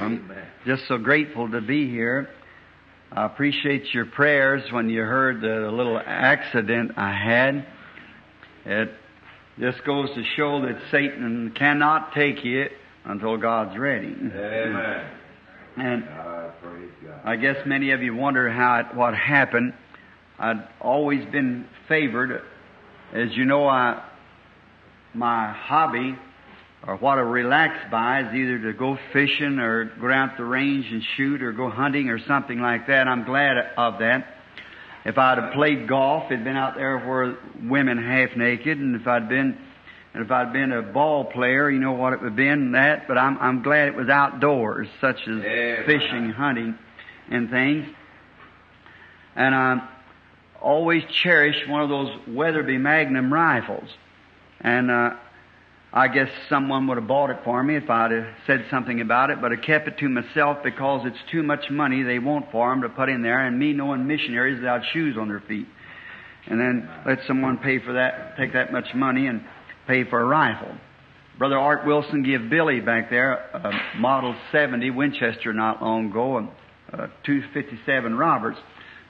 I'm 0.00 0.30
just 0.66 0.88
so 0.88 0.98
grateful 0.98 1.50
to 1.50 1.60
be 1.60 1.88
here. 1.88 2.28
I 3.12 3.26
appreciate 3.26 3.92
your 3.92 4.06
prayers 4.06 4.62
when 4.72 4.88
you 4.88 5.00
heard 5.02 5.40
the 5.40 5.70
little 5.70 6.00
accident 6.04 6.92
I 6.96 7.12
had. 7.12 7.66
It 8.64 8.92
just 9.58 9.84
goes 9.84 10.08
to 10.14 10.22
show 10.36 10.62
that 10.62 10.80
Satan 10.90 11.52
cannot 11.56 12.12
take 12.14 12.44
you 12.44 12.66
until 13.04 13.36
God's 13.36 13.76
ready. 13.78 14.14
Amen. 14.14 15.10
And 15.76 16.04
Ah. 16.08 16.50
I 17.24 17.36
guess 17.36 17.56
many 17.66 17.90
of 17.92 18.02
you 18.02 18.14
wonder 18.14 18.50
how 18.50 18.80
it, 18.80 18.94
what 18.94 19.14
happened. 19.14 19.74
I'd 20.38 20.66
always 20.80 21.24
been 21.26 21.66
favored. 21.88 22.42
As 23.12 23.36
you 23.36 23.44
know, 23.44 23.66
I, 23.66 24.02
my 25.14 25.52
hobby, 25.52 26.16
or 26.86 26.96
what 26.96 27.18
I 27.18 27.22
relax 27.22 27.90
by, 27.90 28.22
is 28.22 28.34
either 28.34 28.58
to 28.60 28.72
go 28.72 28.98
fishing 29.12 29.58
or 29.58 29.84
go 29.84 30.10
out 30.10 30.36
the 30.36 30.44
range 30.44 30.90
and 30.90 31.02
shoot 31.16 31.42
or 31.42 31.52
go 31.52 31.68
hunting 31.68 32.08
or 32.08 32.18
something 32.18 32.60
like 32.60 32.86
that. 32.86 33.06
I'm 33.06 33.24
glad 33.24 33.58
of 33.76 33.98
that. 33.98 34.36
If 35.04 35.18
I'd 35.18 35.38
have 35.38 35.52
played 35.52 35.86
golf, 35.86 36.30
it'd 36.30 36.44
been 36.44 36.56
out 36.56 36.74
there 36.76 36.98
where 36.98 37.36
women 37.62 37.98
half 37.98 38.36
naked, 38.36 38.78
and 38.78 38.96
if 38.96 39.06
I'd 39.06 39.28
been, 39.28 39.58
and 40.12 40.24
if 40.24 40.30
I'd 40.30 40.52
been 40.52 40.72
a 40.72 40.82
ball 40.82 41.24
player, 41.24 41.70
you 41.70 41.78
know 41.78 41.92
what 41.92 42.12
it 42.12 42.20
would 42.20 42.30
have 42.30 42.36
been 42.36 42.72
that. 42.72 43.08
But 43.08 43.16
I'm 43.16 43.38
I'm 43.38 43.62
glad 43.62 43.88
it 43.88 43.94
was 43.94 44.08
outdoors, 44.08 44.88
such 45.00 45.20
as 45.26 45.42
Amen. 45.42 45.84
fishing, 45.86 46.30
hunting, 46.30 46.78
and 47.30 47.48
things. 47.48 47.86
And 49.36 49.54
I 49.54 49.88
always 50.60 51.02
cherished 51.10 51.66
one 51.68 51.82
of 51.82 51.88
those 51.88 52.10
Weatherby 52.28 52.76
Magnum 52.76 53.32
rifles, 53.32 53.88
and 54.60 54.90
uh, 54.90 55.14
I 55.92 56.06
guess 56.06 56.28
someone 56.48 56.86
would 56.86 56.98
have 56.98 57.08
bought 57.08 57.30
it 57.30 57.38
for 57.44 57.62
me 57.64 57.74
if 57.74 57.90
I'd 57.90 58.12
have 58.12 58.26
said 58.46 58.64
something 58.70 59.00
about 59.00 59.30
it, 59.30 59.40
but 59.40 59.50
I 59.50 59.56
kept 59.56 59.88
it 59.88 59.98
to 59.98 60.08
myself 60.08 60.58
because 60.62 61.04
it's 61.04 61.18
too 61.32 61.42
much 61.42 61.68
money 61.68 62.04
they 62.04 62.20
want 62.20 62.52
for 62.52 62.70
'em 62.70 62.82
to 62.82 62.88
put 62.88 63.08
in 63.08 63.22
there, 63.22 63.40
and 63.40 63.58
me 63.58 63.72
knowing 63.72 64.06
missionaries 64.06 64.58
without 64.58 64.84
shoes 64.92 65.18
on 65.18 65.28
their 65.28 65.40
feet. 65.40 65.66
And 66.46 66.60
then 66.60 66.88
let 67.04 67.22
someone 67.26 67.58
pay 67.58 67.80
for 67.80 67.94
that, 67.94 68.36
take 68.36 68.52
that 68.52 68.72
much 68.72 68.94
money 68.94 69.26
and 69.26 69.42
pay 69.88 70.04
for 70.04 70.20
a 70.20 70.24
rifle. 70.24 70.76
Brother 71.38 71.58
Art 71.58 71.84
Wilson 71.84 72.22
gave 72.22 72.48
Billy 72.48 72.80
back 72.80 73.10
there 73.10 73.32
a 73.52 73.98
Model 73.98 74.36
70 74.52 74.90
Winchester 74.90 75.52
not 75.52 75.82
long 75.82 76.10
ago, 76.10 76.38
and 76.38 76.48
uh, 76.92 77.08
257 77.24 78.16
Roberts. 78.16 78.58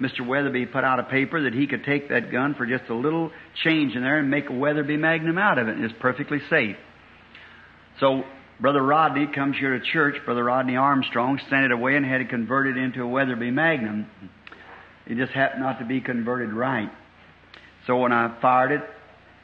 Mr. 0.00 0.26
Weatherby 0.26 0.66
put 0.66 0.82
out 0.82 0.98
a 0.98 1.04
paper 1.04 1.42
that 1.42 1.52
he 1.52 1.66
could 1.66 1.84
take 1.84 2.08
that 2.08 2.32
gun 2.32 2.54
for 2.54 2.66
just 2.66 2.88
a 2.88 2.94
little 2.94 3.30
change 3.62 3.94
in 3.94 4.02
there 4.02 4.18
and 4.18 4.30
make 4.30 4.48
a 4.48 4.52
Weatherby 4.52 4.96
Magnum 4.96 5.36
out 5.36 5.58
of 5.58 5.68
it, 5.68 5.76
and 5.76 5.84
it's 5.84 5.94
perfectly 6.00 6.38
safe. 6.48 6.76
So 7.98 8.24
Brother 8.60 8.82
Rodney 8.82 9.26
comes 9.26 9.56
here 9.58 9.78
to 9.78 9.84
church. 9.84 10.16
Brother 10.24 10.44
Rodney 10.44 10.76
Armstrong 10.76 11.38
sent 11.50 11.64
it 11.66 11.72
away 11.72 11.96
and 11.96 12.04
had 12.04 12.20
it 12.22 12.30
converted 12.30 12.76
into 12.76 13.02
a 13.02 13.06
Weatherby 13.06 13.50
Magnum. 13.50 14.06
It 15.06 15.16
just 15.16 15.32
happened 15.32 15.62
not 15.62 15.78
to 15.80 15.84
be 15.84 16.00
converted 16.00 16.52
right. 16.52 16.90
So 17.86 17.96
when 17.98 18.12
I 18.12 18.38
fired 18.40 18.72
it, 18.72 18.82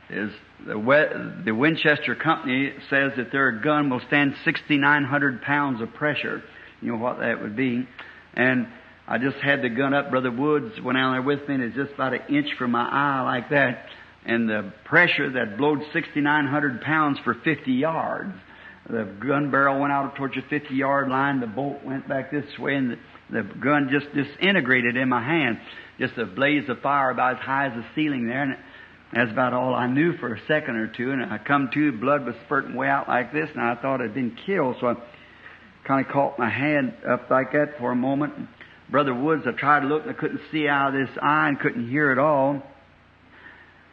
is 0.09 0.31
the, 0.67 0.79
we- 0.79 1.45
the 1.45 1.53
Winchester 1.53 2.15
company 2.15 2.73
says 2.89 3.13
that 3.17 3.33
their 3.33 3.53
gun 3.53 3.91
will 3.91 4.01
stand 4.07 4.35
6,900 4.45 5.43
pounds 5.43 5.83
of 5.83 5.93
pressure. 5.95 6.43
You 6.81 6.93
know 6.93 6.99
what 6.99 7.19
that 7.19 7.43
would 7.43 7.57
be. 7.57 7.89
And 8.35 8.69
I 9.09 9.19
just 9.19 9.37
had 9.37 9.63
the 9.63 9.69
gun 9.69 9.95
up. 9.95 10.11
Brother 10.11 10.33
Woods 10.33 10.75
went 10.83 10.99
out 10.99 11.13
there 11.13 11.23
with 11.23 11.49
me, 11.49 11.55
and 11.55 11.63
it's 11.63 11.77
just 11.77 11.93
about 11.95 12.13
an 12.13 12.23
inch 12.29 12.49
from 12.59 12.73
my 12.73 12.89
eye 12.89 13.23
like 13.23 13.51
that. 13.51 13.87
And 14.25 14.49
the 14.49 14.73
pressure 14.85 15.31
that 15.33 15.57
blowed 15.57 15.79
6,900 15.93 16.81
pounds 16.81 17.19
for 17.23 17.35
50 17.45 17.71
yards. 17.71 18.35
The 18.91 19.05
gun 19.05 19.51
barrel 19.51 19.81
went 19.81 19.93
out 19.93 20.17
towards 20.17 20.35
the 20.35 20.43
50 20.43 20.75
yard 20.75 21.09
line. 21.09 21.41
The 21.41 21.47
bolt 21.47 21.85
went 21.85 22.09
back 22.09 22.33
this 22.33 22.47
way, 22.59 22.75
and 22.75 22.91
the, 22.91 22.97
the 23.31 23.43
gun 23.43 23.91
just 23.93 24.13
disintegrated 24.13 24.97
in 24.97 25.09
my 25.09 25.23
hand. 25.23 25.59
Just 26.01 26.19
a 26.19 26.27
blaze 26.27 26.69
of 26.69 26.81
fire 26.81 27.11
about 27.11 27.37
as 27.37 27.43
high 27.43 27.67
as 27.67 27.73
the 27.75 27.85
ceiling 27.95 28.27
there. 28.27 28.43
And 28.43 28.57
that's 29.13 29.31
about 29.31 29.53
all 29.53 29.75
I 29.75 29.87
knew 29.87 30.17
for 30.19 30.35
a 30.35 30.41
second 30.49 30.77
or 30.77 30.89
two. 30.89 31.13
And 31.13 31.23
I 31.23 31.39
come 31.39 31.71
to, 31.75 31.93
blood 31.93 32.27
was 32.27 32.35
spurting 32.47 32.75
way 32.75 32.89
out 32.89 33.07
like 33.07 33.33
this, 33.33 33.49
and 33.55 33.63
I 33.63 33.77
thought 33.77 34.01
I'd 34.01 34.15
been 34.15 34.37
killed. 34.47 34.77
So 34.81 34.89
I 34.89 34.95
kind 35.87 36.05
of 36.05 36.13
caught 36.13 36.41
my 36.41 36.51
hand 36.51 36.95
up 37.09 37.31
like 37.31 37.53
that 37.53 37.79
for 37.79 37.93
a 37.93 37.97
moment. 37.97 38.35
Brother 38.91 39.15
Woods, 39.15 39.45
I 39.47 39.53
tried 39.53 39.81
to 39.81 39.87
look 39.87 40.03
and 40.03 40.11
I 40.11 40.15
couldn't 40.15 40.41
see 40.53 40.69
out 40.69 40.95
of 40.95 40.95
this 40.95 41.19
eye 41.21 41.49
and 41.49 41.59
couldn't 41.59 41.89
hear 41.89 42.13
at 42.13 42.19
all. 42.19 42.63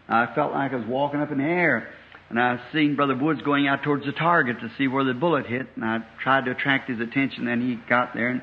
I 0.08 0.34
felt 0.36 0.54
like 0.54 0.72
I 0.72 0.76
was 0.76 0.86
walking 0.86 1.20
up 1.20 1.32
in 1.32 1.40
the 1.40 1.44
air. 1.44 1.90
And 2.30 2.40
I 2.40 2.60
seen 2.72 2.96
Brother 2.96 3.16
Woods 3.16 3.42
going 3.42 3.68
out 3.68 3.84
towards 3.84 4.06
the 4.06 4.12
target 4.12 4.60
to 4.60 4.72
see 4.78 4.88
where 4.88 5.04
the 5.04 5.14
bullet 5.14 5.46
hit. 5.46 5.68
And 5.76 5.86
I 5.86 6.00
tried 6.22 6.46
to 6.46 6.52
attract 6.52 6.90
his 6.90 7.00
attention. 7.00 7.46
Then 7.46 7.62
he 7.62 7.76
got 7.90 8.14
there 8.14 8.30
and 8.30 8.42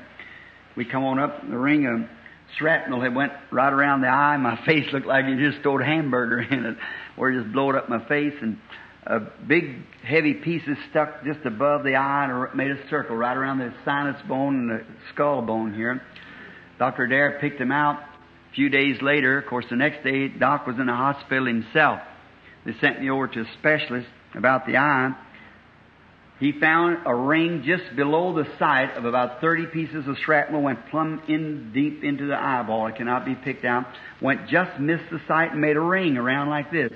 we 0.75 0.85
come 0.85 1.03
on 1.03 1.19
up. 1.19 1.43
in 1.43 1.51
The 1.51 1.57
ring 1.57 1.85
of 1.87 2.09
shrapnel 2.57 3.01
had 3.01 3.15
went 3.15 3.31
right 3.51 3.71
around 3.71 4.01
the 4.01 4.07
eye. 4.07 4.37
My 4.37 4.63
face 4.65 4.91
looked 4.91 5.07
like 5.07 5.25
you 5.25 5.49
just 5.49 5.61
stowed 5.61 5.81
a 5.81 5.85
hamburger 5.85 6.39
in 6.51 6.65
it, 6.65 6.77
it 7.17 7.41
just 7.41 7.53
blowed 7.53 7.75
up 7.75 7.89
my 7.89 8.05
face. 8.07 8.33
And 8.41 8.57
a 9.05 9.19
big, 9.19 9.77
heavy 10.03 10.35
pieces 10.35 10.77
stuck 10.89 11.23
just 11.23 11.45
above 11.45 11.83
the 11.83 11.95
eye 11.95 12.25
and 12.29 12.55
made 12.55 12.71
a 12.71 12.89
circle 12.89 13.15
right 13.15 13.35
around 13.35 13.59
the 13.59 13.73
sinus 13.83 14.21
bone 14.27 14.55
and 14.55 14.69
the 14.69 14.85
skull 15.13 15.41
bone 15.41 15.73
here. 15.73 16.01
Dr. 16.81 17.03
Adair 17.03 17.37
picked 17.39 17.61
him 17.61 17.71
out. 17.71 17.97
A 17.99 18.55
few 18.55 18.67
days 18.67 18.99
later, 19.03 19.37
of 19.37 19.45
course, 19.45 19.65
the 19.69 19.75
next 19.75 20.03
day, 20.03 20.29
Doc 20.29 20.65
was 20.65 20.77
in 20.79 20.87
the 20.87 20.95
hospital 20.95 21.45
himself. 21.45 21.99
They 22.65 22.71
sent 22.81 22.99
me 22.99 23.07
over 23.11 23.27
to 23.27 23.41
a 23.41 23.45
specialist 23.59 24.07
about 24.33 24.65
the 24.65 24.77
eye. 24.77 25.11
He 26.39 26.53
found 26.59 27.05
a 27.05 27.13
ring 27.13 27.61
just 27.63 27.95
below 27.95 28.33
the 28.33 28.47
sight 28.57 28.97
of 28.97 29.05
about 29.05 29.41
30 29.41 29.67
pieces 29.67 30.07
of 30.07 30.17
shrapnel, 30.25 30.63
went 30.63 30.87
plumb 30.89 31.21
in 31.27 31.71
deep 31.71 32.03
into 32.03 32.25
the 32.25 32.35
eyeball. 32.35 32.87
It 32.87 32.95
cannot 32.95 33.25
be 33.25 33.35
picked 33.35 33.63
out. 33.63 33.85
Went 34.19 34.49
just 34.49 34.79
missed 34.79 35.11
the 35.11 35.21
sight 35.27 35.51
and 35.51 35.61
made 35.61 35.77
a 35.77 35.81
ring 35.81 36.17
around 36.17 36.49
like 36.49 36.71
this. 36.71 36.91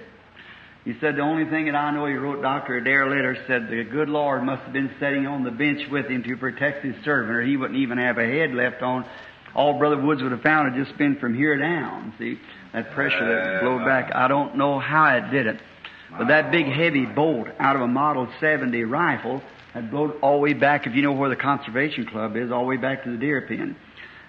He 0.84 0.94
said 1.00 1.16
the 1.16 1.22
only 1.22 1.48
thing 1.48 1.66
that 1.66 1.76
I 1.76 1.92
know, 1.92 2.08
he 2.08 2.14
wrote 2.14 2.42
Dr. 2.42 2.78
Adair 2.78 3.08
later, 3.08 3.38
said 3.46 3.70
the 3.70 3.84
good 3.84 4.10
Lord 4.10 4.42
must 4.42 4.64
have 4.64 4.74
been 4.74 4.96
sitting 5.00 5.28
on 5.28 5.44
the 5.44 5.52
bench 5.52 5.82
with 5.92 6.08
him 6.08 6.24
to 6.24 6.38
protect 6.38 6.84
his 6.84 6.96
servant, 7.06 7.36
or 7.36 7.44
he 7.44 7.56
wouldn't 7.56 7.78
even 7.78 8.00
have 8.00 8.18
a 8.18 8.26
head 8.26 8.52
left 8.52 8.82
on. 8.82 9.06
All 9.56 9.78
Brother 9.78 10.02
Woods 10.02 10.22
would 10.22 10.32
have 10.32 10.42
found 10.42 10.74
had 10.74 10.86
just 10.86 10.98
been 10.98 11.16
from 11.16 11.34
here 11.34 11.58
down. 11.58 12.14
See, 12.20 12.38
that 12.74 12.92
pressure 12.92 13.26
that 13.28 13.62
blowed 13.62 13.86
back. 13.86 14.12
I 14.14 14.28
don't 14.28 14.58
know 14.58 14.80
how 14.80 15.16
it 15.16 15.32
did 15.32 15.48
it. 15.48 15.60
But 16.18 16.28
that 16.28 16.52
big 16.52 16.66
heavy 16.66 17.06
bolt 17.06 17.48
out 17.60 17.76
of 17.76 17.82
a 17.82 17.88
Model 17.88 18.28
70 18.40 18.84
rifle 18.84 19.42
had 19.74 19.92
blown 19.92 20.12
all 20.22 20.36
the 20.36 20.42
way 20.42 20.54
back, 20.54 20.88
if 20.88 20.94
you 20.94 21.02
know 21.02 21.12
where 21.12 21.30
the 21.30 21.36
Conservation 21.36 22.06
Club 22.06 22.38
is, 22.38 22.52
all 22.52 22.62
the 22.62 22.68
way 22.68 22.78
back 22.78 23.04
to 23.04 23.12
the 23.12 23.18
deer 23.18 23.42
pen. 23.48 23.76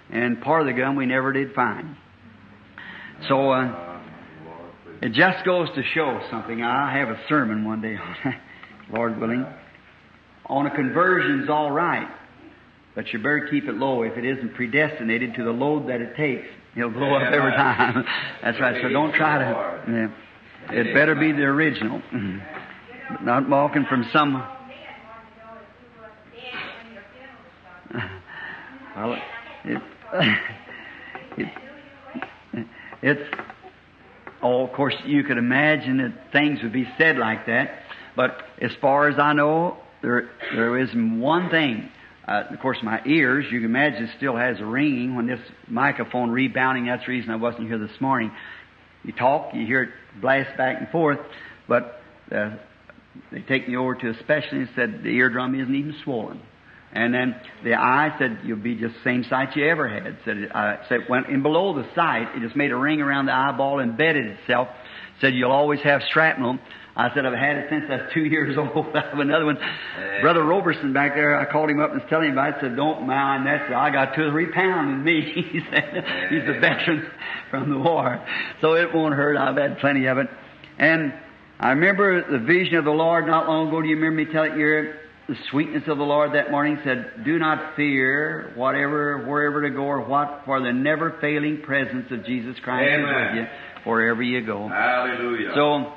And 0.09 0.41
part 0.41 0.61
of 0.61 0.67
the 0.67 0.73
gun 0.73 0.95
we 0.95 1.05
never 1.05 1.31
did 1.31 1.53
find. 1.53 1.95
So, 3.27 3.51
uh, 3.51 3.99
it 5.01 5.13
just 5.13 5.45
goes 5.45 5.69
to 5.75 5.83
show 5.93 6.21
something. 6.31 6.61
I 6.61 6.97
have 6.97 7.09
a 7.09 7.19
sermon 7.29 7.65
one 7.65 7.81
day 7.81 7.95
on 7.95 8.15
that, 8.23 8.41
Lord 8.91 9.19
willing. 9.19 9.45
On 10.47 10.65
a 10.65 10.75
conversion's 10.75 11.49
all 11.49 11.71
right, 11.71 12.07
but 12.97 13.13
you 13.13 13.19
better 13.19 13.47
keep 13.51 13.65
it 13.65 13.75
low. 13.75 14.01
If 14.01 14.17
it 14.17 14.25
isn't 14.25 14.55
predestinated 14.55 15.35
to 15.35 15.43
the 15.43 15.51
load 15.51 15.87
that 15.87 16.01
it 16.01 16.15
takes, 16.15 16.47
it'll 16.75 16.89
blow 16.89 17.13
up 17.13 17.31
every 17.31 17.51
time. 17.51 18.03
That's 18.41 18.59
right. 18.59 18.81
So 18.81 18.89
don't 18.89 19.13
try 19.13 19.37
to. 19.37 19.91
Yeah. 19.91 20.79
It 20.79 20.95
better 20.95 21.13
be 21.13 21.31
the 21.31 21.43
original, 21.43 22.01
but 23.11 23.23
not 23.23 23.47
walking 23.47 23.85
from 23.85 24.09
some. 24.11 24.43
Well, 28.97 29.15
it, 29.63 29.81
it, 31.37 32.67
it's 33.03 33.21
Oh, 34.41 34.65
of 34.65 34.73
course, 34.73 34.95
you 35.05 35.23
could 35.23 35.37
imagine 35.37 35.97
that 35.97 36.31
things 36.31 36.63
would 36.63 36.73
be 36.73 36.87
said 36.97 37.17
like 37.17 37.45
that. 37.45 37.83
But 38.15 38.41
as 38.59 38.71
far 38.81 39.07
as 39.07 39.19
I 39.19 39.33
know, 39.33 39.77
there 40.01 40.31
there 40.55 40.79
isn't 40.79 41.19
one 41.19 41.51
thing. 41.51 41.91
Uh, 42.27 42.43
of 42.51 42.59
course, 42.59 42.77
my 42.83 42.99
ears, 43.05 43.45
you 43.49 43.59
can 43.59 43.69
imagine, 43.69 44.09
still 44.17 44.35
has 44.35 44.59
a 44.59 44.65
ringing 44.65 45.15
when 45.15 45.27
this 45.27 45.39
microphone 45.67 46.29
rebounding. 46.29 46.87
That's 46.87 47.05
the 47.05 47.11
reason 47.11 47.31
I 47.31 47.37
wasn't 47.37 47.67
here 47.67 47.77
this 47.77 48.01
morning. 48.01 48.31
You 49.03 49.13
talk, 49.13 49.53
you 49.53 49.65
hear 49.65 49.83
it 49.83 49.89
blast 50.21 50.57
back 50.57 50.77
and 50.79 50.89
forth, 50.89 51.19
but 51.69 52.01
uh, 52.29 52.57
they 53.31 53.41
take 53.41 53.69
me 53.69 53.77
over 53.77 53.95
to 53.95 54.09
a 54.09 54.13
specialist 54.19 54.53
and 54.53 54.69
said 54.75 55.03
the 55.03 55.09
eardrum 55.09 55.55
isn't 55.59 55.73
even 55.73 55.95
swollen. 56.03 56.41
And 56.91 57.13
then 57.13 57.35
the 57.63 57.75
eye 57.75 58.15
said, 58.19 58.39
you'll 58.43 58.57
be 58.57 58.75
just 58.75 58.95
the 58.95 59.03
same 59.03 59.23
sight 59.29 59.55
you 59.55 59.65
ever 59.67 59.87
had. 59.87 60.17
Said, 60.25 60.49
uh, 60.53 60.75
said, 60.89 60.99
went 61.09 61.27
in 61.27 61.43
below 61.43 61.75
the 61.75 61.87
sight, 61.95 62.35
it 62.35 62.41
just 62.41 62.55
made 62.55 62.71
a 62.71 62.77
ring 62.77 63.01
around 63.01 63.27
the 63.27 63.33
eyeball, 63.33 63.79
embedded 63.79 64.25
itself. 64.25 64.67
Said, 65.21 65.33
you'll 65.33 65.51
always 65.51 65.79
have 65.81 66.01
shrapnel. 66.11 66.59
I 66.97 67.13
said, 67.13 67.27
I've 67.27 67.37
had 67.37 67.57
it 67.57 67.67
since 67.69 67.85
I 67.89 67.97
was 67.97 68.11
two 68.11 68.25
years 68.25 68.57
old. 68.57 68.87
I 68.95 69.09
have 69.09 69.19
another 69.19 69.45
one. 69.45 69.59
Brother 70.21 70.43
Roberson 70.43 70.93
back 70.93 71.13
there, 71.13 71.39
I 71.39 71.45
called 71.45 71.69
him 71.69 71.79
up 71.79 71.91
and 71.91 72.01
was 72.01 72.09
telling 72.09 72.29
him 72.29 72.33
about 72.33 72.57
it. 72.57 72.61
said, 72.61 72.75
don't 72.75 73.05
mind 73.05 73.45
that. 73.45 73.71
I 73.71 73.91
got 73.91 74.15
two 74.15 74.23
or 74.23 74.31
three 74.31 74.51
pounds 74.51 74.93
in 74.93 75.03
me. 75.03 75.21
he 75.51 75.59
said, 75.69 76.03
he's 76.31 76.49
a 76.49 76.59
veteran 76.59 77.07
from 77.51 77.69
the 77.69 77.77
war. 77.77 78.25
So 78.61 78.73
it 78.73 78.91
won't 78.93 79.13
hurt. 79.13 79.37
I've 79.37 79.57
had 79.57 79.77
plenty 79.77 80.07
of 80.07 80.17
it. 80.17 80.27
And 80.79 81.13
I 81.59 81.69
remember 81.69 82.31
the 82.31 82.39
vision 82.43 82.75
of 82.75 82.85
the 82.85 82.91
Lord 82.91 83.27
not 83.27 83.47
long 83.47 83.67
ago. 83.67 83.79
Do 83.81 83.87
you 83.87 83.95
remember 83.95 84.25
me 84.25 84.33
telling 84.33 84.59
you? 84.59 84.93
the 85.27 85.35
sweetness 85.51 85.83
of 85.87 85.97
the 85.97 86.05
Lord 86.05 86.33
that 86.35 86.51
morning 86.51 86.79
said, 86.85 87.25
Do 87.25 87.37
not 87.37 87.75
fear 87.75 88.53
whatever, 88.55 89.25
wherever 89.27 89.61
to 89.61 89.75
go 89.75 89.81
or 89.81 90.01
what, 90.01 90.43
for 90.45 90.61
the 90.61 90.71
never 90.71 91.17
failing 91.19 91.61
presence 91.63 92.07
of 92.11 92.25
Jesus 92.25 92.55
Christ 92.63 92.87
Amen. 92.87 92.99
is 92.99 93.13
with 93.13 93.35
you 93.35 93.91
wherever 93.91 94.23
you 94.23 94.45
go. 94.45 94.69
Hallelujah. 94.69 95.51
So, 95.53 95.93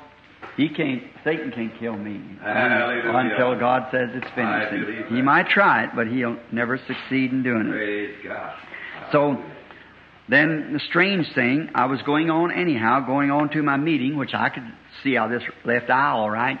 he 0.57 0.69
can't, 0.69 1.03
Satan 1.23 1.51
can't 1.51 1.77
kill 1.79 1.95
me 1.95 2.21
Hallelujah. 2.41 3.31
until 3.31 3.59
God 3.59 3.87
says 3.91 4.09
it's 4.13 4.27
finished. 4.35 5.09
He 5.09 5.21
might 5.21 5.47
try 5.47 5.85
it, 5.85 5.91
but 5.95 6.07
he'll 6.07 6.37
never 6.51 6.77
succeed 6.77 7.31
in 7.31 7.43
doing 7.43 7.67
it. 7.67 7.71
Praise 7.71 8.15
God. 8.23 8.55
So, 9.11 9.43
then 10.29 10.73
the 10.73 10.79
strange 10.79 11.27
thing, 11.33 11.69
I 11.75 11.85
was 11.85 12.01
going 12.03 12.29
on 12.29 12.51
anyhow, 12.51 13.05
going 13.05 13.31
on 13.31 13.49
to 13.49 13.61
my 13.61 13.77
meeting, 13.77 14.17
which 14.17 14.33
I 14.33 14.49
could 14.49 14.63
see 15.03 15.17
out 15.17 15.29
this 15.29 15.43
left 15.65 15.89
eye 15.89 16.11
all 16.11 16.29
right. 16.29 16.57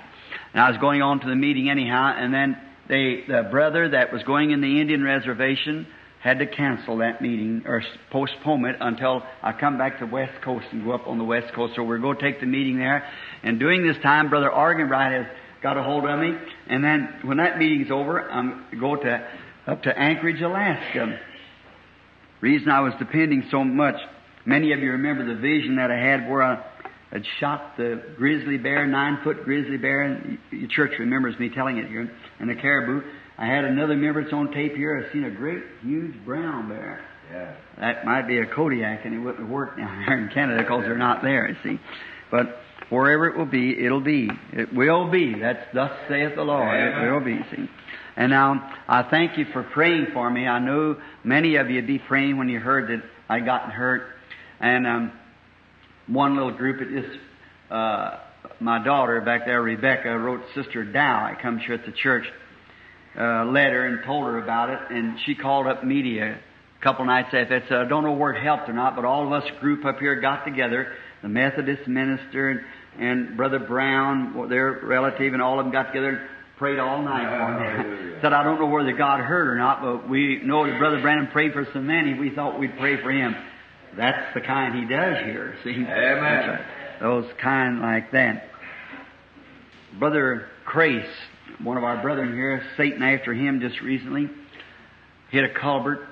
And 0.53 0.61
I 0.61 0.69
was 0.69 0.77
going 0.79 1.01
on 1.01 1.19
to 1.21 1.27
the 1.27 1.35
meeting 1.35 1.69
anyhow, 1.69 2.13
and 2.17 2.33
then 2.33 2.57
they, 2.89 3.23
the 3.27 3.47
brother 3.49 3.89
that 3.89 4.11
was 4.11 4.23
going 4.23 4.51
in 4.51 4.59
the 4.61 4.81
Indian 4.81 5.03
reservation 5.03 5.87
had 6.21 6.39
to 6.39 6.45
cancel 6.45 6.97
that 6.97 7.21
meeting 7.21 7.63
or 7.65 7.83
postpone 8.11 8.65
it 8.65 8.75
until 8.79 9.23
I 9.41 9.53
come 9.53 9.77
back 9.77 9.99
to 9.99 10.05
the 10.05 10.11
West 10.11 10.41
Coast 10.43 10.65
and 10.71 10.83
go 10.85 10.91
up 10.91 11.07
on 11.07 11.17
the 11.17 11.23
West 11.23 11.53
Coast. 11.53 11.73
So 11.75 11.83
we're 11.83 11.99
going 11.99 12.17
to 12.17 12.23
take 12.23 12.39
the 12.39 12.45
meeting 12.45 12.77
there. 12.77 13.03
And 13.43 13.59
during 13.59 13.85
this 13.85 13.97
time, 14.03 14.29
Brother 14.29 14.49
Arganbright 14.49 15.25
has 15.25 15.37
got 15.63 15.77
a 15.77 15.83
hold 15.83 16.05
of 16.05 16.19
me. 16.19 16.33
And 16.67 16.83
then 16.83 17.21
when 17.23 17.37
that 17.37 17.57
meeting's 17.57 17.91
over, 17.91 18.29
I'm 18.29 18.65
going 18.79 19.01
to 19.01 19.27
up 19.67 19.83
to 19.83 19.97
Anchorage, 19.97 20.41
Alaska 20.41 21.19
reason 22.41 22.69
I 22.69 22.81
was 22.81 22.93
depending 22.99 23.47
so 23.51 23.63
much, 23.63 23.95
many 24.45 24.73
of 24.73 24.79
you 24.79 24.91
remember 24.91 25.25
the 25.25 25.39
vision 25.39 25.77
that 25.77 25.91
I 25.91 25.97
had 25.97 26.29
where 26.29 26.41
I 26.41 26.63
had 27.11 27.23
shot 27.39 27.77
the 27.77 28.01
grizzly 28.17 28.57
bear, 28.57 28.85
nine 28.87 29.19
foot 29.23 29.43
grizzly 29.43 29.77
bear, 29.77 30.01
and 30.01 30.37
your 30.51 30.69
church 30.69 30.93
remembers 30.99 31.37
me 31.39 31.49
telling 31.49 31.77
it 31.77 31.87
here, 31.87 32.11
and 32.39 32.49
the 32.49 32.55
caribou. 32.55 33.01
I 33.41 33.47
had 33.47 33.65
another 33.65 33.95
member, 33.95 34.21
that's 34.21 34.33
on 34.33 34.51
tape 34.51 34.75
here, 34.75 35.03
I've 35.03 35.11
seen 35.11 35.23
a 35.23 35.31
great, 35.31 35.63
huge 35.81 36.13
brown 36.25 36.69
bear. 36.69 37.03
Yeah. 37.31 37.55
That 37.79 38.05
might 38.05 38.27
be 38.27 38.37
a 38.37 38.45
Kodiak, 38.45 39.03
and 39.03 39.15
it 39.15 39.17
wouldn't 39.17 39.49
work 39.49 39.77
down 39.77 40.03
here 40.03 40.15
in 40.15 40.29
Canada 40.29 40.61
because 40.61 40.83
they're 40.83 40.95
not 40.95 41.23
there, 41.23 41.49
you 41.49 41.55
see. 41.63 41.79
But 42.29 42.59
wherever 42.91 43.27
it 43.27 43.35
will 43.35 43.47
be, 43.47 43.83
it'll 43.83 43.99
be. 43.99 44.29
It 44.53 44.71
will 44.71 45.09
be. 45.09 45.39
That's 45.39 45.65
thus 45.73 45.91
saith 46.07 46.35
the 46.35 46.43
Lord. 46.43 46.69
It 46.69 47.11
will 47.11 47.19
be, 47.19 47.39
see. 47.49 47.67
And 48.15 48.29
now, 48.29 48.77
I 48.87 49.09
thank 49.09 49.39
you 49.39 49.45
for 49.51 49.63
praying 49.63 50.07
for 50.13 50.29
me. 50.29 50.45
I 50.45 50.59
know 50.59 50.97
many 51.23 51.55
of 51.55 51.67
you 51.67 51.77
would 51.77 51.87
be 51.87 51.97
praying 51.97 52.37
when 52.37 52.47
you 52.47 52.59
heard 52.59 52.89
that 52.89 53.03
I'd 53.27 53.45
gotten 53.45 53.71
hurt. 53.71 54.03
And 54.59 54.85
um, 54.85 55.11
one 56.05 56.35
little 56.35 56.51
group, 56.51 56.79
it 56.79 56.93
is 56.95 57.17
uh, 57.71 58.19
my 58.59 58.83
daughter 58.83 59.19
back 59.21 59.47
there, 59.47 59.63
Rebecca, 59.63 60.15
wrote 60.15 60.41
Sister 60.53 60.83
Dow. 60.83 61.25
I 61.25 61.41
comes 61.41 61.63
here 61.65 61.73
at 61.73 61.87
the 61.87 61.91
church 61.91 62.25
uh, 63.17 63.45
letter 63.45 63.85
and 63.85 64.03
told 64.05 64.25
her 64.25 64.37
about 64.37 64.69
it, 64.69 64.79
and 64.89 65.17
she 65.25 65.35
called 65.35 65.67
up 65.67 65.83
media 65.83 66.39
a 66.79 66.83
couple 66.83 67.05
nights 67.05 67.29
after. 67.33 67.57
It's, 67.57 67.71
uh, 67.71 67.77
I 67.77 67.85
don't 67.85 68.03
know 68.03 68.13
where 68.13 68.33
it 68.33 68.41
helped 68.41 68.69
or 68.69 68.73
not, 68.73 68.95
but 68.95 69.05
all 69.05 69.25
of 69.25 69.33
us 69.33 69.49
group 69.59 69.85
up 69.85 69.99
here 69.99 70.19
got 70.19 70.45
together, 70.45 70.93
the 71.21 71.29
Methodist 71.29 71.87
minister 71.87 72.49
and, 72.49 72.61
and 72.99 73.37
Brother 73.37 73.59
Brown, 73.59 74.49
their 74.49 74.79
relative, 74.83 75.33
and 75.33 75.41
all 75.41 75.59
of 75.59 75.65
them 75.65 75.71
got 75.71 75.87
together 75.87 76.09
and 76.09 76.29
prayed 76.57 76.79
all 76.79 77.01
night 77.01 77.27
for 77.27 77.59
me. 77.59 78.13
Said, 78.21 78.33
I 78.33 78.43
don't 78.43 78.59
know 78.59 78.67
whether 78.67 78.91
God 78.93 79.19
heard 79.19 79.47
or 79.47 79.57
not, 79.57 79.81
but 79.81 80.09
we 80.09 80.41
know 80.43 80.65
that 80.65 80.77
Brother 80.77 81.01
Branham 81.01 81.27
prayed 81.27 81.53
for 81.53 81.67
so 81.73 81.79
many, 81.79 82.13
we 82.13 82.29
thought 82.29 82.59
we'd 82.59 82.77
pray 82.77 83.01
for 83.01 83.11
him. 83.11 83.35
That's 83.97 84.33
the 84.33 84.41
kind 84.41 84.75
he 84.75 84.81
does 84.81 85.25
here, 85.25 85.55
see? 85.63 85.71
Amen. 85.71 85.89
Right. 85.89 86.65
Those 87.01 87.25
kind 87.41 87.81
like 87.81 88.11
that. 88.11 88.47
Brother 89.97 90.47
Crace, 90.65 91.03
one 91.59 91.77
of 91.77 91.83
our 91.83 92.01
brethren 92.01 92.33
here, 92.33 92.63
Satan 92.77 93.01
after 93.03 93.33
him 93.33 93.59
just 93.61 93.81
recently, 93.81 94.29
hit 95.29 95.43
a 95.43 95.49
culvert, 95.49 96.07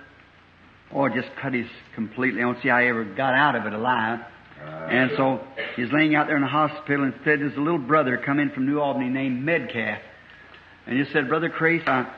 or 0.92 1.10
just 1.10 1.30
cut 1.42 1.54
his 1.54 1.68
completely. 1.96 2.42
I 2.42 2.44
don't 2.44 2.62
see 2.62 2.70
how 2.70 2.80
he 2.80 2.88
ever 2.88 3.04
got 3.04 3.34
out 3.34 3.56
of 3.56 3.66
it 3.66 3.74
alive. 3.74 4.20
Uh, 4.60 4.68
and 4.68 5.12
so 5.16 5.42
he's 5.76 5.92
laying 5.92 6.16
out 6.16 6.28
there 6.28 6.36
in 6.36 6.42
the 6.42 6.48
hospital. 6.48 7.04
And 7.06 7.14
instead, 7.14 7.40
there's 7.40 7.56
a 7.56 7.62
little 7.62 7.80
brother 7.80 8.18
come 8.18 8.40
in 8.40 8.50
from 8.50 8.66
New 8.66 8.80
Albany 8.80 9.10
named 9.10 9.48
Medcalf. 9.48 10.00
And 10.88 10.98
he 10.98 11.12
said, 11.14 11.30
Brother 11.30 11.50
Crace, 11.50 11.84
I, 11.86 12.12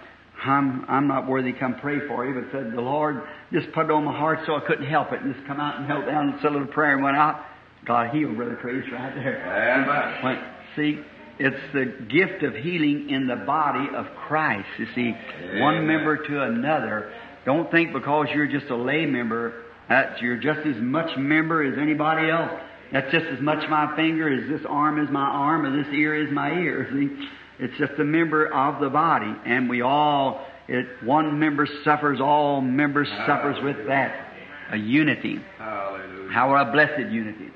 I'm, 0.44 0.86
I'm 0.88 1.08
not 1.08 1.28
worthy 1.28 1.52
to 1.52 1.60
come 1.60 1.76
pray 1.76 2.00
for 2.08 2.26
you, 2.26 2.34
but 2.34 2.52
said, 2.52 2.72
the 2.72 2.82
Lord 2.82 3.22
just 3.52 3.72
put 3.74 3.86
it 3.86 3.92
on 3.92 4.06
my 4.06 4.18
heart 4.18 4.40
so 4.46 4.56
I 4.56 4.62
couldn't 4.62 4.88
help 4.88 5.12
it. 5.12 5.22
And 5.22 5.36
just 5.36 5.46
come 5.46 5.60
out 5.60 5.80
and 5.80 5.88
knelt 5.88 6.06
down 6.06 6.30
and 6.30 6.40
said 6.42 6.52
a 6.52 6.54
little 6.54 6.68
prayer 6.68 6.94
and 6.94 7.04
went 7.04 7.18
out. 7.18 7.46
God 7.86 8.16
healed 8.16 8.38
Brother 8.38 8.56
Crace 8.56 8.86
right 8.92 9.14
there. 9.16 9.84
Amen. 9.84 10.20
But 10.24 10.76
see, 10.76 11.00
it's 11.42 11.74
the 11.74 11.86
gift 12.06 12.44
of 12.44 12.54
healing 12.54 13.10
in 13.10 13.26
the 13.26 13.36
body 13.36 13.88
of 13.96 14.06
Christ. 14.28 14.68
You 14.78 14.86
see, 14.94 15.16
one 15.60 15.88
member 15.88 16.18
to 16.18 16.44
another. 16.44 17.12
Don't 17.46 17.72
think 17.72 17.94
because 17.94 18.28
you're 18.34 18.48
just 18.48 18.70
a 18.70 18.76
lay 18.76 19.08
member 19.08 19.64
that 19.90 20.22
you're 20.22 20.38
just 20.38 20.60
as 20.68 20.76
much 20.78 21.18
member 21.18 21.64
as 21.64 21.80
anybody 21.80 22.30
else. 22.30 22.52
That's 22.94 23.12
just 23.12 23.26
as 23.26 23.42
much 23.42 23.68
my 23.70 23.96
finger 23.96 24.32
as 24.32 24.48
this 24.50 24.62
arm 24.70 25.04
is 25.04 25.10
my 25.10 25.26
arm 25.26 25.66
or 25.66 25.84
this 25.84 25.92
ear 25.94 26.16
is 26.16 26.32
my 26.32 26.52
ear. 26.52 26.88
See, 26.94 27.28
it's 27.58 27.78
just 27.80 27.94
a 28.00 28.04
member 28.04 28.46
of 28.46 28.80
the 28.80 28.90
body, 28.90 29.34
and 29.46 29.68
we 29.70 29.82
all. 29.82 30.46
It, 30.68 30.86
one 31.04 31.40
member 31.40 31.68
suffers, 31.84 32.22
all 32.22 32.62
members 32.62 33.08
suffers 33.26 33.58
with 33.64 33.88
that. 33.88 34.28
A 34.72 34.78
unity. 34.78 35.40
Hallelujah. 35.58 36.32
How 36.32 36.56
a 36.56 36.72
blessed 36.72 37.12
unity. 37.12 37.50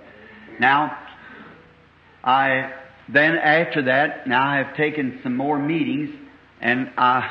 Now, 0.60 0.98
I 2.24 2.74
then 3.12 3.36
after 3.36 3.84
that, 3.84 4.28
now 4.28 4.48
I 4.48 4.58
have 4.58 4.76
taken 4.76 5.20
some 5.24 5.36
more 5.38 5.60
meetings, 5.60 6.10
and 6.62 6.92
I 6.98 7.30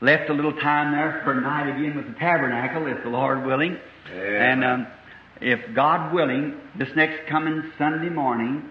left 0.00 0.30
a 0.30 0.32
little 0.34 0.52
time 0.52 0.92
there 0.92 1.20
for 1.24 1.32
a 1.32 1.40
night 1.40 1.68
again 1.70 1.96
with 1.96 2.06
the 2.06 2.18
tabernacle, 2.18 2.86
if 2.86 3.02
the 3.02 3.10
Lord 3.10 3.44
willing. 3.44 3.76
And 4.52 4.64
um, 4.64 4.86
if 5.40 5.74
God 5.74 6.14
willing, 6.14 6.54
this 6.78 6.88
next 6.94 7.28
coming 7.28 7.72
Sunday 7.78 8.08
morning, 8.08 8.62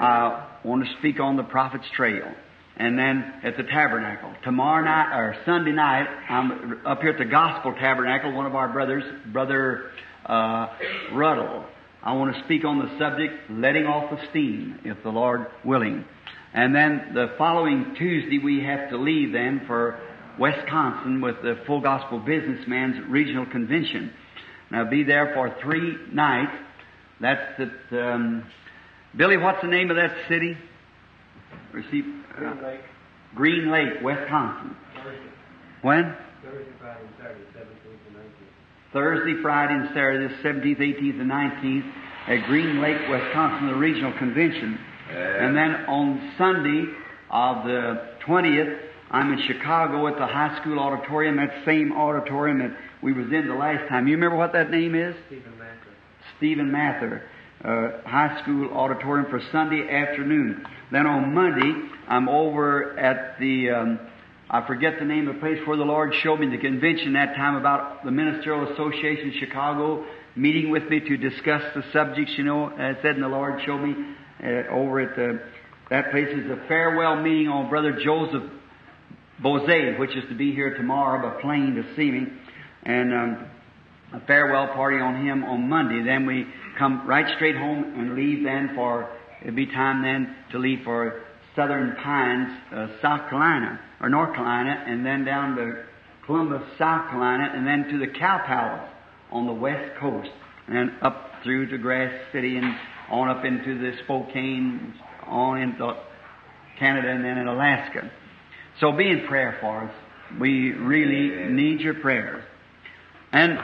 I 0.00 0.48
want 0.64 0.84
to 0.84 0.90
speak 0.98 1.20
on 1.20 1.36
the 1.36 1.42
prophet's 1.42 1.86
trail. 1.96 2.26
And 2.76 2.98
then 2.98 3.34
at 3.44 3.56
the 3.56 3.64
tabernacle. 3.64 4.32
Tomorrow 4.44 4.84
night, 4.84 5.14
or 5.14 5.36
Sunday 5.44 5.72
night, 5.72 6.06
I'm 6.28 6.80
up 6.86 7.00
here 7.00 7.10
at 7.10 7.18
the 7.18 7.26
gospel 7.26 7.74
tabernacle, 7.78 8.32
one 8.32 8.46
of 8.46 8.54
our 8.54 8.72
brothers, 8.72 9.04
Brother 9.30 9.90
uh, 10.24 10.68
Ruddell. 11.12 11.66
I 12.04 12.14
want 12.14 12.34
to 12.34 12.42
speak 12.44 12.64
on 12.64 12.78
the 12.78 12.98
subject, 12.98 13.50
letting 13.50 13.86
off 13.86 14.10
the 14.10 14.18
steam, 14.30 14.80
if 14.84 15.02
the 15.02 15.10
Lord 15.10 15.46
willing. 15.64 16.04
And 16.52 16.74
then 16.74 17.12
the 17.14 17.34
following 17.38 17.94
Tuesday, 17.96 18.38
we 18.38 18.62
have 18.64 18.90
to 18.90 18.96
leave 18.96 19.32
then 19.32 19.62
for 19.66 20.00
Wisconsin 20.38 21.20
with 21.20 21.36
the 21.42 21.60
Full 21.66 21.80
Gospel 21.80 22.18
Businessman's 22.18 23.08
Regional 23.08 23.46
Convention. 23.46 24.12
I'll 24.72 24.88
be 24.88 25.04
there 25.04 25.32
for 25.34 25.54
three 25.62 25.96
nights. 26.12 26.52
That's 27.20 27.60
at, 27.60 27.98
um, 27.98 28.44
Billy, 29.14 29.36
what's 29.36 29.60
the 29.60 29.68
name 29.68 29.90
of 29.90 29.96
that 29.96 30.16
city? 30.28 30.56
Receive, 31.72 32.04
Green 32.34 32.62
Lake, 32.62 32.80
Green 33.34 33.70
Lake, 33.70 34.02
Wisconsin. 34.02 34.74
Thursday, 34.94 35.20
When? 35.82 36.16
Thursday, 36.42 36.64
Friday, 36.80 37.00
Saturday, 37.18 37.44
seventeenth 37.44 37.50
and 37.50 37.51
nineteenth. 37.51 37.51
Thursday, 38.92 39.40
Friday, 39.40 39.74
and 39.74 39.88
Saturday, 39.88 40.28
the 40.28 40.48
17th, 40.48 40.78
18th, 40.78 41.20
and 41.20 41.30
19th 41.30 41.92
at 42.28 42.46
Green 42.46 42.80
Lake, 42.80 42.98
Wisconsin, 43.08 43.68
the 43.68 43.74
regional 43.74 44.12
convention. 44.18 44.78
And 45.10 45.56
then 45.56 45.70
on 45.88 46.34
Sunday 46.38 46.84
of 47.30 47.64
the 47.64 48.16
20th, 48.26 48.78
I'm 49.10 49.32
in 49.32 49.40
Chicago 49.46 50.06
at 50.08 50.16
the 50.16 50.26
high 50.26 50.58
school 50.60 50.78
auditorium, 50.78 51.36
that 51.36 51.64
same 51.66 51.92
auditorium 51.92 52.58
that 52.60 52.76
we 53.02 53.12
was 53.12 53.26
in 53.26 53.46
the 53.46 53.54
last 53.54 53.88
time. 53.88 54.06
You 54.06 54.14
remember 54.14 54.36
what 54.36 54.52
that 54.54 54.70
name 54.70 54.94
is? 54.94 55.14
Stephen 55.26 55.58
Mather. 55.58 55.76
Stephen 56.38 56.72
Mather, 56.72 57.22
uh, 57.62 58.08
high 58.08 58.40
school 58.42 58.70
auditorium 58.72 59.28
for 59.28 59.40
Sunday 59.52 59.88
afternoon. 59.88 60.64
Then 60.90 61.06
on 61.06 61.34
Monday, 61.34 61.88
I'm 62.08 62.28
over 62.28 62.98
at 62.98 63.38
the, 63.38 63.70
um, 63.70 64.00
I 64.52 64.66
forget 64.66 64.98
the 64.98 65.06
name 65.06 65.28
of 65.28 65.36
the 65.36 65.40
place 65.40 65.58
where 65.66 65.78
the 65.78 65.84
Lord 65.84 66.14
showed 66.22 66.38
me 66.38 66.46
the 66.46 66.58
convention 66.58 67.14
that 67.14 67.34
time 67.34 67.56
about 67.56 68.04
the 68.04 68.10
Ministerial 68.10 68.70
Association 68.70 69.30
of 69.30 69.34
Chicago 69.36 70.04
meeting 70.36 70.70
with 70.70 70.84
me 70.90 71.00
to 71.00 71.16
discuss 71.16 71.62
the 71.74 71.82
subjects, 71.90 72.34
you 72.36 72.44
know, 72.44 72.68
as 72.68 72.96
I 72.98 73.02
said, 73.02 73.14
and 73.14 73.22
the 73.22 73.28
Lord 73.28 73.62
showed 73.64 73.78
me 73.78 73.94
uh, 74.44 74.70
over 74.70 75.00
at 75.00 75.16
the, 75.16 75.42
that 75.88 76.10
place 76.10 76.28
is 76.28 76.50
a 76.50 76.68
farewell 76.68 77.16
meeting 77.22 77.48
on 77.48 77.70
Brother 77.70 77.98
Joseph 78.04 78.42
Boze, 79.42 79.98
which 79.98 80.14
is 80.14 80.24
to 80.28 80.34
be 80.34 80.52
here 80.52 80.76
tomorrow 80.76 81.22
by 81.22 81.40
plane 81.40 81.74
to 81.76 81.96
see 81.96 82.10
me. 82.10 82.26
And, 82.82 83.14
um, 83.14 83.46
a 84.12 84.20
farewell 84.26 84.68
party 84.74 84.98
on 84.98 85.24
him 85.26 85.44
on 85.44 85.68
Monday. 85.68 86.02
Then 86.02 86.26
we 86.26 86.46
come 86.78 87.06
right 87.06 87.34
straight 87.36 87.56
home 87.56 87.94
and 87.96 88.14
leave 88.14 88.44
then 88.44 88.72
for, 88.74 89.08
it'd 89.40 89.56
be 89.56 89.66
time 89.66 90.02
then 90.02 90.36
to 90.50 90.58
leave 90.58 90.80
for 90.84 91.22
Southern 91.56 91.96
Pines, 91.96 92.48
uh, 92.74 92.86
South 93.00 93.28
Carolina, 93.28 93.80
or 94.02 94.08
North 94.08 94.34
Carolina, 94.34 94.84
and 94.86 95.06
then 95.06 95.24
down 95.24 95.56
to 95.56 95.84
Columbus, 96.26 96.62
South 96.76 97.08
Carolina, 97.08 97.52
and 97.54 97.66
then 97.66 97.88
to 97.90 97.98
the 97.98 98.12
Cow 98.12 98.42
Palace 98.44 98.90
on 99.30 99.46
the 99.46 99.52
west 99.52 99.96
coast, 99.98 100.30
and 100.66 100.76
then 100.76 100.96
up 101.00 101.30
through 101.42 101.70
to 101.70 101.78
Grass 101.78 102.12
City 102.32 102.56
and 102.56 102.74
on 103.10 103.28
up 103.28 103.44
into 103.44 103.78
the 103.78 103.92
Spokane, 104.04 104.94
on 105.26 105.60
into 105.60 105.96
Canada, 106.78 107.08
and 107.08 107.24
then 107.24 107.38
in 107.38 107.46
Alaska. 107.46 108.10
So 108.80 108.92
be 108.92 109.08
in 109.08 109.26
prayer 109.26 109.58
for 109.60 109.84
us. 109.84 109.94
We 110.40 110.72
really 110.72 111.52
need 111.52 111.80
your 111.80 111.94
prayers. 111.94 112.42
And 113.32 113.58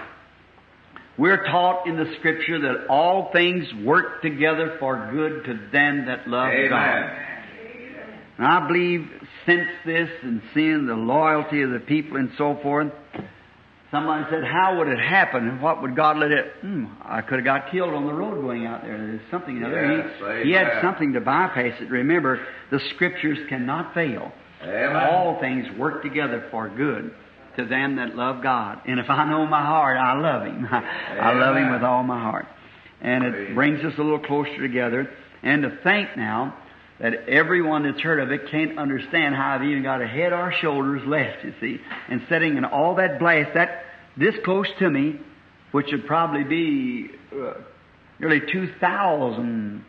we're 1.16 1.44
taught 1.46 1.86
in 1.86 1.96
the 1.96 2.14
scripture 2.18 2.60
that 2.60 2.86
all 2.88 3.30
things 3.32 3.64
work 3.84 4.22
together 4.22 4.76
for 4.78 5.10
good 5.10 5.44
to 5.46 5.54
them 5.72 6.06
that 6.06 6.28
love 6.28 6.52
God. 6.70 7.10
And 8.38 8.46
I 8.46 8.66
believe 8.68 9.10
since 9.48 9.68
this 9.86 10.10
and 10.22 10.42
seeing 10.52 10.86
the 10.86 10.94
loyalty 10.94 11.62
of 11.62 11.70
the 11.70 11.80
people 11.80 12.18
and 12.18 12.30
so 12.36 12.58
forth, 12.62 12.92
somebody 13.90 14.24
said, 14.30 14.44
how 14.44 14.76
would 14.78 14.88
it 14.88 14.98
happen? 14.98 15.48
And 15.48 15.62
what 15.62 15.80
would 15.80 15.96
God 15.96 16.18
let 16.18 16.30
it? 16.30 16.52
Hmm, 16.60 16.84
I 17.02 17.22
could 17.22 17.38
have 17.38 17.44
got 17.44 17.70
killed 17.72 17.94
on 17.94 18.06
the 18.06 18.12
road 18.12 18.42
going 18.42 18.66
out 18.66 18.82
there. 18.82 18.98
There's 18.98 19.30
something 19.30 19.56
in 19.56 19.62
there. 19.62 19.96
Yes, 19.96 20.42
he, 20.44 20.50
he 20.50 20.54
had 20.54 20.82
something 20.82 21.14
to 21.14 21.20
bypass 21.20 21.80
it. 21.80 21.90
Remember, 21.90 22.46
the 22.70 22.78
scriptures 22.94 23.38
cannot 23.48 23.94
fail. 23.94 24.30
Amen. 24.62 24.96
All 24.96 25.40
things 25.40 25.66
work 25.78 26.02
together 26.02 26.46
for 26.50 26.68
good 26.68 27.14
to 27.56 27.64
them 27.64 27.96
that 27.96 28.16
love 28.16 28.42
God. 28.42 28.82
And 28.86 29.00
if 29.00 29.08
I 29.08 29.28
know 29.28 29.46
my 29.46 29.64
heart, 29.64 29.96
I 29.96 30.18
love 30.20 30.46
Him. 30.46 30.66
I 30.70 31.32
love 31.32 31.56
Him 31.56 31.72
with 31.72 31.82
all 31.82 32.02
my 32.02 32.20
heart. 32.20 32.46
And 33.00 33.24
it 33.24 33.54
brings 33.54 33.82
us 33.84 33.94
a 33.96 34.02
little 34.02 34.18
closer 34.18 34.60
together. 34.60 35.08
And 35.42 35.62
to 35.62 35.78
think 35.82 36.16
now 36.16 36.56
that 37.00 37.28
everyone 37.28 37.84
that's 37.84 38.00
heard 38.00 38.20
of 38.20 38.30
it 38.32 38.50
can't 38.50 38.78
understand 38.78 39.34
how 39.34 39.54
I've 39.54 39.62
even 39.62 39.82
got 39.82 40.02
a 40.02 40.06
head 40.06 40.32
or 40.32 40.52
shoulders 40.60 41.02
left, 41.06 41.44
you 41.44 41.54
see. 41.60 41.78
And 42.08 42.22
sitting 42.28 42.56
in 42.56 42.64
all 42.64 42.96
that 42.96 43.18
blast, 43.20 43.50
that 43.54 43.84
this 44.16 44.34
close 44.44 44.66
to 44.80 44.90
me, 44.90 45.20
which 45.70 45.86
would 45.92 46.06
probably 46.06 46.44
be 46.44 47.10
uh, 47.32 47.54
nearly 48.18 48.40
2,000 48.50 49.84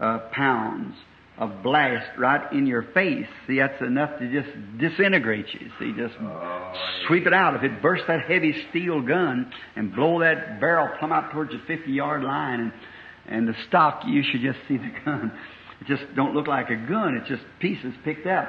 uh, 0.00 0.18
pounds 0.32 0.94
of 1.38 1.62
blast 1.62 2.18
right 2.18 2.50
in 2.52 2.66
your 2.66 2.82
face. 2.94 3.26
See, 3.46 3.58
that's 3.58 3.80
enough 3.82 4.18
to 4.18 4.32
just 4.32 4.48
disintegrate 4.78 5.46
you. 5.52 5.70
See, 5.78 5.92
just 5.96 6.14
Oh, 6.20 6.72
sweep 7.06 7.26
it 7.26 7.34
out. 7.34 7.54
If 7.56 7.62
it 7.62 7.82
bursts 7.82 8.06
that 8.08 8.22
heavy 8.22 8.54
steel 8.70 9.02
gun 9.02 9.52
and 9.76 9.94
blow 9.94 10.20
that 10.20 10.60
barrel 10.60 10.88
plumb 10.98 11.12
out 11.12 11.32
towards 11.32 11.52
the 11.52 11.60
50 11.66 11.92
yard 11.92 12.24
line 12.24 12.60
and, 12.60 12.72
and 13.26 13.48
the 13.48 13.54
stock, 13.68 14.02
you 14.06 14.22
should 14.22 14.40
just 14.40 14.58
see 14.66 14.78
the 14.78 14.90
gun. 15.04 15.30
Just 15.86 16.02
don't 16.14 16.34
look 16.34 16.46
like 16.46 16.70
a 16.70 16.76
gun. 16.76 17.16
It's 17.16 17.28
just 17.28 17.42
pieces 17.60 17.94
picked 18.04 18.26
up. 18.26 18.48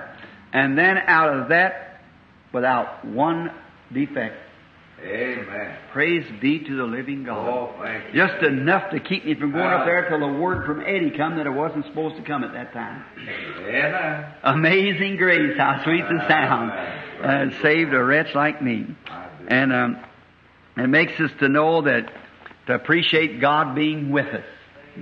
And 0.54 0.78
then 0.78 0.98
out 0.98 1.38
of 1.38 1.50
that, 1.50 2.02
without 2.54 3.06
one 3.06 3.52
defect, 3.94 4.36
Amen. 5.04 5.78
praise 5.94 6.26
be 6.42 6.60
to 6.60 6.76
the 6.76 6.84
living 6.84 7.24
God. 7.24 7.48
Oh. 7.48 8.02
Just 8.14 8.44
enough 8.44 8.90
to 8.92 9.00
keep 9.00 9.26
me 9.26 9.36
from 9.36 9.52
going 9.52 9.66
up 9.66 9.86
there 9.86 10.10
till 10.10 10.20
the 10.20 10.40
word 10.40 10.66
from 10.66 10.82
Eddie 10.82 11.12
come 11.16 11.38
that 11.38 11.46
it 11.46 11.52
wasn't 11.52 11.86
supposed 11.86 12.16
to 12.16 12.24
come 12.24 12.44
at 12.44 12.54
that 12.54 12.74
time. 12.74 13.04
Amen. 13.20 14.34
Amazing 14.44 15.18
grace, 15.18 15.56
how 15.58 15.84
sweet 15.84 16.04
the 16.10 16.28
sound. 16.28 16.72
Uh, 17.22 17.62
saved 17.62 17.94
a 17.94 18.04
wretch 18.04 18.34
like 18.34 18.62
me. 18.62 18.88
And 19.48 19.72
um, 19.72 20.04
it 20.78 20.88
makes 20.88 21.20
us 21.20 21.32
to 21.40 21.48
know 21.48 21.84
that 21.84 22.12
to 22.68 22.74
appreciate 22.74 23.40
God 23.40 23.76
being 23.76 24.12
with 24.12 24.28
us. 24.28 24.46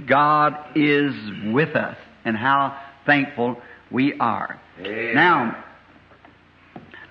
God 0.05 0.55
is 0.75 1.13
with 1.45 1.75
us, 1.75 1.97
and 2.25 2.35
how 2.35 2.77
thankful 3.05 3.61
we 3.91 4.17
are. 4.19 4.59
Amen. 4.79 5.15
Now, 5.15 5.63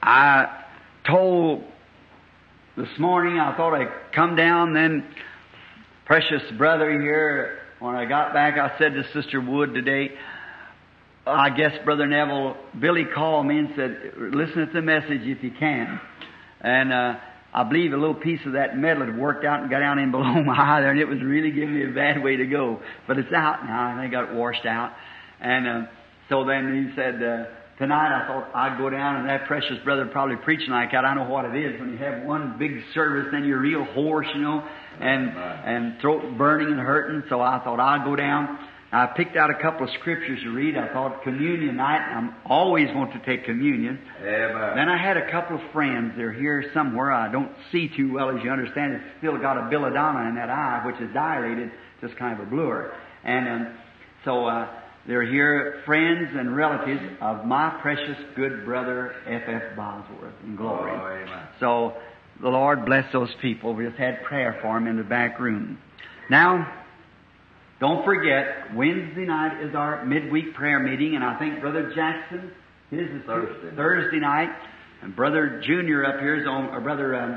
I 0.03 0.65
told 1.07 1.65
this 2.77 2.89
morning, 2.99 3.39
I 3.39 3.57
thought 3.57 3.75
I'd 3.75 4.13
come 4.13 4.37
down, 4.37 4.75
then 4.75 5.07
precious 6.05 6.43
brother 6.59 6.91
here, 7.01 7.61
when 7.79 7.95
I 7.95 8.05
got 8.05 8.35
back, 8.35 8.59
I 8.59 8.77
said 8.79 8.95
to 8.95 9.05
Sister 9.13 9.41
Wood 9.41 9.75
today, 9.75 10.11
I 11.27 11.51
guess 11.51 11.73
Brother 11.85 12.07
Neville, 12.07 12.57
Billy 12.79 13.05
called 13.15 13.47
me 13.47 13.59
and 13.59 13.71
said, 13.77 14.13
listen 14.19 14.67
to 14.67 14.73
the 14.73 14.83
message 14.83 15.23
if 15.23 15.43
you 15.43 15.51
can. 15.59 16.01
And, 16.61 16.93
uh, 16.93 17.17
I 17.55 17.63
believe 17.63 17.93
a 17.93 17.97
little 17.97 18.17
piece 18.17 18.41
of 18.47 18.55
that 18.55 18.77
metal 18.77 19.07
had 19.07 19.17
worked 19.17 19.45
out 19.45 19.61
and 19.61 19.71
got 19.71 19.79
down 19.79 20.01
in 20.01 20.11
below 20.11 20.43
my 20.43 20.59
eye 20.59 20.81
there, 20.81 20.91
and 20.91 21.01
it 21.01 21.07
was 21.07 21.23
really 21.23 21.53
giving 21.53 21.75
me 21.75 21.85
a 21.85 21.95
bad 21.95 22.23
way 22.23 22.37
to 22.37 22.47
go. 22.47 22.81
But 23.07 23.19
it's 23.19 23.33
out 23.33 23.65
now. 23.65 23.97
Think 24.01 24.13
I 24.13 24.21
got 24.21 24.31
it 24.31 24.35
washed 24.35 24.67
out. 24.67 24.93
And, 25.41 25.67
uh, 25.69 25.81
so 26.29 26.45
then 26.45 26.75
he 26.75 26.97
said, 26.97 27.23
uh, 27.23 27.45
tonight 27.79 28.11
I 28.11 28.27
thought 28.27 28.51
I'd 28.55 28.79
go 28.79 28.91
down 28.91 29.17
and 29.17 29.29
that 29.29 29.47
precious 29.47 29.79
brother 29.85 30.07
probably 30.07 30.37
preaching 30.37 30.71
like 30.71 30.93
that. 30.93 31.05
I 31.05 31.15
know 31.15 31.29
what 31.29 31.45
it 31.45 31.55
is 31.55 31.79
when 31.79 31.93
you 31.93 31.99
have 31.99 32.25
one 32.25 32.57
big 32.59 32.73
service, 32.93 33.27
then 33.31 33.45
you're 33.45 33.61
real 33.61 33.85
hoarse, 33.85 34.27
you 34.35 34.43
know, 34.43 34.67
and, 35.01 35.29
and 35.31 36.01
throat 36.01 36.37
burning 36.37 36.69
and 36.69 36.81
hurting. 36.81 37.23
So 37.29 37.41
I 37.41 37.63
thought 37.63 37.79
I'd 37.79 38.05
go 38.05 38.17
down. 38.17 38.59
I 38.95 39.07
picked 39.07 39.37
out 39.37 39.51
a 39.51 39.61
couple 39.61 39.87
of 39.87 39.93
scriptures 40.01 40.39
to 40.45 40.51
read. 40.51 40.77
I 40.77 40.93
thought 40.93 41.25
communion 41.25 41.77
night. 41.77 41.99
I'm 41.99 42.37
always 42.47 42.87
want 42.95 43.13
to 43.13 43.19
take 43.27 43.45
communion. 43.45 43.99
Amen. 44.21 44.77
Then 44.77 44.89
I 44.89 44.97
had 44.97 45.17
a 45.17 45.31
couple 45.33 45.57
of 45.57 45.63
friends. 45.73 46.13
They're 46.17 46.33
here 46.33 46.71
somewhere. 46.73 47.11
I 47.11 47.31
don't 47.31 47.51
see 47.73 47.91
too 47.97 48.13
well, 48.13 48.31
as 48.31 48.45
you 48.45 48.51
understand. 48.51 48.93
It's 48.93 49.05
still 49.19 49.37
got 49.39 49.59
a 49.59 49.69
belladonna 49.69 50.29
in 50.29 50.37
that 50.37 50.49
eye, 50.49 50.83
which 50.87 51.01
is 51.01 51.13
dilated, 51.13 51.73
just 52.01 52.17
kind 52.17 52.41
of 52.41 52.47
a 52.47 52.49
blur. 52.49 52.95
And 53.25 53.49
um, 53.49 53.75
so 54.25 54.47
uh, 54.47 54.69
they're 55.09 55.27
here, 55.27 55.83
friends 55.85 56.29
and 56.33 56.55
relatives 56.55 57.03
of 57.21 57.45
my 57.45 57.77
precious 57.83 58.17
good 58.37 58.65
brother 58.65 59.17
F. 59.27 59.43
F. 59.49 59.77
Bosworth 59.77 60.35
in 60.45 60.55
glory. 60.55 60.93
Oh, 60.95 61.07
amen. 61.07 61.49
So 61.59 61.95
the 62.41 62.49
Lord 62.49 62.87
bless 62.87 63.11
those 63.13 63.35
people. 63.43 63.75
We 63.75 63.87
just 63.87 63.99
had 63.99 64.23
prayer 64.23 64.57
for 64.63 64.79
them 64.79 64.87
in 64.87 64.97
the 64.97 65.03
back 65.03 65.41
room. 65.41 65.79
Now, 66.31 66.84
don't 67.85 68.03
forget, 68.03 68.75
Wednesday 68.75 69.27
night 69.27 69.63
is 69.63 69.75
our 69.75 70.07
midweek 70.07 70.55
prayer 70.55 70.81
meeting, 70.81 71.17
and 71.17 71.23
I 71.23 71.39
think 71.39 71.61
Brother 71.61 71.93
Jackson, 71.95 72.51
his 72.91 73.11
is 73.11 73.23
Thursday. 73.27 73.77
Thursday 73.77 74.21
night, 74.21 74.49
and 75.03 75.15
Brother 75.15 75.61
Junior 75.63 76.03
up 76.07 76.19
here 76.19 76.41
is 76.41 76.47
on, 76.47 76.69
or 76.69 76.81
Brother 76.81 77.15
um, 77.15 77.37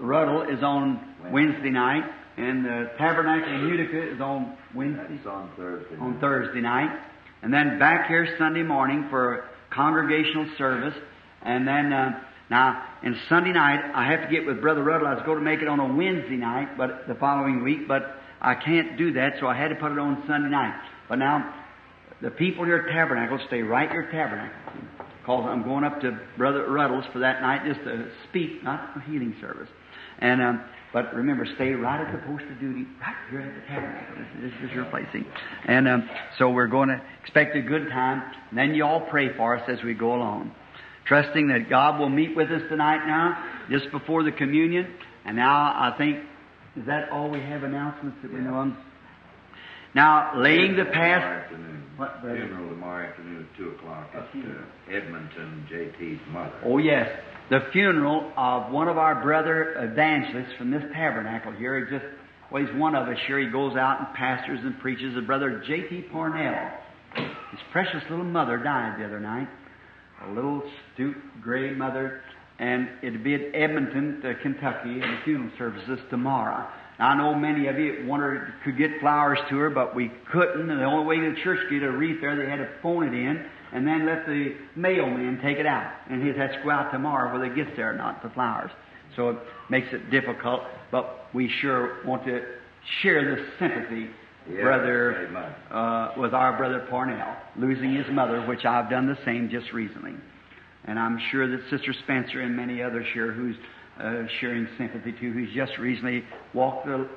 Ruddell 0.00 0.42
is 0.42 0.62
on 0.62 1.16
Wednesday 1.28 1.70
night, 1.70 2.04
and 2.36 2.64
the 2.64 2.92
Tabernacle 2.98 3.52
in 3.52 3.66
Utica 3.66 4.14
is 4.14 4.20
on 4.20 4.56
Wednesday, 4.76 5.16
It's 5.16 5.26
on 5.26 5.50
Thursday. 5.56 5.96
on 5.98 6.20
Thursday 6.20 6.60
night, 6.60 6.96
and 7.42 7.52
then 7.52 7.80
back 7.80 8.06
here 8.06 8.32
Sunday 8.38 8.62
morning 8.62 9.08
for 9.10 9.44
congregational 9.70 10.46
service, 10.56 10.94
and 11.42 11.66
then 11.66 11.92
uh, 11.92 12.20
now 12.48 12.80
and 13.02 13.16
Sunday 13.28 13.52
night 13.52 13.90
I 13.92 14.06
have 14.06 14.20
to 14.20 14.28
get 14.28 14.46
with 14.46 14.60
Brother 14.60 14.84
Ruddell. 14.84 15.08
I 15.08 15.14
was 15.14 15.24
going 15.26 15.38
to 15.38 15.44
make 15.44 15.62
it 15.62 15.66
on 15.66 15.80
a 15.80 15.96
Wednesday 15.96 16.36
night, 16.36 16.78
but 16.78 17.08
the 17.08 17.16
following 17.16 17.64
week, 17.64 17.88
but 17.88 18.20
I 18.44 18.54
can't 18.54 18.98
do 18.98 19.14
that, 19.14 19.34
so 19.40 19.46
I 19.46 19.56
had 19.56 19.68
to 19.68 19.74
put 19.74 19.92
it 19.92 19.98
on 19.98 20.22
Sunday 20.26 20.50
night. 20.50 20.78
But 21.08 21.16
now 21.16 21.54
the 22.20 22.30
people 22.30 22.64
here 22.64 22.86
at 22.86 22.92
Tabernacle 22.92 23.38
stay 23.46 23.62
right 23.62 23.90
here 23.90 24.02
at 24.02 24.12
Tabernacle. 24.12 24.54
Because 25.20 25.46
I'm 25.48 25.62
going 25.62 25.84
up 25.84 26.00
to 26.02 26.20
Brother 26.36 26.66
Ruddells 26.68 27.10
for 27.12 27.20
that 27.20 27.40
night 27.40 27.62
just 27.66 27.80
to 27.84 28.10
speak, 28.28 28.62
not 28.62 28.90
a 28.96 29.00
healing 29.10 29.34
service. 29.40 29.70
And 30.18 30.42
um, 30.42 30.64
but 30.92 31.12
remember, 31.12 31.44
stay 31.56 31.72
right 31.72 32.06
at 32.06 32.12
the 32.12 32.18
post 32.26 32.44
of 32.44 32.60
duty, 32.60 32.86
right 33.00 33.16
here 33.28 33.40
at 33.40 33.52
the 33.52 33.66
tabernacle. 33.66 34.14
This, 34.16 34.52
this 34.52 34.70
is 34.70 34.74
your 34.74 34.84
place, 34.84 35.06
see? 35.12 35.22
And 35.66 35.88
um, 35.88 36.08
so 36.38 36.50
we're 36.50 36.68
going 36.68 36.88
to 36.88 37.00
expect 37.20 37.56
a 37.56 37.62
good 37.62 37.88
time. 37.88 38.22
And 38.50 38.58
then 38.58 38.74
you 38.74 38.84
all 38.84 39.00
pray 39.00 39.36
for 39.36 39.56
us 39.56 39.68
as 39.68 39.82
we 39.82 39.94
go 39.94 40.14
along, 40.14 40.52
trusting 41.06 41.48
that 41.48 41.68
God 41.68 41.98
will 41.98 42.10
meet 42.10 42.36
with 42.36 42.48
us 42.50 42.62
tonight. 42.68 43.06
Now, 43.06 43.44
just 43.70 43.90
before 43.90 44.22
the 44.22 44.30
communion, 44.30 44.94
and 45.24 45.36
now 45.36 45.50
I 45.50 45.94
think 45.98 46.18
is 46.76 46.86
that 46.86 47.10
all 47.10 47.30
we 47.30 47.40
have 47.40 47.62
announcements 47.62 48.18
that 48.22 48.32
we 48.32 48.40
know 48.40 48.54
of? 48.54 48.72
Now, 49.94 50.32
laying 50.40 50.76
the 50.76 50.82
afternoon. 50.82 51.84
What, 51.96 52.20
brother? 52.20 52.38
Funeral 52.38 52.68
tomorrow 52.70 53.08
afternoon 53.08 53.48
at 53.48 53.56
2 53.56 53.70
o'clock 53.70 54.10
at 54.12 54.22
uh, 54.22 54.96
Edmonton, 54.96 55.66
JT's 55.70 56.20
mother. 56.32 56.52
Oh, 56.64 56.78
yes. 56.78 57.08
The 57.50 57.60
funeral 57.72 58.32
of 58.36 58.72
one 58.72 58.88
of 58.88 58.98
our 58.98 59.22
brother 59.22 59.74
evangelists 59.78 60.52
from 60.58 60.72
this 60.72 60.82
tabernacle 60.92 61.52
here. 61.52 61.84
He 61.84 61.92
just, 61.92 62.04
well, 62.50 62.64
he's 62.64 62.74
one 62.74 62.96
of 62.96 63.06
us 63.06 63.18
here. 63.28 63.38
He 63.38 63.48
goes 63.50 63.76
out 63.76 64.00
and 64.00 64.08
pastors 64.16 64.58
and 64.64 64.76
preaches. 64.80 65.16
A 65.16 65.20
brother 65.20 65.62
J.T. 65.64 66.06
Parnell. 66.10 66.70
His 67.14 67.60
precious 67.70 68.02
little 68.10 68.24
mother 68.24 68.58
died 68.58 68.98
the 68.98 69.04
other 69.04 69.20
night. 69.20 69.46
A 70.26 70.32
little 70.32 70.62
stooped, 70.94 71.20
gray 71.40 71.70
mother. 71.72 72.22
And 72.58 72.88
it'd 73.02 73.24
be 73.24 73.34
at 73.34 73.54
Edmonton, 73.54 74.22
uh, 74.24 74.40
Kentucky, 74.42 75.00
and 75.00 75.02
the 75.02 75.18
funeral 75.24 75.50
services 75.58 75.98
tomorrow. 76.08 76.68
Now, 76.98 77.08
I 77.08 77.16
know 77.16 77.34
many 77.34 77.66
of 77.66 77.78
you 77.78 78.04
wondered 78.06 78.54
could 78.64 78.78
get 78.78 79.00
flowers 79.00 79.38
to 79.50 79.56
her, 79.58 79.70
but 79.70 79.96
we 79.96 80.12
couldn't. 80.30 80.70
And 80.70 80.80
the 80.80 80.84
only 80.84 81.06
way 81.06 81.28
the 81.28 81.36
church 81.42 81.58
could 81.68 81.80
get 81.80 81.82
a 81.82 81.90
wreath 81.90 82.20
there, 82.20 82.36
they 82.36 82.48
had 82.48 82.58
to 82.58 82.68
phone 82.80 83.08
it 83.08 83.14
in 83.14 83.44
and 83.72 83.86
then 83.86 84.06
let 84.06 84.24
the 84.26 84.54
mailman 84.76 85.40
take 85.42 85.58
it 85.58 85.66
out. 85.66 85.92
And 86.08 86.22
he 86.22 86.28
has 86.28 86.50
to 86.52 86.60
go 86.62 86.70
out 86.70 86.92
tomorrow 86.92 87.32
whether 87.32 87.52
it 87.52 87.56
gets 87.56 87.76
there 87.76 87.92
or 87.92 87.96
not, 87.96 88.22
the 88.22 88.30
flowers. 88.30 88.70
So 89.16 89.30
it 89.30 89.36
makes 89.68 89.88
it 89.92 90.10
difficult, 90.10 90.62
but 90.92 91.26
we 91.34 91.50
sure 91.60 92.04
want 92.06 92.24
to 92.26 92.40
share 93.02 93.36
the 93.36 93.44
sympathy, 93.58 94.10
Yes, 94.48 94.60
brother, 94.60 95.52
uh, 95.70 96.12
with 96.18 96.34
our 96.34 96.56
brother 96.56 96.86
Parnell, 96.90 97.34
losing 97.56 97.94
his 97.94 98.06
mother, 98.10 98.44
which 98.46 98.64
I've 98.64 98.90
done 98.90 99.06
the 99.06 99.18
same 99.24 99.48
just 99.50 99.72
recently. 99.72 100.14
And 100.86 100.98
I'm 100.98 101.18
sure 101.30 101.48
that 101.48 101.60
Sister 101.70 101.94
Spencer 102.04 102.40
and 102.40 102.56
many 102.56 102.82
others 102.82 103.06
here 103.14 103.32
who's 103.32 103.56
uh, 103.98 104.24
sharing 104.40 104.68
sympathy 104.76 105.12
to, 105.12 105.30
who's 105.32 105.52
just 105.54 105.78
recently 105.78 106.24
walked 106.52 106.86
the, 106.86 107.08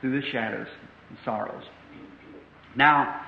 through 0.00 0.20
the 0.20 0.26
shadows 0.30 0.68
and 1.08 1.18
sorrows. 1.24 1.64
Now, 2.76 3.22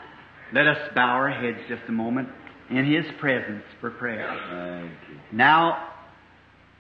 let 0.53 0.67
us 0.67 0.79
bow 0.95 1.09
our 1.09 1.31
heads 1.31 1.59
just 1.69 1.83
a 1.89 1.93
moment 1.93 2.29
in 2.71 2.85
His 2.85 3.05
presence 3.19 3.65
for 3.81 3.91
prayer. 3.91 4.91
Now, 5.33 5.89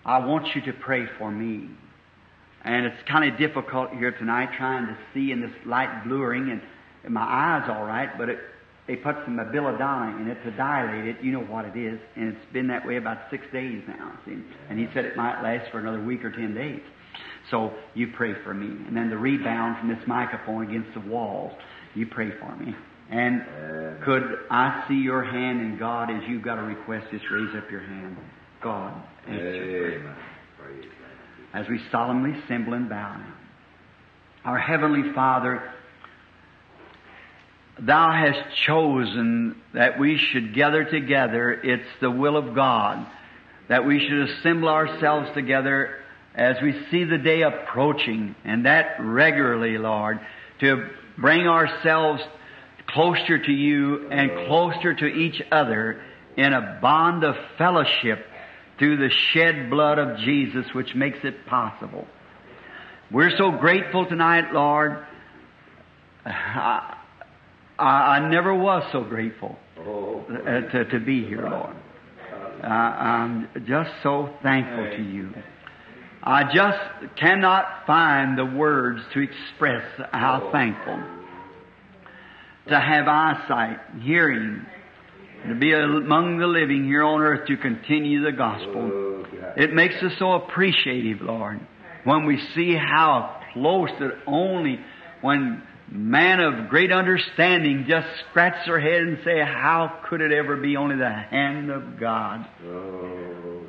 I 0.05 0.25
want 0.25 0.55
you 0.55 0.63
to 0.63 0.73
pray 0.73 1.07
for 1.19 1.31
me. 1.31 1.69
And 2.63 2.87
it's 2.87 3.09
kind 3.09 3.33
of 3.33 3.39
difficult 3.39 3.91
here 3.91 4.13
tonight 4.13 4.51
trying 4.57 4.87
to 4.87 4.97
see 5.15 5.33
in 5.33 5.41
this 5.41 5.51
light 5.65 6.05
blurring, 6.05 6.51
and, 6.51 6.61
and 7.05 7.15
my 7.15 7.23
eyes 7.23 7.69
all 7.71 7.85
right, 7.85 8.11
but 8.19 8.29
it, 8.29 8.39
they 8.87 8.97
put 8.97 9.17
some 9.25 9.37
belladonna 9.37 10.17
in 10.21 10.29
it 10.29 10.43
to 10.45 10.51
dilate 10.57 11.07
it. 11.07 11.23
You 11.23 11.33
know 11.33 11.41
what 11.41 11.65
it 11.65 11.77
is. 11.77 12.01
And 12.17 12.29
it's 12.29 12.53
been 12.53 12.67
that 12.69 12.87
way 12.87 12.97
about 12.97 13.19
six 13.31 13.45
days 13.53 13.83
now. 13.87 14.19
See? 14.27 14.39
And 14.69 14.79
he 14.79 14.89
said 14.93 15.05
it 15.05 15.17
might 15.17 15.43
last 15.43 15.71
for 15.71 15.79
another 15.79 16.03
week 16.03 16.25
or 16.25 16.31
ten 16.31 16.55
days. 16.55 16.81
So 17.51 17.73
you 17.95 18.09
pray 18.17 18.35
for 18.45 18.55
me. 18.55 18.67
And 18.87 18.97
then 18.97 19.11
the 19.11 19.19
rebound 19.19 19.79
from 19.79 19.89
this 19.89 20.07
microphone 20.07 20.69
against 20.69 20.93
the 20.95 21.09
walls, 21.09 21.53
you 21.95 22.07
pray 22.07 22.31
for 22.39 22.57
me. 22.57 22.75
And 23.11 23.43
could 24.05 24.23
I 24.51 24.85
see 24.89 24.95
your 24.95 25.25
hand 25.25 25.61
in 25.61 25.79
God 25.79 26.11
as 26.11 26.23
you've 26.29 26.43
got 26.43 26.59
a 26.59 26.63
request? 26.63 27.07
Just 27.11 27.25
raise 27.31 27.55
up 27.57 27.71
your 27.71 27.81
hand. 27.81 28.17
God, 28.63 29.03
answer 29.27 30.15
as 31.53 31.67
we 31.69 31.81
solemnly 31.91 32.39
assemble 32.45 32.75
and 32.75 32.89
bow 32.89 33.17
now. 33.17 33.35
Our 34.45 34.59
Heavenly 34.59 35.13
Father, 35.15 35.73
Thou 37.81 38.13
hast 38.13 38.55
chosen 38.57 39.57
that 39.73 39.99
we 39.99 40.19
should 40.19 40.55
gather 40.55 40.85
together. 40.85 41.53
It's 41.53 41.89
the 42.01 42.11
will 42.11 42.37
of 42.37 42.55
God 42.55 43.07
that 43.71 43.87
we 43.87 44.01
should 44.01 44.29
assemble 44.29 44.69
ourselves 44.69 45.31
together 45.33 45.97
as 46.35 46.57
we 46.61 46.73
see 46.91 47.05
the 47.05 47.19
day 47.19 47.43
approaching, 47.43 48.35
and 48.45 48.67
that 48.67 48.97
regularly, 48.99 49.79
Lord, 49.79 50.19
to 50.59 50.91
bring 51.17 51.47
ourselves 51.47 52.21
closer 52.89 53.39
to 53.39 53.53
you 53.53 54.11
and 54.11 54.49
closer 54.49 54.93
to 54.93 55.07
each 55.07 55.41
other 55.53 56.03
in 56.37 56.53
a 56.53 56.79
bond 56.83 57.23
of 57.23 57.37
fellowship 57.59 58.27
through 58.79 58.97
the 58.97 59.11
shed 59.11 59.71
blood 59.71 59.99
of 59.99 60.19
Jesus, 60.19 60.67
which 60.75 60.95
makes 60.97 61.19
it 61.23 61.47
possible. 61.47 62.09
We're 63.11 63.37
so 63.37 63.53
grateful 63.53 64.05
tonight, 64.07 64.53
Lord. 64.53 65.07
I, 67.81 68.17
I 68.19 68.29
never 68.31 68.55
was 68.55 68.83
so 68.93 69.03
grateful 69.03 69.57
Oh, 69.79 70.25
uh, 70.29 70.61
to, 70.73 70.85
to 70.85 71.01
be 71.01 71.25
here, 71.25 71.49
Lord. 71.49 71.75
Uh, 72.63 72.67
I'm 72.67 73.49
just 73.67 73.91
so 74.03 74.29
thankful 74.43 74.91
to 74.97 75.03
you. 75.03 75.33
I 76.23 76.45
just 76.55 77.17
cannot 77.17 77.87
find 77.87 78.37
the 78.37 78.45
words 78.45 79.01
to 79.15 79.21
express 79.21 79.85
how 80.13 80.51
thankful 80.53 81.03
to 82.69 82.79
have 82.79 83.09
eyesight, 83.09 83.79
hearing, 84.03 84.67
to 85.49 85.55
be 85.55 85.73
among 85.73 86.39
the 86.39 86.47
living 86.47 86.85
here 86.85 87.03
on 87.03 87.23
earth 87.23 87.47
to 87.49 87.57
continue 87.57 88.23
the 88.23 88.33
gospel. 88.33 88.91
oh, 88.93 89.25
It 89.57 89.73
makes 89.73 89.95
us 90.03 90.13
so 90.19 90.33
appreciative, 90.33 91.23
Lord, 91.23 91.61
when 92.05 92.27
we 92.27 92.39
see 92.55 92.75
how 92.75 93.41
close 93.55 93.89
that 93.99 94.19
only 94.27 94.79
when 95.23 95.63
man 95.91 96.41
of 96.41 96.69
great 96.69 96.93
understanding 96.93 97.85
just 97.89 98.07
scratch 98.29 98.67
their 98.67 98.81
head 98.81 99.03
and 99.03 99.19
say, 99.25 99.41
how 99.41 100.01
could 100.09 100.21
it 100.21 100.33
ever 100.33 100.57
be 100.57 100.77
only 100.77 100.97
the 100.97 101.11
hand 101.11 101.71
of 101.71 101.99
God? 101.99 102.47
Oh, 102.65 103.67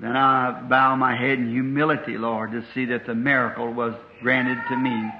Then 0.00 0.16
I 0.16 0.66
bow 0.68 0.96
my 0.96 1.16
head 1.16 1.38
in 1.38 1.50
humility, 1.50 2.18
Lord, 2.18 2.52
to 2.52 2.64
see 2.74 2.86
that 2.86 3.06
the 3.06 3.14
miracle 3.14 3.72
was 3.72 3.94
granted 4.22 4.58
to 4.68 4.76
me, 4.76 5.10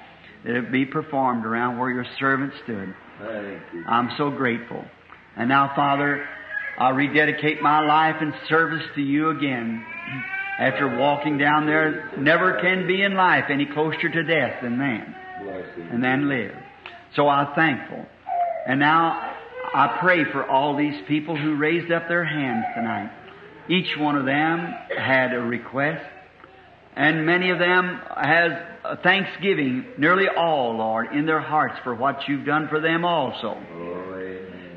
that 0.45 0.57
it 0.57 0.73
be 0.73 0.85
performed 0.85 1.47
around 1.47 1.79
where 1.79 1.91
your 1.91 2.07
servant 2.19 2.53
stood. 2.65 2.95
Thank 3.19 3.63
you. 3.73 3.85
I'm 3.87 4.11
so 4.19 4.31
grateful. 4.31 4.85
And 5.37 5.49
now, 5.49 5.73
Father, 5.75 6.27
I 6.79 6.91
rededicate 6.91 7.63
my 7.63 7.81
life 7.81 8.17
and 8.21 8.35
service 8.49 8.83
to 8.95 9.01
you 9.01 9.31
again. 9.31 9.85
After 10.59 10.99
walking 10.99 11.39
down 11.39 11.67
there, 11.67 12.11
never 12.19 12.61
can 12.61 12.87
be 12.87 13.03
in 13.03 13.15
life 13.15 13.45
any 13.49 13.65
closer 13.67 14.11
to 14.11 14.23
death 14.23 14.63
than 14.63 14.77
man. 14.77 15.15
And 15.91 16.03
then 16.03 16.29
live. 16.29 16.55
So 17.15 17.29
I'm 17.29 17.55
thankful. 17.55 18.05
And 18.67 18.81
now 18.81 19.35
I 19.75 19.99
pray 20.01 20.25
for 20.25 20.49
all 20.49 20.77
these 20.77 21.01
people 21.09 21.37
who 21.37 21.57
raised 21.57 21.91
up 21.91 22.09
their 22.09 22.25
hands 22.25 22.65
tonight. 22.75 23.11
Each 23.69 23.97
one 23.97 24.17
of 24.17 24.27
them 24.27 24.75
had 24.99 25.33
a 25.33 25.41
request, 25.41 26.05
and 26.97 27.25
many 27.25 27.51
of 27.51 27.59
them 27.59 28.01
has 28.17 28.53
thanksgiving, 29.03 29.87
nearly 29.99 30.27
all, 30.29 30.77
Lord, 30.77 31.13
in 31.15 31.27
their 31.27 31.41
hearts 31.41 31.77
for 31.85 31.95
what 31.95 32.29
you've 32.29 32.45
done 32.45 32.69
for 32.69 32.81
them 32.81 33.05
also. 33.05 33.57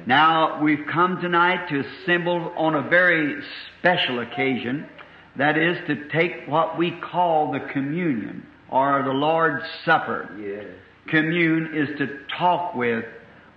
Now, 0.05 0.61
we've 0.61 0.85
come 0.91 1.19
tonight 1.19 1.67
to 1.69 1.79
assemble 1.79 2.53
on 2.55 2.75
a 2.75 2.87
very 2.87 3.41
special 3.79 4.19
occasion. 4.19 4.87
That 5.37 5.57
is 5.57 5.77
to 5.87 6.07
take 6.09 6.47
what 6.47 6.77
we 6.77 6.91
call 6.91 7.51
the 7.51 7.59
communion 7.73 8.45
or 8.75 9.03
the 9.03 9.13
Lord's 9.13 9.63
Supper. 9.85 10.29
Yes. 10.37 10.65
Commune 11.09 11.71
is 11.73 11.97
to 11.97 12.19
talk 12.37 12.75
with 12.75 13.05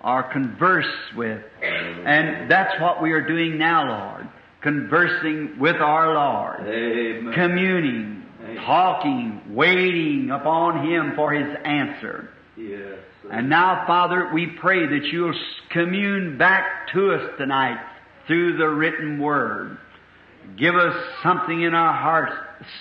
or 0.03 0.23
converse 0.23 0.87
with. 1.17 1.43
And 1.61 2.49
that's 2.49 2.81
what 2.81 3.03
we 3.03 3.11
are 3.11 3.27
doing 3.27 3.59
now, 3.59 4.13
Lord. 4.13 4.29
Conversing 4.61 5.59
with 5.59 5.77
our 5.77 6.15
Lord. 6.15 6.61
Amen. 6.69 7.33
Communing, 7.35 8.27
talking, 8.65 9.41
waiting 9.49 10.31
upon 10.31 10.89
Him 10.89 11.15
for 11.17 11.33
His 11.33 11.57
answer. 11.65 12.31
Yes. 12.57 12.99
And 13.31 13.51
now, 13.51 13.85
Father, 13.89 14.31
we 14.33 14.47
pray 14.47 14.87
that 14.87 15.05
you'll 15.11 15.35
commune 15.71 16.39
back 16.39 16.93
to 16.93 17.15
us 17.15 17.31
tonight 17.39 17.79
through 18.29 18.57
the 18.57 18.69
written 18.69 19.19
word. 19.19 19.79
Give 20.57 20.77
us 20.77 20.95
something 21.23 21.61
in 21.61 21.75
our 21.75 21.93
hearts, 21.93 22.33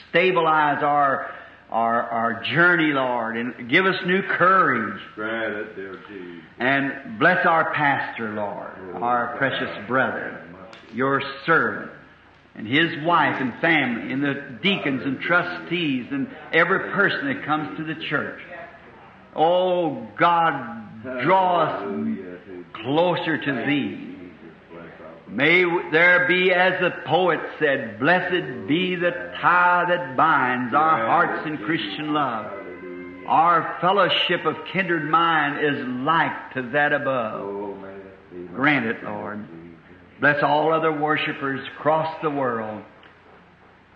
stabilize 0.09 0.83
our, 0.83 1.31
our, 1.69 2.01
our 2.01 2.43
journey, 2.43 2.93
Lord, 2.93 3.37
and 3.37 3.69
give 3.69 3.85
us 3.85 3.95
new 4.05 4.21
courage. 4.21 5.01
Grant 5.15 5.53
it, 5.53 5.75
dear 5.75 5.99
Jesus. 6.07 6.43
And 6.59 7.19
bless 7.19 7.45
our 7.45 7.73
pastor, 7.73 8.33
Lord, 8.33 9.01
our 9.01 9.35
precious 9.37 9.87
brother, 9.87 10.43
your 10.93 11.21
servant, 11.45 11.91
and 12.55 12.65
his 12.67 13.05
wife 13.05 13.35
and 13.39 13.53
family, 13.59 14.11
and 14.11 14.23
the 14.23 14.59
deacons 14.63 15.03
and 15.03 15.19
trustees, 15.19 16.07
and 16.09 16.27
every 16.53 16.91
person 16.91 17.27
that 17.27 17.45
comes 17.45 17.77
to 17.77 17.83
the 17.83 17.95
church. 18.09 18.41
Oh, 19.35 20.07
God, 20.17 21.03
draw 21.23 21.63
us 21.63 21.83
closer 22.73 23.37
to 23.37 23.65
Thee. 23.67 24.06
Jesus. 25.29 25.39
Bless 25.39 25.51
our 25.51 25.87
May 25.87 25.91
there 25.91 26.27
be, 26.27 26.51
as 26.53 26.79
the 26.81 26.91
poet 27.05 27.39
said, 27.59 27.99
blessed 27.99 28.67
be 28.67 28.95
the 28.95 29.11
tie 29.41 29.85
that 29.89 30.17
binds 30.17 30.73
our 30.73 31.05
hearts 31.05 31.47
in 31.47 31.57
Christian 31.57 32.13
love. 32.13 32.53
Our 33.27 33.77
fellowship 33.81 34.45
of 34.45 34.55
kindred 34.71 35.09
mind 35.09 35.65
is 35.65 35.85
like 35.85 36.53
to 36.53 36.61
that 36.73 36.93
above. 36.93 37.77
May 37.81 37.87
it 37.89 38.31
be. 38.31 38.47
Grant 38.55 38.85
it, 38.85 39.03
Lord. 39.03 39.45
Bless 40.19 40.41
all 40.43 40.73
other 40.73 40.91
worshipers 40.91 41.67
across 41.77 42.21
the 42.21 42.29
world. 42.29 42.83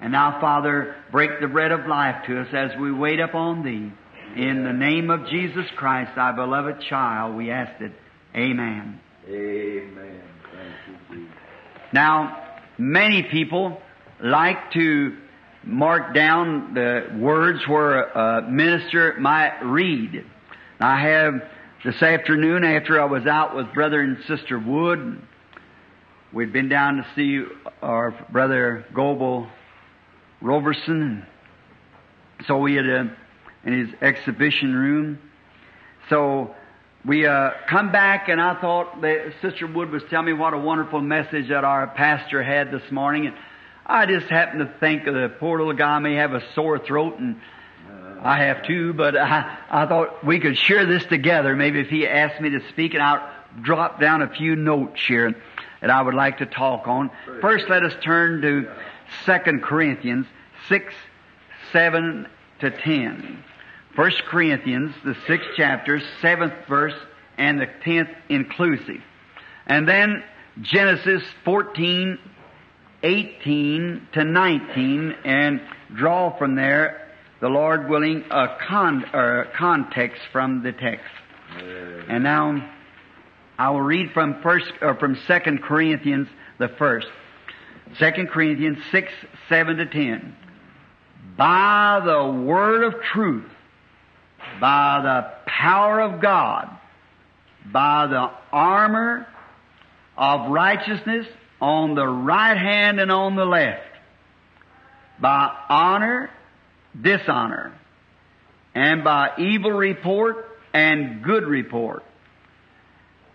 And 0.02 0.12
now, 0.12 0.42
Father, 0.42 0.96
break 1.12 1.40
the 1.40 1.48
bread 1.48 1.72
of 1.72 1.88
life 1.88 2.26
to 2.28 2.42
us 2.42 2.48
as 2.54 2.72
we 2.80 2.92
wait 2.92 3.20
upon 3.20 3.64
Thee. 3.64 3.92
In 4.36 4.64
the 4.64 4.74
name 4.74 5.10
of 5.10 5.28
Jesus 5.30 5.66
Christ, 5.76 6.12
thy 6.16 6.32
beloved 6.32 6.82
child, 6.90 7.36
we 7.36 7.52
ask 7.52 7.82
it. 7.82 7.92
Amen. 8.36 9.00
Amen. 9.28 10.31
Now, 11.94 12.60
many 12.78 13.24
people 13.24 13.82
like 14.22 14.72
to 14.72 15.18
mark 15.64 16.14
down 16.16 16.74
the 16.74 17.18
words 17.18 17.68
where 17.68 18.04
a 18.04 18.50
minister 18.50 19.16
might 19.20 19.60
read. 19.62 20.26
I 20.80 21.02
have 21.02 21.34
this 21.84 22.02
afternoon, 22.02 22.64
after 22.64 23.02
I 23.02 23.06
was 23.06 23.26
out 23.26 23.56
with 23.56 23.74
Brother 23.74 24.02
and 24.02 24.18
Sister 24.28 24.58
Wood, 24.58 25.22
we'd 26.32 26.54
been 26.54 26.70
down 26.70 26.98
to 26.98 27.08
see 27.16 27.44
our 27.82 28.12
brother 28.32 28.86
Goebel 28.94 29.48
Roberson. 30.42 31.26
So 32.48 32.58
we 32.58 32.76
had 32.76 32.90
uh, 32.90 33.06
in 33.66 33.80
his 33.80 33.90
exhibition 34.02 34.76
room. 34.76 35.20
So 36.10 36.56
we 37.06 37.26
uh, 37.26 37.52
come 37.68 37.92
back, 37.92 38.30
and 38.30 38.40
I 38.40 38.60
thought 38.62 39.02
that 39.02 39.34
Sister 39.42 39.66
Wood 39.66 39.90
was 39.90 40.04
telling 40.10 40.28
me 40.28 40.34
what 40.34 40.54
a 40.54 40.58
wonderful 40.58 41.02
message 41.02 41.50
that 41.50 41.64
our 41.64 41.88
pastor 41.88 42.44
had 42.44 42.72
this 42.72 42.92
morning, 42.92 43.28
and 43.28 43.36
I 43.86 44.06
just 44.06 44.28
happened 44.28 44.60
to 44.60 44.74
think 44.80 45.08
of 45.08 45.16
the 45.16 45.30
poor 45.40 45.58
little 45.58 45.74
guy 45.74 45.98
may 46.00 46.16
have 46.16 46.34
a 46.34 46.44
sore 46.54 46.78
throat, 46.78 47.18
and 47.18 47.42
I 48.22 48.44
have 48.46 48.64
too. 48.68 48.94
But 48.94 49.18
I, 49.18 49.58
I 49.70 49.86
thought 49.88 50.24
we 50.24 50.40
could 50.40 50.58
share 50.58 50.86
this 50.86 51.04
together. 51.06 51.56
Maybe 51.56 51.80
if 51.80 51.90
he 51.90 52.08
asked 52.08 52.40
me 52.40 52.52
to 52.52 52.62
speak, 52.70 52.94
and 52.94 53.02
I'll 53.02 53.28
drop 53.62 54.00
down 54.00 54.22
a 54.22 54.30
few 54.30 54.56
notes 54.56 55.02
here 55.06 55.36
that 55.82 55.90
I 55.90 56.02
would 56.02 56.14
like 56.14 56.38
to 56.38 56.46
talk 56.46 56.88
on. 56.88 57.10
First, 57.42 57.68
let 57.68 57.84
us 57.84 57.94
turn 58.04 58.42
to 58.44 58.72
Second 59.26 59.64
Corinthians 59.64 60.28
six, 60.70 60.94
seven 61.74 62.28
to 62.60 62.70
ten. 62.70 63.44
First 63.96 64.24
Corinthians, 64.26 64.96
the 65.04 65.16
sixth 65.28 65.50
chapter, 65.56 66.02
seventh 66.22 66.54
verse, 66.68 66.94
and 67.38 67.60
the 67.60 67.68
tenth 67.84 68.10
inclusive. 68.30 69.02
And 69.68 69.88
then 69.88 70.24
Genesis 70.62 71.24
14, 71.44 72.18
18 73.04 74.08
to 74.14 74.24
19 74.24 75.16
and 75.26 75.62
draw 75.94 76.38
from 76.38 76.56
there, 76.56 77.10
the 77.42 77.50
Lord 77.50 77.90
willing, 77.90 78.24
a 78.30 78.58
con, 78.68 79.06
or 79.14 79.48
context 79.58 80.22
from 80.32 80.64
the 80.64 80.72
text. 80.72 81.06
And 82.08 82.24
now 82.24 82.70
I 83.58 83.70
will 83.72 83.82
read 83.82 84.12
from 84.14 84.42
first 84.42 84.72
or 84.82 84.96
from 84.96 85.18
Second 85.28 85.64
Corinthians 85.64 86.28
the 86.60 86.70
first. 86.70 87.08
Second 87.98 88.30
Corinthians 88.30 88.78
six, 88.92 89.12
seven 89.50 89.78
to 89.78 89.86
ten. 89.86 90.36
By 91.36 92.02
the 92.06 92.26
word 92.26 92.84
of 92.84 93.02
truth, 93.02 93.51
by 94.60 95.02
the 95.04 95.50
power 95.50 96.02
of 96.02 96.22
God, 96.22 96.70
by 97.72 98.08
the 98.08 98.30
armor 98.52 99.28
of 100.18 100.52
righteousness 100.52 101.28
on 101.60 101.96
the 101.96 102.06
right 102.06 102.58
hand 102.58 103.00
and 103.00 103.12
on 103.12 103.36
the 103.36 103.46
left, 103.46 103.82
by 105.20 105.56
honor, 105.70 106.30
dishonor, 107.00 107.74
and 108.74 109.04
by 109.04 109.30
evil 109.38 109.72
report 109.72 110.46
and 110.74 111.24
good 111.24 111.44
report, 111.44 112.04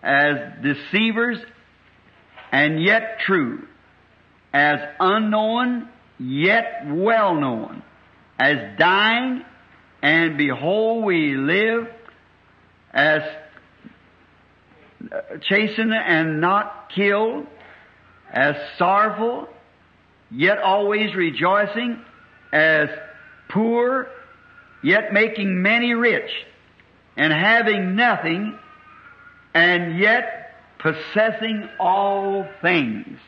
as 0.03 0.61
deceivers 0.61 1.37
and 2.51 2.81
yet 2.81 3.19
true, 3.25 3.67
as 4.53 4.79
unknown 4.99 5.89
yet 6.19 6.83
well 6.87 7.35
known, 7.35 7.83
as 8.39 8.77
dying 8.77 9.43
and 10.01 10.37
behold 10.37 11.03
we 11.03 11.35
live, 11.35 11.87
as 12.93 13.21
chastened 15.41 15.93
and 15.93 16.41
not 16.41 16.89
killed, 16.93 17.47
as 18.31 18.55
sorrowful 18.77 19.47
yet 20.31 20.59
always 20.59 21.15
rejoicing, 21.15 22.01
as 22.51 22.89
poor 23.49 24.07
yet 24.83 25.13
making 25.13 25.61
many 25.61 25.93
rich, 25.93 26.29
and 27.15 27.33
having 27.33 27.95
nothing, 27.95 28.57
and 29.53 29.99
yet 29.99 30.55
possessing 30.77 31.67
all 31.79 32.47
things. 32.61 33.19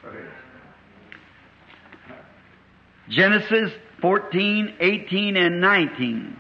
Genesis 3.10 3.72
14, 4.02 4.76
18, 4.80 5.36
and 5.36 5.60
19. 5.62 6.38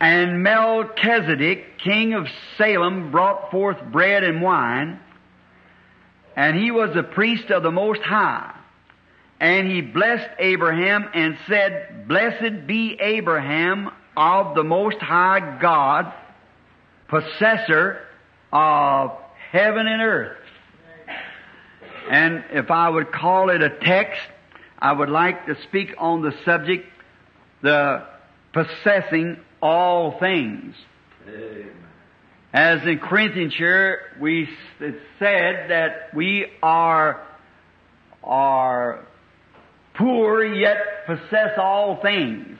And 0.00 0.42
Melchizedek, 0.42 1.78
king 1.78 2.14
of 2.14 2.26
Salem, 2.58 3.10
brought 3.10 3.50
forth 3.50 3.82
bread 3.90 4.24
and 4.24 4.42
wine, 4.42 5.00
and 6.36 6.58
he 6.58 6.70
was 6.70 6.96
a 6.96 7.02
priest 7.02 7.50
of 7.50 7.62
the 7.62 7.70
Most 7.70 8.02
High. 8.02 8.52
And 9.40 9.70
he 9.70 9.80
blessed 9.82 10.28
Abraham 10.38 11.08
and 11.14 11.36
said, 11.48 12.08
Blessed 12.08 12.66
be 12.66 12.96
Abraham 13.00 13.90
of 14.16 14.54
the 14.54 14.64
Most 14.64 14.98
High 14.98 15.58
God, 15.60 16.12
possessor 17.08 18.00
of 18.52 19.12
heaven 19.50 19.86
and 19.86 20.02
earth. 20.02 20.38
And 22.10 22.44
if 22.50 22.70
I 22.70 22.88
would 22.88 23.12
call 23.12 23.50
it 23.50 23.62
a 23.62 23.70
text, 23.70 24.20
I 24.78 24.92
would 24.92 25.08
like 25.08 25.46
to 25.46 25.60
speak 25.62 25.94
on 25.98 26.22
the 26.22 26.34
subject, 26.44 26.86
the 27.62 28.04
possessing 28.52 29.38
all 29.64 30.18
things. 30.20 30.74
As 32.52 32.82
in 32.86 32.98
Corinthians 32.98 33.54
here, 33.56 33.98
we 34.20 34.46
said 35.18 35.70
that 35.70 36.14
we 36.14 36.46
are, 36.62 37.26
are 38.22 39.06
poor 39.94 40.44
yet 40.44 41.06
possess 41.06 41.58
all 41.58 42.00
things. 42.02 42.58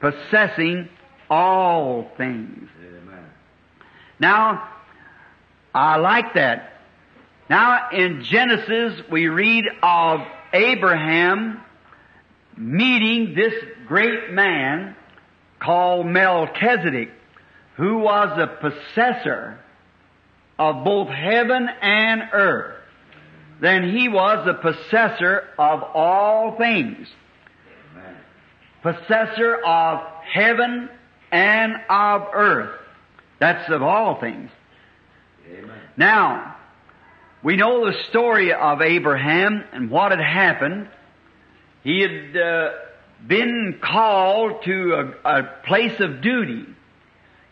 Possessing 0.00 0.88
all 1.30 2.10
things. 2.18 2.68
Amen. 2.78 3.24
Now, 4.18 4.68
I 5.72 5.96
like 5.96 6.34
that. 6.34 6.72
Now, 7.48 7.90
in 7.92 8.24
Genesis, 8.28 9.00
we 9.10 9.28
read 9.28 9.64
of 9.82 10.20
Abraham 10.52 11.62
meeting 12.56 13.34
this 13.36 13.54
great 13.86 14.32
man 14.32 14.96
called 15.62 16.06
Melchizedek, 16.06 17.10
who 17.76 17.98
was 17.98 18.36
the 18.36 18.46
possessor 18.46 19.58
of 20.58 20.84
both 20.84 21.08
heaven 21.08 21.68
and 21.80 22.22
earth. 22.32 22.76
Then 23.60 23.96
he 23.96 24.08
was 24.08 24.44
the 24.44 24.54
possessor 24.54 25.48
of 25.58 25.82
all 25.94 26.56
things. 26.58 27.08
Amen. 27.92 28.16
Possessor 28.82 29.56
of 29.64 30.00
heaven 30.32 30.88
and 31.30 31.74
of 31.88 32.22
earth. 32.34 32.80
That's 33.38 33.70
of 33.70 33.82
all 33.82 34.20
things. 34.20 34.50
Amen. 35.48 35.78
Now, 35.96 36.56
we 37.42 37.56
know 37.56 37.86
the 37.86 37.98
story 38.10 38.52
of 38.52 38.82
Abraham 38.82 39.64
and 39.72 39.90
what 39.90 40.10
had 40.10 40.20
happened. 40.20 40.88
He 41.82 42.00
had 42.00 42.36
uh, 42.36 42.70
been 43.26 43.78
called 43.82 44.64
to 44.64 45.14
a, 45.24 45.40
a 45.40 45.42
place 45.64 46.00
of 46.00 46.20
duty. 46.22 46.66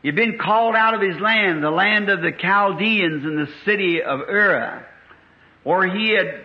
He'd 0.03 0.17
been 0.17 0.39
called 0.39 0.75
out 0.75 0.95
of 0.95 1.03
his 1.03 1.21
land, 1.21 1.63
the 1.63 1.71
land 1.71 2.09
of 2.09 2.23
the 2.23 2.33
Chaldeans 2.33 3.25
in 3.25 3.37
the 3.37 3.49
city 3.65 4.03
of 4.03 4.21
Ur, 4.21 4.87
or 5.65 5.87
he 5.87 6.11
had 6.11 6.45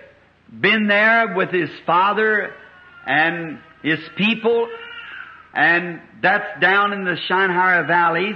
been 0.52 0.88
there 0.88 1.36
with 1.36 1.52
his 1.52 1.70
father 1.86 2.54
and 3.06 3.60
his 3.82 4.00
people, 4.18 4.68
and 5.54 6.02
that's 6.22 6.60
down 6.60 6.92
in 6.92 7.06
the 7.06 7.18
Shinehara 7.30 7.88
valleys, 7.88 8.36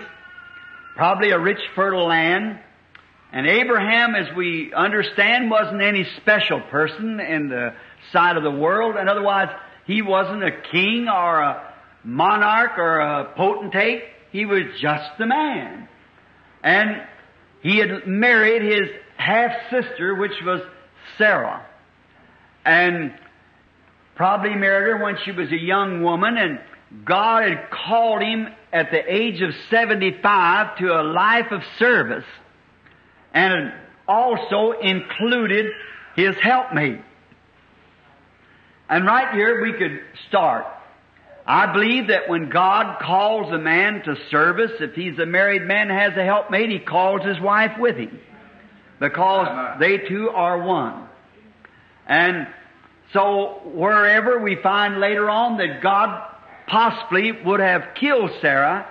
probably 0.95 1.31
a 1.31 1.39
rich 1.39 1.59
fertile 1.75 2.07
land. 2.07 2.59
And 3.31 3.45
Abraham, 3.45 4.15
as 4.15 4.33
we 4.35 4.73
understand, 4.73 5.51
wasn't 5.51 5.81
any 5.81 6.05
special 6.17 6.61
person 6.61 7.19
in 7.19 7.49
the 7.49 7.73
sight 8.11 8.37
of 8.37 8.43
the 8.43 8.51
world, 8.51 8.95
and 8.95 9.09
otherwise 9.09 9.49
he 9.89 10.03
wasn't 10.03 10.43
a 10.43 10.51
king 10.71 11.07
or 11.07 11.39
a 11.39 11.73
monarch 12.03 12.77
or 12.77 12.99
a 12.99 13.33
potentate. 13.35 14.03
He 14.31 14.45
was 14.45 14.61
just 14.79 15.19
a 15.19 15.25
man. 15.25 15.89
And 16.63 17.01
he 17.63 17.79
had 17.79 18.05
married 18.05 18.61
his 18.61 18.87
half 19.17 19.51
sister, 19.71 20.13
which 20.13 20.33
was 20.45 20.61
Sarah. 21.17 21.65
And 22.63 23.15
probably 24.15 24.53
married 24.53 24.91
her 24.91 25.03
when 25.03 25.17
she 25.25 25.31
was 25.31 25.51
a 25.51 25.59
young 25.59 26.03
woman, 26.03 26.37
and 26.37 26.59
God 27.03 27.49
had 27.49 27.71
called 27.71 28.21
him 28.21 28.47
at 28.71 28.91
the 28.91 29.01
age 29.11 29.41
of 29.41 29.49
75 29.71 30.77
to 30.77 30.85
a 30.85 31.01
life 31.01 31.49
of 31.49 31.61
service, 31.79 32.25
and 33.33 33.73
also 34.07 34.73
included 34.83 35.71
his 36.15 36.35
helpmate. 36.43 37.01
And 38.89 39.05
right 39.05 39.33
here 39.33 39.61
we 39.61 39.73
could 39.73 40.01
start. 40.27 40.65
I 41.45 41.71
believe 41.71 42.07
that 42.07 42.27
when 42.27 42.49
God 42.49 42.99
calls 43.01 43.51
a 43.53 43.57
man 43.57 44.03
to 44.03 44.15
service, 44.29 44.71
if 44.79 44.93
he's 44.93 45.17
a 45.19 45.25
married 45.25 45.63
man 45.63 45.89
has 45.89 46.17
a 46.17 46.23
helpmate, 46.23 46.69
he 46.69 46.79
calls 46.79 47.23
his 47.23 47.39
wife 47.39 47.77
with 47.79 47.95
him. 47.95 48.19
Because 48.99 49.79
they 49.79 49.97
two 49.97 50.29
are 50.29 50.61
one. 50.61 51.07
And 52.07 52.47
so 53.13 53.61
wherever 53.65 54.39
we 54.39 54.57
find 54.61 54.99
later 54.99 55.29
on 55.29 55.57
that 55.57 55.81
God 55.81 56.27
possibly 56.67 57.31
would 57.31 57.59
have 57.59 57.95
killed 57.95 58.31
Sarah 58.41 58.87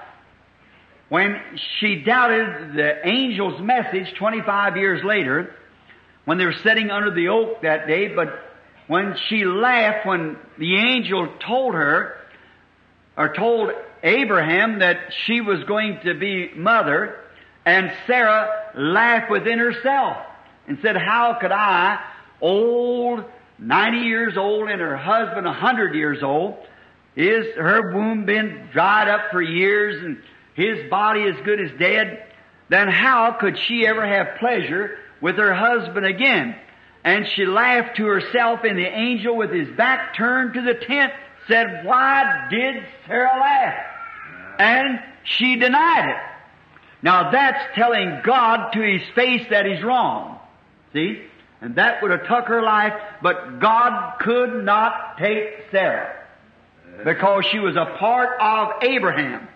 when 1.09 1.41
she 1.79 2.03
doubted 2.03 2.75
the 2.75 3.05
angel's 3.05 3.61
message 3.61 4.13
25 4.19 4.77
years 4.77 5.03
later, 5.05 5.55
when 6.25 6.39
they 6.39 6.45
were 6.45 6.55
sitting 6.63 6.91
under 6.91 7.11
the 7.15 7.29
oak 7.29 7.63
that 7.63 7.87
day, 7.87 8.09
but 8.09 8.29
when 8.88 9.16
she 9.29 9.44
laughed 9.44 10.07
when 10.07 10.37
the 10.59 10.77
angel 10.77 11.29
told 11.46 11.74
her, 11.74 12.16
or 13.16 13.33
told 13.35 13.70
Abraham 14.03 14.79
that 14.81 15.12
she 15.27 15.40
was 15.40 15.62
going 15.64 16.01
to 16.05 16.14
be 16.14 16.51
mother, 16.55 17.20
and 17.64 17.92
Sarah 18.07 18.70
laughed 18.74 19.31
within 19.31 19.59
herself 19.59 20.16
and 20.66 20.79
said, 20.83 20.96
How 20.96 21.37
could 21.40 21.53
I, 21.53 22.01
old, 22.40 23.24
90 23.59 23.98
years 23.98 24.37
old, 24.37 24.70
and 24.70 24.81
her 24.81 24.96
husband 24.96 25.44
100 25.44 25.94
years 25.94 26.22
old, 26.22 26.57
is 27.16 27.55
her 27.57 27.92
womb 27.92 28.24
been 28.24 28.68
dried 28.72 29.09
up 29.09 29.31
for 29.33 29.42
years 29.42 30.03
and 30.03 30.22
his 30.55 30.88
body 30.88 31.24
as 31.24 31.35
good 31.44 31.61
as 31.61 31.70
dead? 31.79 32.24
Then 32.68 32.88
how 32.88 33.33
could 33.33 33.59
she 33.66 33.87
ever 33.87 34.07
have 34.07 34.38
pleasure 34.38 34.98
with 35.20 35.37
her 35.37 35.53
husband 35.53 36.07
again? 36.07 36.55
And 37.05 37.27
she 37.29 37.47
laughed 37.47 37.97
to 37.97 38.07
herself, 38.07 38.61
and 38.65 38.77
the 38.79 38.87
angel 38.87 39.37
with 39.37 39.53
his 39.53 39.69
back 39.77 40.17
turned 40.17 40.55
to 40.55 40.63
the 40.63 40.75
tent 40.75 41.13
said, 41.47 41.85
Why 41.85 42.49
did 42.51 42.85
Sarah 43.07 43.39
laugh? 43.41 43.85
And 44.59 45.01
she 45.25 45.57
denied 45.57 46.11
it. 46.11 46.17
Now 47.03 47.31
that's 47.31 47.75
telling 47.75 48.21
God 48.25 48.73
to 48.73 48.81
his 48.81 49.03
face 49.15 49.47
that 49.51 49.67
he's 49.67 49.83
wrong. 49.83 50.39
See? 50.93 51.23
And 51.61 51.77
that 51.77 52.03
would 52.03 52.11
have 52.11 52.27
took 52.27 52.47
her 52.47 52.63
life, 52.63 52.93
but 53.23 53.59
God 53.61 54.19
could 54.21 54.65
not 54.65 55.19
take 55.19 55.71
Sarah. 55.71 56.15
Because 57.05 57.47
she 57.47 57.59
was 57.59 57.77
a 57.77 57.97
part 57.99 58.41
of 58.41 58.83
Abraham. 58.83 59.49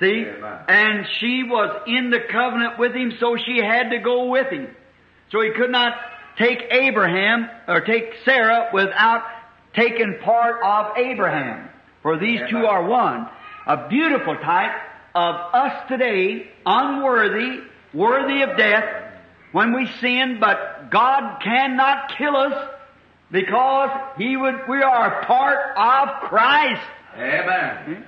See? 0.00 0.24
And 0.68 1.06
she 1.18 1.42
was 1.44 1.82
in 1.86 2.10
the 2.10 2.20
covenant 2.20 2.78
with 2.78 2.94
him, 2.94 3.12
so 3.18 3.36
she 3.36 3.58
had 3.58 3.90
to 3.90 3.98
go 3.98 4.26
with 4.26 4.48
him. 4.48 4.68
So 5.30 5.40
he 5.40 5.50
could 5.50 5.70
not 5.70 5.94
take 6.38 6.60
Abraham, 6.70 7.48
or 7.68 7.80
take 7.80 8.12
Sarah 8.24 8.70
without 8.72 9.24
taking 9.74 10.18
part 10.22 10.60
of 10.62 10.96
Abraham. 10.96 11.68
For 12.02 12.18
these 12.18 12.40
two 12.50 12.66
are 12.66 12.84
one. 12.86 13.28
A 13.66 13.88
beautiful 13.88 14.36
type 14.36 14.76
of 15.14 15.34
us 15.54 15.88
today, 15.88 16.48
unworthy, 16.66 17.60
worthy 17.92 18.42
of 18.42 18.56
death, 18.56 18.84
when 19.52 19.74
we 19.74 19.88
sin, 20.00 20.38
but 20.40 20.90
God 20.90 21.38
cannot 21.42 22.12
kill 22.18 22.36
us 22.36 22.70
because 23.30 23.90
He 24.18 24.36
would, 24.36 24.54
we 24.68 24.82
are 24.82 25.20
a 25.22 25.26
part 25.26 25.58
of 25.76 26.28
Christ. 26.28 26.82
Amen. 27.16 27.76
Hmm? 27.84 28.02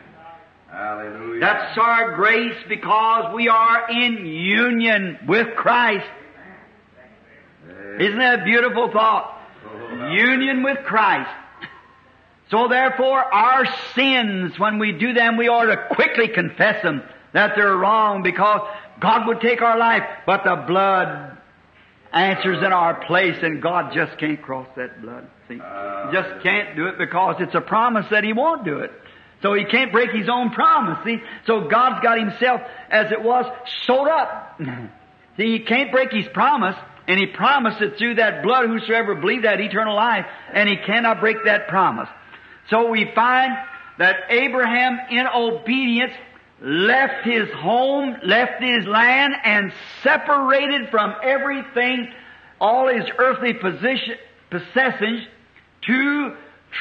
Hallelujah. 0.70 1.40
That's 1.40 1.78
our 1.78 2.16
grace 2.16 2.56
because 2.68 3.34
we 3.34 3.48
are 3.48 3.88
in 3.90 4.26
union 4.26 5.18
with 5.26 5.54
Christ. 5.56 6.06
Isn't 8.00 8.18
that 8.18 8.40
a 8.40 8.44
beautiful 8.44 8.90
thought? 8.90 9.32
Union 10.10 10.62
with 10.62 10.78
Christ. 10.84 11.30
So 12.50 12.68
therefore, 12.68 13.18
our 13.18 13.66
sins, 13.94 14.58
when 14.58 14.78
we 14.78 14.92
do 14.92 15.12
them, 15.12 15.36
we 15.36 15.48
ought 15.48 15.64
to 15.64 15.94
quickly 15.94 16.28
confess 16.28 16.82
them 16.82 17.02
that 17.32 17.52
they're 17.56 17.76
wrong 17.76 18.22
because 18.22 18.60
God 19.00 19.26
would 19.26 19.40
take 19.40 19.62
our 19.62 19.78
life, 19.78 20.04
but 20.26 20.44
the 20.44 20.64
blood 20.66 21.36
answers 22.12 22.58
in 22.64 22.72
our 22.72 23.04
place 23.06 23.36
and 23.42 23.60
God 23.60 23.92
just 23.92 24.18
can't 24.18 24.40
cross 24.40 24.68
that 24.76 25.02
blood. 25.02 25.28
See? 25.48 25.58
Just 26.12 26.42
can't 26.42 26.76
do 26.76 26.86
it 26.86 26.98
because 26.98 27.36
it's 27.40 27.54
a 27.54 27.60
promise 27.60 28.06
that 28.10 28.24
He 28.24 28.32
won't 28.32 28.64
do 28.64 28.78
it. 28.78 28.92
So 29.42 29.52
He 29.54 29.64
can't 29.64 29.92
break 29.92 30.10
His 30.12 30.28
own 30.28 30.50
promise, 30.50 31.04
see? 31.04 31.18
So 31.46 31.68
God's 31.68 32.02
got 32.02 32.18
Himself, 32.18 32.62
as 32.90 33.12
it 33.12 33.22
was, 33.22 33.44
sewed 33.82 34.08
up. 34.08 34.60
see, 35.36 35.58
He 35.58 35.60
can't 35.60 35.90
break 35.90 36.12
His 36.12 36.26
promise, 36.28 36.76
and 37.08 37.18
He 37.18 37.26
promised 37.26 37.80
it 37.80 37.96
through 37.98 38.16
that 38.16 38.42
blood, 38.42 38.66
whosoever 38.68 39.14
believed 39.14 39.44
that 39.44 39.60
eternal 39.60 39.94
life, 39.94 40.26
and 40.52 40.68
He 40.68 40.76
cannot 40.76 41.20
break 41.20 41.44
that 41.44 41.68
promise. 41.68 42.08
So 42.70 42.90
we 42.90 43.10
find 43.14 43.56
that 43.98 44.16
Abraham, 44.28 44.98
in 45.10 45.26
obedience, 45.26 46.12
left 46.60 47.24
his 47.24 47.50
home, 47.52 48.16
left 48.24 48.62
his 48.62 48.86
land, 48.86 49.34
and 49.44 49.72
separated 50.02 50.90
from 50.90 51.14
everything, 51.22 52.12
all 52.60 52.88
his 52.88 53.04
earthly 53.18 53.52
position, 53.54 54.16
possessions, 54.50 55.22
to 55.82 56.34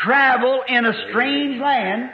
travel 0.03 0.63
in 0.67 0.85
a 0.85 1.09
strange 1.09 1.61
land, 1.61 2.09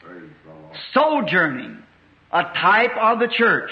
Praise 0.00 0.22
the 0.46 0.52
Lord. 0.52 0.76
sojourning, 0.94 1.82
a 2.30 2.42
type 2.42 2.96
of 2.96 3.18
the 3.18 3.28
church. 3.28 3.70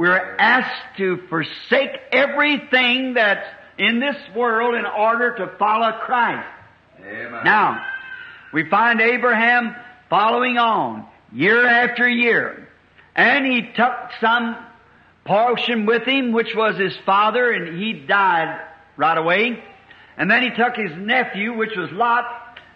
We're 0.00 0.36
asked 0.38 0.96
to 0.96 1.18
forsake 1.28 1.90
everything 2.10 3.12
that's 3.12 3.46
in 3.76 4.00
this 4.00 4.16
world 4.34 4.74
in 4.74 4.86
order 4.86 5.34
to 5.34 5.58
follow 5.58 5.92
Christ. 6.06 6.48
Amen. 7.04 7.44
Now, 7.44 7.84
we 8.50 8.66
find 8.70 9.02
Abraham 9.02 9.76
following 10.08 10.56
on 10.56 11.06
year 11.34 11.66
after 11.66 12.08
year. 12.08 12.66
And 13.14 13.44
he 13.44 13.72
took 13.76 13.92
some 14.22 14.56
portion 15.26 15.84
with 15.84 16.04
him, 16.04 16.32
which 16.32 16.54
was 16.56 16.78
his 16.78 16.96
father, 17.04 17.50
and 17.50 17.78
he 17.78 17.92
died 17.92 18.58
right 18.96 19.18
away. 19.18 19.62
And 20.16 20.30
then 20.30 20.42
he 20.44 20.48
took 20.48 20.76
his 20.76 20.92
nephew, 20.96 21.54
which 21.58 21.76
was 21.76 21.90
Lot, 21.92 22.24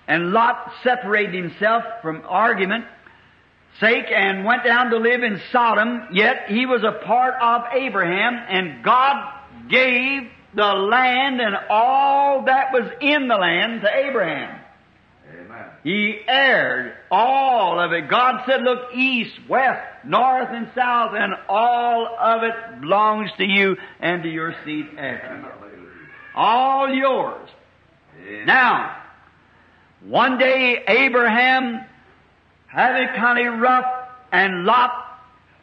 and 0.07 0.33
Lot 0.33 0.75
separated 0.83 1.43
himself 1.43 1.85
from 2.03 2.21
argument 2.29 2.85
sake 3.81 4.07
and 4.11 4.45
went 4.45 4.65
down 4.65 4.91
to 4.91 4.99
live 4.99 5.23
in 5.23 5.41
Sodom, 5.51 6.09
yet 6.13 6.47
he 6.49 6.67
was 6.67 6.83
a 6.85 7.05
part 7.05 7.35
of 7.41 7.63
Abraham, 7.73 8.35
and 8.49 8.85
God 8.85 9.33
gave 9.69 10.23
the 10.55 10.73
land 10.73 11.41
and 11.41 11.57
all 11.69 12.45
that 12.45 12.73
was 12.73 12.91
in 13.01 13.29
the 13.29 13.35
land 13.35 13.81
to 13.83 13.89
Abraham. 13.93 14.61
Amen. 15.29 15.67
He 15.83 16.21
heired 16.27 16.95
all 17.11 17.81
of 17.81 17.93
it. 17.93 18.09
God 18.09 18.43
said, 18.47 18.63
look 18.63 18.95
east, 18.95 19.33
west, 19.49 19.83
north, 20.05 20.49
and 20.51 20.71
south, 20.75 21.13
and 21.15 21.35
all 21.49 22.07
of 22.07 22.43
it 22.45 22.81
belongs 22.81 23.31
to 23.39 23.45
you 23.45 23.77
and 24.01 24.23
to 24.23 24.29
your 24.29 24.55
seed 24.65 24.87
after 24.97 25.37
you. 25.37 25.47
All 26.37 26.89
yours. 26.93 27.49
Amen. 28.21 28.47
Now, 28.47 28.97
one 30.05 30.39
day 30.39 30.83
Abraham 30.87 31.85
having 32.75 33.03
it 33.03 33.15
kind 33.17 33.47
of 33.47 33.61
rough 33.61 33.87
and 34.33 34.65
Lot 34.65 35.05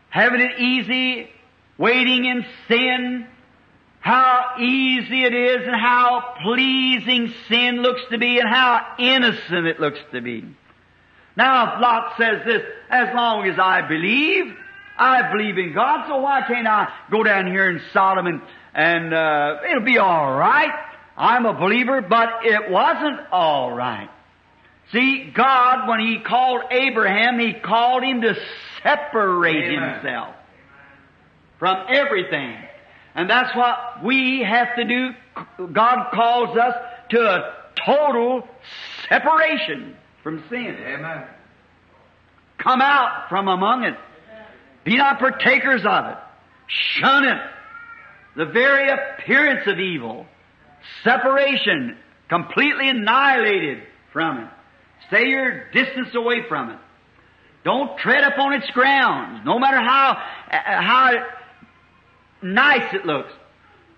having 0.10 0.41
it 0.41 0.60
easy, 0.60 1.30
waiting 1.78 2.26
in 2.26 2.45
sin, 2.67 3.28
how 4.02 4.56
easy 4.60 5.24
it 5.24 5.34
is 5.34 5.65
and 5.65 5.76
how 5.76 6.36
pleasing 6.43 7.34
sin 7.47 7.82
looks 7.82 8.02
to 8.12 8.17
be 8.17 8.39
and 8.39 8.47
how 8.47 8.95
innocent 9.00 9.67
it 9.67 9.80
looks 9.80 10.00
to 10.12 10.21
be. 10.21 10.45
Now, 11.36 11.76
if 11.76 11.82
Lot 11.82 12.13
says 12.17 12.45
this, 12.45 12.62
as 12.89 13.15
long 13.15 13.47
as 13.47 13.58
I 13.58 13.88
believe, 13.88 14.54
I 14.97 15.32
believe 15.32 15.58
in 15.58 15.74
God, 15.74 16.08
so 16.08 16.17
why 16.17 16.41
can't 16.41 16.67
I 16.67 16.91
go 17.10 17.24
down 17.24 17.47
here 17.47 17.69
in 17.69 17.82
Sodom 17.93 18.28
and, 18.28 18.41
and 18.74 19.13
uh, 19.13 19.58
it'll 19.69 19.84
be 19.84 19.97
all 19.97 20.36
right. 20.36 20.74
I'm 21.15 21.45
a 21.45 21.54
believer, 21.54 22.02
but 22.02 22.45
it 22.45 22.69
wasn't 22.69 23.19
all 23.32 23.71
right. 23.71 24.10
See, 24.91 25.32
God, 25.36 25.88
when 25.88 25.99
He 25.99 26.19
called 26.19 26.62
Abraham, 26.71 27.39
He 27.39 27.54
called 27.54 28.04
him 28.04 28.21
to 28.21 28.36
separate 28.84 29.77
Amen. 29.77 29.93
himself 29.95 30.36
from 31.60 31.86
everything. 31.89 32.58
And 33.15 33.30
that's 33.30 33.56
what 33.56 34.04
we 34.04 34.43
have 34.47 34.75
to 34.75 34.84
do. 34.84 35.10
God 35.71 36.12
calls 36.13 36.58
us 36.58 36.73
to 37.12 37.19
a 37.19 37.54
total 37.86 38.47
separation 39.10 39.95
from 40.23 40.43
sin. 40.49 40.75
Amen. 40.80 41.25
Come 42.58 42.82
out 42.82 43.30
from 43.30 43.47
among 43.47 43.84
it. 43.84 43.95
Be 44.84 44.97
not 44.97 45.19
partakers 45.19 45.82
of 45.86 46.06
it. 46.06 46.17
Shun 46.67 47.25
it. 47.25 47.41
The 48.38 48.45
very 48.45 48.89
appearance 48.89 49.67
of 49.67 49.80
evil. 49.80 50.25
Separation. 51.04 51.97
Completely 52.30 52.89
annihilated 52.89 53.84
from 54.13 54.39
it. 54.39 54.49
Stay 55.12 55.28
your 55.28 55.69
distance 55.71 56.15
away 56.15 56.47
from 56.47 56.69
it. 56.69 56.78
Don't 57.65 57.97
tread 58.00 58.24
upon 58.24 58.54
its 58.54 58.65
grounds, 58.71 59.41
no 59.45 59.60
matter 59.60 59.78
how, 59.78 60.12
uh, 60.50 60.82
how 60.82 61.28
nice 62.41 62.93
it 62.93 63.06
looks. 63.06 63.32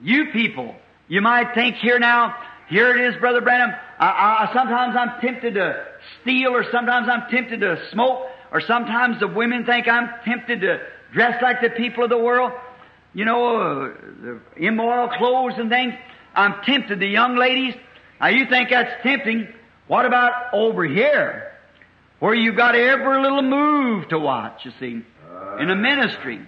You 0.01 0.31
people, 0.33 0.75
you 1.07 1.21
might 1.21 1.53
think 1.53 1.75
here 1.75 1.99
now, 1.99 2.35
here 2.67 2.97
it 2.97 3.13
is, 3.13 3.19
Brother 3.21 3.41
Branham. 3.41 3.69
I, 3.99 4.07
I, 4.07 4.53
sometimes 4.53 4.95
I'm 4.97 5.21
tempted 5.21 5.53
to 5.53 5.85
steal, 6.21 6.49
or 6.49 6.65
sometimes 6.71 7.07
I'm 7.07 7.29
tempted 7.29 7.61
to 7.61 7.77
smoke, 7.91 8.27
or 8.51 8.59
sometimes 8.61 9.19
the 9.19 9.27
women 9.27 9.65
think 9.65 9.87
I'm 9.87 10.09
tempted 10.25 10.61
to 10.61 10.79
dress 11.13 11.41
like 11.43 11.61
the 11.61 11.69
people 11.69 12.05
of 12.05 12.09
the 12.09 12.17
world. 12.17 12.51
You 13.13 13.25
know, 13.25 13.57
uh, 13.57 13.93
the 14.23 14.41
immoral 14.57 15.09
clothes 15.09 15.53
and 15.57 15.69
things. 15.69 15.93
I'm 16.33 16.63
tempted. 16.65 16.99
The 16.99 17.07
young 17.07 17.37
ladies. 17.37 17.75
Now 18.19 18.29
you 18.29 18.47
think 18.49 18.71
that's 18.71 19.03
tempting. 19.03 19.47
What 19.87 20.05
about 20.05 20.53
over 20.53 20.83
here? 20.85 21.51
Where 22.19 22.33
you've 22.33 22.55
got 22.55 22.75
every 22.75 23.21
little 23.21 23.41
move 23.41 24.07
to 24.09 24.19
watch, 24.19 24.63
you 24.63 24.71
see, 24.79 25.01
in 25.59 25.69
a 25.69 25.75
ministry. 25.75 26.39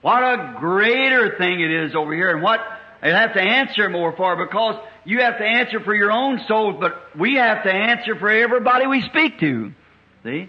What 0.00 0.22
a 0.22 0.56
greater 0.60 1.36
thing 1.38 1.60
it 1.60 1.70
is 1.70 1.94
over 1.94 2.14
here 2.14 2.30
and 2.30 2.42
what 2.42 2.60
they 3.02 3.10
have 3.10 3.34
to 3.34 3.40
answer 3.40 3.88
more 3.88 4.14
for 4.16 4.36
because 4.36 4.76
you 5.04 5.20
have 5.20 5.38
to 5.38 5.44
answer 5.44 5.80
for 5.80 5.94
your 5.94 6.12
own 6.12 6.40
souls, 6.46 6.76
but 6.78 7.16
we 7.18 7.34
have 7.34 7.64
to 7.64 7.72
answer 7.72 8.16
for 8.16 8.30
everybody 8.30 8.86
we 8.86 9.02
speak 9.02 9.40
to. 9.40 9.72
See? 10.22 10.48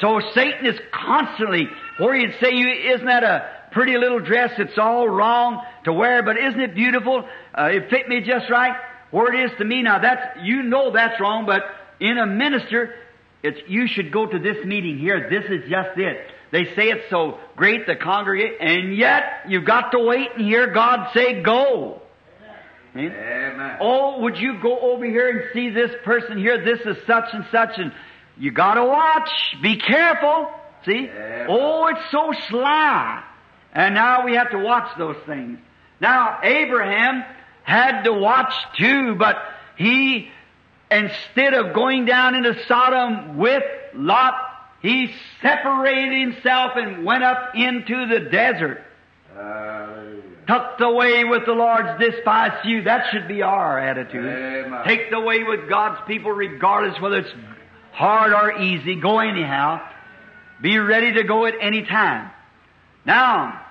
So 0.00 0.20
Satan 0.34 0.66
is 0.66 0.80
constantly, 0.92 1.68
or 2.00 2.14
you'd 2.14 2.34
say, 2.40 2.54
you, 2.54 2.94
isn't 2.94 3.06
that 3.06 3.24
a 3.24 3.50
pretty 3.72 3.96
little 3.98 4.20
dress? 4.20 4.52
It's 4.58 4.78
all 4.78 5.08
wrong 5.08 5.62
to 5.84 5.92
wear, 5.92 6.22
but 6.22 6.38
isn't 6.38 6.60
it 6.60 6.74
beautiful? 6.74 7.28
Uh, 7.56 7.64
it 7.64 7.90
fit 7.90 8.08
me 8.08 8.20
just 8.20 8.48
right. 8.50 8.74
Where 9.12 9.32
it 9.32 9.52
is 9.52 9.58
to 9.58 9.64
me 9.64 9.82
now, 9.82 10.00
that's, 10.00 10.38
you 10.42 10.64
know 10.64 10.90
that's 10.90 11.20
wrong, 11.20 11.46
but 11.46 11.62
in 12.00 12.18
a 12.18 12.26
minister, 12.26 12.94
it's, 13.42 13.60
you 13.68 13.86
should 13.86 14.10
go 14.10 14.26
to 14.26 14.38
this 14.38 14.64
meeting 14.64 14.98
here. 14.98 15.28
This 15.30 15.44
is 15.44 15.70
just 15.70 15.98
it. 15.98 16.26
They 16.50 16.64
say 16.74 16.90
it's 16.90 17.08
so 17.08 17.38
great, 17.56 17.86
the 17.86 17.94
congregate, 17.94 18.56
and 18.60 18.96
yet 18.96 19.44
you've 19.48 19.64
got 19.64 19.92
to 19.92 19.98
wait 20.00 20.28
and 20.36 20.44
hear 20.44 20.72
God 20.72 21.12
say 21.14 21.42
go. 21.42 22.02
See? 22.94 23.00
Amen. 23.00 23.78
Oh, 23.80 24.20
would 24.20 24.38
you 24.38 24.60
go 24.62 24.78
over 24.78 25.04
here 25.04 25.28
and 25.30 25.40
see 25.52 25.70
this 25.70 25.90
person 26.04 26.38
here? 26.38 26.62
This 26.62 26.80
is 26.80 26.96
such 27.06 27.24
and 27.32 27.44
such, 27.50 27.78
and 27.78 27.92
you 28.38 28.50
gotta 28.50 28.84
watch. 28.84 29.30
Be 29.62 29.76
careful. 29.76 30.50
See? 30.84 31.04
Yeah. 31.04 31.46
Oh, 31.48 31.86
it's 31.86 32.10
so 32.10 32.32
sly. 32.48 33.22
And 33.72 33.94
now 33.94 34.24
we 34.24 34.34
have 34.34 34.50
to 34.50 34.58
watch 34.58 34.90
those 34.98 35.16
things. 35.26 35.58
Now, 36.00 36.40
Abraham 36.42 37.24
had 37.62 38.02
to 38.04 38.12
watch 38.12 38.52
too, 38.76 39.14
but 39.14 39.36
he, 39.76 40.30
instead 40.90 41.54
of 41.54 41.74
going 41.74 42.04
down 42.04 42.34
into 42.34 42.62
Sodom 42.66 43.38
with 43.38 43.62
Lot, 43.94 44.34
he 44.82 45.14
separated 45.40 46.20
himself 46.20 46.72
and 46.76 47.04
went 47.04 47.22
up 47.22 47.54
into 47.54 48.06
the 48.06 48.20
desert. 48.20 48.82
Hallelujah. 49.34 50.22
Tucked 50.46 50.80
away 50.80 51.24
with 51.24 51.46
the 51.46 51.52
Lord's 51.52 52.00
despised 52.00 52.62
few. 52.62 52.82
That 52.82 53.10
should 53.12 53.28
be 53.28 53.42
our 53.42 53.78
attitude. 53.78 54.26
Amen. 54.26 54.80
Take 54.84 55.10
the 55.10 55.20
way 55.20 55.44
with 55.44 55.68
God's 55.68 56.00
people 56.06 56.32
regardless 56.32 57.00
whether 57.00 57.18
it's 57.18 57.32
hard 57.92 58.32
or 58.32 58.60
easy. 58.60 58.96
Go 58.96 59.20
anyhow. 59.20 59.80
Be 60.60 60.78
ready 60.78 61.12
to 61.12 61.22
go 61.22 61.46
at 61.46 61.54
any 61.60 61.82
time. 61.82 62.30
Now, 63.04 63.64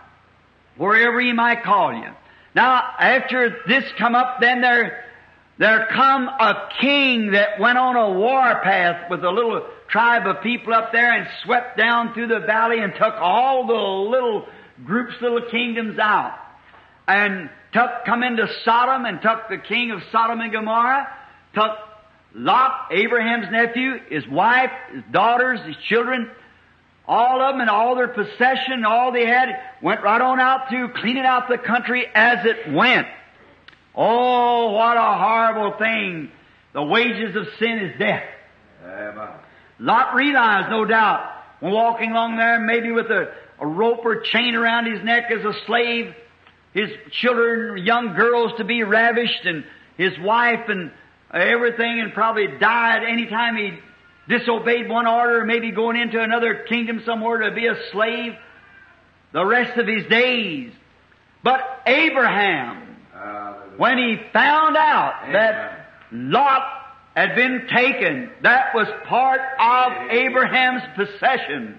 wherever 0.77 1.19
He 1.19 1.33
might 1.33 1.63
call 1.63 1.93
you. 1.93 2.09
Now, 2.53 2.83
after 2.99 3.57
this 3.67 3.83
come 3.97 4.15
up, 4.15 4.37
then 4.41 4.61
there, 4.61 5.05
there 5.57 5.87
come 5.93 6.27
a 6.27 6.69
king 6.81 7.31
that 7.31 7.59
went 7.59 7.77
on 7.77 7.95
a 7.95 8.11
war 8.11 8.59
path 8.63 9.09
with 9.09 9.23
a 9.23 9.29
little 9.29 9.65
tribe 9.89 10.27
of 10.27 10.43
people 10.43 10.73
up 10.73 10.91
there 10.91 11.13
and 11.13 11.27
swept 11.43 11.77
down 11.77 12.13
through 12.13 12.27
the 12.27 12.39
valley 12.39 12.79
and 12.79 12.93
took 12.93 13.13
all 13.15 13.67
the 13.67 13.73
little 14.11 14.47
groups, 14.85 15.13
little 15.21 15.49
kingdoms 15.49 15.97
out. 15.99 16.37
And 17.07 17.49
took, 17.73 17.89
come 18.05 18.23
into 18.23 18.47
Sodom 18.63 19.05
and 19.05 19.21
took 19.21 19.49
the 19.49 19.57
king 19.57 19.91
of 19.91 19.99
Sodom 20.11 20.39
and 20.41 20.51
Gomorrah, 20.51 21.07
took 21.53 21.71
Lot, 22.33 22.87
Abraham's 22.91 23.47
nephew, 23.51 23.93
his 24.09 24.25
wife, 24.27 24.71
his 24.93 25.03
daughters, 25.11 25.59
his 25.65 25.75
children, 25.89 26.29
all 27.07 27.41
of 27.41 27.53
them 27.53 27.61
and 27.61 27.69
all 27.69 27.95
their 27.95 28.07
possession, 28.07 28.85
all 28.85 29.11
they 29.11 29.25
had, 29.25 29.49
went 29.81 30.03
right 30.03 30.21
on 30.21 30.39
out 30.39 30.69
to 30.69 30.89
cleaning 30.89 31.25
out 31.25 31.49
the 31.49 31.57
country 31.57 32.05
as 32.13 32.45
it 32.45 32.71
went. 32.71 33.07
Oh, 33.95 34.71
what 34.71 34.95
a 34.95 35.17
horrible 35.17 35.77
thing. 35.77 36.31
The 36.73 36.83
wages 36.83 37.35
of 37.35 37.47
sin 37.59 37.79
is 37.79 37.99
death. 37.99 38.23
Amen. 38.85 39.29
Lot 39.79 40.15
realized, 40.15 40.69
no 40.69 40.85
doubt, 40.85 41.29
when 41.59 41.73
walking 41.73 42.11
along 42.11 42.37
there, 42.37 42.59
maybe 42.59 42.91
with 42.91 43.07
a, 43.07 43.33
a 43.59 43.65
rope 43.65 44.05
or 44.05 44.21
chain 44.21 44.55
around 44.55 44.85
his 44.85 45.03
neck 45.03 45.31
as 45.31 45.43
a 45.43 45.53
slave, 45.65 46.13
his 46.73 46.89
children, 47.11 47.83
young 47.83 48.13
girls 48.15 48.53
to 48.57 48.63
be 48.63 48.83
ravished, 48.83 49.45
and 49.45 49.65
his 49.97 50.17
wife 50.19 50.69
and 50.69 50.91
everything, 51.33 51.99
and 51.99 52.13
probably 52.13 52.47
died 52.59 53.03
any 53.03 53.25
time 53.25 53.57
he 53.57 53.79
disobeyed 54.27 54.89
one 54.89 55.07
order, 55.07 55.45
maybe 55.45 55.71
going 55.71 55.97
into 55.97 56.21
another 56.21 56.65
kingdom 56.67 57.01
somewhere 57.05 57.49
to 57.49 57.51
be 57.55 57.67
a 57.67 57.75
slave 57.91 58.33
the 59.33 59.45
rest 59.45 59.77
of 59.77 59.87
his 59.87 60.05
days. 60.07 60.71
But 61.43 61.61
Abraham, 61.85 62.97
Hallelujah. 63.13 63.77
when 63.77 63.97
he 63.97 64.17
found 64.31 64.77
out 64.77 65.31
that 65.31 65.89
Lot 66.11 66.61
had 67.15 67.35
been 67.35 67.67
taken, 67.73 68.29
that 68.43 68.73
was 68.75 68.87
part 69.07 69.41
of 69.59 70.11
Abraham's 70.11 70.83
possession. 70.95 71.77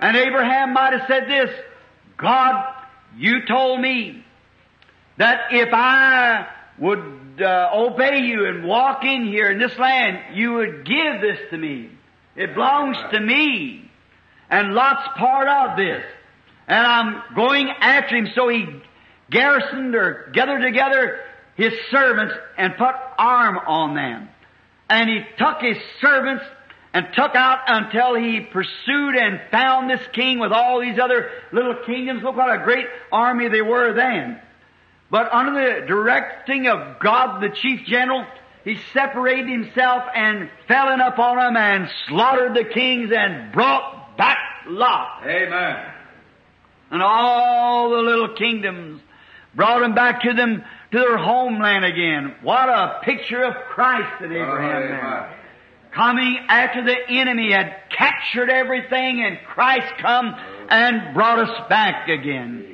And 0.00 0.16
Abraham 0.16 0.72
might 0.72 0.92
have 0.92 1.06
said 1.08 1.28
this, 1.28 1.50
God, 2.16 2.74
you 3.16 3.46
told 3.46 3.80
me 3.80 4.24
that 5.18 5.52
if 5.52 5.68
I 5.72 6.46
would 6.78 6.98
uh, 7.40 7.70
obey 7.74 8.20
you 8.20 8.46
and 8.46 8.64
walk 8.64 9.04
in 9.04 9.26
here 9.26 9.50
in 9.50 9.58
this 9.58 9.76
land, 9.78 10.36
you 10.36 10.54
would 10.54 10.84
give 10.84 11.20
this 11.20 11.38
to 11.50 11.56
me. 11.56 11.90
It 12.36 12.54
belongs 12.54 12.96
to 13.12 13.20
me. 13.20 13.90
And 14.50 14.74
Lot's 14.74 15.08
part 15.16 15.48
of 15.48 15.76
this. 15.76 16.04
And 16.66 16.86
I'm 16.86 17.22
going 17.34 17.68
after 17.68 18.16
him. 18.16 18.28
So 18.34 18.48
he 18.48 18.66
garrisoned 19.30 19.94
or 19.94 20.30
gathered 20.32 20.62
together 20.62 21.20
his 21.56 21.72
servants 21.90 22.34
and 22.56 22.76
put 22.76 22.94
arm 23.18 23.58
on 23.58 23.94
them. 23.94 24.28
And 24.88 25.08
he 25.08 25.20
took 25.38 25.60
his 25.60 25.78
servants 26.00 26.44
and 26.92 27.06
took 27.14 27.34
out 27.34 27.60
until 27.66 28.14
he 28.14 28.40
pursued 28.40 29.16
and 29.16 29.40
found 29.50 29.90
this 29.90 30.06
king 30.12 30.38
with 30.38 30.52
all 30.52 30.80
these 30.80 30.98
other 30.98 31.30
little 31.52 31.76
kingdoms. 31.86 32.22
Look 32.22 32.36
what 32.36 32.52
a 32.54 32.62
great 32.64 32.86
army 33.10 33.48
they 33.48 33.62
were 33.62 33.92
then. 33.94 34.40
But 35.14 35.32
under 35.32 35.52
the 35.52 35.86
directing 35.86 36.66
of 36.66 36.98
God, 36.98 37.40
the 37.40 37.48
chief 37.48 37.86
general, 37.86 38.26
he 38.64 38.76
separated 38.92 39.48
himself 39.48 40.02
and 40.12 40.50
fell 40.66 40.92
in 40.92 41.00
upon 41.00 41.36
them 41.36 41.56
and 41.56 41.88
slaughtered 42.08 42.54
the 42.54 42.64
kings 42.64 43.12
and 43.16 43.52
brought 43.52 44.16
back 44.18 44.38
Lot 44.66 45.22
Amen. 45.24 45.86
and 46.90 47.00
all 47.00 47.90
the 47.90 48.02
little 48.02 48.34
kingdoms, 48.34 49.02
brought 49.54 49.82
them 49.82 49.94
back 49.94 50.22
to 50.22 50.32
them 50.32 50.64
to 50.90 50.98
their 50.98 51.16
homeland 51.16 51.84
again. 51.84 52.34
What 52.42 52.68
a 52.68 52.98
picture 53.04 53.44
of 53.44 53.54
Christ 53.68 54.20
that 54.20 54.32
oh, 54.32 54.34
Abraham 54.34 54.82
Amen. 54.82 54.90
there. 54.90 55.38
Coming 55.92 56.38
after 56.48 56.82
the 56.82 56.96
enemy 57.08 57.52
had 57.52 57.72
captured 57.96 58.50
everything 58.50 59.22
and 59.22 59.38
Christ 59.46 59.94
come 59.98 60.34
and 60.70 61.14
brought 61.14 61.38
us 61.38 61.68
back 61.68 62.08
again. 62.08 62.73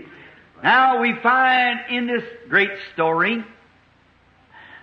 Now 0.63 1.01
we 1.01 1.15
find 1.23 1.81
in 1.91 2.07
this 2.07 2.25
great 2.49 2.71
story 2.93 3.45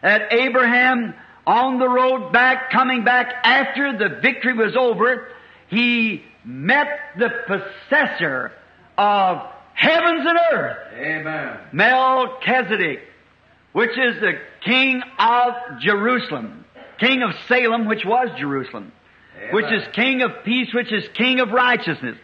that 0.01 0.33
Abraham 0.33 1.13
on 1.45 1.79
the 1.79 1.87
road 1.87 2.31
back, 2.33 2.71
coming 2.71 3.03
back 3.03 3.33
after 3.43 3.97
the 3.97 4.19
victory 4.21 4.53
was 4.53 4.75
over, 4.75 5.29
he 5.69 6.23
met 6.43 6.87
the 7.17 7.29
possessor 7.47 8.51
of 8.97 9.47
heavens 9.73 10.25
and 10.27 10.39
earth, 10.51 10.77
Amen. 10.93 11.57
Melchizedek, 11.71 12.99
which 13.71 13.91
is 13.91 14.19
the 14.19 14.39
king 14.65 15.01
of 15.19 15.53
Jerusalem, 15.79 16.65
king 16.99 17.21
of 17.21 17.31
Salem, 17.47 17.85
which 17.85 18.03
was 18.03 18.29
Jerusalem, 18.37 18.91
which 19.51 19.71
is 19.71 19.83
king 19.93 20.23
of 20.23 20.43
peace, 20.43 20.73
which 20.73 20.91
is 20.91 21.07
king 21.13 21.39
of 21.39 21.51
righteousness. 21.51 22.17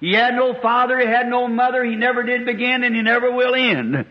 He 0.00 0.14
had 0.14 0.34
no 0.34 0.54
father, 0.60 0.98
he 0.98 1.06
had 1.06 1.28
no 1.28 1.46
mother, 1.46 1.84
he 1.84 1.94
never 1.94 2.22
did 2.22 2.46
begin, 2.46 2.82
and 2.84 2.94
he 2.94 3.02
never 3.02 3.30
will 3.30 3.54
end. 3.54 4.06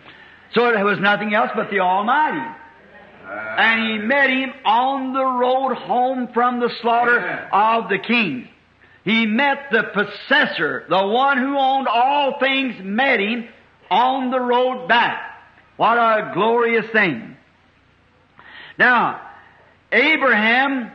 So 0.54 0.70
it 0.70 0.84
was 0.84 1.00
nothing 1.00 1.34
else 1.34 1.52
but 1.56 1.70
the 1.72 1.80
Almighty. 1.80 2.38
Uh, 2.38 3.32
and 3.32 3.92
he 3.92 4.08
met 4.08 4.30
him 4.30 4.54
on 4.66 5.14
the 5.14 5.26
road 5.26 5.76
home 5.76 6.30
from 6.34 6.60
the 6.60 6.72
slaughter 6.82 7.48
of 7.52 7.90
the 7.90 8.00
king. 8.00 8.48
He 9.04 9.26
met 9.26 9.70
the 9.72 9.84
possessor, 9.84 10.86
the 10.90 11.08
one 11.08 11.38
who 11.38 11.58
owned 11.58 11.88
all 11.88 12.40
things, 12.40 12.76
met 12.84 13.20
him 13.20 13.48
on 13.90 14.32
the 14.32 14.40
road 14.40 14.88
back. 14.88 15.22
What 15.78 15.98
a 15.98 16.32
glorious 16.34 16.86
thing. 16.92 17.38
Now, 18.78 19.22
Abraham, 19.92 20.92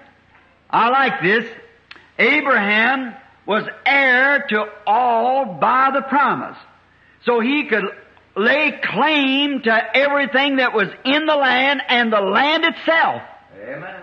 I 0.70 0.88
like 0.90 1.22
this. 1.22 1.50
Abraham 2.18 3.14
was 3.46 3.64
heir 3.85 4.46
to 4.48 4.64
all 4.87 5.44
by 5.61 5.90
the 5.92 6.02
promise. 6.02 6.57
So 7.24 7.40
he 7.40 7.66
could 7.66 7.85
lay 8.37 8.80
claim 8.83 9.62
to 9.62 9.96
everything 9.96 10.57
that 10.57 10.74
was 10.74 10.88
in 11.04 11.26
the 11.26 11.37
land 11.37 11.80
and 11.88 12.12
the 12.12 12.20
land 12.20 12.64
itself. 12.64 13.22
Amen. 13.62 14.02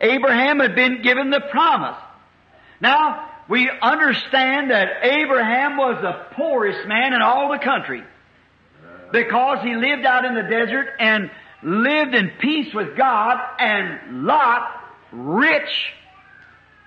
Abraham 0.00 0.60
had 0.60 0.74
been 0.74 1.02
given 1.02 1.30
the 1.30 1.40
promise. 1.40 1.96
Now, 2.80 3.30
we 3.48 3.70
understand 3.70 4.70
that 4.70 4.88
Abraham 5.02 5.76
was 5.76 5.98
the 6.02 6.34
poorest 6.34 6.86
man 6.86 7.12
in 7.12 7.22
all 7.22 7.52
the 7.52 7.58
country 7.58 8.02
because 9.12 9.62
he 9.62 9.74
lived 9.74 10.04
out 10.04 10.24
in 10.24 10.34
the 10.34 10.42
desert 10.42 10.88
and 10.98 11.30
lived 11.62 12.14
in 12.14 12.32
peace 12.40 12.74
with 12.74 12.96
God 12.96 13.38
and 13.58 14.24
Lot, 14.24 14.68
rich, 15.12 15.92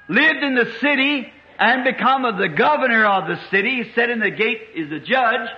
lived 0.10 0.44
in 0.44 0.56
the 0.56 0.74
city 0.82 1.32
and 1.60 1.84
become 1.84 2.26
of 2.26 2.38
the 2.38 2.50
governor 2.50 3.06
of 3.06 3.28
the 3.28 3.40
city, 3.50 3.84
he 3.84 3.94
sat 3.94 4.10
in 4.10 4.20
the 4.20 4.32
gate 4.32 4.62
is 4.76 4.92
a 4.92 5.00
judge, 5.00 5.50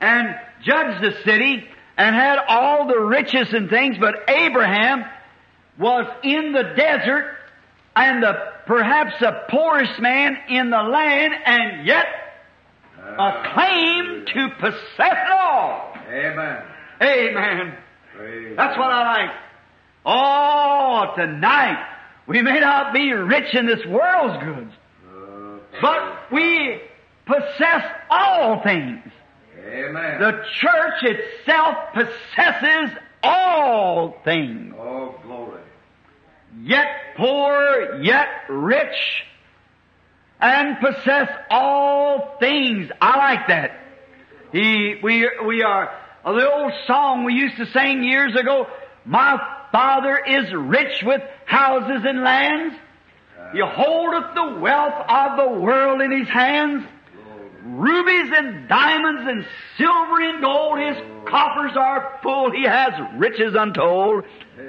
and 0.00 0.34
judged 0.62 1.02
the 1.02 1.22
city 1.24 1.64
and 1.96 2.14
had 2.14 2.38
all 2.48 2.86
the 2.86 2.98
riches 2.98 3.52
and 3.52 3.68
things, 3.68 3.96
but 3.98 4.28
Abraham 4.28 5.04
was 5.78 6.06
in 6.22 6.52
the 6.52 6.74
desert 6.76 7.36
and 7.94 8.22
the 8.22 8.32
perhaps 8.66 9.14
the 9.20 9.42
poorest 9.48 10.00
man 10.00 10.36
in 10.48 10.70
the 10.70 10.82
land 10.82 11.34
and 11.44 11.86
yet 11.86 12.06
ah. 12.98 13.28
a 13.28 13.54
claim 13.54 14.24
to 14.26 14.48
possess 14.60 14.80
it 14.98 15.30
all. 15.32 15.92
Amen. 16.08 16.62
Amen. 17.02 17.78
Praise 18.16 18.56
That's 18.56 18.78
what 18.78 18.90
I 18.90 19.26
like. 19.26 19.30
Oh, 20.06 21.12
tonight 21.16 21.84
we 22.26 22.42
may 22.42 22.60
not 22.60 22.92
be 22.92 23.12
rich 23.12 23.54
in 23.54 23.66
this 23.66 23.84
world's 23.86 24.44
goods. 24.44 24.72
But 25.80 26.32
we 26.32 26.80
possess 27.26 27.84
all 28.10 28.62
things. 28.62 29.00
Amen. 29.58 30.20
The 30.20 30.44
church 30.54 31.02
itself 31.02 31.76
possesses 31.94 32.96
all 33.22 34.16
things. 34.24 34.74
oh, 34.78 35.14
glory. 35.22 35.60
Yet 36.62 36.88
poor, 37.16 38.00
yet 38.02 38.28
rich. 38.48 39.24
and 40.40 40.78
possess 40.80 41.28
all 41.50 42.36
things. 42.38 42.90
I 43.00 43.16
like 43.16 43.48
that. 43.48 43.80
He, 44.52 44.96
we, 45.02 45.28
we 45.44 45.62
are, 45.62 45.92
the 46.24 46.50
old 46.50 46.72
song 46.86 47.24
we 47.24 47.34
used 47.34 47.56
to 47.56 47.66
sing 47.66 48.04
years 48.04 48.34
ago, 48.34 48.66
my 49.04 49.38
Father 49.72 50.16
is 50.16 50.52
rich 50.54 51.02
with 51.02 51.22
houses 51.44 52.02
and 52.04 52.22
lands. 52.22 52.74
He 53.52 53.60
holdeth 53.60 54.34
the 54.34 54.60
wealth 54.60 55.04
of 55.08 55.36
the 55.36 55.60
world 55.60 56.00
in 56.00 56.10
his 56.10 56.28
hands. 56.28 56.84
Rubies 57.64 58.32
and 58.34 58.68
diamonds 58.68 59.22
and 59.26 59.46
silver 59.76 60.20
and 60.22 60.40
gold, 60.40 60.78
his 60.78 60.96
coffers 61.26 61.76
are 61.76 62.18
full. 62.22 62.50
He 62.50 62.64
has 62.64 62.92
riches 63.16 63.54
untold. 63.54 64.24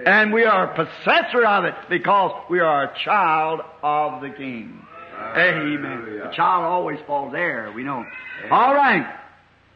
And 0.05 0.33
we 0.33 0.43
are 0.43 0.67
possessor 0.67 1.45
of 1.45 1.65
it 1.65 1.75
because 1.89 2.31
we 2.49 2.59
are 2.59 2.83
a 2.83 2.97
child 3.03 3.61
of 3.81 4.21
the 4.21 4.29
King. 4.29 4.85
Amen. 5.35 6.19
The 6.23 6.31
child 6.33 6.63
always 6.63 6.99
falls 7.05 7.31
there, 7.31 7.71
we 7.73 7.83
know. 7.83 8.05
All 8.49 8.73
right. 8.73 9.15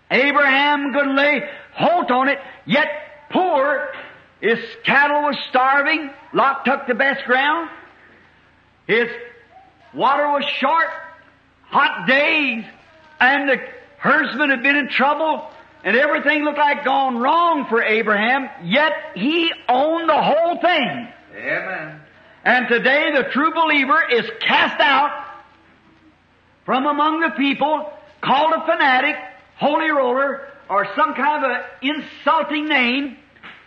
Abraham 0.09 0.93
could 0.93 1.07
lay 1.15 1.49
hold 1.73 2.11
on 2.11 2.29
it, 2.29 2.39
yet 2.65 2.87
poor. 3.31 3.89
His 4.41 4.59
cattle 4.83 5.23
was 5.23 5.37
starving. 5.49 6.09
Lot 6.33 6.65
took 6.65 6.87
the 6.87 6.93
best 6.93 7.25
ground. 7.25 7.69
His 8.87 9.09
water 9.93 10.27
was 10.29 10.45
short. 10.59 10.87
Hot 11.63 12.07
days. 12.07 12.65
And 13.19 13.49
the 13.49 13.57
herdsmen 13.97 14.49
had 14.49 14.63
been 14.63 14.75
in 14.75 14.89
trouble. 14.89 15.49
And 15.83 15.97
everything 15.97 16.43
looked 16.43 16.57
like 16.57 16.85
gone 16.85 17.17
wrong 17.17 17.67
for 17.67 17.83
Abraham. 17.83 18.49
Yet 18.63 18.93
he 19.15 19.51
owned 19.67 20.07
the 20.07 20.21
whole 20.21 20.61
thing. 20.61 21.07
Amen. 21.35 21.99
And 22.45 22.67
today 22.67 23.11
the 23.15 23.23
true 23.31 23.53
believer 23.53 24.01
is 24.11 24.29
cast 24.39 24.79
out 24.79 25.25
from 26.65 26.85
among 26.85 27.21
the 27.21 27.31
people, 27.31 27.91
called 28.21 28.53
a 28.53 28.65
fanatic, 28.65 29.15
holy 29.57 29.89
roller, 29.89 30.47
or 30.69 30.87
some 30.95 31.13
kind 31.13 31.43
of 31.43 31.51
an 31.51 31.61
insulting 31.81 32.67
name, 32.67 33.17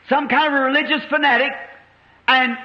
some 0.08 0.28
kind 0.28 0.54
of 0.54 0.60
a 0.60 0.62
religious 0.64 1.04
fanatic, 1.08 1.52
and 2.26 2.56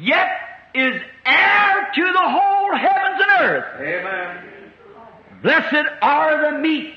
yet 0.00 0.28
is 0.74 1.00
heir 1.28 1.88
to 1.94 2.12
the 2.12 2.28
whole 2.28 2.76
heavens 2.76 3.20
and 3.20 3.40
earth. 3.40 3.80
Amen. 3.80 4.44
Blessed 5.42 5.88
are 6.02 6.52
the 6.52 6.58
meek, 6.58 6.94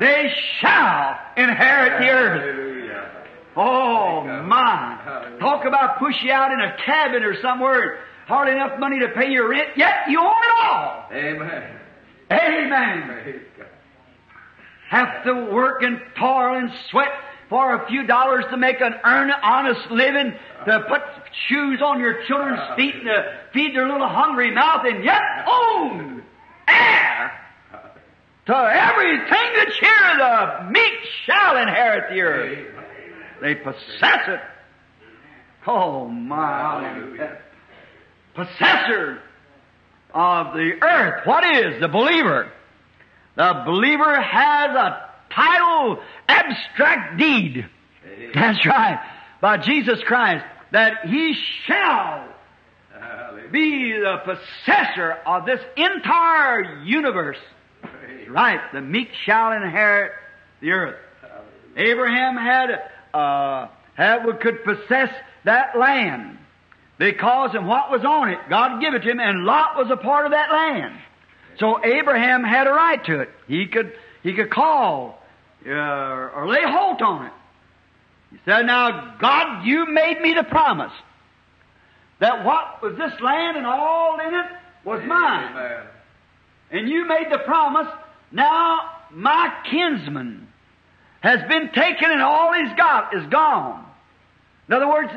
they 0.00 0.32
shall 0.58 1.18
inherit 1.36 2.00
the 2.00 2.08
earth. 2.08 2.74
Oh 3.56 4.24
my! 4.24 5.36
Talk 5.38 5.64
about 5.64 5.98
push 5.98 6.16
you 6.24 6.32
out 6.32 6.50
in 6.50 6.60
a 6.60 6.76
cabin 6.84 7.22
or 7.22 7.40
somewhere, 7.40 8.00
hardly 8.26 8.54
enough 8.54 8.80
money 8.80 8.98
to 8.98 9.08
pay 9.10 9.30
your 9.30 9.48
rent, 9.48 9.68
yet 9.76 10.08
you 10.08 10.18
own 10.18 10.26
it 10.26 10.64
all. 10.64 11.08
Amen. 11.12 11.78
Amen. 12.32 13.42
Have 14.88 15.24
to 15.24 15.34
work 15.52 15.82
and 15.82 16.00
toil 16.18 16.56
and 16.56 16.70
sweat 16.90 17.12
for 17.48 17.76
a 17.76 17.86
few 17.88 18.06
dollars 18.06 18.44
to 18.50 18.56
make 18.56 18.80
an 18.80 18.94
earn 19.04 19.30
honest 19.30 19.90
living, 19.90 20.34
to 20.66 20.80
put 20.88 21.02
shoes 21.48 21.80
on 21.82 22.00
your 22.00 22.24
children's 22.26 22.60
uh, 22.60 22.76
feet 22.76 22.94
and 22.94 23.04
to 23.04 23.40
feed 23.52 23.74
their 23.74 23.88
little 23.88 24.08
hungry 24.08 24.52
mouth, 24.52 24.84
and 24.84 25.04
yet 25.04 25.22
own 25.46 26.22
heir 26.66 27.32
to 28.46 28.54
everything 28.54 29.52
that's 29.56 29.78
here. 29.78 30.18
The 30.18 30.70
meek 30.70 30.92
shall 31.26 31.56
inherit 31.56 32.14
the 32.14 32.20
earth. 32.20 32.74
They 33.40 33.54
possess 33.54 34.28
it. 34.28 34.40
Oh 35.66 36.06
my. 36.06 37.38
Possessor 38.34 39.20
of 40.12 40.54
the 40.54 40.72
earth. 40.82 41.26
What 41.26 41.44
is 41.56 41.80
the 41.80 41.88
believer? 41.88 42.50
The 43.36 43.62
believer 43.66 44.20
has 44.20 44.70
a 44.76 45.13
title, 45.34 46.02
abstract 46.28 47.18
deed. 47.18 47.66
That's 48.34 48.64
right. 48.66 49.00
By 49.40 49.58
Jesus 49.58 50.00
Christ. 50.06 50.44
That 50.72 51.06
he 51.06 51.34
shall 51.66 52.28
be 53.52 53.92
the 53.92 54.16
possessor 54.24 55.12
of 55.26 55.46
this 55.46 55.60
entire 55.76 56.82
universe. 56.82 57.38
Right. 58.28 58.60
The 58.72 58.80
meek 58.80 59.08
shall 59.24 59.52
inherit 59.52 60.12
the 60.60 60.72
earth. 60.72 60.96
Abraham 61.76 62.36
had, 62.36 62.70
uh, 63.12 63.68
had, 63.94 64.24
could 64.40 64.64
possess 64.64 65.10
that 65.44 65.78
land 65.78 66.38
because 66.98 67.54
of 67.54 67.64
what 67.64 67.90
was 67.90 68.04
on 68.04 68.30
it. 68.30 68.38
God 68.48 68.80
gave 68.80 68.94
it 68.94 69.00
to 69.00 69.10
him, 69.10 69.20
and 69.20 69.44
Lot 69.44 69.76
was 69.76 69.90
a 69.90 69.96
part 69.96 70.26
of 70.26 70.32
that 70.32 70.50
land. 70.52 70.96
So 71.58 71.84
Abraham 71.84 72.42
had 72.44 72.66
a 72.66 72.72
right 72.72 73.04
to 73.04 73.20
it. 73.20 73.30
He 73.46 73.66
could, 73.66 73.92
he 74.22 74.34
could 74.34 74.50
call 74.50 75.20
uh, 75.66 75.70
or 76.34 76.46
lay 76.48 76.62
hold 76.62 77.00
on 77.02 77.26
it. 77.26 77.32
He 78.30 78.38
said, 78.44 78.66
"Now 78.66 79.16
God, 79.20 79.64
you 79.64 79.86
made 79.86 80.20
me 80.20 80.34
the 80.34 80.44
promise 80.44 80.92
that 82.20 82.44
what 82.44 82.82
was 82.82 82.96
this 82.96 83.20
land 83.20 83.56
and 83.56 83.66
all 83.66 84.18
in 84.20 84.34
it 84.34 84.46
was 84.84 85.02
mine." 85.04 85.54
And 86.70 86.88
you 86.88 87.06
made 87.06 87.26
the 87.30 87.38
promise, 87.38 87.86
now 88.32 88.80
my 89.12 89.52
kinsman 89.70 90.48
has 91.20 91.40
been 91.48 91.70
taken 91.72 92.10
and 92.10 92.20
all 92.20 92.52
he's 92.52 92.76
got 92.76 93.14
is 93.14 93.24
gone. 93.30 93.86
In 94.68 94.74
other 94.74 94.88
words, 94.88 95.10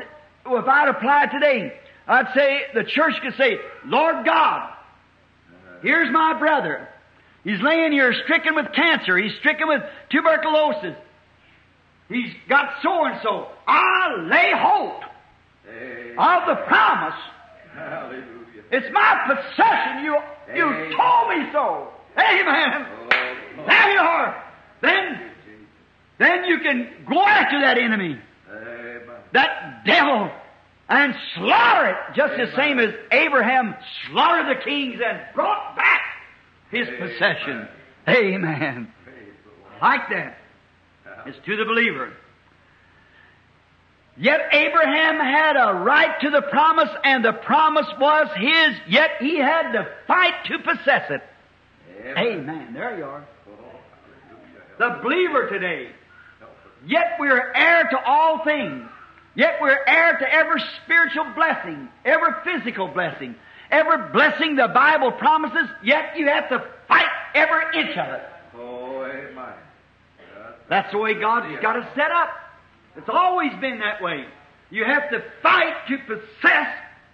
if 0.46 0.68
I'd 0.68 0.88
apply 0.88 1.26
today, 1.26 1.72
I'd 2.06 2.28
say, 2.34 2.62
the 2.74 2.84
church 2.84 3.14
could 3.22 3.34
say, 3.36 3.58
Lord 3.84 4.24
God, 4.24 4.72
here's 5.82 6.10
my 6.12 6.38
brother. 6.38 6.88
He's 7.48 7.62
laying 7.62 7.92
here 7.92 8.12
stricken 8.24 8.54
with 8.56 8.66
cancer. 8.74 9.16
He's 9.16 9.32
stricken 9.38 9.68
with 9.68 9.80
tuberculosis. 10.10 10.94
He's 12.10 12.34
got 12.46 12.74
so 12.82 13.06
and 13.06 13.20
so. 13.22 13.48
I 13.66 14.16
lay 14.20 14.50
hold 14.54 15.02
Amen. 15.66 16.18
of 16.18 16.46
the 16.46 16.62
promise 16.66 17.14
Hallelujah. 17.72 18.64
it's 18.70 18.86
my 18.92 19.24
possession. 19.26 20.04
You, 20.04 20.18
you 20.56 20.94
told 20.94 21.28
me 21.30 21.48
so. 21.50 21.88
Amen. 22.18 22.86
Oh, 22.86 23.64
There 23.66 23.92
you 23.92 23.98
are. 23.98 24.44
Then, 24.82 25.30
then 26.18 26.44
you 26.44 26.58
can 26.58 27.06
go 27.08 27.22
after 27.22 27.62
that 27.62 27.78
enemy, 27.78 28.18
Amen. 28.50 29.00
that 29.32 29.86
devil, 29.86 30.30
and 30.90 31.14
slaughter 31.34 31.92
it, 31.92 31.96
just 32.14 32.34
the 32.36 32.54
same 32.56 32.78
as 32.78 32.92
Abraham 33.10 33.74
slaughtered 34.10 34.54
the 34.54 34.62
kings 34.62 35.00
and 35.02 35.18
brought 35.34 35.74
back 35.76 36.07
his 36.70 36.88
possession. 36.98 37.68
Amen. 38.08 38.92
Praise 39.04 39.32
the 39.44 39.50
Lord. 39.62 39.82
Like 39.82 40.08
that. 40.10 40.38
It's 41.26 41.38
to 41.46 41.56
the 41.56 41.64
believer. 41.64 42.12
Yet 44.16 44.40
Abraham 44.52 45.20
had 45.20 45.56
a 45.56 45.74
right 45.74 46.20
to 46.22 46.30
the 46.30 46.42
promise, 46.42 46.88
and 47.04 47.24
the 47.24 47.32
promise 47.32 47.86
was 48.00 48.28
his, 48.36 48.76
yet 48.88 49.10
he 49.20 49.38
had 49.38 49.72
to 49.72 49.88
fight 50.06 50.34
to 50.46 50.58
possess 50.58 51.10
it. 51.10 51.22
Amen. 52.16 52.74
There 52.74 52.98
you 52.98 53.04
are. 53.04 53.24
The 54.78 55.00
believer 55.02 55.48
today. 55.48 55.90
Yet 56.86 57.16
we're 57.18 57.52
heir 57.52 57.84
to 57.90 57.98
all 58.04 58.44
things. 58.44 58.88
Yet 59.34 59.58
we're 59.60 59.78
heir 59.86 60.16
to 60.18 60.32
every 60.32 60.62
spiritual 60.82 61.26
blessing, 61.34 61.88
every 62.04 62.32
physical 62.44 62.88
blessing, 62.88 63.36
every 63.70 64.10
blessing 64.12 64.56
the 64.56 64.68
Bible 64.68 65.12
promises, 65.12 65.68
yet 65.82 66.16
you 66.16 66.26
have 66.26 66.48
to 66.48 66.64
fight 66.86 67.08
every 67.34 67.80
inch 67.80 67.96
of 67.96 68.14
it. 68.14 68.22
Oh, 68.56 69.04
amen. 69.04 69.54
That's 70.68 70.90
the 70.92 70.98
way 70.98 71.14
God's 71.14 71.60
got 71.62 71.76
it 71.76 71.84
set 71.94 72.10
up. 72.10 72.30
It's 72.96 73.08
always 73.08 73.52
been 73.60 73.78
that 73.78 74.02
way. 74.02 74.26
You 74.70 74.84
have 74.84 75.10
to 75.10 75.22
fight 75.42 75.74
to 75.88 75.98
possess 75.98 76.68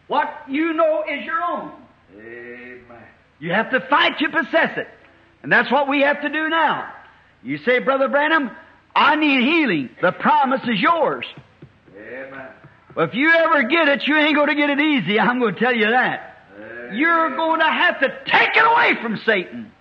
what 0.09 0.29
you 0.49 0.73
know 0.73 1.05
is 1.09 1.25
your 1.25 1.41
own. 1.43 1.73
Amen. 2.17 3.05
You 3.39 3.53
have 3.53 3.71
to 3.71 3.81
fight 3.81 4.19
to 4.19 4.29
possess 4.29 4.77
it. 4.77 4.89
And 5.43 5.53
that's 5.53 5.71
what 5.71 5.89
we 5.89 6.01
have 6.01 6.23
to 6.23 6.29
do 6.29 6.49
now. 6.49 6.93
You 7.43 7.59
say, 7.59 7.79
Brother 7.79 8.09
Branham, 8.09 8.51
I 8.97 9.17
need 9.17 9.43
healing. 9.43 9.91
The 10.01 10.13
promise 10.13 10.63
is 10.63 10.81
yours. 10.81 11.27
Amen. 11.97 12.49
Well, 12.95 13.07
if 13.07 13.15
you 13.15 13.31
ever 13.31 13.65
get 13.65 13.89
it, 13.89 14.07
you 14.07 14.17
ain't 14.17 14.35
going 14.35 14.49
to 14.49 14.55
get 14.55 14.71
it 14.71 14.81
easy. 14.81 15.21
I'm 15.21 15.41
going 15.41 15.55
to 15.55 15.61
tell 15.61 15.75
you 15.75 15.91
that. 15.91 16.34
You're 16.97 17.37
going 17.37 17.61
to 17.61 17.67
have 17.67 18.01
to 18.01 18.09
take 18.27 18.57
it 18.57 18.65
away 18.65 19.03
from 19.03 19.19
Satan. 19.25 19.73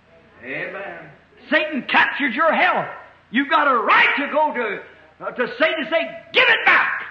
Amen. 0.42 1.10
Satan 1.50 1.84
captured 1.88 2.34
your 2.34 2.52
health. 2.52 2.88
You've 3.30 3.50
got 3.50 3.66
a 3.68 3.76
right 3.76 4.14
to 4.18 4.26
go 4.32 4.54
to, 4.54 5.24
uh, 5.24 5.30
to 5.30 5.46
Satan 5.58 5.74
and 5.78 5.88
say, 5.90 6.10
give 6.32 6.48
it 6.48 6.66
back. 6.66 7.02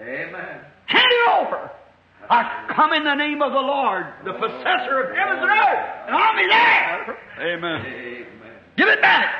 Amen. 0.00 0.60
Hand 0.86 1.06
it 1.10 1.30
over. 1.30 1.70
I 2.28 2.72
come 2.74 2.92
in 2.92 3.04
the 3.04 3.14
name 3.14 3.42
of 3.42 3.52
the 3.52 3.58
Lord, 3.58 4.06
the 4.24 4.32
possessor 4.32 5.02
of 5.02 5.16
heavens 5.16 5.40
and 5.42 5.50
earth, 5.50 6.06
and 6.06 6.14
I'll 6.14 6.36
be 6.36 6.46
there. 6.48 7.18
Amen. 7.54 7.86
Amen. 7.86 8.52
Give 8.76 8.88
it 8.88 9.00
back. 9.00 9.34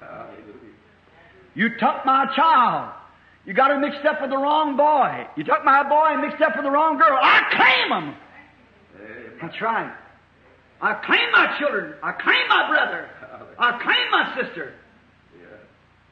Hallelujah. 0.00 0.74
You 1.54 1.70
took 1.78 2.04
my 2.04 2.26
child. 2.36 2.92
You 3.46 3.54
got 3.54 3.70
her 3.70 3.78
mixed 3.78 4.04
up 4.04 4.20
with 4.20 4.30
the 4.30 4.36
wrong 4.36 4.76
boy. 4.76 5.26
You 5.36 5.44
took 5.44 5.64
my 5.64 5.88
boy 5.88 6.08
and 6.12 6.22
mixed 6.22 6.42
up 6.42 6.56
with 6.56 6.64
the 6.64 6.70
wrong 6.70 6.98
girl. 6.98 7.18
I 7.20 7.42
claim 7.52 8.02
him. 8.02 8.14
Amen. 9.36 9.48
That's 9.48 9.60
right. 9.60 9.92
I 10.80 10.94
claim 11.06 11.32
my 11.32 11.56
children. 11.58 11.94
I 12.02 12.12
claim 12.12 12.48
my 12.48 12.68
brother. 12.68 13.08
I 13.58 13.82
claim 13.82 14.10
my 14.10 14.42
sister. 14.42 14.72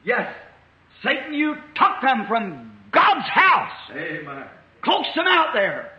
Yes, 0.05 0.33
Satan, 1.03 1.33
you 1.33 1.55
took 1.75 2.01
them 2.01 2.25
from 2.27 2.71
God's 2.91 3.27
house. 3.29 3.91
Amen. 3.91 4.45
Coaxed 4.83 5.15
them 5.15 5.27
out 5.27 5.53
there. 5.53 5.91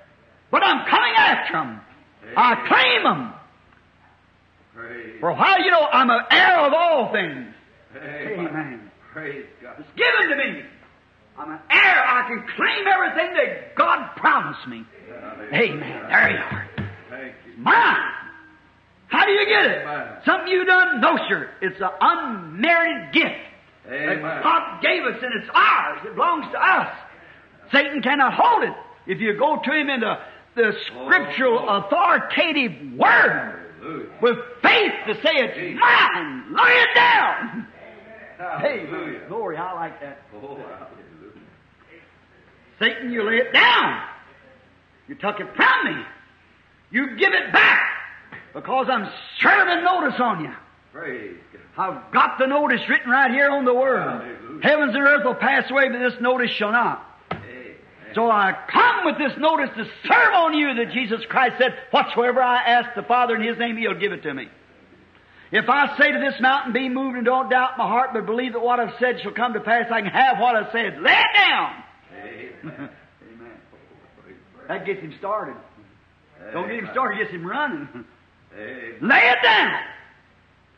But 0.50 0.62
I'm 0.62 0.86
coming 0.88 1.14
after 1.16 1.52
them. 1.54 1.80
I 2.36 2.54
claim 2.68 3.02
them. 3.04 3.32
Praise. 4.74 5.20
For 5.20 5.30
a 5.30 5.34
while, 5.34 5.64
you 5.64 5.70
know, 5.70 5.86
I'm 5.90 6.10
an 6.10 6.20
heir 6.30 6.66
of 6.66 6.72
all 6.72 7.12
things. 7.12 7.54
Amen. 7.96 8.48
Amen. 8.48 8.90
Praise 9.12 9.46
God. 9.62 9.76
It's 9.78 9.88
given 9.96 10.30
to 10.30 10.36
me. 10.36 10.62
I'm 11.38 11.52
an 11.52 11.60
heir. 11.70 12.04
I 12.06 12.28
can 12.28 12.44
claim 12.56 12.86
everything 12.86 13.34
that 13.34 13.74
God 13.76 14.16
promised 14.16 14.66
me. 14.68 14.84
Amen. 15.52 16.06
There 16.08 16.30
you 16.30 16.38
are. 16.38 16.63
Mine. 17.64 18.10
How 19.08 19.24
do 19.26 19.32
you 19.32 19.46
get 19.46 19.66
it? 19.66 19.86
Amen. 19.86 20.06
Something 20.24 20.48
you 20.48 20.64
done? 20.64 21.00
No, 21.00 21.16
sir. 21.28 21.50
It's 21.62 21.80
an 21.80 21.90
unmerited 22.00 23.12
gift 23.12 23.40
that 23.88 24.42
God 24.42 24.82
gave 24.82 25.02
us, 25.04 25.16
and 25.22 25.42
it's 25.42 25.50
ours. 25.54 26.00
It 26.04 26.14
belongs 26.14 26.46
to 26.52 26.58
us. 26.58 26.94
Satan 27.72 28.02
cannot 28.02 28.34
hold 28.34 28.64
it. 28.64 28.72
If 29.06 29.20
you 29.20 29.36
go 29.38 29.60
to 29.62 29.70
him 29.72 29.88
in 29.90 30.00
the, 30.00 30.14
the 30.56 30.72
scriptural 30.86 31.58
Oh. 31.68 31.78
authoritative 31.84 32.92
word 32.98 33.60
Hallelujah. 33.80 34.06
with 34.22 34.36
faith 34.62 34.92
to 35.06 35.14
say 35.16 35.32
it's 35.34 35.80
mine, 35.80 36.54
lay 36.54 36.72
it 36.72 36.94
down. 36.94 37.66
Hallelujah. 38.38 39.20
Glory, 39.28 39.56
I 39.56 39.72
like 39.74 40.00
that. 40.00 40.22
Oh. 40.42 40.58
Satan, 42.80 43.12
you 43.12 43.22
lay 43.22 43.36
it 43.36 43.52
down. 43.52 44.02
You 45.08 45.14
took 45.14 45.38
it 45.40 45.46
from 45.54 45.84
me. 45.84 46.02
You 46.94 47.16
give 47.16 47.32
it 47.32 47.52
back 47.52 47.90
because 48.54 48.86
I'm 48.88 49.10
serving 49.42 49.82
notice 49.82 50.20
on 50.20 50.44
you. 50.44 50.54
Praise 50.92 51.36
God. 51.52 51.60
I've 51.76 52.12
got 52.12 52.38
the 52.38 52.46
notice 52.46 52.88
written 52.88 53.10
right 53.10 53.32
here 53.32 53.50
on 53.50 53.64
the 53.64 53.74
Word. 53.74 53.98
Hallelujah. 53.98 54.62
Heavens 54.62 54.94
and 54.94 55.02
earth 55.02 55.24
will 55.24 55.34
pass 55.34 55.68
away, 55.72 55.88
but 55.88 55.98
this 55.98 56.20
notice 56.20 56.52
shall 56.52 56.70
not. 56.70 57.04
Amen. 57.32 57.74
So 58.14 58.30
I 58.30 58.56
come 58.70 59.06
with 59.06 59.18
this 59.18 59.36
notice 59.38 59.70
to 59.76 59.84
serve 60.06 60.34
on 60.34 60.54
you 60.54 60.72
that 60.72 60.92
Jesus 60.92 61.20
Christ 61.28 61.56
said, 61.58 61.74
Whatsoever 61.90 62.40
I 62.40 62.62
ask 62.62 62.94
the 62.94 63.02
Father 63.02 63.34
in 63.34 63.42
His 63.42 63.58
name, 63.58 63.76
He'll 63.76 63.98
give 63.98 64.12
it 64.12 64.22
to 64.22 64.32
me. 64.32 64.48
If 65.50 65.68
I 65.68 65.98
say 65.98 66.12
to 66.12 66.18
this 66.20 66.40
mountain, 66.40 66.72
Be 66.72 66.88
moved 66.88 67.16
and 67.16 67.24
don't 67.26 67.50
doubt 67.50 67.76
my 67.76 67.88
heart, 67.88 68.10
but 68.12 68.24
believe 68.24 68.52
that 68.52 68.60
what 68.60 68.78
I've 68.78 68.94
said 69.00 69.20
shall 69.20 69.32
come 69.32 69.54
to 69.54 69.60
pass, 69.60 69.86
I 69.90 70.00
can 70.00 70.12
have 70.12 70.38
what 70.38 70.54
I've 70.54 70.70
said. 70.70 71.02
Lay 71.02 71.10
it 71.10 71.36
down. 71.36 71.82
Amen. 72.22 72.52
Amen. 73.34 73.50
That 74.68 74.86
gets 74.86 75.00
him 75.00 75.12
started. 75.18 75.56
Don't 76.52 76.64
uh, 76.64 76.68
get 76.68 76.76
him 76.84 76.88
started, 76.92 77.18
gets 77.18 77.30
him 77.30 77.46
running. 77.46 77.88
Lay 78.56 79.18
it 79.18 79.42
down. 79.42 79.80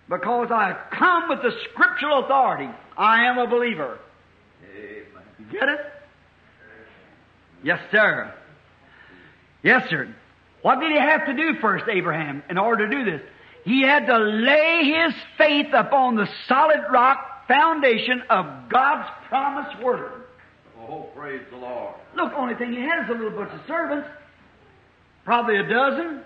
Because 0.09 0.51
I 0.51 0.77
come 0.93 1.29
with 1.29 1.43
the 1.43 1.51
scriptural 1.71 2.25
authority. 2.25 2.71
I 2.97 3.25
am 3.25 3.39
a 3.39 3.47
believer. 3.47 3.99
You 5.39 5.45
get 5.51 5.69
it? 5.69 5.81
Yes, 7.63 7.81
sir. 7.91 8.33
Yes, 9.63 9.89
sir. 9.91 10.15
What 10.63 10.81
did 10.81 10.93
he 10.93 10.99
have 10.99 11.27
to 11.27 11.35
do 11.35 11.55
first, 11.61 11.85
Abraham, 11.89 12.43
in 12.49 12.59
order 12.59 12.89
to 12.89 12.97
do 12.97 13.11
this? 13.11 13.21
He 13.65 13.83
had 13.83 14.07
to 14.07 14.19
lay 14.19 14.85
his 14.85 15.15
faith 15.37 15.75
upon 15.75 16.15
the 16.15 16.29
solid 16.49 16.81
rock 16.91 17.49
foundation 17.49 18.23
of 18.31 18.69
God's 18.69 19.09
promised 19.29 19.83
word. 19.83 20.23
Oh, 20.79 21.09
praise 21.17 21.43
the 21.51 21.57
Lord. 21.57 21.95
Look, 22.15 22.33
only 22.37 22.55
thing 22.55 22.73
he 22.73 22.81
had 22.81 23.05
is 23.05 23.11
a 23.11 23.13
little 23.13 23.31
bunch 23.31 23.53
of 23.53 23.61
servants, 23.67 24.09
probably 25.27 25.57
a 25.57 25.69
dozen, 25.69 26.21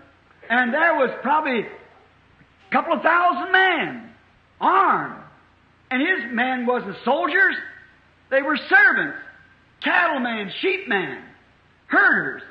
and 0.48 0.72
there 0.72 0.94
was 0.94 1.10
probably 1.22 1.60
a 1.62 2.70
couple 2.70 2.92
of 2.92 3.02
thousand 3.02 3.50
men 3.50 4.10
armed. 4.60 5.16
And 5.90 6.00
his 6.00 6.32
men 6.32 6.66
wasn't 6.66 6.96
soldiers, 7.04 7.56
they 8.30 8.42
were 8.42 8.56
servants, 8.56 9.18
cattlemen, 9.82 10.52
sheepmen, 10.62 11.22
herders. 11.86 12.42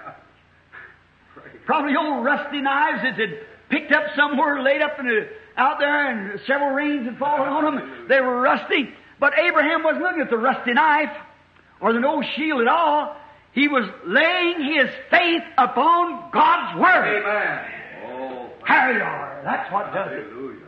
Probably 1.65 1.95
old 1.95 2.25
rusty 2.25 2.61
knives 2.61 3.03
that 3.03 3.13
had 3.13 3.39
picked 3.69 3.93
up 3.93 4.03
somewhere, 4.17 4.61
laid 4.61 4.81
up 4.81 4.99
in 4.99 5.05
the, 5.05 5.29
out 5.55 5.77
there, 5.79 6.09
and 6.09 6.39
several 6.47 6.71
rains 6.71 7.05
had 7.05 7.17
fallen 7.17 7.47
on 7.47 7.75
them. 7.75 8.05
They 8.09 8.19
were 8.19 8.41
rusty. 8.41 8.89
But 9.19 9.37
Abraham 9.37 9.83
wasn't 9.83 10.01
looking 10.01 10.21
at 10.21 10.29
the 10.31 10.37
rusty 10.37 10.73
knife 10.73 11.15
or 11.79 11.93
the 11.93 11.99
no 11.99 12.23
shield 12.35 12.61
at 12.61 12.67
all. 12.67 13.15
He 13.53 13.67
was 13.67 13.89
laying 14.05 14.61
his 14.77 14.89
faith 15.09 15.43
upon 15.57 16.29
God's 16.31 16.79
Word. 16.79 17.23
Amen. 17.23 17.65
Oh, 18.05 18.49
There 18.67 18.93
you 18.97 19.03
are. 19.03 19.41
That's 19.43 19.71
what 19.73 19.93
does 19.93 20.11
it. 20.11 20.23
hallelujah. 20.29 20.65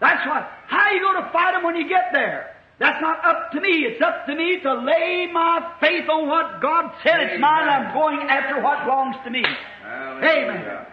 That's 0.00 0.26
what. 0.26 0.48
How 0.66 0.78
are 0.86 0.92
you 0.92 1.00
going 1.00 1.22
to 1.24 1.30
fight 1.32 1.52
them 1.52 1.64
when 1.64 1.76
you 1.76 1.88
get 1.88 2.10
there? 2.12 2.54
That's 2.78 3.00
not 3.02 3.24
up 3.24 3.50
to 3.52 3.60
me. 3.60 3.84
It's 3.90 4.00
up 4.00 4.26
to 4.26 4.34
me 4.36 4.60
to 4.62 4.74
lay 4.74 5.28
my 5.32 5.74
faith 5.80 6.08
on 6.08 6.28
what 6.28 6.62
God 6.62 6.92
said. 7.02 7.20
It's 7.20 7.40
mine. 7.40 7.68
I'm 7.68 7.92
going 7.92 8.20
after 8.28 8.62
what 8.62 8.84
belongs 8.84 9.16
to 9.24 9.30
me. 9.30 9.42
Hallelujah. 9.82 10.86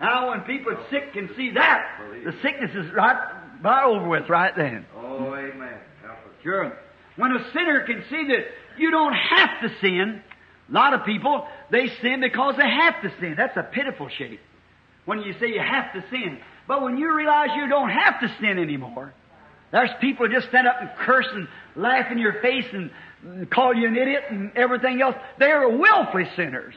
Now, 0.00 0.30
when 0.30 0.42
people 0.42 0.72
are 0.72 0.86
sick 0.90 1.12
can 1.12 1.28
see 1.36 1.50
that, 1.54 1.98
the 2.24 2.32
sickness 2.40 2.70
is 2.72 2.92
right, 2.94 3.16
right 3.62 3.84
over 3.84 4.08
with 4.08 4.28
right 4.28 4.54
then. 4.56 4.86
Oh, 4.96 5.34
amen. 5.34 5.78
Sure. 6.42 6.78
When 7.16 7.32
a 7.32 7.52
sinner 7.52 7.80
can 7.84 8.04
see 8.08 8.28
that 8.28 8.44
you 8.78 8.92
don't 8.92 9.12
have 9.12 9.60
to 9.62 9.68
sin, 9.80 10.22
a 10.68 10.72
lot 10.72 10.94
of 10.94 11.04
people, 11.04 11.46
they 11.70 11.88
sin 12.02 12.20
because 12.20 12.56
they 12.56 12.68
have 12.68 13.00
to 13.02 13.10
sin. 13.20 13.34
That's 13.36 13.56
a 13.56 13.62
pitiful 13.62 14.08
shape. 14.08 14.40
When 15.04 15.20
you 15.20 15.32
say 15.40 15.48
you 15.48 15.60
have 15.60 15.92
to 15.94 16.04
sin. 16.10 16.38
But 16.66 16.82
when 16.82 16.98
you 16.98 17.14
realize 17.14 17.48
you 17.56 17.68
don't 17.68 17.88
have 17.88 18.20
to 18.20 18.28
sin 18.40 18.58
anymore, 18.58 19.14
there's 19.72 19.90
people 20.00 20.26
who 20.26 20.34
just 20.34 20.48
stand 20.48 20.66
up 20.66 20.76
and 20.80 20.90
curse 20.98 21.26
and 21.32 21.48
laugh 21.76 22.12
in 22.12 22.18
your 22.18 22.40
face 22.42 22.66
and, 22.72 22.90
call 23.50 23.74
you 23.74 23.88
an 23.88 23.96
idiot 23.96 24.22
and 24.30 24.56
everything 24.56 25.02
else. 25.02 25.16
They're 25.40 25.68
willfully 25.68 26.28
sinners. 26.36 26.74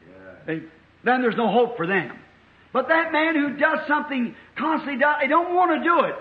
Yeah. 0.00 0.32
They, 0.46 0.62
then 1.04 1.20
there's 1.20 1.36
no 1.36 1.52
hope 1.52 1.76
for 1.76 1.86
them. 1.86 2.18
But 2.72 2.88
that 2.88 3.12
man 3.12 3.34
who 3.34 3.58
does 3.58 3.80
something 3.86 4.34
constantly, 4.56 4.98
does, 4.98 5.16
he 5.20 5.28
don't 5.28 5.54
want 5.54 5.78
to 5.78 5.84
do 5.84 6.00
it. 6.04 6.14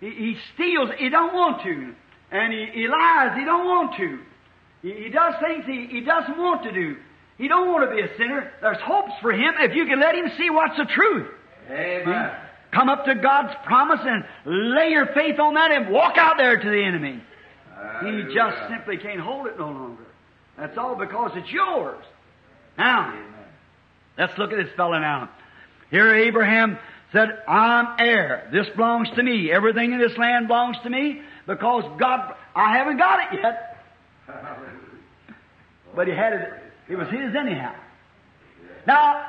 He, 0.00 0.24
he 0.24 0.36
steals, 0.54 0.90
he 0.98 1.08
don't 1.08 1.34
want 1.34 1.62
to, 1.62 1.94
and 2.30 2.52
he, 2.52 2.66
he 2.72 2.86
lies, 2.86 3.36
he 3.36 3.44
don't 3.44 3.64
want 3.64 3.96
to. 3.96 4.20
He, 4.82 4.92
he 4.92 5.08
does 5.08 5.34
things 5.40 5.64
he, 5.64 5.86
he 5.86 6.00
doesn't 6.00 6.36
want 6.36 6.64
to 6.64 6.72
do. 6.72 6.96
He 7.38 7.48
don't 7.48 7.68
want 7.68 7.88
to 7.88 7.94
be 7.94 8.02
a 8.02 8.16
sinner. 8.16 8.52
There's 8.60 8.80
hopes 8.80 9.12
for 9.20 9.32
him 9.32 9.54
if 9.60 9.74
you 9.74 9.86
can 9.86 10.00
let 10.00 10.14
him 10.14 10.30
see 10.36 10.50
what's 10.50 10.76
the 10.76 10.84
truth. 10.84 11.28
Amen. 11.70 12.32
Come 12.72 12.88
up 12.88 13.04
to 13.04 13.14
God's 13.14 13.54
promise 13.64 14.00
and 14.02 14.24
lay 14.44 14.90
your 14.90 15.06
faith 15.06 15.38
on 15.38 15.54
that 15.54 15.72
and 15.72 15.90
walk 15.90 16.16
out 16.18 16.36
there 16.38 16.58
to 16.58 16.70
the 16.70 16.82
enemy. 16.82 17.22
He 18.04 18.34
just 18.34 18.68
simply 18.68 18.96
can't 18.96 19.20
hold 19.20 19.46
it 19.46 19.58
no 19.58 19.66
longer. 19.66 20.04
That's 20.56 20.76
all 20.78 20.94
because 20.94 21.32
it's 21.34 21.50
yours. 21.50 22.02
Now, 22.78 23.10
Amen. 23.10 23.24
Let's 24.18 24.36
look 24.38 24.52
at 24.52 24.64
this 24.64 24.72
fellow 24.76 24.98
now. 24.98 25.30
Here 25.90 26.14
Abraham 26.14 26.78
said, 27.12 27.42
I'm 27.48 27.96
heir. 27.98 28.48
This 28.52 28.68
belongs 28.70 29.10
to 29.16 29.22
me. 29.22 29.50
Everything 29.50 29.92
in 29.92 29.98
this 29.98 30.16
land 30.16 30.48
belongs 30.48 30.76
to 30.82 30.90
me 30.90 31.22
because 31.46 31.84
God, 31.98 32.34
I 32.54 32.76
haven't 32.76 32.98
got 32.98 33.32
it 33.32 33.40
yet, 33.40 33.42
Hallelujah. 33.42 33.71
But 35.94 36.06
he 36.06 36.14
had 36.14 36.32
it. 36.32 36.52
It 36.88 36.96
was 36.96 37.08
his 37.08 37.34
anyhow. 37.34 37.74
Now, 38.86 39.26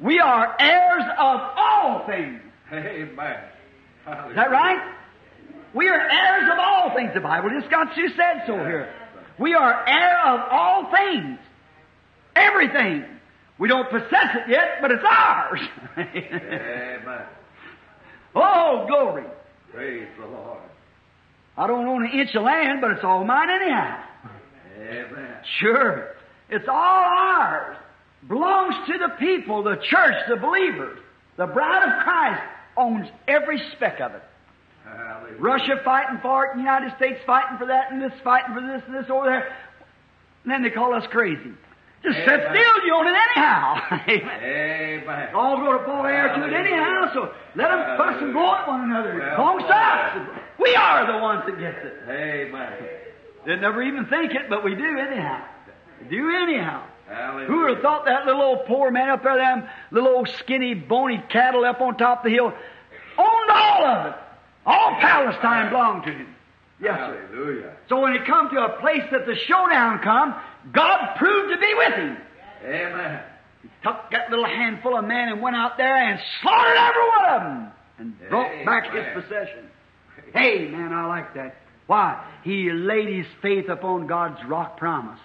we 0.00 0.18
are 0.20 0.56
heirs 0.60 1.04
of 1.18 1.40
all 1.56 2.06
things. 2.06 2.40
Amen. 2.72 3.38
Is 4.28 4.36
that 4.36 4.50
right? 4.50 4.94
We 5.74 5.88
are 5.88 6.00
heirs 6.00 6.50
of 6.52 6.58
all 6.58 6.94
things. 6.94 7.10
The 7.14 7.20
Bible 7.20 7.50
just 7.50 7.70
got 7.70 7.96
you 7.96 8.08
said 8.10 8.44
so 8.46 8.54
here. 8.54 8.92
We 9.38 9.54
are 9.54 9.86
heir 9.86 10.18
of 10.26 10.40
all 10.50 10.90
things. 10.90 11.38
Everything. 12.34 13.04
We 13.58 13.68
don't 13.68 13.90
possess 13.90 14.34
it 14.34 14.50
yet, 14.50 14.78
but 14.80 14.90
it's 14.90 15.04
ours. 15.04 15.60
Amen. 15.96 17.26
oh, 18.34 18.84
glory. 18.86 19.24
Praise 19.72 20.08
the 20.18 20.26
Lord. 20.26 20.60
I 21.56 21.66
don't 21.66 21.86
own 21.86 22.04
an 22.04 22.18
inch 22.18 22.34
of 22.34 22.42
land, 22.42 22.80
but 22.80 22.92
it's 22.92 23.04
all 23.04 23.24
mine 23.24 23.48
anyhow. 23.50 24.05
Amen. 24.90 25.36
Sure. 25.60 26.14
It's 26.48 26.68
all 26.68 26.74
ours. 26.76 27.76
Belongs 28.28 28.74
to 28.88 28.98
the 28.98 29.10
people, 29.18 29.62
the 29.62 29.76
church, 29.90 30.14
the 30.28 30.36
believers. 30.36 30.98
The 31.36 31.46
bride 31.46 31.86
of 31.86 32.04
Christ 32.04 32.42
owns 32.76 33.06
every 33.28 33.60
speck 33.76 34.00
of 34.00 34.12
it. 34.14 34.22
Hallelujah. 34.84 35.40
Russia 35.40 35.80
fighting 35.84 36.18
for 36.22 36.46
it, 36.46 36.54
the 36.54 36.60
United 36.60 36.92
States 36.96 37.20
fighting 37.26 37.58
for 37.58 37.66
that, 37.66 37.92
and 37.92 38.00
this 38.00 38.12
fighting 38.22 38.54
for 38.54 38.60
this 38.60 38.82
and 38.86 38.94
this 38.94 39.10
over 39.10 39.26
there. 39.26 39.56
And 40.44 40.52
then 40.52 40.62
they 40.62 40.70
call 40.70 40.94
us 40.94 41.04
crazy. 41.10 41.52
Just 42.02 42.18
sit 42.18 42.40
still, 42.50 42.76
you 42.86 42.94
own 42.94 43.06
it 43.06 43.16
anyhow. 43.34 43.80
Amen. 44.08 45.34
All 45.34 45.56
going 45.56 45.78
to 45.78 45.84
fall 45.84 46.06
heir 46.06 46.28
to 46.36 46.46
it 46.46 46.52
anyhow, 46.52 47.10
so 47.12 47.32
let 47.56 47.68
them 47.68 47.96
fuss 47.98 48.22
and 48.22 48.32
blow 48.32 48.54
at 48.54 48.68
one 48.68 48.84
another. 48.84 49.18
Well, 49.36 49.58
to 49.58 49.64
us. 49.64 50.28
We 50.58 50.74
are 50.76 51.12
the 51.12 51.18
ones 51.18 51.42
that 51.46 51.58
gets 51.58 51.78
it. 51.82 52.08
Amen. 52.08 53.05
They 53.46 53.54
never 53.56 53.82
even 53.82 54.06
think 54.06 54.32
it, 54.32 54.50
but 54.50 54.64
we 54.64 54.74
do 54.74 54.98
anyhow. 54.98 55.44
We 56.02 56.08
do 56.08 56.30
anyhow. 56.30 56.84
Hallelujah. 57.08 57.46
Who 57.46 57.60
would 57.60 57.70
have 57.74 57.82
thought 57.82 58.04
that 58.06 58.26
little 58.26 58.42
old 58.42 58.66
poor 58.66 58.90
man 58.90 59.08
up 59.08 59.22
there, 59.22 59.36
them 59.36 59.68
little 59.92 60.08
old 60.08 60.28
skinny, 60.40 60.74
bony 60.74 61.22
cattle 61.30 61.64
up 61.64 61.80
on 61.80 61.96
top 61.96 62.18
of 62.18 62.24
the 62.24 62.30
hill, 62.36 62.52
owned 63.16 63.50
all 63.50 63.84
of 63.84 64.06
it. 64.06 64.14
All 64.66 64.96
Palestine 65.00 65.70
belonged 65.70 66.04
to 66.04 66.12
him. 66.12 66.34
Yes, 66.80 66.98
sir. 66.98 67.28
Hallelujah. 67.30 67.76
So 67.88 68.00
when 68.00 68.14
it 68.14 68.26
come 68.26 68.50
to 68.50 68.64
a 68.64 68.80
place 68.80 69.04
that 69.12 69.26
the 69.26 69.36
showdown 69.36 70.00
come, 70.00 70.34
God 70.72 71.14
proved 71.16 71.54
to 71.54 71.58
be 71.60 71.74
with 71.74 71.94
him. 71.94 72.16
Amen. 72.64 73.22
He 73.62 73.68
took 73.84 74.10
that 74.10 74.28
little 74.30 74.44
handful 74.44 74.98
of 74.98 75.04
men 75.04 75.28
and 75.28 75.40
went 75.40 75.54
out 75.54 75.76
there 75.78 75.96
and 75.96 76.20
slaughtered 76.42 76.76
every 76.76 77.08
one 77.08 77.24
of 77.30 77.42
them 77.42 77.72
and 77.98 78.28
brought 78.28 78.64
back 78.66 78.92
his 78.92 79.22
possession. 79.22 79.70
Hey, 80.34 80.66
man, 80.68 80.92
I 80.92 81.06
like 81.06 81.34
that. 81.34 81.54
Why? 81.86 82.24
He 82.42 82.70
laid 82.70 83.08
his 83.08 83.26
faith 83.42 83.68
upon 83.68 84.06
God's 84.06 84.38
rock 84.46 84.76
promise. 84.76 85.20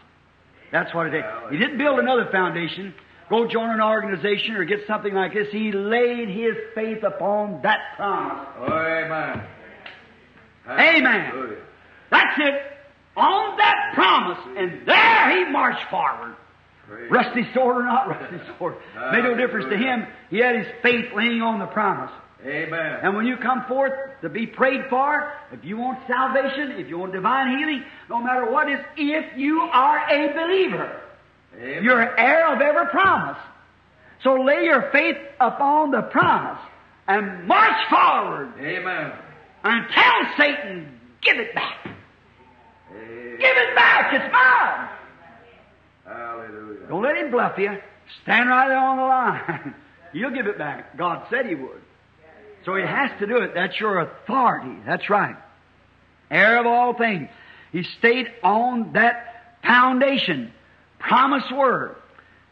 That's 0.71 0.93
what 0.93 1.07
it 1.07 1.15
is. 1.15 1.23
He 1.49 1.57
didn't 1.57 1.77
build 1.77 1.99
another 1.99 2.29
foundation, 2.31 2.93
go 3.29 3.47
join 3.47 3.69
an 3.71 3.81
organization 3.81 4.55
or 4.55 4.63
get 4.63 4.79
something 4.87 5.13
like 5.13 5.33
this. 5.33 5.47
He 5.51 5.71
laid 5.71 6.29
his 6.29 6.55
faith 6.75 7.03
upon 7.03 7.61
that 7.63 7.79
promise. 7.97 8.47
Oh, 8.59 8.71
amen. 8.71 9.43
Amen. 10.67 11.57
That's 12.09 12.39
it. 12.39 12.61
On 13.17 13.57
that 13.57 13.91
promise. 13.93 14.37
And 14.57 14.87
there 14.87 15.45
he 15.45 15.51
marched 15.51 15.89
forward. 15.89 16.35
Rusty 17.09 17.47
sword 17.53 17.77
or 17.77 17.83
not 17.83 18.07
rusty 18.21 18.37
sword. 18.57 18.75
Made 19.11 19.23
no 19.23 19.35
difference 19.35 19.69
to 19.69 19.77
him. 19.77 20.05
He 20.29 20.39
had 20.39 20.55
his 20.55 20.67
faith 20.81 21.05
laying 21.15 21.41
on 21.41 21.59
the 21.59 21.65
promise. 21.67 22.11
Amen. 22.45 22.99
And 23.03 23.15
when 23.15 23.27
you 23.27 23.37
come 23.37 23.65
forth 23.67 23.93
to 24.21 24.29
be 24.29 24.47
prayed 24.47 24.81
for, 24.89 25.31
if 25.51 25.63
you 25.63 25.77
want 25.77 25.99
salvation, 26.07 26.71
if 26.79 26.87
you 26.89 26.97
want 26.97 27.13
divine 27.13 27.57
healing, 27.57 27.83
no 28.09 28.21
matter 28.21 28.49
what 28.49 28.69
is, 28.69 28.79
if 28.97 29.37
you 29.37 29.61
are 29.61 29.99
a 30.09 30.33
believer, 30.33 31.01
Amen. 31.55 31.83
you're 31.83 32.01
an 32.01 32.13
heir 32.17 32.53
of 32.53 32.61
every 32.61 32.87
promise. 32.87 33.37
So 34.23 34.41
lay 34.41 34.63
your 34.65 34.89
faith 34.91 35.17
upon 35.39 35.91
the 35.91 36.01
promise 36.01 36.61
and 37.07 37.47
march 37.47 37.89
forward 37.89 38.53
Amen. 38.59 39.11
and 39.63 39.85
tell 39.93 40.21
Satan, 40.37 40.99
give 41.21 41.37
it 41.37 41.53
back. 41.53 41.87
Amen. 42.91 43.37
Give 43.39 43.57
it 43.57 43.75
back. 43.75 44.13
It's 44.13 44.33
mine. 44.33 44.89
Hallelujah. 46.05 46.87
Don't 46.87 47.03
let 47.03 47.17
him 47.17 47.31
bluff 47.31 47.57
you. 47.57 47.77
Stand 48.23 48.49
right 48.49 48.67
there 48.67 48.77
on 48.77 48.97
the 48.97 49.03
line. 49.03 49.75
You'll 50.13 50.31
give 50.31 50.47
it 50.47 50.57
back. 50.57 50.97
God 50.97 51.25
said 51.29 51.45
he 51.45 51.55
would. 51.55 51.81
So 52.65 52.75
he 52.75 52.83
has 52.83 53.11
to 53.19 53.27
do 53.27 53.37
it. 53.37 53.53
That's 53.53 53.79
your 53.79 53.99
authority. 53.99 54.77
That's 54.85 55.09
right. 55.09 55.35
Heir 56.29 56.59
of 56.59 56.65
all 56.65 56.93
things. 56.93 57.29
He 57.71 57.83
stayed 57.99 58.27
on 58.43 58.93
that 58.93 59.57
foundation. 59.63 60.53
Promised 60.99 61.51
word. 61.53 61.95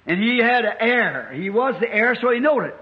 And 0.05 0.22
he 0.22 0.39
had 0.39 0.66
an 0.66 0.74
heir. 0.80 1.32
He 1.34 1.49
was 1.49 1.76
the 1.80 1.93
heir, 1.93 2.16
so 2.20 2.32
he 2.32 2.39
knew 2.39 2.62
it. 2.62 2.76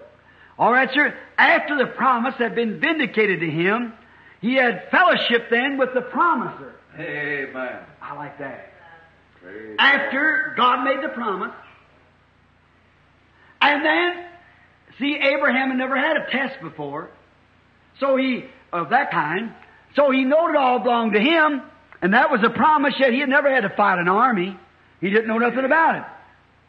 All 0.57 0.71
right, 0.71 0.89
sir. 0.93 1.13
After 1.37 1.77
the 1.77 1.87
promise 1.87 2.35
had 2.35 2.55
been 2.55 2.79
vindicated 2.79 3.41
to 3.41 3.49
him, 3.49 3.93
he 4.41 4.55
had 4.55 4.89
fellowship 4.89 5.49
then 5.49 5.77
with 5.77 5.93
the 5.93 6.01
promiser. 6.01 6.73
Amen. 6.97 7.79
I 8.01 8.15
like 8.15 8.39
that. 8.39 8.71
Praise 9.41 9.75
After 9.77 10.53
God 10.57 10.83
made 10.83 11.03
the 11.03 11.09
promise, 11.09 11.53
and 13.61 13.85
then, 13.85 14.25
see, 14.99 15.15
Abraham 15.15 15.69
had 15.69 15.77
never 15.77 15.97
had 15.97 16.17
a 16.17 16.29
test 16.31 16.61
before, 16.61 17.09
so 17.99 18.15
he, 18.17 18.45
of 18.71 18.89
that 18.89 19.11
kind, 19.11 19.53
so 19.95 20.11
he 20.11 20.23
knowed 20.23 20.51
it 20.51 20.55
all 20.55 20.79
belonged 20.79 21.13
to 21.13 21.19
him, 21.19 21.61
and 22.01 22.13
that 22.13 22.29
was 22.29 22.41
a 22.43 22.49
promise, 22.49 22.93
yet 22.99 23.13
he 23.13 23.19
had 23.19 23.29
never 23.29 23.53
had 23.53 23.61
to 23.61 23.69
fight 23.69 23.99
an 23.99 24.07
army. 24.07 24.57
He 25.01 25.09
didn't 25.09 25.27
know 25.27 25.37
nothing 25.37 25.65
about 25.65 25.95
it. 25.95 26.03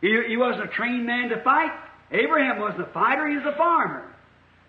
He, 0.01 0.31
he 0.31 0.37
wasn't 0.37 0.65
a 0.65 0.69
trained 0.69 1.07
man 1.07 1.29
to 1.31 1.43
fight. 1.43 1.73
Abraham 2.11 2.61
wasn't 2.61 2.83
a 2.83 2.93
fighter, 2.93 3.29
he 3.29 3.37
was 3.37 3.47
a 3.47 3.57
farmer. 3.57 4.05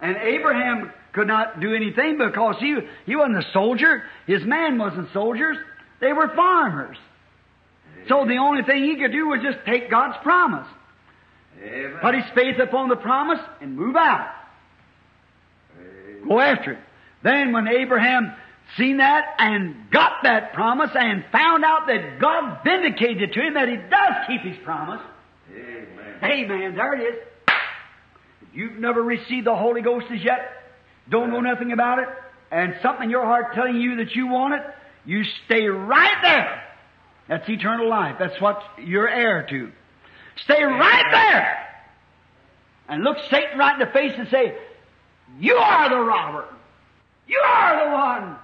And 0.01 0.17
Abraham 0.17 0.91
could 1.13 1.27
not 1.27 1.59
do 1.59 1.73
anything 1.73 2.17
because 2.17 2.55
he, 2.59 2.75
he 3.05 3.15
wasn't 3.15 3.37
a 3.37 3.51
soldier. 3.51 4.03
His 4.27 4.43
man 4.43 4.77
wasn't 4.77 5.11
soldiers. 5.13 5.57
They 5.99 6.13
were 6.13 6.33
farmers. 6.35 6.97
So 8.07 8.25
the 8.25 8.37
only 8.37 8.63
thing 8.63 8.83
he 8.83 8.95
could 8.95 9.11
do 9.11 9.27
was 9.27 9.41
just 9.41 9.65
take 9.65 9.89
God's 9.89 10.17
promise, 10.23 10.67
Amen. 11.61 11.99
put 12.01 12.15
his 12.15 12.23
faith 12.33 12.57
upon 12.59 12.89
the 12.89 12.95
promise, 12.95 13.39
and 13.61 13.75
move 13.75 13.95
out. 13.95 14.33
Go 16.27 16.39
after 16.39 16.73
it. 16.73 16.79
Then 17.23 17.51
when 17.51 17.67
Abraham 17.67 18.33
seen 18.77 18.97
that 18.97 19.25
and 19.39 19.89
got 19.91 20.23
that 20.23 20.53
promise 20.53 20.91
and 20.93 21.25
found 21.31 21.65
out 21.65 21.87
that 21.87 22.19
God 22.19 22.59
vindicated 22.63 23.33
to 23.33 23.41
him 23.41 23.55
that 23.55 23.67
he 23.67 23.75
does 23.75 24.13
keep 24.27 24.41
his 24.41 24.57
promise, 24.63 25.01
Amen. 25.51 26.19
Amen. 26.23 26.75
There 26.75 26.93
it 26.93 27.01
is. 27.01 27.19
If 28.41 28.47
you've 28.53 28.77
never 28.77 29.01
received 29.01 29.47
the 29.47 29.55
Holy 29.55 29.81
Ghost 29.81 30.05
as 30.11 30.23
yet, 30.23 30.51
don't 31.09 31.31
know 31.31 31.41
nothing 31.41 31.71
about 31.71 31.99
it, 31.99 32.07
and 32.51 32.75
something 32.81 33.05
in 33.05 33.09
your 33.09 33.25
heart 33.25 33.53
telling 33.53 33.79
you 33.79 33.97
that 33.97 34.15
you 34.15 34.27
want 34.27 34.53
it, 34.53 34.61
you 35.05 35.23
stay 35.45 35.65
right 35.65 36.17
there. 36.21 36.63
That's 37.27 37.47
eternal 37.47 37.89
life. 37.89 38.15
That's 38.19 38.39
what 38.41 38.61
you're 38.83 39.09
heir 39.09 39.45
to. 39.49 39.71
Stay 40.43 40.63
right 40.63 41.05
there. 41.11 41.67
And 42.87 43.03
look 43.03 43.17
Satan 43.29 43.57
right 43.57 43.79
in 43.79 43.87
the 43.87 43.93
face 43.93 44.13
and 44.17 44.27
say, 44.29 44.55
You 45.39 45.55
are 45.55 45.89
the 45.89 45.99
robber. 45.99 46.45
You 47.27 47.39
are 47.45 47.85
the 47.85 47.91
one. 47.91 48.35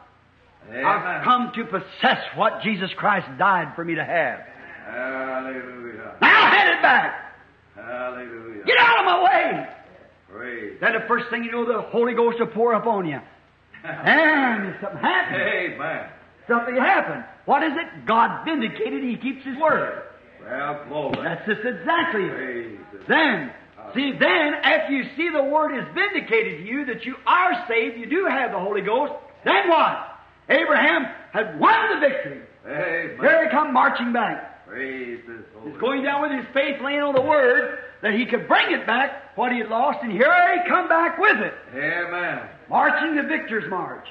I've 0.86 1.24
come 1.24 1.52
to 1.56 1.66
possess 1.66 2.20
what 2.36 2.62
Jesus 2.64 2.90
Christ 2.98 3.28
died 3.38 3.74
for 3.76 3.84
me 3.84 3.96
to 3.96 4.04
have. 4.04 4.40
Hallelujah. 4.86 6.16
Now 6.22 6.52
hand 6.52 6.70
it 6.70 6.82
back. 6.82 7.36
Hallelujah. 7.76 8.64
Get 8.66 8.78
out 8.78 9.00
of 9.00 9.06
my 9.06 9.24
way. 9.24 9.68
Praise. 10.32 10.78
Then 10.82 10.94
the 10.94 11.08
first 11.08 11.30
thing 11.30 11.44
you 11.44 11.52
know, 11.52 11.66
the 11.66 11.82
Holy 11.82 12.14
Ghost 12.14 12.40
will 12.40 12.48
pour 12.48 12.74
upon 12.74 13.08
you. 13.08 13.20
And 13.84 14.76
something 14.82 15.00
happened. 15.00 15.42
Amen. 15.42 16.10
Something 16.48 16.76
happened. 16.76 17.24
What 17.46 17.64
is 17.64 17.74
it? 17.74 18.06
God 18.08 18.44
vindicated. 18.46 19.04
He 19.04 19.16
keeps 19.18 19.46
His 19.46 19.58
word. 19.58 20.04
Well, 20.44 20.86
glory. 20.88 21.18
That's 21.24 21.46
just 21.48 21.62
exactly 21.66 22.26
it. 22.26 22.34
Praise. 22.34 22.80
Then, 23.08 23.52
see, 23.96 24.12
then 24.20 24.54
after 24.62 24.94
you 24.94 25.06
see 25.18 25.30
the 25.30 25.44
word 25.44 25.78
is 25.78 25.86
vindicated 25.94 26.60
to 26.60 26.66
you 26.66 26.86
that 26.86 27.06
you 27.06 27.16
are 27.26 27.66
saved, 27.68 27.98
you 27.98 28.06
do 28.06 28.26
have 28.30 28.52
the 28.52 28.60
Holy 28.60 28.82
Ghost. 28.82 29.14
Then 29.44 29.70
what? 29.70 30.18
Abraham 30.50 31.06
had 31.32 31.60
won 31.60 31.76
the 31.94 32.08
victory. 32.08 32.42
Amen. 32.66 33.18
Here 33.20 33.46
he 33.46 33.52
come 33.52 33.74
marching 33.74 34.14
back. 34.14 34.68
Praise 34.68 35.20
He's 35.64 35.78
going 35.78 36.04
down 36.04 36.22
with 36.22 36.32
his 36.32 36.46
faith 36.54 36.82
laying 36.84 37.02
on 37.02 37.14
the 37.14 37.22
word 37.22 37.80
that 38.02 38.14
he 38.14 38.26
could 38.26 38.48
bring 38.48 38.72
it 38.72 38.86
back, 38.86 39.36
what 39.38 39.52
he 39.52 39.60
had 39.60 39.70
lost, 39.70 40.00
and 40.02 40.12
here 40.12 40.32
he 40.54 40.70
come 40.70 40.90
back 40.90 41.18
with 41.18 41.38
it. 41.38 41.54
Amen. 41.74 42.50
Marching 42.70 43.16
the 43.16 43.24
victor's 43.24 43.70
march. 43.70 44.08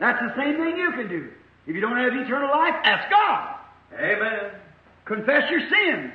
That's 0.00 0.18
the 0.20 0.34
same 0.36 0.56
thing 0.56 0.76
you 0.76 0.92
can 0.92 1.08
do. 1.08 1.30
If 1.66 1.74
you 1.74 1.80
don't 1.80 1.96
have 1.96 2.12
eternal 2.12 2.48
life, 2.48 2.74
ask 2.84 3.10
God. 3.10 3.56
Amen. 3.94 4.50
Confess 5.04 5.50
your 5.50 5.60
sins. 5.60 6.12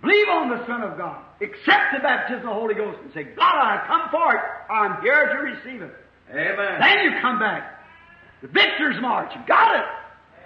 Believe 0.00 0.28
on 0.28 0.50
the 0.50 0.66
Son 0.66 0.82
of 0.82 0.96
God. 0.96 1.22
Accept 1.40 1.92
the 1.92 2.00
baptism 2.00 2.48
of 2.48 2.54
the 2.54 2.60
Holy 2.60 2.74
Ghost 2.74 2.98
and 3.02 3.12
say, 3.12 3.24
God, 3.24 3.54
I 3.54 3.84
come 3.86 4.08
for 4.10 4.34
it. 4.34 4.42
I'm 4.70 5.02
here 5.02 5.28
to 5.28 5.38
receive 5.42 5.82
it. 5.82 5.94
Amen. 6.30 6.80
Then 6.80 7.04
you 7.04 7.20
come 7.20 7.38
back. 7.38 7.84
The 8.42 8.48
victor's 8.48 9.00
march. 9.00 9.32
You 9.34 9.42
got 9.46 9.76
it. 9.76 9.84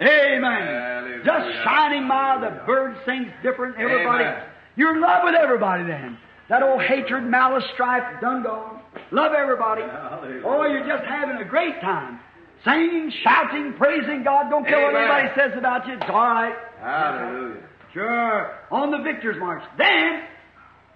Amen. 0.01 0.43
Hallelujah. 0.43 1.23
Just 1.23 1.63
shining 1.63 2.07
by, 2.07 2.39
the 2.41 2.65
bird 2.65 2.97
sings 3.05 3.31
different. 3.43 3.77
Everybody. 3.77 4.25
Amen. 4.25 4.43
You're 4.75 4.95
in 4.95 5.01
love 5.01 5.21
with 5.23 5.35
everybody 5.35 5.83
then. 5.83 6.17
That 6.49 6.63
old 6.63 6.81
hatred, 6.81 7.23
malice, 7.23 7.63
strife, 7.73 8.19
done 8.19 8.43
gone. 8.43 8.81
Love 9.11 9.31
everybody. 9.33 9.83
Hallelujah. 9.83 10.43
Oh, 10.45 10.65
you're 10.65 10.87
just 10.87 11.05
having 11.05 11.37
a 11.37 11.45
great 11.45 11.79
time. 11.81 12.19
Singing, 12.65 13.11
shouting, 13.23 13.73
praising 13.77 14.23
God. 14.23 14.49
Don't 14.49 14.65
care 14.65 14.83
what 14.83 14.95
anybody 14.95 15.29
says 15.35 15.57
about 15.57 15.87
you. 15.87 15.93
It's 15.93 16.03
all 16.09 16.15
right. 16.15 16.55
Hallelujah. 16.79 17.63
Sure. 17.93 18.57
On 18.71 18.91
the 18.91 18.99
victor's 18.99 19.37
march. 19.39 19.63
Then, 19.77 20.23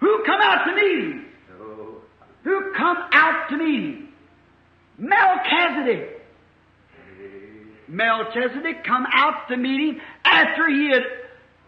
who 0.00 0.22
come 0.24 0.40
out 0.40 0.64
to 0.64 0.74
meet 0.74 0.98
him? 0.98 1.26
Oh, 1.60 1.94
Who 2.44 2.72
come 2.76 2.96
out 3.12 3.48
to 3.50 3.56
meet 3.56 3.84
him? 3.84 4.08
Melchizedek. 4.98 6.12
Melchizedek 7.88 8.84
come 8.84 9.06
out 9.12 9.48
to 9.48 9.56
meet 9.56 9.90
him 9.90 10.00
after 10.24 10.68
he 10.68 10.90
had 10.90 11.02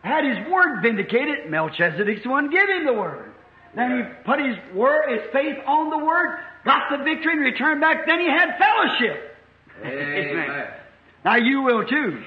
had 0.02 0.24
his 0.24 0.50
word 0.50 0.82
vindicated. 0.82 1.50
Melchizedek's 1.50 2.22
the 2.22 2.30
one 2.30 2.50
give 2.50 2.68
him 2.68 2.86
the 2.86 2.92
word. 2.92 3.32
Then 3.74 3.90
he 3.98 4.24
put 4.24 4.40
his 4.40 4.56
word, 4.74 5.10
his 5.10 5.30
faith 5.32 5.58
on 5.66 5.90
the 5.90 5.98
word, 5.98 6.38
got 6.64 6.90
the 6.90 7.04
victory 7.04 7.34
and 7.34 7.42
returned 7.42 7.80
back. 7.80 8.06
Then 8.06 8.20
he 8.20 8.26
had 8.26 8.56
fellowship. 8.58 9.36
Amen. 9.84 10.66
Now 11.24 11.36
you 11.36 11.62
will 11.62 11.84
too. 11.86 12.22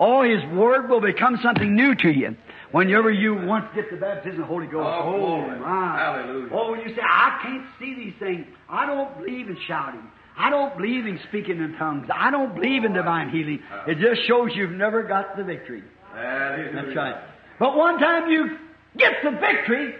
Oh, 0.00 0.22
His 0.22 0.44
Word 0.52 0.88
will 0.88 1.00
become 1.00 1.38
something 1.42 1.74
new 1.74 1.94
to 1.96 2.08
you. 2.08 2.36
Whenever 2.72 3.10
you 3.10 3.34
once 3.34 3.66
get 3.74 3.90
the 3.90 3.96
baptism 3.96 4.32
of 4.32 4.38
the 4.40 4.44
Holy 4.44 4.66
Ghost. 4.66 4.86
Oh, 4.86 5.16
glory. 5.16 5.58
my. 5.58 5.98
Hallelujah. 5.98 6.50
Oh, 6.52 6.70
when 6.70 6.80
you 6.80 6.94
say, 6.94 7.00
I 7.02 7.38
can't 7.42 7.66
see 7.78 7.94
these 7.94 8.14
things. 8.18 8.46
I 8.68 8.84
don't 8.84 9.16
believe 9.18 9.48
in 9.48 9.56
shouting. 9.66 10.02
I 10.36 10.50
don't 10.50 10.76
believe 10.76 11.06
in 11.06 11.18
speaking 11.28 11.58
in 11.58 11.74
tongues. 11.78 12.06
I 12.14 12.30
don't 12.30 12.54
believe 12.54 12.84
in 12.84 12.92
divine 12.92 13.30
healing. 13.30 13.60
Uh-huh. 13.72 13.90
It 13.90 13.98
just 13.98 14.26
shows 14.28 14.50
you've 14.54 14.70
never 14.70 15.02
got 15.02 15.36
the 15.36 15.44
victory. 15.44 15.82
Hallelujah. 16.12 16.72
That's 16.74 16.96
right. 16.96 17.16
But 17.58 17.76
one 17.76 17.98
time 17.98 18.30
you 18.30 18.58
gets 18.96 19.16
the 19.24 19.30
victory, 19.30 19.94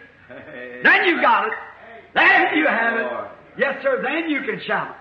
then 0.85 1.05
you 1.07 1.21
got 1.21 1.47
it. 1.47 1.53
Then 2.14 2.57
you 2.57 2.66
have 2.66 2.99
it. 2.99 3.07
Yes, 3.59 3.83
sir. 3.83 4.03
Then 4.03 4.31
you 4.31 4.43
can 4.43 4.61
shout. 4.66 4.95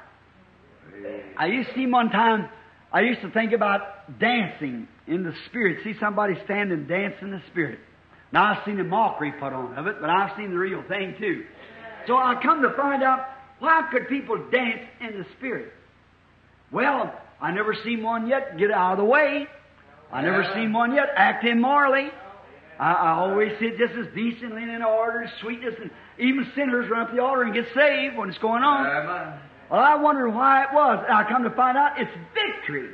I 1.37 1.45
used 1.47 1.69
to 1.69 1.75
see 1.75 1.85
one 1.85 2.09
time, 2.09 2.49
I 2.91 3.01
used 3.01 3.21
to 3.21 3.29
think 3.29 3.51
about 3.51 3.81
dancing 4.19 4.87
in 5.07 5.23
the 5.23 5.33
Spirit. 5.47 5.83
See 5.83 5.93
somebody 5.99 6.35
stand 6.45 6.71
and 6.71 6.87
dance 6.87 7.15
in 7.21 7.31
the 7.31 7.41
Spirit. 7.51 7.79
Now 8.31 8.53
I've 8.53 8.65
seen 8.65 8.77
the 8.77 8.83
mockery 8.83 9.31
put 9.33 9.53
on 9.53 9.77
of 9.77 9.87
it, 9.87 9.97
but 10.01 10.09
I've 10.09 10.35
seen 10.37 10.51
the 10.51 10.57
real 10.57 10.83
thing 10.87 11.15
too. 11.19 11.45
So 12.07 12.15
I 12.15 12.41
come 12.41 12.61
to 12.61 12.73
find 12.75 13.03
out, 13.03 13.25
why 13.59 13.87
could 13.91 14.07
people 14.07 14.37
dance 14.51 14.81
in 15.01 15.19
the 15.19 15.25
Spirit? 15.37 15.73
Well, 16.71 17.13
I 17.41 17.51
never 17.51 17.75
seen 17.83 18.03
one 18.03 18.27
yet 18.27 18.57
get 18.57 18.71
out 18.71 18.93
of 18.93 18.97
the 18.97 19.05
way. 19.05 19.47
I 20.11 20.21
never 20.21 20.43
seen 20.55 20.73
one 20.73 20.93
yet 20.93 21.09
act 21.15 21.45
immorally. 21.45 22.09
I, 22.79 22.93
I 22.93 23.09
always 23.11 23.57
see 23.59 23.65
it 23.65 23.77
just 23.77 23.93
as 23.93 24.13
decently 24.13 24.61
and 24.63 24.71
in 24.71 24.81
order 24.83 25.19
and 25.19 25.31
sweetness, 25.41 25.75
and 25.81 25.91
even 26.19 26.49
sinners 26.55 26.89
run 26.89 27.01
up 27.01 27.13
the 27.13 27.21
altar 27.21 27.43
and 27.43 27.53
get 27.53 27.65
saved 27.75 28.15
when 28.15 28.29
it's 28.29 28.37
going 28.37 28.63
on. 28.63 28.85
Well, 29.69 29.81
I 29.81 29.95
wonder 29.95 30.29
why 30.29 30.63
it 30.63 30.69
was. 30.73 31.05
I 31.09 31.23
come 31.29 31.43
to 31.43 31.49
find 31.51 31.77
out 31.77 31.99
it's 31.99 32.11
victory. 32.33 32.89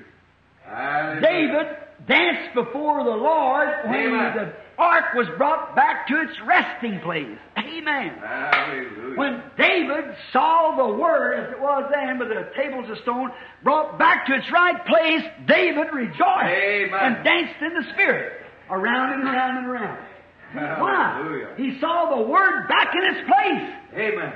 Hallelujah. 0.65 1.21
David 1.21 1.67
danced 2.07 2.55
before 2.55 3.03
the 3.03 3.09
Lord 3.09 3.67
when 3.85 4.07
Amen. 4.07 4.35
the 4.35 4.53
ark 4.77 5.13
was 5.15 5.27
brought 5.37 5.75
back 5.75 6.07
to 6.07 6.21
its 6.21 6.33
resting 6.45 6.99
place. 7.01 7.37
Amen. 7.57 8.17
Hallelujah. 8.19 9.17
When 9.17 9.43
David 9.57 10.15
saw 10.31 10.75
the 10.75 10.97
word 10.97 11.39
as 11.39 11.53
it 11.53 11.61
was 11.61 11.91
then 11.93 12.19
with 12.19 12.29
the 12.29 12.49
tables 12.57 12.89
of 12.89 12.97
stone 13.03 13.31
brought 13.63 13.97
back 13.99 14.25
to 14.27 14.33
its 14.33 14.51
right 14.51 14.85
place, 14.85 15.23
David 15.47 15.87
rejoiced 15.93 16.19
Amen. 16.19 16.99
and 16.99 17.23
danced 17.23 17.61
in 17.61 17.73
the 17.73 17.93
spirit 17.93 18.41
around 18.69 19.13
and 19.13 19.23
around 19.23 19.57
and 19.57 19.67
around. 19.67 20.07
Hallelujah. 20.53 21.47
Why? 21.49 21.53
He 21.57 21.79
saw 21.79 22.15
the 22.15 22.23
word 22.23 22.67
back 22.67 22.93
in 22.95 23.15
its 23.15 23.27
place. 23.27 23.73
Amen. 23.93 24.33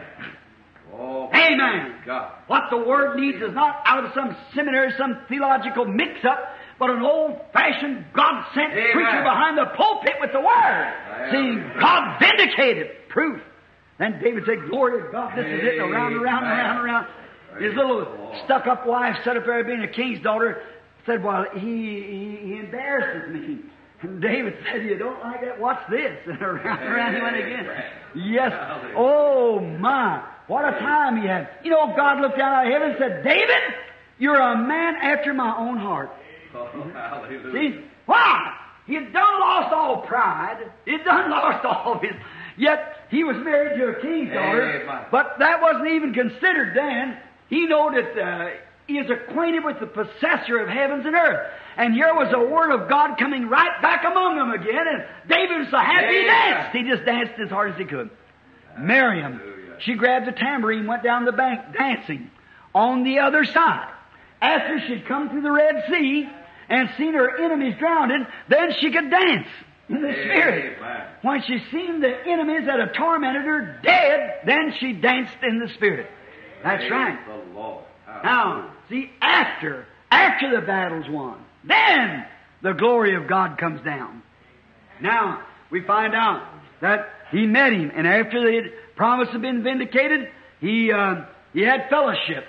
Oh, 0.99 1.29
Amen. 1.33 2.01
God. 2.05 2.31
What 2.47 2.63
the 2.69 2.77
Word 2.77 3.19
needs 3.19 3.37
is 3.37 3.53
not 3.53 3.81
out 3.85 4.05
of 4.05 4.11
some 4.15 4.35
seminary, 4.55 4.91
some 4.97 5.19
theological 5.29 5.85
mix-up, 5.85 6.39
but 6.79 6.89
an 6.89 7.01
old-fashioned, 7.01 8.05
God-sent 8.13 8.71
preacher 8.71 9.21
behind 9.23 9.57
the 9.57 9.65
pulpit 9.75 10.13
with 10.19 10.31
the 10.31 10.41
Word. 10.41 10.93
Seeing 11.31 11.71
God 11.79 12.19
vindicated, 12.19 12.87
proof. 13.09 13.41
Then 13.99 14.19
David 14.23 14.43
said, 14.45 14.69
Glory 14.69 15.01
to 15.01 15.11
God, 15.11 15.37
this 15.37 15.45
is 15.45 15.59
it, 15.63 15.79
and 15.79 15.91
around, 15.91 16.13
and 16.13 16.21
around, 16.21 16.43
and 16.43 16.53
around, 16.53 16.77
and 16.77 16.85
around. 16.85 17.07
His 17.63 17.75
little 17.75 18.35
stuck-up 18.45 18.85
wife 18.85 19.15
sat 19.23 19.37
up 19.37 19.45
there 19.45 19.63
being 19.63 19.81
a 19.81 19.91
king's 19.91 20.21
daughter, 20.23 20.61
said, 21.05 21.23
Well, 21.23 21.45
he, 21.53 21.59
he, 21.59 22.39
he 22.43 22.59
embarrasses 22.59 23.33
me. 23.33 23.59
And 24.01 24.21
David 24.21 24.53
said, 24.71 24.85
You 24.85 24.97
don't 24.97 25.19
like 25.21 25.41
that? 25.41 25.59
Watch 25.59 25.79
this. 25.89 26.17
And 26.27 26.41
around, 26.41 26.79
and 26.79 26.93
around 26.93 27.15
he 27.15 27.21
went 27.21 27.35
again. 27.37 27.67
Yes. 28.15 28.51
Oh, 28.95 29.59
my. 29.59 30.23
What 30.47 30.65
a 30.65 30.79
time 30.79 31.21
he 31.21 31.27
had. 31.27 31.49
You 31.63 31.71
know, 31.71 31.93
God 31.95 32.21
looked 32.21 32.37
down 32.37 32.53
out 32.53 32.65
of 32.65 32.71
heaven 32.71 32.89
and 32.91 32.99
said, 32.99 33.23
David, 33.23 33.75
you're 34.17 34.39
a 34.39 34.57
man 34.57 34.95
after 34.95 35.33
my 35.33 35.55
own 35.57 35.77
heart. 35.77 36.09
Oh. 36.55 36.69
See? 37.53 37.81
Why? 38.05 38.53
He 38.85 38.95
had 38.95 39.11
done 39.11 39.39
lost 39.39 39.73
all 39.73 40.07
pride. 40.07 40.71
He 40.85 40.93
had 40.93 41.03
done 41.03 41.29
lost 41.29 41.65
all 41.65 41.95
of 41.95 42.01
his. 42.01 42.13
Yet 42.57 42.95
he 43.09 43.23
was 43.23 43.35
married 43.37 43.77
to 43.77 43.87
a 43.89 44.01
king's 44.01 44.33
daughter. 44.33 44.81
Amen. 44.81 45.05
But 45.11 45.35
that 45.39 45.61
wasn't 45.61 45.89
even 45.89 46.13
considered 46.13 46.75
then. 46.75 47.17
He 47.49 47.65
knew 47.65 47.91
that 47.93 48.19
uh, 48.19 48.49
he 48.87 48.97
is 48.97 49.09
acquainted 49.11 49.63
with 49.63 49.79
the 49.79 49.85
possessor 49.85 50.59
of 50.59 50.69
heavens 50.69 51.05
and 51.05 51.13
earth. 51.13 51.51
And 51.77 51.93
here 51.93 52.13
was 52.15 52.33
a 52.33 52.39
word 52.39 52.71
of 52.71 52.89
God 52.89 53.17
coming 53.19 53.47
right 53.49 53.81
back 53.81 54.03
among 54.03 54.37
them 54.37 54.51
again. 54.51 54.87
And 54.87 55.03
David 55.29 55.59
was 55.59 55.67
so 55.69 55.77
happy 55.77 56.21
he 56.21 56.23
danced. 56.25 56.75
He 56.75 56.83
just 56.89 57.05
danced 57.05 57.39
as 57.39 57.49
hard 57.49 57.73
as 57.73 57.77
he 57.77 57.85
could. 57.85 58.09
Miriam. 58.79 59.39
She 59.79 59.95
grabbed 59.95 60.27
the 60.27 60.31
tambourine, 60.31 60.87
went 60.87 61.03
down 61.03 61.25
the 61.25 61.31
bank 61.31 61.73
dancing 61.77 62.29
on 62.73 63.03
the 63.03 63.19
other 63.19 63.45
side. 63.45 63.93
After 64.41 64.79
she'd 64.87 65.05
come 65.07 65.29
through 65.29 65.41
the 65.41 65.51
Red 65.51 65.85
Sea 65.89 66.29
and 66.69 66.89
seen 66.97 67.13
her 67.13 67.43
enemies 67.43 67.75
drowning, 67.79 68.25
then 68.49 68.73
she 68.79 68.91
could 68.91 69.09
dance 69.09 69.47
in 69.89 70.01
the 70.01 70.13
Spirit. 70.13 70.77
When 71.21 71.41
she 71.43 71.59
seen 71.71 72.01
the 72.01 72.15
enemies 72.27 72.65
that 72.67 72.79
had 72.79 72.93
tormented 72.93 73.45
her 73.45 73.79
dead, 73.83 74.41
then 74.45 74.73
she 74.79 74.93
danced 74.93 75.37
in 75.41 75.59
the 75.59 75.69
Spirit. 75.75 76.09
That's 76.63 76.89
right. 76.91 77.17
Now, 78.23 78.73
see, 78.89 79.11
after, 79.21 79.85
after 80.11 80.59
the 80.59 80.65
battle's 80.65 81.09
won, 81.09 81.43
then 81.63 82.25
the 82.61 82.73
glory 82.73 83.15
of 83.15 83.27
God 83.27 83.57
comes 83.57 83.81
down. 83.83 84.21
Now, 85.01 85.41
we 85.69 85.81
find 85.81 86.13
out 86.15 86.47
that 86.81 87.09
he 87.31 87.45
met 87.45 87.73
him, 87.73 87.91
and 87.93 88.07
after 88.07 88.41
the 88.41 88.71
promise 88.97 89.29
had 89.29 89.41
been 89.41 89.63
vindicated, 89.63 90.29
he, 90.59 90.91
uh, 90.91 91.25
he 91.53 91.61
had 91.61 91.89
fellowship. 91.89 92.45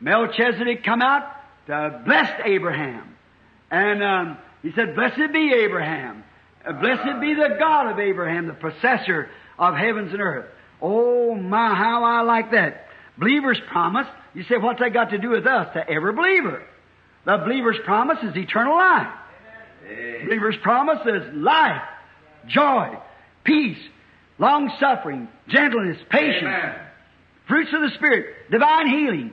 Melchizedek 0.00 0.84
come 0.84 1.02
out, 1.02 1.30
uh, 1.68 1.90
blessed 2.04 2.40
Abraham. 2.44 3.16
And 3.70 4.02
um, 4.02 4.38
he 4.62 4.72
said, 4.72 4.94
Blessed 4.94 5.32
be 5.32 5.52
Abraham. 5.52 6.24
Uh, 6.64 6.72
Blessed 6.72 7.20
be 7.20 7.34
the 7.34 7.56
God 7.58 7.90
of 7.90 7.98
Abraham, 7.98 8.46
the 8.46 8.54
possessor 8.54 9.28
of 9.58 9.74
heavens 9.74 10.12
and 10.12 10.22
earth. 10.22 10.46
Oh 10.80 11.34
my, 11.34 11.74
how 11.74 12.04
I 12.04 12.20
like 12.22 12.52
that. 12.52 12.88
Believer's 13.18 13.60
promise. 13.68 14.06
You 14.34 14.44
say, 14.44 14.56
what's 14.56 14.78
that 14.80 14.92
got 14.92 15.10
to 15.10 15.18
do 15.18 15.30
with 15.30 15.46
us? 15.46 15.72
To 15.74 15.90
every 15.90 16.12
believer. 16.12 16.62
The 17.24 17.38
believer's 17.38 17.78
promise 17.84 18.18
is 18.22 18.36
eternal 18.36 18.76
life. 18.76 19.12
Amen. 19.84 20.26
Believer's 20.26 20.56
promise 20.62 21.00
is 21.04 21.34
life, 21.34 21.82
joy, 22.46 22.96
peace, 23.44 23.78
long 24.38 24.70
suffering, 24.80 25.28
gentleness, 25.48 25.98
patience, 26.10 26.44
Amen. 26.46 26.74
fruits 27.46 27.70
of 27.72 27.80
the 27.82 27.90
Spirit, 27.96 28.50
divine 28.50 28.88
healing. 28.88 29.32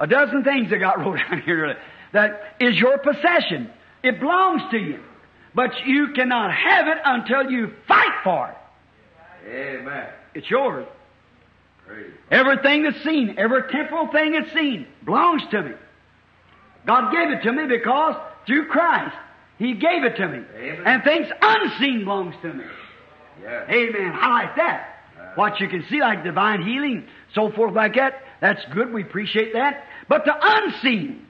A 0.00 0.06
dozen 0.06 0.44
things 0.44 0.72
I 0.72 0.78
got 0.78 0.98
wrote 1.04 1.18
down 1.18 1.42
here 1.42 1.76
that 2.12 2.56
is 2.60 2.78
your 2.78 2.98
possession. 2.98 3.70
It 4.02 4.20
belongs 4.20 4.62
to 4.70 4.78
you. 4.78 5.00
But 5.54 5.70
you 5.86 6.08
cannot 6.14 6.52
have 6.52 6.88
it 6.88 6.98
until 7.04 7.50
you 7.50 7.72
fight 7.86 8.22
for 8.24 8.48
it. 8.50 8.56
Amen. 9.48 10.08
It's 10.34 10.50
yours. 10.50 10.86
Praise. 11.86 12.10
Everything 12.30 12.82
that's 12.82 13.02
seen, 13.04 13.36
every 13.38 13.70
temporal 13.70 14.08
thing 14.10 14.32
that's 14.32 14.52
seen, 14.52 14.86
belongs 15.04 15.42
to 15.50 15.62
me. 15.62 15.72
God 16.86 17.12
gave 17.12 17.30
it 17.30 17.42
to 17.42 17.52
me 17.52 17.66
because 17.68 18.16
through 18.46 18.66
Christ, 18.66 19.14
He 19.58 19.74
gave 19.74 20.02
it 20.02 20.16
to 20.16 20.28
me. 20.28 20.38
Amen. 20.56 20.82
And 20.86 21.04
things 21.04 21.28
unseen 21.40 22.00
belongs 22.00 22.34
to 22.42 22.52
me. 22.52 22.64
Yes. 23.42 23.68
Amen. 23.68 24.12
I 24.14 24.28
like 24.28 24.56
that. 24.56 24.90
What 25.36 25.60
you 25.60 25.68
can 25.68 25.84
see, 25.88 26.00
like 26.00 26.22
divine 26.22 26.62
healing, 26.62 27.06
so 27.34 27.50
forth 27.50 27.74
like 27.74 27.94
that, 27.96 28.22
that's 28.40 28.64
good. 28.72 28.92
We 28.92 29.02
appreciate 29.02 29.54
that. 29.54 29.84
But 30.08 30.24
the 30.24 30.34
unseen. 30.40 31.26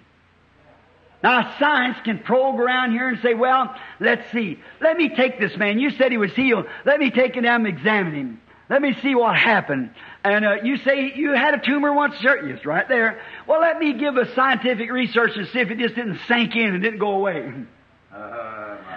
Now, 1.22 1.54
science 1.58 1.96
can 2.04 2.18
probe 2.18 2.60
around 2.60 2.92
here 2.92 3.08
and 3.08 3.18
say, 3.22 3.32
well, 3.32 3.74
let's 3.98 4.30
see. 4.30 4.58
Let 4.82 4.98
me 4.98 5.08
take 5.08 5.40
this 5.40 5.56
man. 5.56 5.78
You 5.78 5.90
said 5.90 6.12
he 6.12 6.18
was 6.18 6.34
healed. 6.34 6.66
Let 6.84 7.00
me 7.00 7.10
take 7.10 7.34
him 7.34 7.44
down 7.44 7.64
and 7.64 7.78
examine 7.78 8.14
him. 8.14 8.40
Let 8.68 8.82
me 8.82 8.94
see 9.02 9.14
what 9.14 9.34
happened. 9.36 9.90
And 10.22 10.44
uh, 10.44 10.54
you 10.62 10.76
say 10.78 11.12
you 11.14 11.30
had 11.32 11.54
a 11.54 11.64
tumor 11.64 11.94
once, 11.94 12.16
sir? 12.18 12.46
Yes, 12.48 12.66
right 12.66 12.86
there. 12.88 13.20
Well, 13.46 13.60
let 13.60 13.78
me 13.78 13.94
give 13.94 14.16
a 14.16 14.34
scientific 14.34 14.90
research 14.90 15.32
and 15.36 15.46
see 15.48 15.60
if 15.60 15.70
it 15.70 15.78
just 15.78 15.94
didn't 15.94 16.20
sink 16.28 16.54
in 16.56 16.74
and 16.74 16.82
didn't 16.82 16.98
go 16.98 17.12
away. 17.12 17.52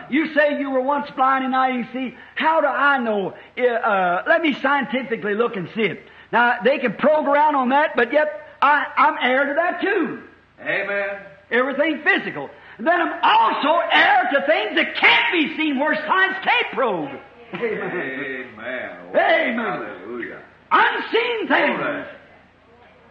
You 0.09 0.33
say 0.33 0.59
you 0.59 0.69
were 0.69 0.81
once 0.81 1.09
blind 1.11 1.43
and 1.43 1.51
now 1.51 1.67
you 1.67 1.85
see. 1.91 2.15
How 2.35 2.61
do 2.61 2.67
I 2.67 2.97
know? 2.99 3.33
Uh, 3.57 3.61
Uh, 3.63 4.23
let 4.27 4.41
me 4.41 4.53
scientifically 4.53 5.33
look 5.35 5.55
and 5.55 5.69
see 5.75 5.83
it. 5.83 6.03
Now, 6.31 6.59
they 6.63 6.77
can 6.79 6.93
probe 6.93 7.27
around 7.27 7.55
on 7.55 7.69
that, 7.69 7.95
but 7.95 8.11
yet 8.13 8.27
I, 8.61 8.85
I'm 8.97 9.17
heir 9.21 9.45
to 9.47 9.53
that 9.55 9.81
too. 9.81 10.23
Amen. 10.61 11.19
Everything 11.51 12.01
physical. 12.03 12.49
Then 12.79 12.89
I'm 12.89 13.19
also 13.23 13.79
heir 13.91 14.29
to 14.33 14.45
things 14.45 14.75
that 14.75 14.95
can't 14.95 15.31
be 15.33 15.57
seen 15.57 15.79
where 15.79 15.95
science 15.95 16.37
can't 16.43 16.67
probe. 16.73 17.09
Amen. 17.53 18.51
Amen. 18.51 19.15
Amen. 19.15 19.57
Hallelujah. 19.57 20.41
Unseen 20.71 21.47
things. 21.47 22.07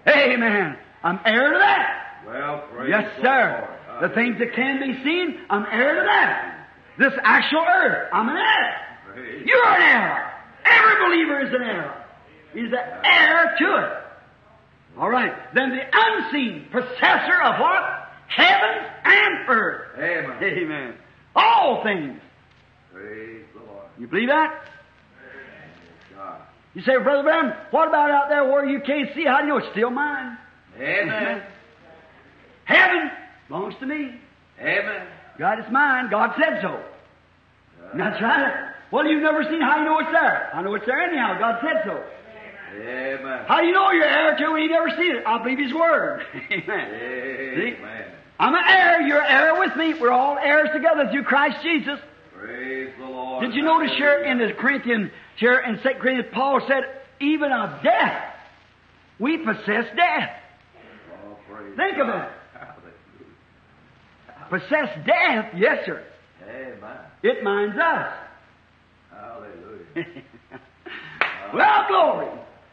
Amen. 0.07 0.77
I'm 1.03 1.21
heir 1.25 1.53
to 1.53 1.59
that. 1.59 2.23
Well, 2.27 2.65
praise 2.73 2.91
Yes, 2.91 3.23
sir. 3.23 3.76
The 4.01 4.09
things 4.11 4.39
that 4.39 4.55
can 4.55 4.81
be 4.81 5.03
seen, 5.03 5.41
I'm 5.49 5.65
heir 5.71 5.95
to 5.95 6.03
that. 6.03 6.69
This 6.99 7.13
actual 7.23 7.65
earth, 7.67 8.09
I'm 8.13 8.29
an 8.29 8.37
heir. 8.37 9.45
You're 9.45 9.67
an 9.67 9.83
heir. 9.83 10.33
Every 10.65 11.07
believer 11.07 11.41
is 11.41 11.55
an 11.55 11.63
heir. 11.63 12.05
He's 12.53 12.73
an 12.73 13.05
heir 13.05 13.55
to 13.59 13.77
it. 13.77 14.99
All 14.99 15.11
right. 15.11 15.33
Then 15.55 15.71
the 15.71 15.83
unseen 15.93 16.69
possessor 16.71 17.43
of 17.43 17.61
what? 17.61 18.09
Heavens 18.29 18.89
and 19.05 19.49
earth. 19.49 19.99
Amen. 19.99 20.43
Amen. 20.43 20.95
All 21.35 21.83
things. 21.83 22.21
Praise 22.93 23.45
the 23.55 23.61
Lord. 23.61 23.85
You 23.99 24.07
believe 24.07 24.29
that? 24.29 24.63
You 26.75 26.83
say, 26.83 26.99
Brother 27.03 27.23
Branham, 27.23 27.55
what 27.71 27.89
about 27.89 28.11
out 28.11 28.29
there 28.29 28.45
where 28.45 28.67
you 28.67 28.81
can't 28.81 29.09
see? 29.15 29.25
How 29.25 29.39
do 29.39 29.45
you 29.45 29.49
know 29.49 29.59
it's 29.59 29.71
still 29.73 29.89
mine? 29.89 30.37
Amen. 30.79 31.43
Heaven 32.65 33.11
belongs 33.49 33.75
to 33.81 33.87
me. 33.87 34.15
Amen. 34.61 35.07
God 35.39 35.59
is 35.59 35.67
mine. 35.71 36.11
God 36.11 36.33
said 36.39 36.61
so. 36.63 36.69
Uh. 36.69 37.97
That's 37.97 38.21
right. 38.23 38.73
Well, 38.91 39.07
you've 39.07 39.23
never 39.23 39.43
seen 39.45 39.61
how 39.61 39.79
you 39.79 39.85
know 39.85 39.99
it's 39.99 40.13
there. 40.13 40.51
I 40.55 40.63
know 40.63 40.75
it's 40.75 40.87
there 40.87 41.01
anyhow. 41.01 41.39
God 41.39 41.59
said 41.61 41.83
so. 41.85 42.03
Amen. 42.75 43.45
How 43.47 43.61
do 43.61 43.67
you 43.67 43.73
know 43.73 43.91
you're 43.91 44.05
heir 44.05 44.37
to 44.37 44.45
it 44.45 44.53
when 44.53 44.63
you 44.63 44.71
never 44.71 44.91
seen 44.91 45.17
it? 45.17 45.27
I 45.27 45.43
believe 45.43 45.59
His 45.59 45.73
Word. 45.73 46.23
Amen. 46.51 46.95
Amen. 46.95 48.05
I'm 48.39 48.55
an 48.55 48.65
heir. 48.69 49.01
You're 49.03 49.23
an 49.23 49.31
heir 49.31 49.59
with 49.59 49.77
me. 49.77 49.95
We're 49.99 50.11
all 50.13 50.37
heirs 50.39 50.69
together 50.75 51.09
through 51.11 51.25
Christ 51.25 51.63
Jesus. 51.63 51.99
Praise 52.35 52.93
the 52.99 53.05
Lord. 53.07 53.45
Did 53.45 53.55
you 53.55 53.63
notice 53.63 53.93
here 53.97 54.23
in 54.25 54.39
the 54.39 54.53
Corinthian, 54.53 55.11
here 55.37 55.59
in 55.59 55.77
2 55.83 55.89
Corinthians, 56.01 56.29
Paul 56.33 56.61
said, 56.69 56.83
even 57.21 57.51
of 57.51 57.83
death, 57.83 58.35
we 59.19 59.39
possess 59.39 59.87
death. 59.97 60.31
Oh, 61.27 61.37
Think 61.77 61.99
of 61.99 62.07
God. 62.09 62.25
it. 62.25 62.31
Possess 64.51 64.89
death, 65.07 65.53
yes, 65.57 65.85
sir. 65.87 66.03
Amen. 66.49 66.99
It 67.23 67.43
minds 67.43 67.77
us. 67.77 68.13
Hallelujah. 69.11 70.07
well, 71.55 71.85
glory. 71.89 72.29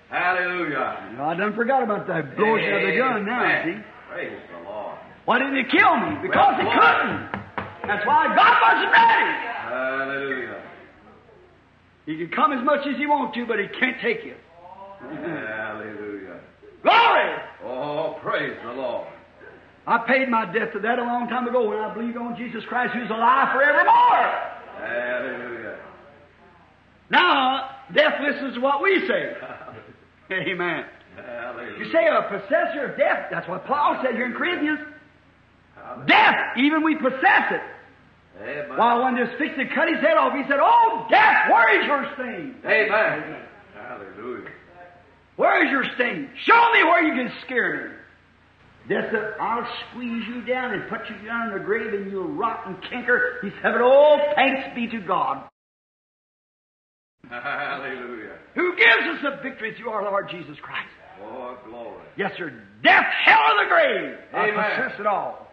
Hallelujah. 0.10 1.18
I 1.20 1.34
done 1.36 1.56
forgot 1.56 1.82
about 1.82 2.06
the 2.06 2.20
explosion 2.20 2.74
of 2.74 2.82
the 2.82 2.98
gun 2.98 3.26
now, 3.26 3.64
see? 3.66 3.78
Praise 4.12 4.40
the 4.52 4.70
Lord. 4.70 4.98
Why 5.26 5.40
didn't 5.40 5.58
it 5.58 5.72
kill 5.72 5.96
me? 5.98 6.18
Because 6.22 6.56
it 6.60 6.70
couldn't. 6.70 7.44
That's 7.88 8.06
why 8.06 8.28
God 8.36 8.62
wasn't 8.62 8.92
ready. 8.92 9.32
Hallelujah. 9.70 10.62
He 12.06 12.18
can 12.18 12.30
come 12.30 12.54
as 12.54 12.64
much 12.64 12.86
as 12.86 12.98
he 12.98 13.08
wants 13.08 13.36
to, 13.36 13.46
but 13.46 13.60
he 13.60 13.68
can't 13.80 14.00
take 14.02 14.24
you. 14.24 14.36
Hallelujah. 15.02 16.40
Glory! 16.84 17.32
Oh, 17.66 18.20
praise 18.22 18.58
the 18.64 18.74
Lord. 18.74 19.08
I 19.86 19.98
paid 20.08 20.30
my 20.30 20.46
debt 20.52 20.72
to 20.74 20.80
that 20.80 21.00
a 21.00 21.04
long 21.04 21.28
time 21.28 21.48
ago 21.48 21.68
when 21.68 21.80
I 21.80 21.94
believed 21.94 22.18
on 22.18 22.38
Jesus 22.38 22.64
Christ 22.68 22.94
who's 22.94 23.10
alive 23.10 23.50
forevermore. 23.52 24.54
Hallelujah. 24.80 25.78
Now, 27.10 27.70
death 27.94 28.14
listens 28.22 28.56
to 28.56 28.62
what 28.62 28.82
we 28.82 29.06
say. 29.08 29.36
Amen. 30.32 30.86
Hallelujah. 31.16 31.78
You 31.78 31.92
say 31.92 32.08
a 32.08 32.24
possessor 32.30 32.92
of 32.92 32.98
death, 32.98 33.28
that's 33.30 33.48
what 33.48 33.66
Paul 33.66 34.00
said 34.04 34.16
here 34.16 34.26
in 34.26 34.34
Corinthians. 34.34 34.80
Hallelujah. 35.76 36.08
Death, 36.08 36.58
even 36.58 36.84
we 36.84 36.96
possess 36.96 37.52
it. 37.52 37.62
Amen. 38.42 38.78
While 38.78 39.04
when 39.04 39.16
this 39.16 39.30
fixed 39.38 39.58
to 39.58 39.66
cut 39.76 39.90
his 39.90 40.00
head 40.00 40.18
off, 40.18 40.34
he 40.34 40.44
said, 40.50 40.60
Oh, 40.62 41.06
death, 41.12 41.52
where 41.52 41.80
is 41.80 41.86
your 41.86 42.12
sting? 42.16 42.56
Amen. 42.66 43.46
Hallelujah. 43.76 44.50
Where 45.36 45.66
is 45.66 45.72
your 45.72 45.84
sting? 45.96 46.30
Show 46.46 46.72
me 46.74 46.84
where 46.84 47.04
you 47.04 47.14
can 47.14 47.32
scare 47.46 47.90
me. 47.90 47.93
Death 48.90 49.06
said, 49.12 49.36
I'll 49.40 49.66
squeeze 49.92 50.24
you 50.28 50.42
down 50.46 50.74
and 50.74 50.90
put 50.90 51.00
you 51.10 51.26
down 51.26 51.48
in 51.48 51.58
the 51.58 51.64
grave 51.64 51.94
and 51.94 52.12
you'll 52.12 52.28
rot 52.28 52.68
and 52.68 52.76
canker. 52.90 53.40
He 53.42 53.50
said, 53.62 53.76
Oh, 53.78 54.18
thanks 54.36 54.76
be 54.76 54.88
to 54.88 55.00
God. 55.06 55.48
Hallelujah. 57.30 58.38
Who 58.56 58.76
gives 58.76 59.08
us 59.08 59.20
the 59.24 59.42
victory 59.42 59.74
through 59.78 59.90
our 59.90 60.04
Lord 60.04 60.28
Jesus 60.30 60.58
Christ? 60.62 60.90
Oh, 61.24 61.58
glory. 61.66 62.04
Yes, 62.18 62.34
sir. 62.38 62.50
Death, 62.84 63.06
hell, 63.26 63.40
and 63.50 63.66
the 63.66 63.70
grave. 63.70 64.18
Amen. 64.34 64.36
I 64.36 64.50
Amen. 64.50 64.72
possess 64.76 65.00
it 65.00 65.08
all. 65.08 65.48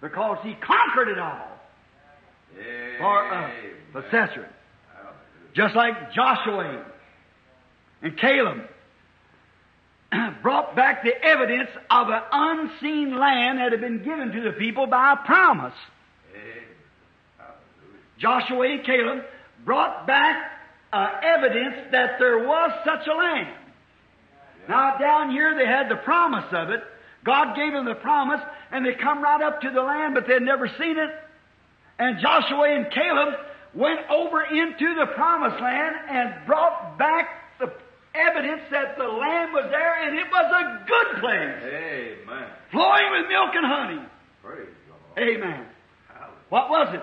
Because 0.00 0.38
he 0.44 0.54
conquered 0.54 1.08
it 1.08 1.18
all 1.18 1.48
Amen. 2.56 2.98
for 2.98 3.34
us, 3.34 3.50
Amen. 3.50 3.74
possessor. 3.92 4.48
Hallelujah. 4.94 5.54
Just 5.54 5.74
like 5.74 6.12
Joshua 6.14 6.84
and 8.02 8.16
Caleb 8.18 8.58
brought 10.42 10.76
back 10.76 11.02
the 11.02 11.24
evidence 11.24 11.70
of 11.90 12.08
an 12.08 12.22
unseen 12.32 13.18
land 13.18 13.58
that 13.58 13.72
had 13.72 13.80
been 13.80 14.04
given 14.04 14.32
to 14.32 14.40
the 14.42 14.52
people 14.52 14.86
by 14.86 15.14
a 15.14 15.26
promise. 15.26 15.74
Joshua 18.18 18.70
and 18.70 18.84
Caleb 18.84 19.24
brought 19.64 20.06
back 20.06 20.50
uh, 20.92 21.08
evidence 21.22 21.74
that 21.90 22.18
there 22.18 22.38
was 22.38 22.70
such 22.84 23.06
a 23.08 23.16
land. 23.16 23.56
Now 24.68 24.96
down 24.98 25.30
here 25.30 25.56
they 25.56 25.66
had 25.66 25.88
the 25.88 25.96
promise 25.96 26.44
of 26.52 26.70
it. 26.70 26.80
God 27.24 27.56
gave 27.56 27.72
them 27.72 27.84
the 27.84 27.94
promise, 27.94 28.40
and 28.70 28.84
they 28.84 28.94
come 28.94 29.22
right 29.22 29.40
up 29.42 29.60
to 29.60 29.70
the 29.70 29.80
land, 29.80 30.14
but 30.14 30.26
they'd 30.26 30.42
never 30.42 30.68
seen 30.68 30.98
it. 30.98 31.10
And 31.98 32.20
Joshua 32.20 32.74
and 32.74 32.90
Caleb 32.90 33.34
went 33.74 34.00
over 34.10 34.42
into 34.42 34.94
the 34.94 35.06
promised 35.14 35.60
land 35.60 35.94
and 36.08 36.46
brought 36.46 36.98
back 36.98 37.41
evidence 38.14 38.62
that 38.70 38.96
the 38.96 39.04
land 39.04 39.52
was 39.52 39.68
there, 39.70 40.06
and 40.06 40.18
it 40.18 40.26
was 40.30 40.52
a 40.52 40.84
good 40.86 41.20
place, 41.20 41.62
Amen. 41.64 42.48
flowing 42.70 43.10
with 43.12 43.28
milk 43.28 43.54
and 43.54 43.66
honey. 43.66 44.02
Praise. 44.42 44.68
Amen. 45.18 45.66
Hallelujah. 46.08 46.36
What 46.48 46.70
was 46.70 46.94
it? 46.94 47.02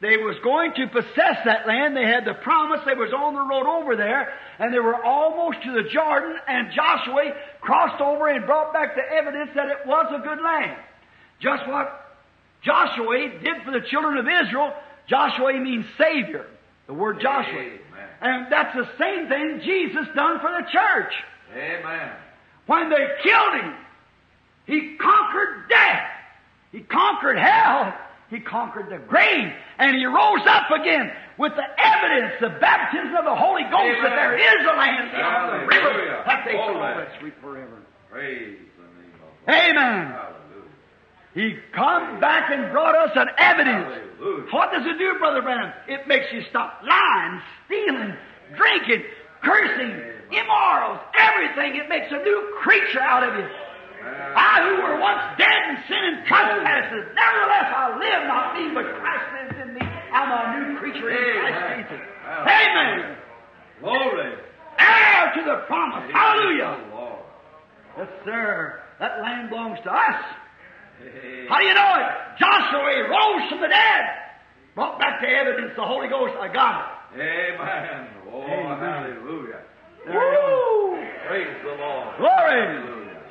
They 0.00 0.16
was 0.18 0.36
going 0.42 0.74
to 0.74 0.86
possess 0.88 1.38
that 1.46 1.66
land. 1.66 1.96
They 1.96 2.04
had 2.04 2.26
the 2.26 2.34
promise. 2.34 2.80
They 2.84 2.94
was 2.94 3.12
on 3.12 3.34
the 3.34 3.40
road 3.40 3.66
over 3.66 3.96
there, 3.96 4.34
and 4.58 4.74
they 4.74 4.78
were 4.78 5.02
almost 5.02 5.62
to 5.62 5.72
the 5.72 5.88
Jordan. 5.88 6.36
And 6.46 6.72
Joshua 6.72 7.32
crossed 7.60 8.02
over 8.02 8.28
and 8.28 8.44
brought 8.44 8.72
back 8.72 8.96
the 8.96 9.16
evidence 9.16 9.50
that 9.54 9.68
it 9.68 9.86
was 9.86 10.12
a 10.14 10.18
good 10.18 10.42
land. 10.42 10.76
Just 11.40 11.66
what 11.68 12.04
Joshua 12.62 13.30
did 13.42 13.62
for 13.64 13.70
the 13.70 13.80
children 13.88 14.18
of 14.18 14.26
Israel. 14.26 14.74
Joshua 15.08 15.58
means 15.58 15.86
Savior. 15.96 16.46
The 16.86 16.94
word 16.94 17.20
Joshua. 17.20 17.78
Amen. 18.24 18.42
And 18.42 18.52
that's 18.52 18.74
the 18.74 18.88
same 18.98 19.28
thing 19.28 19.60
Jesus 19.64 20.06
done 20.14 20.40
for 20.40 20.50
the 20.50 20.66
church. 20.72 21.12
Amen. 21.52 22.12
When 22.66 22.90
they 22.90 23.06
killed 23.22 23.54
him, 23.60 23.74
he 24.66 24.96
conquered 24.96 25.68
death. 25.68 26.10
He 26.72 26.80
conquered 26.80 27.38
hell. 27.38 27.94
He 28.30 28.40
conquered 28.40 28.88
the 28.90 28.98
grave. 29.06 29.52
And 29.78 29.96
he 29.96 30.06
rose 30.06 30.46
up 30.46 30.70
again 30.70 31.12
with 31.38 31.52
the 31.54 31.66
evidence, 31.78 32.34
the 32.40 32.58
baptism 32.60 33.14
of 33.14 33.24
the 33.24 33.36
Holy 33.36 33.62
Ghost, 33.64 34.00
that 34.02 34.16
there 34.16 34.36
is 34.38 34.66
a 34.66 34.76
land 34.76 35.10
beyond 35.12 35.52
the 35.52 35.66
river 35.66 36.22
that 36.26 36.44
they 36.46 36.52
call 36.52 36.80
that 36.80 37.08
sweet 37.20 37.34
forever. 37.40 37.82
Praise 38.10 38.56
the 38.76 38.82
name 39.02 39.12
of 39.20 39.46
Lord. 39.46 39.60
Amen. 39.60 40.33
He 41.34 41.58
come 41.74 42.20
back 42.20 42.50
and 42.50 42.70
brought 42.70 42.94
us 42.94 43.10
an 43.16 43.28
evidence. 43.38 43.90
Hallelujah. 44.18 44.52
What 44.52 44.70
does 44.70 44.86
it 44.86 44.98
do, 44.98 45.18
Brother 45.18 45.42
Branham? 45.42 45.72
It 45.88 46.06
makes 46.06 46.26
you 46.32 46.42
stop 46.48 46.80
lying, 46.86 47.42
stealing, 47.66 48.14
drinking, 48.56 49.02
cursing, 49.42 49.98
immorals, 50.30 51.00
everything. 51.18 51.74
It 51.74 51.88
makes 51.88 52.06
a 52.10 52.22
new 52.22 52.54
creature 52.62 53.00
out 53.02 53.26
of 53.26 53.34
you. 53.34 53.46
I 54.06 54.62
who 54.62 54.82
were 54.82 55.00
once 55.00 55.22
dead 55.38 55.60
in 55.70 55.76
sin 55.88 56.02
and 56.04 56.26
trespasses, 56.26 57.04
nevertheless 57.16 57.68
I 57.72 57.98
live, 57.98 58.28
not 58.28 58.54
me, 58.54 58.70
but 58.74 58.84
Christ 59.00 59.26
lives 59.32 59.56
in 59.64 59.74
me. 59.74 59.80
I'm 60.12 60.30
a 60.30 60.70
new 60.70 60.78
creature 60.78 61.10
in 61.10 61.40
Christ. 61.40 61.90
Jesus. 61.90 62.06
Amen. 62.28 63.16
Glory. 63.80 64.34
Heir 64.78 65.32
to 65.34 65.42
the 65.42 65.56
promise. 65.66 66.10
Hallelujah. 66.12 66.76
Praise 66.76 66.90
the 66.90 66.96
Lord. 66.96 67.18
Yes, 67.98 68.08
sir. 68.24 68.80
That 69.00 69.22
land 69.22 69.50
belongs 69.50 69.78
to 69.84 69.92
us. 69.92 70.22
Amen. 71.00 71.46
How 71.48 71.58
do 71.58 71.64
you 71.66 71.74
know 71.74 71.92
it? 71.98 72.08
Joshua 72.38 73.08
rose 73.08 73.48
from 73.50 73.60
the 73.60 73.68
dead. 73.68 74.04
Brought 74.74 74.98
back 74.98 75.20
the 75.20 75.28
evidence, 75.28 75.72
the 75.76 75.84
Holy 75.84 76.08
Ghost. 76.08 76.34
I 76.40 76.52
got 76.52 77.06
it. 77.14 77.20
Amen. 77.20 78.08
Oh, 78.32 78.42
Amen. 78.42 78.78
hallelujah. 78.78 79.62
Woo! 80.06 80.98
Praise 81.28 81.56
the 81.62 81.74
Lord. 81.78 82.16
Glory. 82.18 82.60
Hallelujah. 82.66 83.22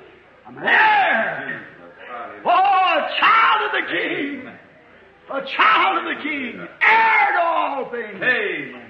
I'm. 0.47 0.55
Jesus. 0.55 1.73
Oh, 2.45 2.49
a 2.49 3.19
child 3.19 3.61
of 3.65 3.71
the 3.71 3.85
King. 3.91 4.47
A 5.31 5.45
child 5.55 5.97
of 5.99 6.17
the 6.17 6.23
King. 6.23 6.67
Heir 6.81 7.33
to 7.33 7.41
all 7.41 7.91
things. 7.91 8.21
Amen. 8.21 8.89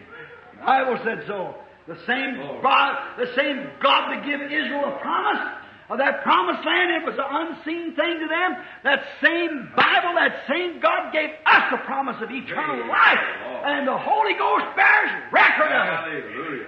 The 0.60 0.66
Bible 0.66 1.00
said 1.04 1.24
so. 1.28 1.56
The 1.88 1.98
same 2.08 2.40
oh. 2.40 2.62
God, 2.62 3.18
the 3.18 3.28
same 3.36 3.68
God 3.82 4.12
that 4.12 4.26
gave 4.26 4.42
Israel 4.42 4.94
a 4.96 5.00
promise 5.02 5.63
of 5.90 5.98
that 5.98 6.24
promised 6.24 6.66
land, 6.66 6.92
it 6.96 7.06
was 7.06 7.16
an 7.20 7.28
unseen 7.28 7.96
thing 7.96 8.20
to 8.20 8.28
them. 8.28 8.56
That 8.84 9.04
same 9.22 9.70
Bible, 9.76 10.16
that 10.16 10.44
same 10.48 10.80
God 10.80 11.12
gave 11.12 11.30
us 11.46 11.64
the 11.72 11.78
promise 11.86 12.16
of 12.22 12.32
eternal 12.32 12.88
life. 12.88 13.24
And 13.66 13.88
the 13.88 13.98
Holy 13.98 14.34
Ghost 14.34 14.66
bears 14.76 15.12
record 15.32 15.72
of 15.72 15.84
it. 15.84 16.24
Hallelujah. 16.24 16.68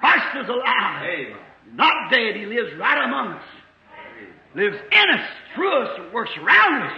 Christ 0.00 0.36
is 0.42 0.48
alive. 0.48 1.02
Amen. 1.02 1.36
Not 1.74 2.10
dead, 2.10 2.36
He 2.36 2.46
lives 2.46 2.70
right 2.78 3.04
among 3.04 3.34
us. 3.34 3.42
Praise 4.54 4.70
Lives 4.70 4.82
in 4.92 5.06
us, 5.18 5.26
through 5.54 5.82
us, 5.82 5.90
and 5.98 6.12
works 6.12 6.30
around 6.38 6.82
us. 6.82 6.92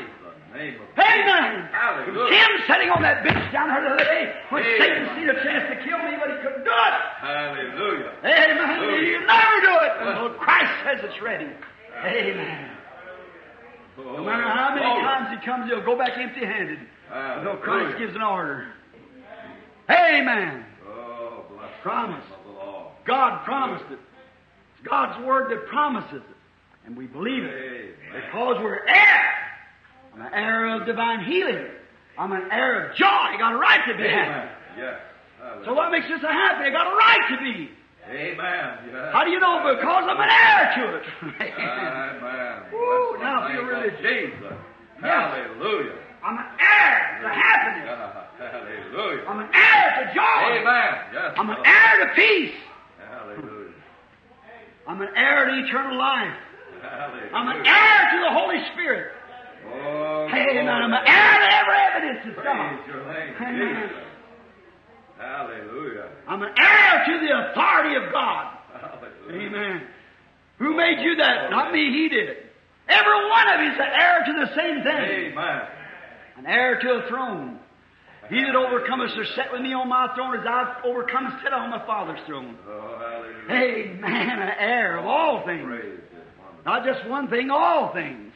The 0.59 0.65
name 0.65 0.81
of 0.81 0.89
Amen. 0.99 1.69
Hallelujah. 1.71 2.31
Tim 2.31 2.51
sitting 2.67 2.91
on 2.91 3.03
that 3.03 3.23
bench 3.23 3.53
down 3.53 3.69
there 3.69 3.83
the 3.83 3.95
other 3.95 4.05
day 4.05 4.35
when 4.51 4.63
Amen. 4.63 4.79
Satan 4.79 5.09
seen 5.15 5.29
a 5.31 5.39
chance 5.43 5.65
to 5.71 5.77
kill 5.87 5.99
me, 6.03 6.19
but 6.19 6.31
he 6.31 6.37
couldn't 6.43 6.65
do 6.65 6.75
it. 6.75 6.95
Hallelujah. 7.23 8.13
Amen. 8.25 8.59
Hallelujah. 8.59 9.09
You 9.09 9.21
never 9.27 9.59
do 9.63 9.75
it 9.87 9.93
until 10.03 10.31
Christ 10.39 10.73
says 10.85 10.99
it's 11.05 11.23
ready. 11.23 11.49
Amen. 12.05 12.71
Oh, 13.99 14.17
no 14.17 14.25
matter 14.25 14.43
how 14.43 14.75
many 14.75 14.87
times 15.03 15.39
he 15.39 15.45
comes, 15.45 15.71
he'll 15.71 15.85
go 15.85 15.97
back 15.97 16.17
empty-handed 16.17 16.79
until 17.11 17.57
Christ 17.57 17.99
gives 17.99 18.15
an 18.15 18.23
order. 18.23 18.69
Amen. 19.91 20.65
Oh, 20.87 21.45
bless 21.51 21.71
Promise. 21.83 22.23
the 22.25 22.37
name 22.37 22.41
of 22.41 22.55
the 22.55 22.61
Lord. 22.61 22.93
God 23.07 23.45
promised 23.45 23.91
it. 23.91 23.99
It's 24.77 24.89
God's 24.89 25.25
word 25.25 25.51
that 25.51 25.67
promises 25.67 26.23
it. 26.23 26.37
And 26.87 26.97
we 26.97 27.07
believe 27.07 27.43
it. 27.45 27.97
Because 28.13 28.57
we're 28.63 28.87
heir. 28.87 29.38
I'm 30.19 30.27
an 30.27 30.35
heir 30.35 30.67
of 30.75 30.87
divine 30.87 31.25
healing. 31.25 31.67
I'm 32.19 32.33
an 32.33 32.49
heir 32.51 32.91
of 32.91 32.97
joy. 32.97 33.07
I 33.07 33.37
got 33.39 33.53
a 33.55 33.57
right 33.59 33.87
to 33.87 33.95
be 33.97 34.03
Amen. 34.03 34.25
happy. 34.27 34.51
Yes. 34.79 34.99
So 35.65 35.73
what 35.75 35.93
makes 35.93 36.09
you 36.09 36.19
so 36.21 36.27
happy? 36.27 36.65
I 36.67 36.71
got 36.71 36.93
a 36.93 36.97
right 36.97 37.29
to 37.31 37.37
be. 37.39 37.71
Amen. 38.11 39.13
How 39.13 39.23
do 39.25 39.31
you 39.31 39.39
know? 39.39 39.63
Because 39.77 40.05
I'm 40.09 40.19
an 40.19 40.29
heir 40.29 40.73
to 40.75 40.97
it. 40.97 41.05
Amen. 41.23 42.63
Woo, 42.73 43.15
Bless 43.15 43.23
now 43.23 43.49
feel 43.53 43.63
really- 43.63 43.91
Jesus. 44.03 44.53
Hallelujah. 45.01 45.93
I'm 46.25 46.39
an 46.39 46.47
heir 46.59 47.21
to 47.23 47.29
happiness. 47.29 47.87
Yeah, 47.87 48.51
Hallelujah. 48.51 49.25
I'm 49.29 49.39
an 49.39 49.49
heir 49.55 50.03
to 50.03 50.15
joy. 50.15 50.59
Amen. 50.59 50.95
Yes. 51.15 51.35
I'm 51.39 51.51
an 51.51 51.59
heir 51.65 52.07
to 52.07 52.15
peace. 52.17 52.55
Hallelujah. 53.09 53.73
I'm 54.89 55.01
an 55.01 55.09
heir 55.15 55.47
to 55.47 55.53
eternal 55.65 55.97
life. 55.97 56.35
Hallelujah. 56.83 57.31
I'm 57.33 57.49
an 57.49 57.65
heir 57.67 58.11
to 58.11 58.19
the 58.25 58.33
Holy 58.35 58.59
Spirit. 58.73 59.13
Oh, 59.71 60.29
Amen. 60.29 60.65
glory. 60.65 60.69
I'm 60.69 60.93
an 60.93 61.07
heir 61.07 61.35
to 61.41 61.57
every 61.57 61.79
evidence 61.89 62.39
of 62.39 62.45
God. 62.45 62.79
Amen. 63.41 63.91
Hallelujah. 65.19 66.09
I'm 66.27 66.43
an 66.43 66.55
heir 66.57 67.05
to 67.07 67.27
the 67.27 67.51
authority 67.51 67.97
of 67.97 68.13
God. 68.13 68.57
Hallelujah. 68.73 69.49
Amen. 69.49 69.83
Who 70.59 70.77
made 70.77 71.01
you 71.01 71.17
that? 71.17 71.51
Not 71.51 71.73
me, 71.73 71.91
He 71.93 72.09
did 72.09 72.29
it. 72.29 72.47
Every 72.89 73.29
one 73.29 73.49
of 73.49 73.61
you 73.61 73.71
is 73.73 73.79
an 73.79 74.01
heir 74.01 74.25
to 74.27 74.33
the 74.33 74.57
same 74.57 74.83
thing. 74.83 75.33
Amen. 75.33 75.63
An 76.39 76.47
heir 76.47 76.81
to 76.81 76.89
a 77.05 77.09
throne. 77.09 77.59
He 78.31 78.43
that 78.43 78.55
overcometh 78.55 79.11
shall 79.15 79.45
sit 79.45 79.53
with 79.53 79.63
me 79.63 79.73
on 79.73 79.89
my 79.89 80.15
throne 80.15 80.39
as 80.39 80.45
I've 80.47 80.85
overcome 80.85 81.27
and 81.27 81.35
sit 81.43 81.53
on 81.53 81.71
my 81.71 81.85
Father's 81.87 82.21
throne. 82.27 82.59
Oh, 82.69 82.99
hallelujah. 82.99 83.97
Amen. 83.99 84.39
An 84.39 84.53
heir 84.59 84.99
of 84.99 85.07
all 85.07 85.45
things. 85.47 85.67
Not 86.67 86.85
just 86.85 87.09
one 87.09 87.29
thing, 87.29 87.51
all 87.51 87.93
things. 87.95 88.28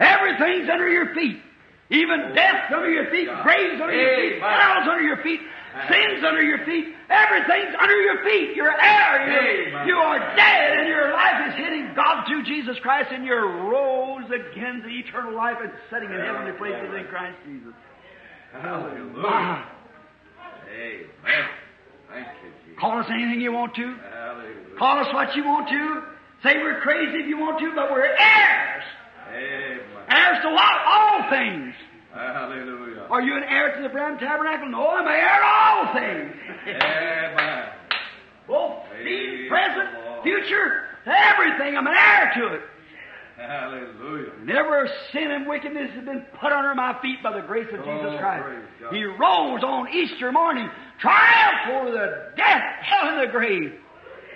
Everything's 0.00 0.68
under 0.70 0.88
your 0.88 1.14
feet. 1.14 1.42
Even 1.90 2.34
death's 2.34 2.72
under 2.74 2.90
your 2.90 3.10
feet, 3.10 3.28
graves 3.42 3.80
under 3.80 3.96
your 3.96 4.16
feet, 4.20 4.42
hell's 4.42 4.88
under 4.88 5.02
your 5.02 5.22
feet, 5.22 5.40
sins 5.88 6.22
under 6.22 6.42
your 6.42 6.64
feet. 6.66 6.92
Everything's 7.08 7.74
under 7.80 7.96
your 7.96 8.22
feet. 8.24 8.54
You're 8.54 8.76
heir. 8.78 9.72
You're, 9.72 9.86
you 9.86 9.96
are 9.96 10.18
dead, 10.36 10.78
and 10.78 10.88
your 10.88 11.12
life 11.12 11.48
is 11.48 11.54
hitting 11.54 11.92
God 11.96 12.26
through 12.28 12.44
Jesus 12.44 12.76
Christ, 12.82 13.08
and 13.10 13.24
you're 13.24 13.70
rose 13.70 14.26
again 14.26 14.82
to 14.82 14.88
eternal 14.88 15.34
life 15.34 15.56
and 15.62 15.72
setting 15.88 16.10
in 16.10 16.20
heavenly 16.20 16.52
places 16.58 16.92
in 16.94 17.06
Christ 17.08 17.38
Jesus. 17.46 17.72
Hallelujah. 18.52 19.04
My. 19.16 19.64
Amen. 20.68 21.48
Thank 22.12 22.26
you, 22.44 22.50
Jesus. 22.64 22.78
Call 22.78 22.98
us 22.98 23.06
anything 23.10 23.40
you 23.40 23.52
want 23.52 23.74
to. 23.76 23.96
Hallelujah. 23.96 24.78
Call 24.78 24.98
us 24.98 25.12
what 25.14 25.34
you 25.34 25.44
want 25.44 25.68
to. 25.70 26.02
Say 26.42 26.58
we're 26.62 26.80
crazy 26.80 27.18
if 27.18 27.26
you 27.26 27.38
want 27.38 27.58
to, 27.60 27.72
but 27.74 27.90
we're 27.90 28.04
heirs. 28.04 28.84
Amen. 29.30 29.80
Heirs 30.10 30.38
to 30.42 30.48
what? 30.50 30.74
All 30.86 31.30
things. 31.30 31.74
Hallelujah. 32.12 33.06
Are 33.10 33.22
you 33.22 33.36
an 33.36 33.44
heir 33.44 33.76
to 33.76 33.82
the 33.82 33.88
Branham 33.88 34.18
Tabernacle? 34.18 34.68
No, 34.70 34.88
I'm 34.88 35.06
an 35.06 35.12
heir 35.12 35.38
to 35.38 35.46
all 35.46 35.94
things. 35.94 36.34
Amen. 36.66 37.68
Both 38.46 38.84
the 39.04 39.46
present, 39.48 39.88
future, 40.22 40.84
everything. 41.06 41.76
I'm 41.76 41.86
an 41.86 41.94
heir 41.96 42.32
to 42.36 42.54
it. 42.54 42.60
Hallelujah. 43.36 44.32
Never 44.42 44.88
sin 45.12 45.30
and 45.30 45.46
wickedness 45.46 45.90
has 45.94 46.04
been 46.04 46.24
put 46.40 46.50
under 46.50 46.74
my 46.74 47.00
feet 47.00 47.22
by 47.22 47.32
the 47.38 47.46
grace 47.46 47.68
of 47.72 47.80
oh, 47.80 47.84
Jesus 47.84 48.14
Oh, 48.14 48.18
Christ. 48.18 48.44
He 48.90 49.04
rose 49.04 49.62
on 49.62 49.88
Easter 49.92 50.32
morning, 50.32 50.68
triumphed 50.98 51.70
over 51.70 51.90
the 51.92 52.32
death, 52.36 52.62
hell, 52.82 53.10
and 53.10 53.28
the 53.28 53.30
grave. 53.30 53.72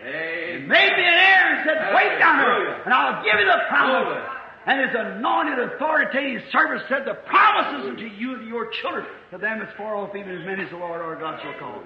Amen. 0.06 0.68
Made 0.68 0.92
me 0.92 1.02
an 1.02 1.18
heir 1.18 1.56
and 1.56 1.66
said, 1.66 1.94
wait 1.94 2.18
down 2.18 2.38
here, 2.38 2.82
and 2.84 2.94
I'll 2.94 3.24
give 3.24 3.40
you 3.40 3.46
the 3.46 3.58
promise. 3.68 4.22
And 4.64 4.80
his 4.80 4.94
anointed, 4.96 5.58
authoritative 5.58 6.42
servant 6.52 6.82
said, 6.88 7.04
the 7.04 7.14
promises 7.14 7.90
unto 7.90 8.04
you 8.04 8.34
and 8.34 8.48
your 8.48 8.70
children, 8.80 9.06
to 9.32 9.38
them 9.38 9.60
as 9.60 9.68
far 9.76 9.96
off, 9.96 10.14
even 10.14 10.38
as 10.38 10.46
many 10.46 10.62
as 10.62 10.70
the 10.70 10.76
Lord 10.76 11.00
our 11.00 11.16
God 11.16 11.40
shall 11.42 11.58
call. 11.58 11.82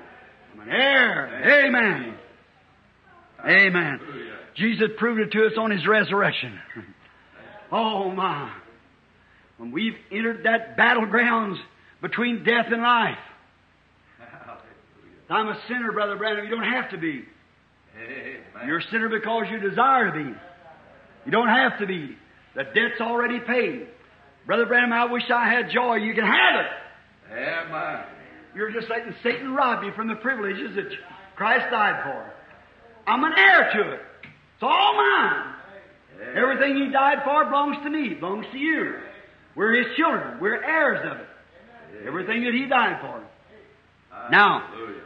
I'm 0.53 0.61
an 0.61 0.69
heir. 0.69 1.67
Amen. 1.67 2.19
Amen. 3.47 4.01
Jesus 4.57 4.89
proved 4.99 5.21
it 5.21 5.33
to 5.33 5.47
us 5.47 5.53
on 5.59 5.71
his 5.71 5.87
resurrection. 5.87 6.59
Oh 7.73 8.11
my. 8.11 8.53
When 9.57 9.73
we've 9.73 9.97
entered 10.13 10.45
that 10.45 10.77
battlegrounds 10.77 11.57
between 12.03 12.45
death 12.45 12.67
and 12.71 12.83
life. 12.83 13.19
I'm 15.29 15.49
a 15.49 15.59
sinner, 15.67 15.93
Brother 15.93 16.17
Branham. 16.17 16.45
You 16.45 16.51
don't 16.51 16.73
have 16.73 16.91
to 16.91 16.99
be. 16.99 17.25
You're 18.67 18.79
a 18.79 18.91
sinner 18.91 19.09
because 19.09 19.47
you 19.51 19.59
desire 19.59 20.13
to 20.13 20.13
be. 20.13 20.35
You 21.25 21.33
don't 21.33 21.49
have 21.49 21.79
to 21.81 21.87
be. 21.87 22.17
The 22.57 22.65
debt's 22.65 23.01
already 23.01 23.39
paid. 23.41 23.87
Brother 24.47 24.65
Branham, 24.67 24.93
I 24.93 25.05
wish 25.05 25.25
I 25.31 25.49
had 25.49 25.71
joy. 25.71 25.97
You 25.97 26.15
can 26.15 26.25
have 26.25 26.65
it. 26.65 27.37
Amen. 27.39 28.05
You're 28.55 28.73
just 28.73 28.89
letting 28.89 29.15
Satan 29.23 29.53
rob 29.53 29.85
you 29.85 29.93
from 29.93 30.09
the 30.09 30.15
privileges 30.15 30.75
that 30.77 30.89
Christ 31.37 31.67
died 31.71 32.03
for. 32.05 32.33
I'm 33.07 33.23
an 33.23 33.33
heir 33.37 33.71
to 33.75 33.93
it. 33.93 34.01
It's 34.23 34.63
all 34.63 34.95
mine. 34.97 35.53
Everything 36.35 36.77
He 36.77 36.91
died 36.91 37.19
for 37.25 37.45
belongs 37.45 37.77
to 37.85 37.91
me, 37.91 38.15
belongs 38.15 38.47
to 38.53 38.59
you. 38.59 38.95
We're 39.55 39.85
His 39.85 39.95
children. 39.97 40.41
We're 40.41 40.63
heirs 40.63 41.01
of 41.05 41.19
it. 41.19 42.07
Everything 42.07 42.45
that 42.45 42.55
He 42.55 42.65
died 42.67 43.01
for. 43.03 43.23
Now, 44.31 44.63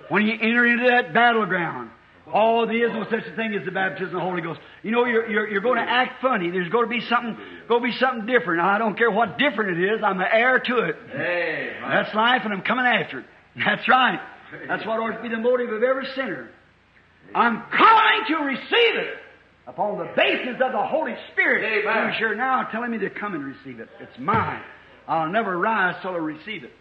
when 0.09 0.23
you 0.23 0.35
enter 0.35 0.67
into 0.67 0.89
that 0.89 1.13
battleground, 1.13 1.91
oh, 2.33 2.67
there 2.67 2.87
is 2.87 2.93
no 2.93 3.05
such 3.05 3.27
a 3.31 3.37
thing 3.37 3.55
as 3.55 3.65
the 3.65 3.71
baptism 3.71 4.09
of 4.09 4.13
the 4.13 4.21
Holy 4.21 4.43
Ghost. 4.43 4.61
You 4.83 4.91
know, 4.91 5.05
you're, 5.05 5.29
you're, 5.29 5.49
you're 5.49 5.61
going 5.61 5.77
to 5.77 5.89
act 5.89 6.23
funny. 6.23 6.51
There's 6.51 6.69
going 6.69 6.87
to 6.87 6.91
be 6.91 7.01
something, 7.09 7.37
going 7.69 7.83
to 7.83 7.89
be 7.89 7.97
something 7.99 8.27
different. 8.27 8.61
I 8.61 8.79
don't 8.79 8.97
care 8.97 9.11
what 9.11 9.39
different 9.39 9.79
it 9.79 9.95
is. 9.95 10.01
I'm 10.05 10.21
an 10.21 10.27
heir 10.31 10.59
to 10.59 10.79
it. 10.79 10.97
Amen. 11.15 11.91
That's 11.91 12.15
life, 12.15 12.43
and 12.45 12.53
I'm 12.53 12.63
coming 12.63 12.87
after 12.87 13.21
it. 13.21 13.27
That's 13.57 13.89
right. 13.89 14.21
That's 14.69 14.85
what 14.87 14.99
ought 14.99 15.17
to 15.17 15.23
be 15.23 15.29
the 15.29 15.39
motive 15.39 15.71
of 15.71 15.83
every 15.83 16.07
sinner. 16.15 16.51
I'm 17.35 17.63
coming 17.71 18.25
to 18.29 18.37
receive 18.45 18.97
it 18.97 19.15
upon 19.67 19.99
the 19.99 20.11
basis 20.17 20.61
of 20.61 20.73
the 20.73 20.83
Holy 20.83 21.15
Spirit. 21.33 21.85
Amen. 21.85 22.09
Who's 22.09 22.19
here 22.19 22.35
now 22.35 22.65
telling 22.73 22.91
me 22.91 22.99
to 22.99 23.11
come 23.11 23.35
and 23.35 23.45
receive 23.45 23.81
it. 23.81 23.89
It's 24.01 24.19
mine. 24.19 24.63
I'll 25.07 25.31
never 25.31 25.57
rise 25.59 25.97
till 26.03 26.13
I 26.13 26.19
receive 26.19 26.65
it. 26.65 26.73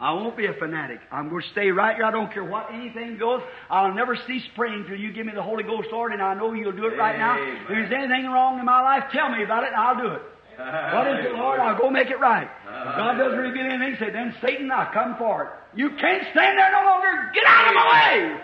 I 0.00 0.14
won't 0.14 0.34
be 0.34 0.46
a 0.46 0.54
fanatic. 0.54 0.98
I'm 1.12 1.28
going 1.28 1.42
to 1.42 1.48
stay 1.50 1.70
right 1.70 1.94
here. 1.94 2.06
I 2.06 2.10
don't 2.10 2.32
care 2.32 2.42
what 2.42 2.72
anything 2.72 3.18
goes. 3.18 3.42
I'll 3.68 3.92
never 3.92 4.16
cease 4.26 4.42
praying 4.56 4.86
till 4.88 4.96
you 4.96 5.12
give 5.12 5.26
me 5.26 5.32
the 5.34 5.42
Holy 5.42 5.62
Ghost, 5.62 5.88
Lord, 5.92 6.12
and 6.12 6.22
I 6.22 6.32
know 6.34 6.54
you'll 6.54 6.72
do 6.72 6.86
it 6.86 6.96
right 6.96 7.18
now. 7.18 7.36
Amen. 7.38 7.56
If 7.62 7.68
there's 7.68 7.92
anything 7.92 8.30
wrong 8.30 8.58
in 8.58 8.64
my 8.64 8.80
life, 8.80 9.04
tell 9.12 9.30
me 9.30 9.44
about 9.44 9.64
it, 9.64 9.68
and 9.68 9.76
I'll 9.76 9.96
do 9.96 10.14
it. 10.14 10.22
What 10.60 11.06
is 11.06 11.26
it, 11.26 11.34
Lord? 11.34 11.60
I'll 11.60 11.78
go 11.78 11.88
make 11.88 12.08
it 12.10 12.18
right. 12.18 12.46
If 12.46 12.96
God 12.96 13.16
doesn't 13.18 13.38
reveal 13.38 13.64
anything, 13.66 13.96
say, 13.98 14.10
then 14.10 14.34
Satan, 14.42 14.68
now 14.68 14.90
come 14.92 15.16
for 15.18 15.44
it. 15.44 15.50
You 15.78 15.90
can't 15.90 16.22
stand 16.32 16.58
there 16.58 16.72
no 16.72 16.84
longer. 16.84 17.30
Get 17.34 17.44
out 17.46 17.68
of 17.68 17.74
my 17.74 17.86
way. 17.92 18.40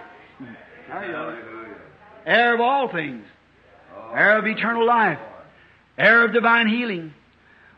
There 0.88 1.06
you 1.06 1.12
go. 1.12 1.18
Hallelujah. 1.18 1.74
Heir 2.26 2.54
of 2.54 2.60
all 2.60 2.90
things. 2.92 3.24
Oh, 3.96 4.12
Heir 4.14 4.38
of 4.38 4.46
eternal 4.46 4.86
life. 4.86 5.18
Heir 5.98 6.24
of 6.24 6.32
divine 6.32 6.68
healing. 6.68 7.12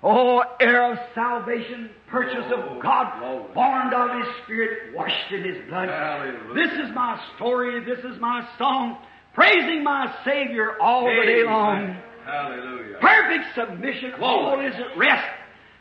Oh, 0.02 0.42
heir 0.60 0.92
of 0.92 0.98
salvation, 1.14 1.90
purchase 2.10 2.50
of 2.52 2.82
God, 2.82 3.54
born 3.54 3.92
of 3.94 4.18
His 4.18 4.34
Spirit, 4.44 4.94
washed 4.94 5.32
in 5.32 5.44
His 5.44 5.68
blood. 5.68 5.88
Hallelujah. 5.88 6.54
This 6.54 6.72
is 6.72 6.94
my 6.94 7.20
story. 7.36 7.84
This 7.84 7.98
is 8.04 8.20
my 8.20 8.48
song, 8.58 8.98
praising 9.34 9.84
my 9.84 10.14
Savior 10.24 10.80
all 10.80 11.04
the 11.04 11.26
day 11.26 11.44
long. 11.44 11.96
Hallelujah. 12.24 12.98
Perfect 13.00 13.54
submission, 13.54 14.12
all 14.20 14.60
is 14.60 14.74
at 14.74 14.98
rest. 14.98 15.26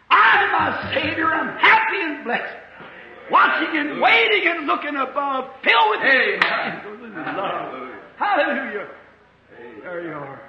I 0.09 0.43
and 0.43 0.51
my 0.51 0.93
Savior 0.93 1.27
I'm 1.27 1.57
happy 1.57 2.01
and 2.01 2.23
blessed. 2.23 2.55
Watching 3.29 3.77
and 3.77 4.01
waiting 4.01 4.47
and 4.47 4.67
looking 4.67 4.95
above, 4.95 5.51
filled 5.63 5.89
with 5.91 6.01
His 6.01 6.41
Amen. 6.43 7.35
love. 7.35 7.73
Hallelujah. 7.75 7.97
Hallelujah. 8.17 8.87
There 9.83 10.03
you 10.03 10.13
are. 10.13 10.41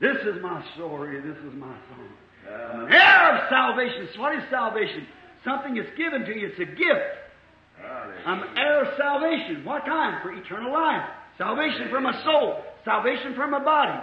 This 0.00 0.16
is 0.24 0.42
my 0.42 0.64
story. 0.74 1.20
This 1.20 1.36
is 1.38 1.52
my 1.54 1.66
song. 1.90 2.08
Uh, 2.48 2.72
Hallelujah. 2.72 2.94
Heir 2.94 3.36
of 3.36 3.48
salvation. 3.50 4.08
So 4.14 4.20
what 4.20 4.34
is 4.34 4.42
salvation? 4.50 5.06
Something 5.44 5.76
is 5.76 5.86
given 5.96 6.24
to 6.24 6.38
you. 6.38 6.48
It's 6.48 6.58
a 6.58 6.64
gift. 6.64 7.18
I'm 8.26 8.42
heir 8.56 8.84
of 8.84 8.96
salvation. 8.98 9.64
What 9.64 9.84
kind? 9.84 10.22
For 10.22 10.32
eternal 10.32 10.72
life. 10.72 11.08
Salvation 11.36 11.88
for 11.90 12.00
my 12.00 12.22
soul. 12.24 12.62
Salvation 12.84 13.34
for 13.34 13.46
my 13.46 13.62
body. 13.62 14.00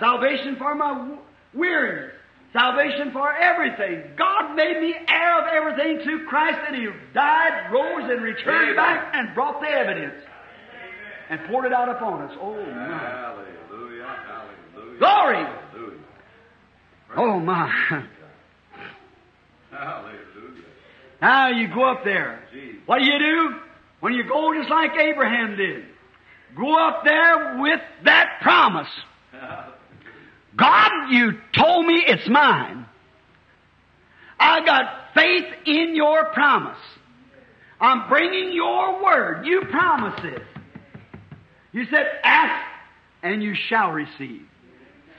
Salvation 0.00 0.56
for 0.58 0.74
my 0.74 1.16
weariness. 1.54 2.12
Salvation 2.52 3.10
for 3.12 3.32
everything. 3.32 4.12
God 4.16 4.54
made 4.54 4.80
me 4.80 4.94
heir 5.08 5.40
of 5.40 5.46
everything 5.52 6.04
through 6.04 6.26
Christ 6.26 6.58
and 6.68 6.76
He 6.76 6.88
died, 7.12 7.70
rose, 7.72 8.08
and 8.10 8.22
returned 8.22 8.70
Amen. 8.70 8.76
back 8.76 9.10
and 9.14 9.34
brought 9.34 9.60
the 9.60 9.68
evidence 9.68 10.14
and 11.30 11.40
poured 11.48 11.66
it 11.66 11.72
out 11.72 11.88
upon 11.88 12.22
us. 12.22 12.32
Oh 12.40 12.54
my. 12.54 12.98
Hallelujah. 12.98 14.16
Hallelujah. 14.76 14.98
Glory. 14.98 15.63
Oh 17.16 17.38
my. 17.40 18.04
Hallelujah. 19.70 20.14
Now 21.20 21.48
you 21.48 21.68
go 21.68 21.84
up 21.84 22.04
there. 22.04 22.40
What 22.86 22.98
do 22.98 23.04
you 23.04 23.18
do? 23.18 23.54
When 24.00 24.12
you 24.12 24.24
go 24.24 24.52
just 24.54 24.70
like 24.70 24.90
Abraham 24.98 25.56
did. 25.56 25.84
Go 26.56 26.88
up 26.88 27.04
there 27.04 27.58
with 27.58 27.80
that 28.04 28.40
promise. 28.42 28.88
God, 30.56 31.10
you 31.10 31.32
told 31.56 31.86
me 31.86 32.04
it's 32.06 32.28
mine. 32.28 32.86
I 34.38 34.64
got 34.64 34.84
faith 35.14 35.46
in 35.66 35.96
your 35.96 36.26
promise. 36.26 36.78
I'm 37.80 38.08
bringing 38.08 38.52
your 38.52 39.02
word. 39.02 39.46
You 39.46 39.62
promise 39.70 40.20
this. 40.22 40.42
You 41.72 41.86
said, 41.90 42.06
ask 42.22 42.64
and 43.22 43.42
you 43.42 43.54
shall 43.68 43.90
receive. 43.90 44.42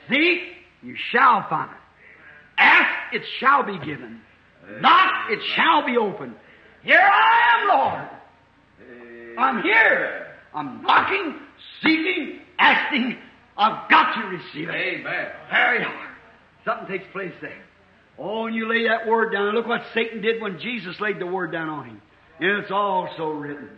Seek, 0.10 0.41
you 0.82 0.96
shall 1.12 1.46
find. 1.50 1.76
Ask, 2.58 3.14
it 3.14 3.24
shall 3.39 3.64
be 3.64 3.78
given. 3.80 4.22
Knock, 4.82 5.30
it 5.30 5.39
shall 5.56 5.86
be 5.86 5.97
opened. 5.97 6.36
Here 6.84 6.99
I 6.99 7.62
am, 7.62 7.68
Lord. 7.68 8.10
I'm 9.38 9.62
here. 9.64 10.28
I'm 10.53 10.82
knocking, 10.82 11.36
seeking, 11.84 12.39
asking. 12.58 13.18
I've 13.58 13.89
got 13.89 14.16
to 14.16 14.28
receive 14.28 14.70
it. 14.70 14.76
Amen. 14.76 15.28
There 15.51 15.80
you 15.82 15.86
are. 15.86 16.10
Something 16.64 16.88
takes 16.88 17.12
place 17.12 17.34
there. 17.41 17.64
Oh, 18.18 18.47
and 18.47 18.56
you 18.56 18.68
lay 18.68 18.88
that 18.88 19.08
word 19.08 19.34
down. 19.34 19.53
Look 19.53 19.68
what 19.68 19.82
Satan 19.93 20.22
did 20.22 20.41
when 20.41 20.60
Jesus 20.60 20.99
laid 20.99 21.20
the 21.20 21.26
word 21.26 21.51
down 21.51 21.70
on 21.70 21.86
him. 21.86 22.01
And 22.39 22.64
it's 22.64 22.72
all 22.72 23.10
so 23.18 23.30
written. 23.30 23.70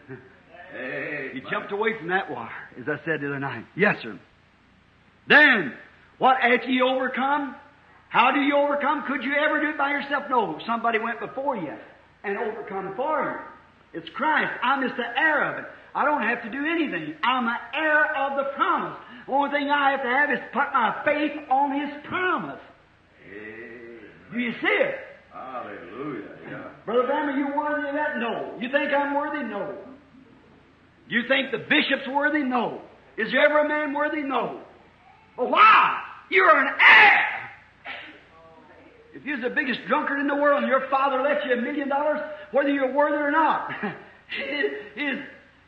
Amen. 0.76 1.32
He 1.34 1.42
jumped 1.50 1.72
away 1.72 1.98
from 1.98 2.10
that 2.10 2.30
wire, 2.30 2.50
as 2.80 2.88
I 2.88 3.04
said 3.06 3.22
the 3.22 3.28
other 3.28 3.40
night. 3.40 3.66
Yes, 3.76 3.98
sir. 4.02 4.20
Then, 5.28 5.74
what 6.18 6.38
after 6.42 6.70
you 6.70 6.88
overcome? 6.88 7.56
How 8.10 8.32
do 8.32 8.40
you 8.40 8.56
overcome? 8.56 9.04
Could 9.08 9.24
you 9.24 9.34
ever 9.36 9.60
do 9.62 9.70
it 9.70 9.78
by 9.78 9.92
yourself? 9.92 10.24
No. 10.30 10.60
Somebody 10.66 11.00
went 11.00 11.20
before 11.20 11.58
you 11.58 11.74
and 12.24 12.38
overcome 12.38 12.94
for 12.96 13.48
you. 13.94 14.00
It's 14.00 14.10
Christ. 14.16 14.52
I'm 14.64 14.82
just 14.82 14.96
the 14.98 15.20
heir 15.20 15.52
of 15.52 15.60
it. 15.60 15.66
I 15.96 16.06
don't 16.06 16.22
have 16.22 16.44
to 16.44 16.50
do 16.50 16.66
anything. 16.66 17.16
I'm 17.24 17.48
an 17.48 17.58
heir 17.74 18.16
of 18.16 18.38
the 18.38 18.52
promise. 18.56 18.98
The 19.26 19.34
only 19.34 19.50
thing 19.52 19.70
I 19.70 19.92
have 19.92 20.04
to 20.04 20.08
have 20.08 20.30
is 20.32 20.40
put 20.54 20.72
my 20.74 21.02
faith 21.04 21.32
on 21.50 21.80
His 21.80 21.90
promise. 22.08 22.60
Amen. 23.26 24.00
Do 24.32 24.40
you 24.40 24.52
see 24.62 24.68
it? 24.68 24.96
Hallelujah. 25.34 26.30
Yeah. 26.50 26.64
Brother 26.86 27.08
Branham, 27.08 27.36
are 27.36 27.38
you 27.38 27.48
worthy 27.58 27.90
of 27.90 27.96
that? 27.96 28.18
No. 28.20 28.58
You 28.60 28.70
think 28.70 28.92
I'm 28.94 29.16
worthy? 29.16 29.44
No. 29.44 29.76
You 31.10 31.24
think 31.28 31.52
the 31.52 31.60
bishop's 31.60 32.08
worthy? 32.10 32.44
No. 32.44 32.82
Is 33.18 33.32
there 33.32 33.46
ever 33.46 33.60
a 33.60 33.68
man 33.68 33.94
worthy? 33.94 34.22
No. 34.22 34.62
Well, 35.38 35.50
why? 35.50 36.02
You're 36.30 36.60
an 36.60 36.68
heir. 36.68 37.37
If 39.18 39.26
you're 39.26 39.42
the 39.42 39.50
biggest 39.50 39.80
drunkard 39.88 40.20
in 40.20 40.28
the 40.28 40.36
world 40.36 40.62
and 40.62 40.70
your 40.70 40.88
father 40.92 41.24
left 41.24 41.44
you 41.44 41.54
a 41.54 41.62
million 41.62 41.90
dollars, 41.90 42.22
whether 42.52 42.70
you're 42.70 42.94
worthy 42.94 43.18
or 43.18 43.32
not, 43.32 43.72
is, 43.84 45.20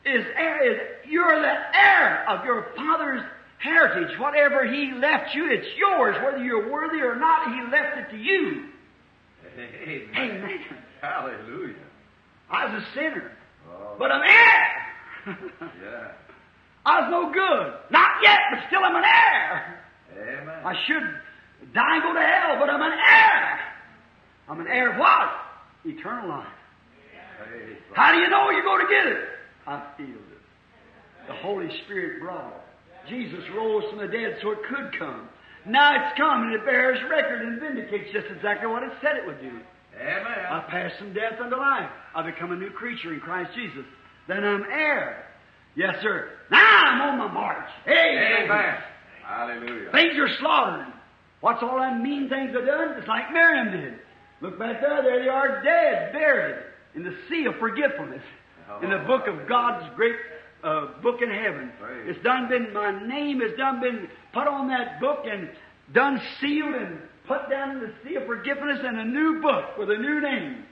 is, 0.05 0.25
heir, 0.37 0.71
is, 0.71 0.79
you're 1.09 1.41
the 1.41 1.55
heir 1.75 2.29
of 2.29 2.45
your 2.45 2.67
father's 2.75 3.21
heritage. 3.57 4.19
Whatever 4.19 4.71
he 4.71 4.93
left 4.93 5.33
you, 5.33 5.49
it's 5.51 5.65
yours. 5.79 6.15
Whether 6.23 6.43
you're 6.43 6.71
worthy 6.71 7.01
or 7.01 7.15
not, 7.15 7.51
he 7.51 7.71
left 7.71 7.97
it 7.97 8.15
to 8.15 8.21
you. 8.21 8.65
Amen. 9.55 10.09
Amen. 10.15 10.59
Hallelujah. 11.01 11.73
I 12.51 12.65
was 12.71 12.83
a 12.83 12.93
sinner, 12.93 13.31
Oh, 13.67 13.95
but 13.97 14.11
I'm 14.11 14.21
heir. 14.21 15.35
yeah. 15.83 16.11
I 16.85 17.01
was 17.01 17.07
no 17.09 17.33
good. 17.33 17.73
Not 17.89 18.11
yet, 18.21 18.39
but 18.51 18.59
still 18.67 18.81
I'm 18.83 18.95
an 18.95 19.03
heir. 19.03 19.83
Amen. 20.17 20.65
I 20.65 20.73
should 20.85 21.03
die 21.73 21.95
and 21.95 22.03
go 22.03 22.13
to 22.13 22.19
hell, 22.19 22.57
but 22.59 22.69
I'm 22.69 22.81
an 22.81 22.97
heir. 22.97 23.59
I'm 24.47 24.59
an 24.61 24.67
heir 24.67 24.93
of 24.93 24.99
what? 24.99 25.29
Eternal 25.85 26.29
life. 26.29 26.47
Praise 27.39 27.77
How 27.93 28.11
do 28.11 28.19
you 28.19 28.29
know 28.29 28.49
you're 28.49 28.63
going 28.63 28.85
to 28.85 28.91
get 28.91 29.07
it? 29.07 29.23
I 29.67 29.83
feel 29.97 30.07
it. 30.07 31.27
The 31.27 31.35
Holy 31.35 31.69
Spirit 31.85 32.21
brought 32.21 32.47
it. 32.47 33.09
Jesus 33.09 33.43
rose 33.55 33.83
from 33.89 33.99
the 33.99 34.07
dead 34.07 34.37
so 34.41 34.51
it 34.51 34.59
could 34.67 34.97
come. 34.97 35.29
Now 35.65 35.95
it's 35.95 36.17
come 36.17 36.43
and 36.43 36.53
it 36.53 36.65
bears 36.65 36.99
record 37.09 37.41
and 37.41 37.59
vindicates 37.59 38.11
just 38.13 38.27
exactly 38.35 38.67
what 38.67 38.83
it 38.83 38.91
said 39.01 39.17
it 39.17 39.25
would 39.25 39.41
do. 39.41 39.59
Amen. 39.99 40.45
I 40.49 40.65
passed 40.69 40.97
from 40.97 41.13
death 41.13 41.39
unto 41.41 41.55
life. 41.55 41.89
I 42.15 42.23
become 42.23 42.51
a 42.51 42.55
new 42.55 42.69
creature 42.71 43.13
in 43.13 43.19
Christ 43.19 43.51
Jesus. 43.55 43.85
Then 44.27 44.43
I'm 44.43 44.63
heir. 44.63 45.25
Yes, 45.75 45.95
sir. 46.01 46.29
Now 46.49 46.83
I'm 46.85 47.01
on 47.01 47.17
my 47.19 47.31
march. 47.31 47.69
Amen. 47.87 48.49
Amen. 48.49 48.75
Hallelujah. 49.23 49.91
Things 49.91 50.17
are 50.17 50.29
slaughtered. 50.39 50.93
What's 51.41 51.63
all 51.63 51.79
them 51.79 52.03
mean 52.03 52.29
things 52.29 52.55
are 52.55 52.65
done? 52.65 52.97
It's 52.97 53.07
like 53.07 53.31
Miriam 53.31 53.71
did. 53.71 53.93
Look 54.41 54.59
back 54.59 54.81
there, 54.81 55.01
there 55.03 55.23
they 55.23 55.29
are 55.29 55.63
dead, 55.63 56.13
buried 56.13 56.63
in 56.95 57.03
the 57.03 57.15
sea 57.29 57.45
of 57.45 57.55
forgetfulness. 57.59 58.23
In 58.83 58.91
the 58.91 58.99
book 58.99 59.27
of 59.27 59.47
God's 59.47 59.83
great 59.95 60.15
uh, 60.63 61.01
book 61.01 61.21
in 61.21 61.29
heaven. 61.29 61.71
Praise. 61.79 62.05
It's 62.07 62.23
done 62.23 62.47
been, 62.49 62.71
my 62.71 62.91
name 63.07 63.41
has 63.41 63.57
done 63.57 63.81
been 63.81 64.07
put 64.31 64.47
on 64.47 64.67
that 64.67 64.99
book 65.01 65.25
and 65.25 65.49
done 65.93 66.21
sealed 66.39 66.75
and 66.75 66.99
put 67.27 67.49
down 67.49 67.71
in 67.71 67.79
the 67.79 67.93
sea 68.03 68.15
of 68.15 68.25
forgiveness 68.25 68.79
and 68.83 68.99
a 68.99 69.05
new 69.05 69.41
book 69.41 69.77
with 69.77 69.89
a 69.89 69.97
new 69.97 70.21
name 70.21 70.65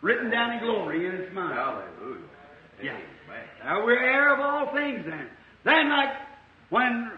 written 0.00 0.30
down 0.30 0.52
in 0.52 0.60
glory 0.60 1.06
in 1.06 1.14
its 1.14 1.34
mind. 1.34 1.54
Hallelujah. 1.54 2.18
Yeah. 2.82 2.98
Now 3.64 3.84
we're 3.84 4.02
heir 4.02 4.34
of 4.34 4.40
all 4.40 4.74
things 4.74 5.04
then. 5.06 5.28
Then 5.64 5.88
like 5.90 6.10
when 6.70 7.12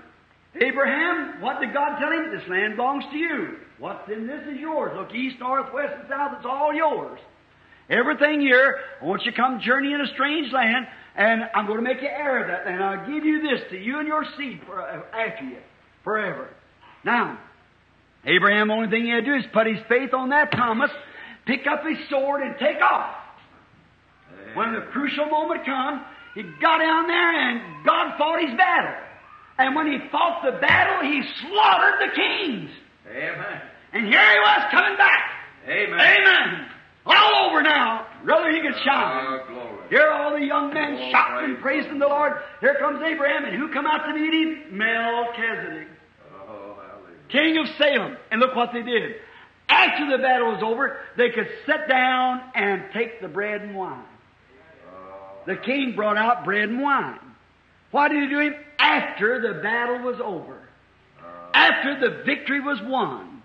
Abraham, 0.60 1.40
what 1.40 1.60
did 1.60 1.72
God 1.72 1.98
tell 1.98 2.12
him? 2.12 2.30
This 2.30 2.48
land 2.48 2.76
belongs 2.76 3.04
to 3.10 3.16
you. 3.16 3.56
What's 3.78 4.08
in 4.10 4.26
this 4.26 4.42
is 4.48 4.58
yours. 4.58 4.92
Look 4.96 5.12
east, 5.12 5.36
north, 5.40 5.72
west, 5.74 5.94
and 5.98 6.08
south, 6.08 6.36
it's 6.36 6.46
all 6.46 6.72
yours. 6.72 7.18
Everything 7.90 8.40
here, 8.40 8.78
I 9.02 9.04
want 9.04 9.24
you 9.24 9.32
to 9.32 9.36
come 9.36 9.60
journey 9.60 9.92
in 9.92 10.00
a 10.00 10.06
strange 10.14 10.52
land, 10.52 10.86
and 11.16 11.42
I'm 11.54 11.66
going 11.66 11.78
to 11.78 11.82
make 11.82 12.00
you 12.00 12.08
heir 12.08 12.42
of 12.42 12.48
that 12.48 12.64
land. 12.66 12.82
I'll 12.82 13.06
give 13.06 13.24
you 13.24 13.42
this 13.42 13.60
to 13.70 13.78
you 13.78 13.98
and 13.98 14.06
your 14.06 14.24
seed 14.38 14.60
for, 14.64 14.80
uh, 14.80 15.02
after 15.12 15.44
you, 15.44 15.58
forever. 16.02 16.48
Now, 17.04 17.38
Abraham, 18.24 18.70
only 18.70 18.88
thing 18.88 19.04
he 19.04 19.10
had 19.10 19.24
to 19.24 19.32
do 19.32 19.34
is 19.34 19.44
put 19.52 19.66
his 19.66 19.78
faith 19.88 20.14
on 20.14 20.30
that 20.30 20.50
promise, 20.50 20.90
pick 21.46 21.66
up 21.66 21.84
his 21.84 21.98
sword, 22.08 22.42
and 22.42 22.56
take 22.58 22.80
off. 22.80 23.16
When 24.54 24.72
the 24.72 24.80
crucial 24.92 25.26
moment 25.26 25.66
come, 25.66 26.04
he 26.34 26.42
got 26.42 26.78
down 26.78 27.06
there 27.06 27.32
and 27.32 27.84
God 27.84 28.16
fought 28.16 28.40
his 28.40 28.56
battle. 28.56 29.03
And 29.58 29.74
when 29.74 29.86
he 29.86 29.98
fought 30.10 30.42
the 30.44 30.58
battle, 30.60 31.08
he 31.08 31.22
slaughtered 31.40 32.10
the 32.10 32.14
kings. 32.14 32.70
Amen. 33.08 33.60
And 33.92 34.06
here 34.06 34.20
he 34.32 34.38
was 34.40 34.68
coming 34.72 34.96
back. 34.96 35.30
Amen. 35.68 36.00
Amen. 36.00 36.66
All 37.06 37.48
over 37.50 37.62
now. 37.62 38.06
Brother, 38.24 38.50
he 38.50 38.60
could 38.62 38.74
shine. 38.84 39.26
Oh, 39.28 39.44
glory. 39.46 39.88
Here 39.90 40.10
all 40.10 40.32
the 40.32 40.44
young 40.44 40.72
men 40.72 40.96
Oh, 40.98 41.10
shouting 41.12 41.50
and 41.50 41.60
praising 41.62 41.98
the 41.98 42.06
Lord. 42.08 42.32
Here 42.60 42.76
comes 42.80 43.00
Abraham, 43.02 43.44
and 43.44 43.54
who 43.56 43.72
come 43.72 43.86
out 43.86 44.06
to 44.06 44.14
meet 44.14 44.32
him? 44.32 44.76
Melchizedek, 44.78 45.88
Oh, 46.48 46.76
king 47.28 47.58
of 47.58 47.66
Salem. 47.78 48.16
And 48.30 48.40
look 48.40 48.56
what 48.56 48.70
they 48.72 48.82
did. 48.82 49.16
After 49.68 50.10
the 50.10 50.18
battle 50.22 50.52
was 50.52 50.62
over, 50.62 50.98
they 51.16 51.30
could 51.30 51.48
sit 51.66 51.88
down 51.88 52.40
and 52.54 52.84
take 52.92 53.20
the 53.20 53.28
bread 53.28 53.60
and 53.62 53.76
wine. 53.76 54.02
Oh, 54.88 55.36
The 55.46 55.56
king 55.56 55.94
brought 55.94 56.16
out 56.16 56.44
bread 56.44 56.68
and 56.70 56.82
wine. 56.82 57.18
Why 57.94 58.08
did 58.08 58.24
he 58.24 58.28
do 58.28 58.40
it? 58.40 58.54
After 58.80 59.40
the 59.40 59.62
battle 59.62 60.00
was 60.00 60.16
over. 60.20 60.58
uh, 61.22 61.26
After 61.54 62.00
the 62.00 62.24
victory 62.24 62.58
was 62.60 62.80
won. 62.82 63.40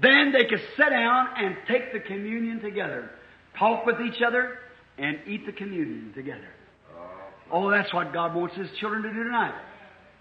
Then 0.00 0.32
they 0.32 0.46
could 0.46 0.62
sit 0.78 0.88
down 0.88 1.28
and 1.36 1.56
take 1.68 1.92
the 1.92 2.00
communion 2.00 2.60
together. 2.60 3.10
Talk 3.58 3.84
with 3.84 3.96
each 4.00 4.22
other 4.26 4.56
and 4.96 5.18
eat 5.26 5.44
the 5.44 5.52
communion 5.52 6.10
together. 6.14 6.48
oh, 6.96 7.10
Oh, 7.52 7.70
that's 7.70 7.92
what 7.92 8.14
God 8.14 8.34
wants 8.34 8.56
His 8.56 8.70
children 8.80 9.02
to 9.02 9.10
do 9.12 9.24
tonight. 9.24 9.52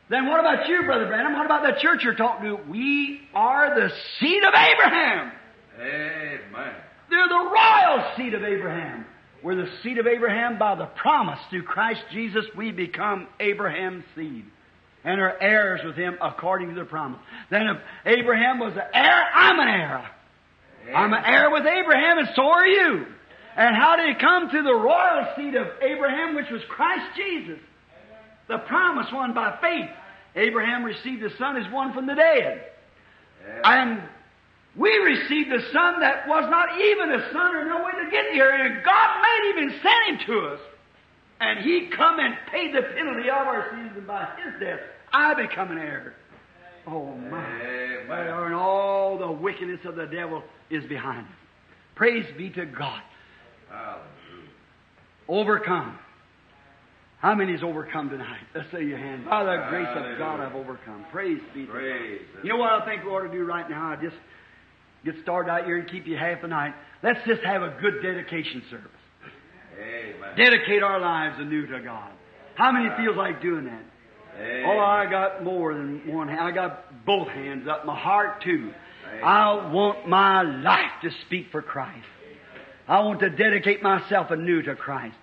Then 0.09 0.27
what 0.27 0.41
about 0.41 0.67
you, 0.67 0.83
Brother 0.83 1.07
Branham? 1.07 1.31
What 1.37 1.45
about 1.45 1.63
that 1.63 1.79
church 1.79 2.01
you're 2.03 2.15
talking 2.15 2.47
to? 2.49 2.55
We 2.69 3.21
are 3.33 3.73
the 3.73 3.89
seed 4.19 4.43
of 4.43 4.53
Abraham. 4.53 5.31
Amen. 5.79 6.73
They're 7.09 7.29
the 7.29 7.49
royal 7.55 8.11
seed 8.17 8.33
of 8.33 8.43
Abraham. 8.43 9.05
We're 9.43 9.55
the 9.55 9.71
seed 9.81 9.97
of 9.97 10.05
Abraham 10.05 10.59
by 10.59 10.75
the 10.75 10.85
promise 10.85 11.39
through 11.49 11.63
Christ 11.63 12.01
Jesus 12.11 12.45
we 12.55 12.71
become 12.71 13.27
Abraham's 13.39 14.03
seed 14.15 14.45
and 15.03 15.19
are 15.19 15.41
heirs 15.41 15.81
with 15.83 15.95
him 15.95 16.17
according 16.21 16.69
to 16.69 16.75
the 16.75 16.85
promise. 16.85 17.19
Then 17.49 17.63
if 17.67 17.77
Abraham 18.05 18.59
was 18.59 18.73
an 18.73 18.83
heir, 18.93 19.23
I'm 19.33 19.59
an 19.59 19.67
heir. 19.67 20.11
I'm 20.95 21.13
an 21.13 21.23
heir 21.25 21.49
with 21.49 21.65
Abraham 21.65 22.19
and 22.19 22.27
so 22.35 22.43
are 22.43 22.67
you. 22.67 23.05
And 23.57 23.75
how 23.75 23.95
did 23.95 24.09
it 24.09 24.19
come 24.19 24.49
to 24.49 24.63
the 24.63 24.73
royal 24.73 25.27
seed 25.35 25.55
of 25.55 25.67
Abraham, 25.81 26.35
which 26.35 26.49
was 26.51 26.61
Christ 26.69 27.15
Jesus? 27.15 27.59
The 28.47 28.59
promise 28.59 29.07
won 29.11 29.33
by 29.33 29.57
faith. 29.61 29.89
Abraham 30.35 30.83
received 30.83 31.23
the 31.23 31.31
son 31.37 31.57
as 31.57 31.71
one 31.71 31.93
from 31.93 32.05
the 32.05 32.15
dead. 32.15 32.65
And 33.63 34.03
we 34.75 34.89
received 34.97 35.51
a 35.51 35.61
son 35.73 35.99
that 35.99 36.27
was 36.27 36.49
not 36.49 36.69
even 36.79 37.11
a 37.11 37.31
son 37.31 37.55
or 37.55 37.65
no 37.65 37.83
way 37.83 37.91
to 38.03 38.11
get 38.11 38.31
here, 38.31 38.49
and 38.49 38.83
God 38.83 39.21
may 39.21 39.49
even 39.49 39.79
send 39.81 40.19
him 40.19 40.27
to 40.27 40.47
us. 40.47 40.59
And 41.39 41.65
he 41.65 41.89
come 41.95 42.19
and 42.19 42.35
paid 42.51 42.73
the 42.73 42.83
penalty 42.83 43.29
of 43.29 43.47
our 43.47 43.69
sins, 43.71 43.91
and 43.97 44.07
by 44.07 44.27
his 44.43 44.59
death, 44.59 44.79
I 45.11 45.33
become 45.33 45.71
an 45.71 45.79
heir. 45.79 46.15
Oh 46.87 47.15
my. 47.15 47.61
Amen. 47.61 48.27
And 48.27 48.53
all 48.53 49.17
the 49.17 49.31
wickedness 49.31 49.79
of 49.85 49.95
the 49.95 50.05
devil 50.05 50.43
is 50.69 50.83
behind 50.85 51.25
us. 51.25 51.33
Praise 51.95 52.25
be 52.37 52.49
to 52.51 52.65
God. 52.65 53.01
Hallelujah. 53.69 54.01
Overcome. 55.27 55.99
How 57.19 57.35
many's 57.35 57.61
overcome 57.61 58.09
tonight? 58.09 58.39
Let's 58.55 58.71
say 58.71 58.83
your 58.83 58.97
hand. 58.97 59.25
By 59.25 59.43
the 59.43 59.67
grace 59.69 59.87
of 59.95 60.17
God, 60.17 60.39
I've 60.39 60.55
overcome. 60.55 61.05
Praise 61.11 61.39
be 61.53 61.61
to 61.61 61.67
God. 61.67 61.73
Praise. 61.73 62.21
You 62.43 62.49
know 62.49 62.57
what 62.57 62.71
I 62.71 62.85
think 62.85 63.03
we 63.03 63.11
ought 63.11 63.27
to 63.27 63.31
do 63.31 63.43
right 63.43 63.69
now? 63.69 63.91
I 63.91 63.95
just 64.01 64.15
get 65.05 65.15
started 65.23 65.49
out 65.51 65.65
here 65.65 65.77
and 65.77 65.89
keep 65.89 66.07
you 66.07 66.17
half 66.17 66.43
a 66.43 66.47
night. 66.47 66.73
Let's 67.03 67.19
just 67.25 67.41
have 67.43 67.61
a 67.61 67.75
good 67.81 68.01
dedication 68.01 68.63
service. 68.69 68.91
Amen. 69.79 70.37
Dedicate 70.37 70.83
our 70.83 70.99
lives 70.99 71.35
anew 71.39 71.65
to 71.67 71.79
God. 71.79 72.11
How 72.55 72.71
many 72.71 72.89
feels 72.97 73.17
like 73.17 73.41
doing 73.41 73.65
that? 73.65 73.83
Oh, 74.65 74.79
I 74.79 75.09
got 75.09 75.43
more 75.43 75.73
than 75.73 76.07
one 76.07 76.27
hand. 76.27 76.39
I 76.39 76.51
got 76.51 77.05
both 77.05 77.27
hands 77.27 77.67
up. 77.67 77.85
My 77.85 77.97
heart 77.97 78.43
too. 78.43 78.71
I 79.23 79.71
want 79.71 80.07
my 80.07 80.41
life 80.41 80.91
to 81.03 81.09
speak 81.25 81.47
for 81.51 81.61
Christ. 81.61 82.05
I 82.87 83.01
want 83.01 83.19
to 83.19 83.29
dedicate 83.29 83.83
myself 83.83 84.31
anew 84.31 84.61
to 84.63 84.75
Christ. 84.75 85.15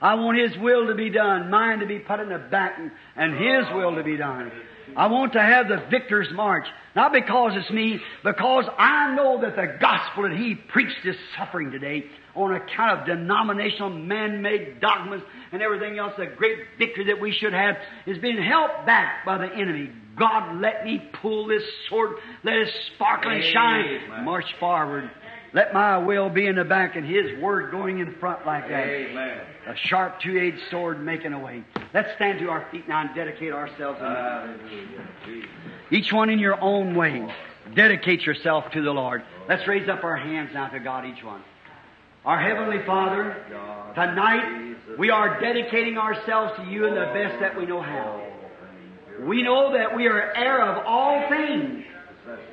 I 0.00 0.14
want 0.14 0.38
His 0.38 0.56
will 0.60 0.88
to 0.88 0.94
be 0.94 1.10
done, 1.10 1.50
mine 1.50 1.78
to 1.78 1.86
be 1.86 1.98
put 1.98 2.20
in 2.20 2.28
the 2.28 2.38
back, 2.38 2.78
and 3.16 3.32
His 3.34 3.66
will 3.74 3.94
to 3.96 4.02
be 4.02 4.16
done. 4.16 4.50
I 4.94 5.08
want 5.08 5.32
to 5.32 5.42
have 5.42 5.68
the 5.68 5.84
victor's 5.90 6.28
march, 6.32 6.66
not 6.94 7.12
because 7.12 7.52
it's 7.54 7.70
me, 7.70 8.00
because 8.22 8.64
I 8.78 9.14
know 9.14 9.40
that 9.40 9.56
the 9.56 9.76
gospel 9.80 10.24
that 10.24 10.32
He 10.32 10.54
preached 10.54 11.04
is 11.04 11.16
suffering 11.36 11.70
today 11.70 12.04
on 12.34 12.54
account 12.54 13.00
of 13.00 13.06
denominational 13.06 13.90
man-made 13.90 14.80
dogmas 14.80 15.22
and 15.52 15.62
everything 15.62 15.98
else. 15.98 16.12
The 16.16 16.26
great 16.26 16.58
victory 16.78 17.06
that 17.06 17.20
we 17.20 17.32
should 17.32 17.52
have 17.52 17.76
is 18.06 18.18
being 18.18 18.40
held 18.40 18.70
back 18.86 19.24
by 19.24 19.38
the 19.38 19.52
enemy. 19.52 19.90
God, 20.18 20.60
let 20.60 20.84
me 20.84 21.02
pull 21.20 21.46
this 21.46 21.62
sword, 21.88 22.16
let 22.42 22.56
it 22.56 22.68
sparkle 22.94 23.30
and 23.32 23.44
shine, 23.44 24.24
march 24.24 24.46
forward. 24.58 25.10
Let 25.56 25.72
my 25.72 25.96
will 25.96 26.28
be 26.28 26.46
in 26.46 26.56
the 26.56 26.64
back 26.64 26.96
and 26.96 27.06
His 27.06 27.40
word 27.40 27.70
going 27.70 27.98
in 28.00 28.14
front 28.16 28.44
like 28.44 28.68
that. 28.68 28.86
Amen. 28.88 29.40
A 29.66 29.74
sharp 29.74 30.20
two-edged 30.20 30.60
sword 30.70 31.02
making 31.02 31.32
a 31.32 31.38
way. 31.38 31.64
Let's 31.94 32.14
stand 32.16 32.40
to 32.40 32.50
our 32.50 32.68
feet 32.70 32.86
now 32.86 33.00
and 33.00 33.14
dedicate 33.14 33.54
ourselves. 33.54 33.98
unto 33.98 34.14
Hallelujah. 34.14 35.08
Jesus. 35.24 35.50
each 35.90 36.12
one 36.12 36.28
in 36.28 36.38
your 36.38 36.60
own 36.62 36.94
way. 36.94 37.26
Dedicate 37.74 38.26
yourself 38.26 38.70
to 38.72 38.82
the 38.82 38.90
Lord. 38.90 39.22
Let's 39.48 39.66
raise 39.66 39.88
up 39.88 40.04
our 40.04 40.18
hands 40.18 40.50
now 40.52 40.68
to 40.68 40.78
God, 40.78 41.06
each 41.06 41.24
one. 41.24 41.42
Our 42.26 42.38
Heavenly 42.38 42.84
Father, 42.84 43.34
tonight 43.94 44.76
we 44.98 45.08
are 45.08 45.40
dedicating 45.40 45.96
ourselves 45.96 46.52
to 46.58 46.64
you 46.64 46.84
in 46.86 46.94
the 46.94 47.10
best 47.14 47.40
that 47.40 47.58
we 47.58 47.64
know 47.64 47.80
how. 47.80 48.22
We 49.22 49.42
know 49.42 49.72
that 49.72 49.96
we 49.96 50.06
are 50.06 50.34
heir 50.36 50.60
of 50.60 50.84
all 50.84 51.26
things. 51.30 51.86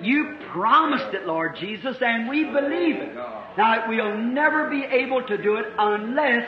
You 0.04 0.36
promised 0.52 1.14
it, 1.14 1.26
Lord 1.26 1.56
Jesus, 1.60 1.96
and 2.02 2.30
we 2.30 2.44
believe 2.44 2.96
it. 2.98 3.16
Now, 3.58 3.86
we'll 3.88 4.18
never 4.18 4.70
be 4.70 4.84
able 4.84 5.24
to 5.24 5.42
do 5.42 5.56
it 5.56 5.66
unless 5.78 6.46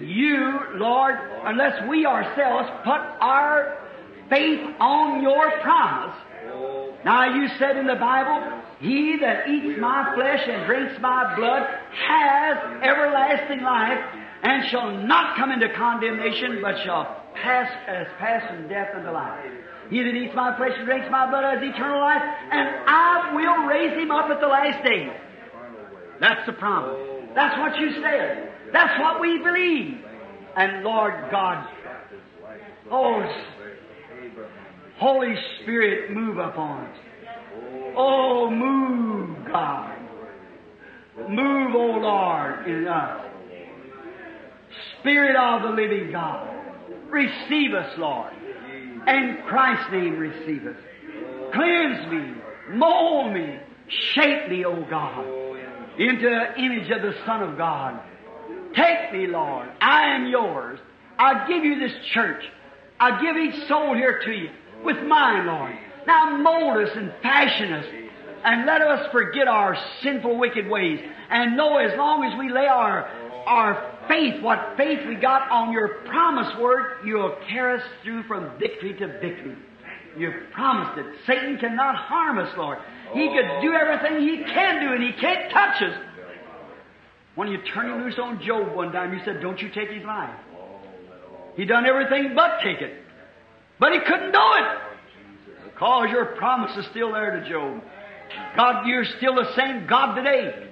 you, 0.00 0.58
Lord, 0.74 1.14
unless 1.44 1.88
we 1.88 2.04
ourselves 2.04 2.68
put 2.84 3.00
our 3.20 3.78
faith 4.28 4.60
on 4.78 5.22
your 5.22 5.50
promise. 5.60 6.16
Now, 7.04 7.34
you 7.34 7.48
said 7.58 7.76
in 7.76 7.86
the 7.86 7.94
Bible, 7.94 8.60
He 8.80 9.18
that 9.20 9.48
eats 9.48 9.80
my 9.80 10.14
flesh 10.14 10.46
and 10.48 10.66
drinks 10.66 11.00
my 11.00 11.34
blood 11.36 11.62
has 12.06 12.56
everlasting 12.82 13.62
life 13.62 13.98
and 14.42 14.68
shall 14.68 14.90
not 14.90 15.36
come 15.36 15.50
into 15.50 15.72
condemnation, 15.74 16.58
but 16.60 16.76
shall 16.84 17.24
pass 17.34 17.70
as 17.86 18.06
pass 18.18 18.42
death 18.68 18.94
unto 18.94 19.10
life. 19.10 19.50
He 19.90 20.02
that 20.02 20.14
eats 20.14 20.34
my 20.34 20.56
flesh 20.56 20.72
and 20.76 20.86
drinks 20.86 21.08
my 21.10 21.28
blood 21.30 21.44
has 21.44 21.62
eternal 21.62 22.00
life, 22.00 22.22
and 22.22 22.68
I 22.86 23.32
will 23.34 23.66
raise 23.66 23.98
him 23.98 24.10
up 24.10 24.30
at 24.30 24.40
the 24.40 24.46
last 24.46 24.84
day. 24.84 25.10
That's 26.20 26.44
the 26.46 26.52
promise. 26.52 26.98
That's 27.34 27.58
what 27.58 27.78
you 27.78 27.92
said. 28.02 28.52
That's 28.72 29.00
what 29.00 29.20
we 29.20 29.38
believe. 29.38 30.04
And 30.56 30.82
Lord 30.84 31.14
God, 31.30 31.66
oh, 32.90 33.24
Holy 34.98 35.34
Spirit, 35.62 36.10
move 36.10 36.38
upon 36.38 36.84
us. 36.86 36.98
Oh, 37.96 38.50
move, 38.50 39.36
God. 39.50 39.98
Move, 41.28 41.74
oh 41.74 41.98
Lord, 42.00 42.68
in 42.68 42.86
us. 42.86 43.24
Spirit 45.00 45.36
of 45.36 45.62
the 45.62 45.70
living 45.70 46.12
God, 46.12 46.48
receive 47.10 47.74
us, 47.74 47.92
Lord. 47.98 48.32
In 49.08 49.38
Christ's 49.46 49.90
name, 49.90 50.18
receive 50.18 50.66
us. 50.66 50.76
Cleanse 51.54 52.12
me, 52.12 52.34
mold 52.68 53.32
me, 53.32 53.58
shape 53.88 54.50
me, 54.50 54.66
O 54.66 54.84
God, 54.84 55.26
into 55.98 56.28
the 56.28 56.60
image 56.62 56.90
of 56.90 57.00
the 57.00 57.14
Son 57.24 57.42
of 57.42 57.56
God. 57.56 58.00
Take 58.74 59.12
me, 59.14 59.26
Lord. 59.26 59.68
I 59.80 60.14
am 60.14 60.26
yours. 60.26 60.78
I 61.18 61.48
give 61.48 61.64
you 61.64 61.78
this 61.78 61.94
church. 62.12 62.44
I 63.00 63.20
give 63.22 63.36
each 63.36 63.66
soul 63.66 63.94
here 63.94 64.20
to 64.24 64.30
you 64.30 64.50
with 64.84 65.02
mine, 65.02 65.46
Lord. 65.46 65.74
Now 66.06 66.36
mold 66.36 66.86
us 66.86 66.94
and 66.94 67.12
fashion 67.22 67.72
us 67.72 67.86
and 68.44 68.66
let 68.66 68.82
us 68.82 69.10
forget 69.10 69.48
our 69.48 69.76
sinful, 70.02 70.38
wicked 70.38 70.68
ways 70.68 71.00
and 71.30 71.56
know 71.56 71.78
as 71.78 71.96
long 71.96 72.24
as 72.24 72.38
we 72.38 72.50
lay 72.50 72.66
our, 72.66 73.08
our 73.46 73.97
faith, 74.08 74.42
what 74.42 74.74
faith 74.76 75.00
we 75.06 75.14
got 75.14 75.50
on 75.50 75.72
your 75.72 76.00
promise 76.06 76.52
word, 76.60 77.04
you'll 77.04 77.36
carry 77.48 77.80
us 77.80 77.86
through 78.02 78.24
from 78.24 78.58
victory 78.58 78.94
to 78.94 79.06
victory. 79.06 79.56
You've 80.16 80.50
promised 80.52 80.98
it. 80.98 81.06
Satan 81.26 81.58
cannot 81.58 81.94
harm 81.94 82.38
us, 82.38 82.52
Lord. 82.56 82.78
He 83.12 83.28
oh. 83.28 83.34
could 83.34 83.62
do 83.62 83.72
everything 83.72 84.26
he 84.26 84.42
can 84.44 84.80
do 84.80 84.92
and 84.92 85.02
he 85.02 85.12
can't 85.20 85.50
touch 85.52 85.82
us. 85.82 85.98
When 87.34 87.48
you 87.48 87.58
turn 87.72 87.88
him 87.88 88.02
loose 88.02 88.18
on 88.18 88.42
Job 88.42 88.74
one 88.74 88.90
time, 88.90 89.12
you 89.12 89.20
said, 89.24 89.40
don't 89.40 89.60
you 89.60 89.68
take 89.70 89.90
his 89.90 90.04
life. 90.04 90.34
He 91.54 91.64
done 91.64 91.86
everything 91.86 92.34
but 92.34 92.58
take 92.62 92.80
it. 92.80 92.94
But 93.78 93.92
he 93.92 94.00
couldn't 94.00 94.32
do 94.32 94.38
it. 94.38 94.78
Because 95.64 96.10
your 96.10 96.36
promise 96.36 96.76
is 96.76 96.86
still 96.90 97.12
there 97.12 97.40
to 97.40 97.48
Job. 97.48 97.80
God, 98.56 98.86
you're 98.86 99.04
still 99.04 99.36
the 99.36 99.54
same 99.54 99.86
God 99.86 100.16
today. 100.16 100.68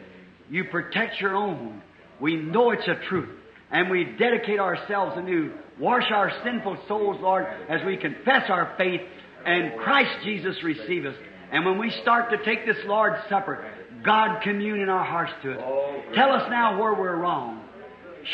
You 0.50 0.64
protect 0.64 1.20
your 1.20 1.36
own. 1.36 1.82
We 2.20 2.36
know 2.36 2.70
it's 2.70 2.88
a 2.88 3.00
truth. 3.08 3.28
And 3.70 3.90
we 3.90 4.04
dedicate 4.18 4.60
ourselves 4.60 5.16
anew. 5.16 5.52
Wash 5.78 6.10
our 6.10 6.32
sinful 6.44 6.78
souls, 6.88 7.18
Lord, 7.20 7.46
as 7.68 7.80
we 7.84 7.96
confess 7.96 8.48
our 8.48 8.74
faith 8.78 9.00
and 9.44 9.78
Christ 9.78 10.24
Jesus 10.24 10.62
receive 10.62 11.04
us. 11.06 11.14
And 11.52 11.64
when 11.64 11.78
we 11.78 11.90
start 12.02 12.30
to 12.30 12.44
take 12.44 12.66
this 12.66 12.78
Lord's 12.86 13.18
Supper, 13.28 13.64
God 14.04 14.40
commune 14.42 14.80
in 14.80 14.88
our 14.88 15.04
hearts 15.04 15.32
to 15.42 15.52
it. 15.52 16.14
Tell 16.14 16.32
us 16.32 16.48
now 16.50 16.80
where 16.80 16.94
we're 16.94 17.16
wrong. 17.16 17.62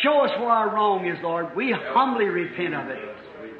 Show 0.02 0.20
us 0.20 0.30
where 0.38 0.48
our 0.48 0.74
wrong 0.74 1.06
is, 1.06 1.18
Lord. 1.22 1.54
We 1.54 1.72
humbly 1.72 2.26
repent 2.26 2.74
of 2.74 2.88
it. 2.88 2.98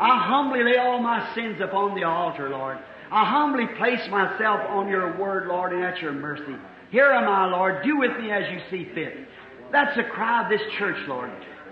I 0.00 0.26
humbly 0.26 0.62
lay 0.64 0.78
all 0.78 1.00
my 1.00 1.34
sins 1.34 1.60
upon 1.62 1.94
the 1.94 2.04
altar, 2.04 2.48
Lord. 2.48 2.78
I 3.10 3.24
humbly 3.30 3.66
place 3.76 4.00
myself 4.10 4.60
on 4.70 4.88
your 4.88 5.18
word, 5.18 5.46
Lord, 5.46 5.72
and 5.72 5.84
at 5.84 6.00
your 6.00 6.12
mercy. 6.12 6.56
Here 6.90 7.10
am 7.12 7.28
I, 7.28 7.46
Lord. 7.46 7.84
Do 7.84 7.98
with 7.98 8.18
me 8.18 8.30
as 8.30 8.44
you 8.50 8.60
see 8.70 8.90
fit. 8.94 9.28
That's 9.72 9.96
the 9.96 10.04
cry 10.04 10.44
of 10.44 10.50
this 10.50 10.60
church, 10.78 10.98
Lord. 11.08 11.30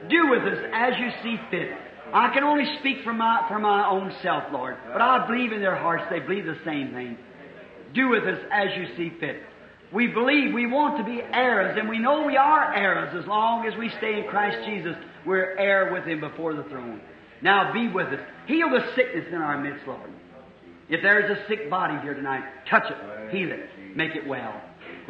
Do 0.08 0.30
with 0.30 0.42
us 0.42 0.58
as 0.72 0.94
you 0.98 1.10
see 1.22 1.36
fit. 1.50 1.68
I 2.12 2.32
can 2.32 2.42
only 2.42 2.64
speak 2.80 3.04
for 3.04 3.12
my, 3.12 3.44
for 3.48 3.58
my 3.58 3.88
own 3.88 4.12
self, 4.22 4.44
Lord, 4.52 4.76
but 4.92 5.00
I 5.00 5.26
believe 5.26 5.52
in 5.52 5.60
their 5.60 5.76
hearts 5.76 6.04
they 6.10 6.18
believe 6.18 6.44
the 6.44 6.58
same 6.64 6.92
thing. 6.92 7.16
Do 7.94 8.08
with 8.08 8.24
us 8.24 8.40
as 8.50 8.68
you 8.76 8.96
see 8.96 9.16
fit. 9.20 9.42
We 9.92 10.06
believe 10.06 10.54
we 10.54 10.66
want 10.66 10.98
to 10.98 11.04
be 11.04 11.20
heirs, 11.20 11.76
and 11.78 11.88
we 11.88 11.98
know 11.98 12.24
we 12.24 12.36
are 12.36 12.74
heirs 12.74 13.14
as 13.20 13.26
long 13.28 13.66
as 13.66 13.76
we 13.76 13.90
stay 13.98 14.20
in 14.20 14.28
Christ 14.28 14.58
Jesus. 14.66 14.94
We're 15.26 15.56
heir 15.56 15.92
with 15.92 16.04
Him 16.04 16.20
before 16.20 16.54
the 16.54 16.62
throne. 16.64 17.00
Now 17.42 17.72
be 17.72 17.88
with 17.88 18.06
us. 18.08 18.20
Heal 18.46 18.70
the 18.70 18.92
sickness 18.94 19.26
in 19.28 19.36
our 19.36 19.60
midst, 19.60 19.86
Lord. 19.86 20.10
If 20.88 21.02
there 21.02 21.24
is 21.24 21.38
a 21.38 21.46
sick 21.48 21.70
body 21.70 22.00
here 22.02 22.14
tonight, 22.14 22.44
touch 22.68 22.84
it, 22.90 23.30
heal 23.34 23.50
it, 23.52 23.96
make 23.96 24.16
it 24.16 24.26
well. 24.26 24.60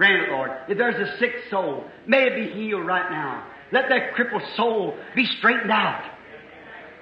Grant 0.00 0.22
it, 0.22 0.30
Lord. 0.30 0.50
If 0.66 0.78
there's 0.78 1.08
a 1.08 1.18
sick 1.18 1.32
soul, 1.50 1.84
may 2.06 2.22
it 2.22 2.34
be 2.34 2.58
healed 2.58 2.86
right 2.86 3.10
now. 3.10 3.46
Let 3.70 3.90
that 3.90 4.14
crippled 4.14 4.40
soul 4.56 4.96
be 5.14 5.26
straightened 5.26 5.70
out. 5.70 6.02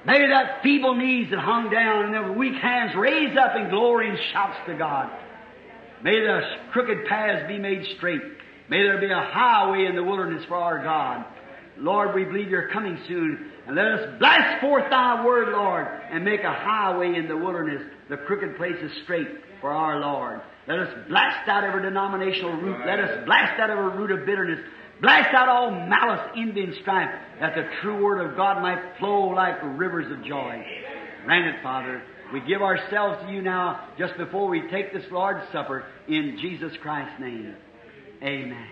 May 0.05 0.27
that 0.27 0.65
feeble 0.65 0.97
knees 0.97 1.31
that 1.31 1.39
hung 1.39 1.71
down 1.71 2.07
and 2.07 2.31
the 2.31 2.33
weak 2.33 2.57
hands 2.61 2.97
raise 2.97 3.37
up 3.39 3.55
in 3.55 3.71
glory 3.71 4.09
and 4.11 4.19
shouts 4.33 4.57
to 4.67 4.75
God. 4.75 5.13
May 6.03 6.19
the 6.19 6.41
crooked 6.73 7.07
paths 7.07 7.47
be 7.47 7.57
made 7.57 7.87
straight. 7.99 8.21
May 8.69 8.83
there 8.83 8.99
be 8.99 9.13
a 9.13 9.31
highway 9.33 9.87
in 9.87 9.95
the 9.95 10.03
wilderness 10.03 10.45
for 10.49 10.57
our 10.57 10.83
God. 10.83 11.25
Lord, 11.77 12.17
we 12.17 12.25
believe 12.25 12.49
you're 12.49 12.71
coming 12.71 12.99
soon. 13.07 13.53
And 13.69 13.77
let 13.77 13.87
us 13.87 14.19
blast 14.19 14.61
forth 14.61 14.91
thy 14.91 15.25
word, 15.25 15.53
Lord, 15.53 15.87
and 16.11 16.25
make 16.25 16.43
a 16.43 16.53
highway 16.53 17.15
in 17.15 17.29
the 17.29 17.37
wilderness, 17.37 17.83
the 18.11 18.17
crooked 18.17 18.57
places 18.57 18.91
straight 19.05 19.29
for 19.61 19.71
our 19.71 20.01
Lord. 20.01 20.41
Let 20.69 20.81
us 20.81 20.95
blast 21.09 21.49
out 21.49 21.65
every 21.65 21.83
denominational 21.83 22.53
root. 22.61 22.85
Let 22.87 23.01
us 23.01 23.25
blast 23.25 23.59
out 23.59 23.71
every 23.71 23.97
root 23.97 24.11
of 24.11 24.27
bitterness. 24.27 24.61
Blast 25.01 25.35
out 25.35 25.49
all 25.49 25.71
malice, 25.71 26.31
envy, 26.37 26.65
and 26.65 26.75
strife, 26.83 27.09
that 27.41 27.55
the 27.55 27.65
true 27.81 28.05
word 28.05 28.21
of 28.21 28.37
God 28.37 28.61
might 28.61 28.79
flow 28.99 29.29
like 29.29 29.55
rivers 29.63 30.13
of 30.13 30.23
joy. 30.25 30.63
Grant 31.25 31.47
it, 31.47 31.63
Father. 31.63 32.03
We 32.33 32.41
give 32.41 32.61
ourselves 32.61 33.25
to 33.25 33.33
you 33.33 33.41
now 33.41 33.89
just 33.97 34.17
before 34.19 34.49
we 34.49 34.61
take 34.71 34.93
this 34.93 35.05
Lord's 35.11 35.51
Supper 35.53 35.87
in 36.07 36.37
Jesus 36.43 36.73
Christ's 36.83 37.19
name. 37.19 37.55
Amen. 38.23 38.67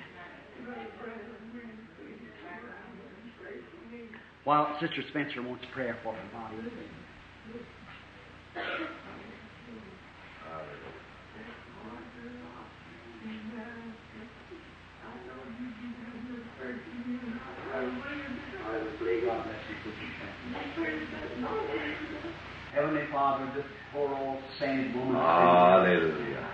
While 4.44 4.76
Sister 4.80 5.02
Spencer 5.08 5.42
wants 5.42 5.64
prayer 5.72 5.96
for 6.04 6.12
her 6.12 6.28
body. 6.32 6.56
I 17.76 18.78
was 18.78 18.92
laying 19.00 19.28
on 19.28 19.46
that 22.94 23.05
Father, 23.16 23.48
this 23.56 23.64
poor 23.94 24.12
old 24.12 24.36
saint 24.60 24.94
woman. 24.94 25.16
Hallelujah. 25.16 26.44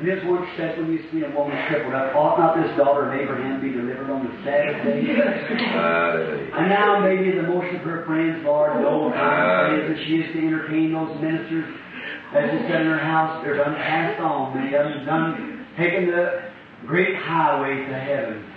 And 0.00 0.08
this 0.08 0.24
one 0.24 0.48
said, 0.56 0.78
when 0.78 0.90
you 0.90 1.04
see 1.12 1.20
a 1.20 1.28
woman 1.36 1.52
crippled 1.68 1.92
up, 1.92 2.16
ought 2.16 2.38
not 2.38 2.56
this 2.56 2.72
daughter 2.78 3.12
of 3.12 3.20
Abraham 3.20 3.60
be 3.60 3.76
delivered 3.76 4.08
on 4.08 4.24
the 4.24 4.32
Sabbath 4.40 4.88
day? 4.88 5.04
Hallelujah. 5.04 6.56
And 6.56 6.70
now 6.72 7.04
maybe 7.04 7.36
the 7.36 7.44
most 7.44 7.68
of 7.76 7.82
her 7.84 8.06
friends, 8.06 8.40
Lord, 8.40 8.80
know 8.80 9.12
how 9.12 9.68
it 9.68 9.84
is 9.84 9.92
that 9.92 10.06
she 10.06 10.24
is 10.24 10.32
to 10.32 10.38
entertain 10.40 10.96
those 10.96 11.12
ministers 11.20 11.68
as 12.32 12.56
she 12.56 12.58
said 12.72 12.80
in 12.80 12.86
her 12.88 13.04
house, 13.04 13.44
they're 13.44 13.56
done 13.56 13.76
passed 13.76 14.20
on. 14.20 14.56
Of 14.56 14.70
them 14.70 15.04
done 15.04 15.66
taken 15.76 16.06
the 16.06 16.52
great 16.86 17.16
highway 17.16 17.84
to 17.84 17.96
heaven. 18.00 18.48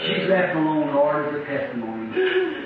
She's 0.00 0.28
left 0.28 0.56
alone, 0.56 0.94
Lord, 0.94 1.28
as 1.28 1.42
a 1.42 1.44
testimony. 1.44 2.08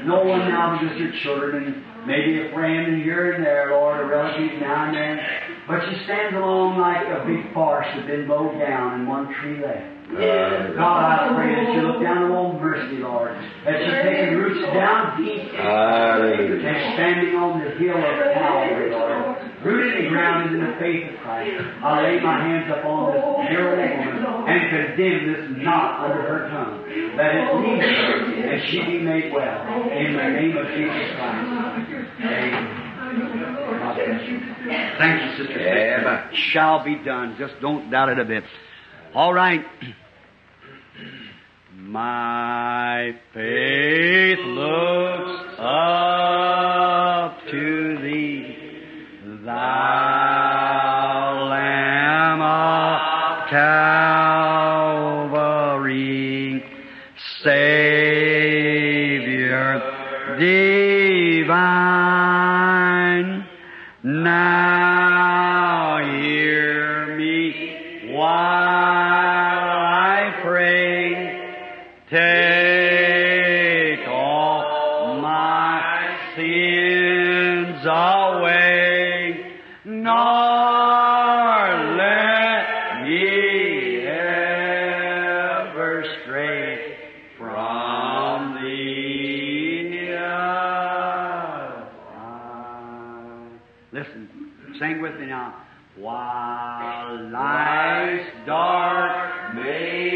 No 0.07 0.23
one 0.23 0.47
now 0.47 0.78
just 0.81 1.01
her 1.01 1.11
children 1.23 1.85
maybe 2.06 2.47
a 2.47 2.52
friend 2.52 3.02
here 3.02 3.32
and 3.32 3.44
there, 3.44 3.70
Lord, 3.70 4.01
a 4.01 4.06
relative 4.06 4.60
now 4.60 4.86
and 4.89 4.97
then. 4.97 5.18
But 5.66 5.81
she 5.89 6.05
stands 6.05 6.36
alone 6.36 6.78
like 6.78 7.06
a 7.06 7.24
big 7.26 7.52
forest 7.55 7.90
that's 7.94 8.06
been 8.06 8.26
mowed 8.26 8.59
down 8.59 9.01
and 9.01 9.09
one 9.09 9.32
tree 9.40 9.60
left. 9.62 9.94
Hallelujah. 10.05 10.76
God, 10.76 11.01
I 11.01 11.35
pray 11.35 11.55
that 11.56 11.72
you 11.74 11.81
look 11.81 12.02
down 12.02 12.31
on 12.31 12.60
mercy, 12.60 12.98
Lord. 13.01 13.32
That 13.64 13.74
she's 13.81 13.98
taking 14.05 14.36
roots 14.36 14.60
down 14.72 15.16
deep 15.16 15.51
Hallelujah. 15.56 16.60
and 16.60 16.94
standing 16.94 17.35
on 17.35 17.59
the 17.59 17.70
hill 17.81 17.97
of 17.97 18.16
Calvary, 18.36 18.90
Lord. 18.93 19.40
Rooted 19.64 20.05
and 20.05 20.09
grounded 20.12 20.60
in 20.60 20.60
the 20.60 20.76
faith 20.76 21.09
of 21.09 21.16
Christ. 21.24 21.56
I 21.82 22.02
lay 22.05 22.20
my 22.20 22.36
hands 22.36 22.68
upon 22.68 23.16
this 23.16 23.24
dear 23.48 23.64
old 23.64 23.81
woman 23.81 24.44
and 24.44 24.60
condemn 24.68 25.20
this 25.32 25.64
knot 25.64 26.05
under 26.05 26.20
her 26.20 26.40
tongue. 26.52 26.85
That 27.16 27.32
it 27.32 27.48
leave 27.64 27.81
her 27.81 28.44
and 28.44 28.60
she 28.68 28.85
be 28.85 28.98
made 29.01 29.32
well. 29.32 29.64
In 29.89 30.12
the 30.12 30.28
name 30.36 30.52
of 30.52 30.68
Jesus 30.68 31.16
Christ. 31.16 31.48
Amen. 31.48 31.64
God 31.64 31.81
bless 31.81 31.89
you. 31.89 32.05
Thank 34.99 35.23
you, 35.23 35.45
Sister. 35.45 35.61
Amen. 35.61 36.35
Shall 36.53 36.85
be 36.85 36.97
done. 37.05 37.37
Just 37.39 37.55
don't 37.61 37.91
doubt 37.91 38.09
it 38.09 38.19
a 38.19 38.25
bit. 38.25 38.45
All 39.15 39.33
right. 39.35 39.65
My 41.77 43.15
faith 43.33 44.39
looks 44.39 45.55
up 45.59 47.41
to 47.51 47.99
thee, 48.03 48.57
thou 49.45 50.44
dark 98.47 99.55
maze 99.55 100.14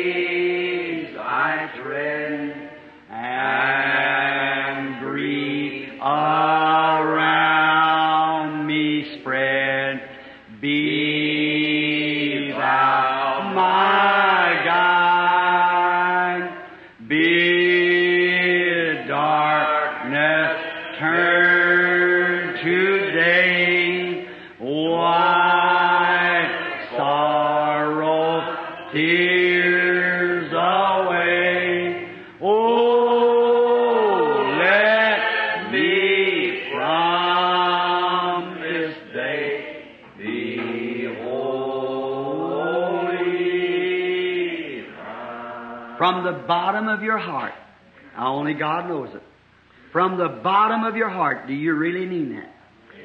only 48.48 48.58
God 48.58 48.88
knows 48.88 49.14
it. 49.14 49.22
From 49.92 50.16
the 50.16 50.28
bottom 50.42 50.84
of 50.84 50.96
your 50.96 51.10
heart, 51.10 51.46
do 51.46 51.52
you 51.52 51.74
really 51.74 52.06
mean 52.06 52.34
that? 52.34 52.50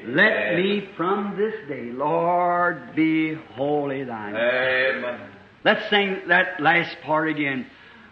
Let 0.06 0.56
me 0.56 0.88
from 0.96 1.36
this 1.36 1.54
day, 1.68 1.90
Lord, 1.92 2.94
be 2.96 3.34
holy 3.34 4.04
thine. 4.04 4.34
Amen. 4.34 5.20
Let's 5.64 5.90
sing 5.90 6.22
that 6.28 6.60
last 6.60 6.96
part 7.02 7.28
again. 7.28 7.66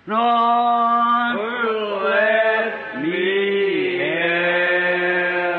Lord, 0.06 1.38
let 2.04 3.00
me 3.02 4.00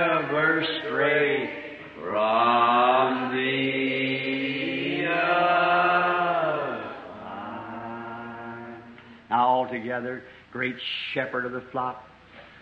ever 0.03 0.63
stray 0.81 1.49
from 1.99 3.35
thee. 3.35 5.01
Now, 9.29 9.47
all 9.47 9.67
together, 9.67 10.23
great 10.53 10.75
shepherd 11.13 11.45
of 11.45 11.51
the 11.51 11.63
flock, 11.71 12.07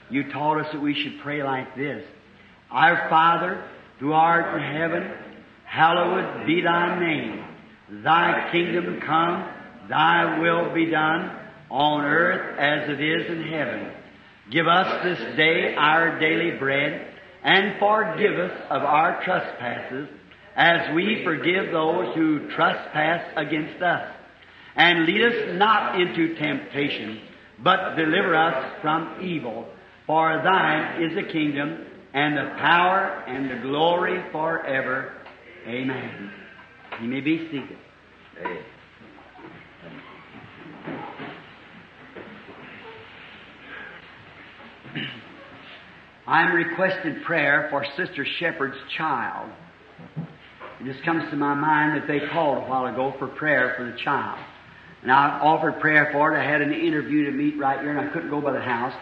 you 0.09 0.31
taught 0.31 0.59
us 0.59 0.71
that 0.71 0.81
we 0.81 0.95
should 0.95 1.19
pray 1.21 1.43
like 1.43 1.75
this. 1.75 2.03
Our 2.71 3.09
Father, 3.09 3.63
who 3.99 4.13
art 4.13 4.55
in 4.55 4.63
heaven, 4.75 5.11
hallowed 5.65 6.47
be 6.47 6.61
thy 6.61 6.99
name. 6.99 7.45
Thy 8.03 8.49
kingdom 8.51 9.01
come, 9.01 9.47
thy 9.89 10.39
will 10.39 10.73
be 10.73 10.89
done, 10.89 11.37
on 11.69 12.05
earth 12.05 12.57
as 12.57 12.89
it 12.89 13.01
is 13.01 13.29
in 13.29 13.43
heaven. 13.43 13.91
Give 14.49 14.67
us 14.67 15.03
this 15.03 15.35
day 15.37 15.75
our 15.75 16.17
daily 16.19 16.57
bread, 16.57 17.07
and 17.43 17.77
forgive 17.77 18.39
us 18.39 18.57
of 18.69 18.83
our 18.83 19.23
trespasses, 19.23 20.07
as 20.55 20.95
we 20.95 21.23
forgive 21.25 21.71
those 21.71 22.15
who 22.15 22.49
trespass 22.51 23.33
against 23.35 23.81
us. 23.81 24.13
And 24.75 25.05
lead 25.05 25.21
us 25.23 25.57
not 25.57 25.99
into 25.99 26.35
temptation, 26.35 27.21
but 27.63 27.95
deliver 27.95 28.35
us 28.35 28.81
from 28.81 29.19
evil. 29.21 29.65
For 30.07 30.41
thine 30.43 31.03
is 31.03 31.15
the 31.15 31.31
kingdom, 31.31 31.85
and 32.13 32.35
the 32.35 32.51
power, 32.57 33.23
and 33.27 33.49
the 33.49 33.61
glory 33.67 34.21
forever. 34.31 35.13
Amen. 35.67 36.31
You 37.01 37.07
may 37.07 37.21
be 37.21 37.47
seated. 37.49 37.77
I'm 46.27 46.53
requesting 46.53 47.21
prayer 47.25 47.67
for 47.69 47.85
Sister 47.97 48.25
Shepherd's 48.39 48.77
child. 48.97 49.49
It 50.79 50.91
just 50.91 51.03
comes 51.05 51.29
to 51.29 51.37
my 51.37 51.53
mind 51.53 52.01
that 52.01 52.07
they 52.07 52.19
called 52.31 52.57
a 52.57 52.67
while 52.67 52.85
ago 52.85 53.13
for 53.19 53.27
prayer 53.27 53.73
for 53.77 53.85
the 53.85 53.97
child. 54.03 54.39
And 55.01 55.11
I 55.11 55.39
offered 55.39 55.79
prayer 55.79 56.09
for 56.11 56.33
it. 56.33 56.39
I 56.39 56.43
had 56.43 56.61
an 56.61 56.73
interview 56.73 57.25
to 57.25 57.31
meet 57.31 57.57
right 57.57 57.79
here, 57.79 57.97
and 57.97 58.09
I 58.09 58.13
couldn't 58.13 58.29
go 58.29 58.41
by 58.41 58.51
the 58.51 58.61
house. 58.61 58.93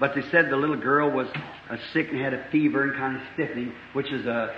But 0.00 0.14
they 0.14 0.22
said 0.30 0.50
the 0.50 0.56
little 0.56 0.76
girl 0.76 1.10
was 1.10 1.28
uh, 1.70 1.76
sick 1.92 2.08
and 2.10 2.20
had 2.20 2.34
a 2.34 2.44
fever 2.50 2.82
and 2.82 2.94
kind 2.94 3.16
of 3.16 3.22
stiffening, 3.34 3.72
which 3.92 4.10
is 4.10 4.26
a, 4.26 4.52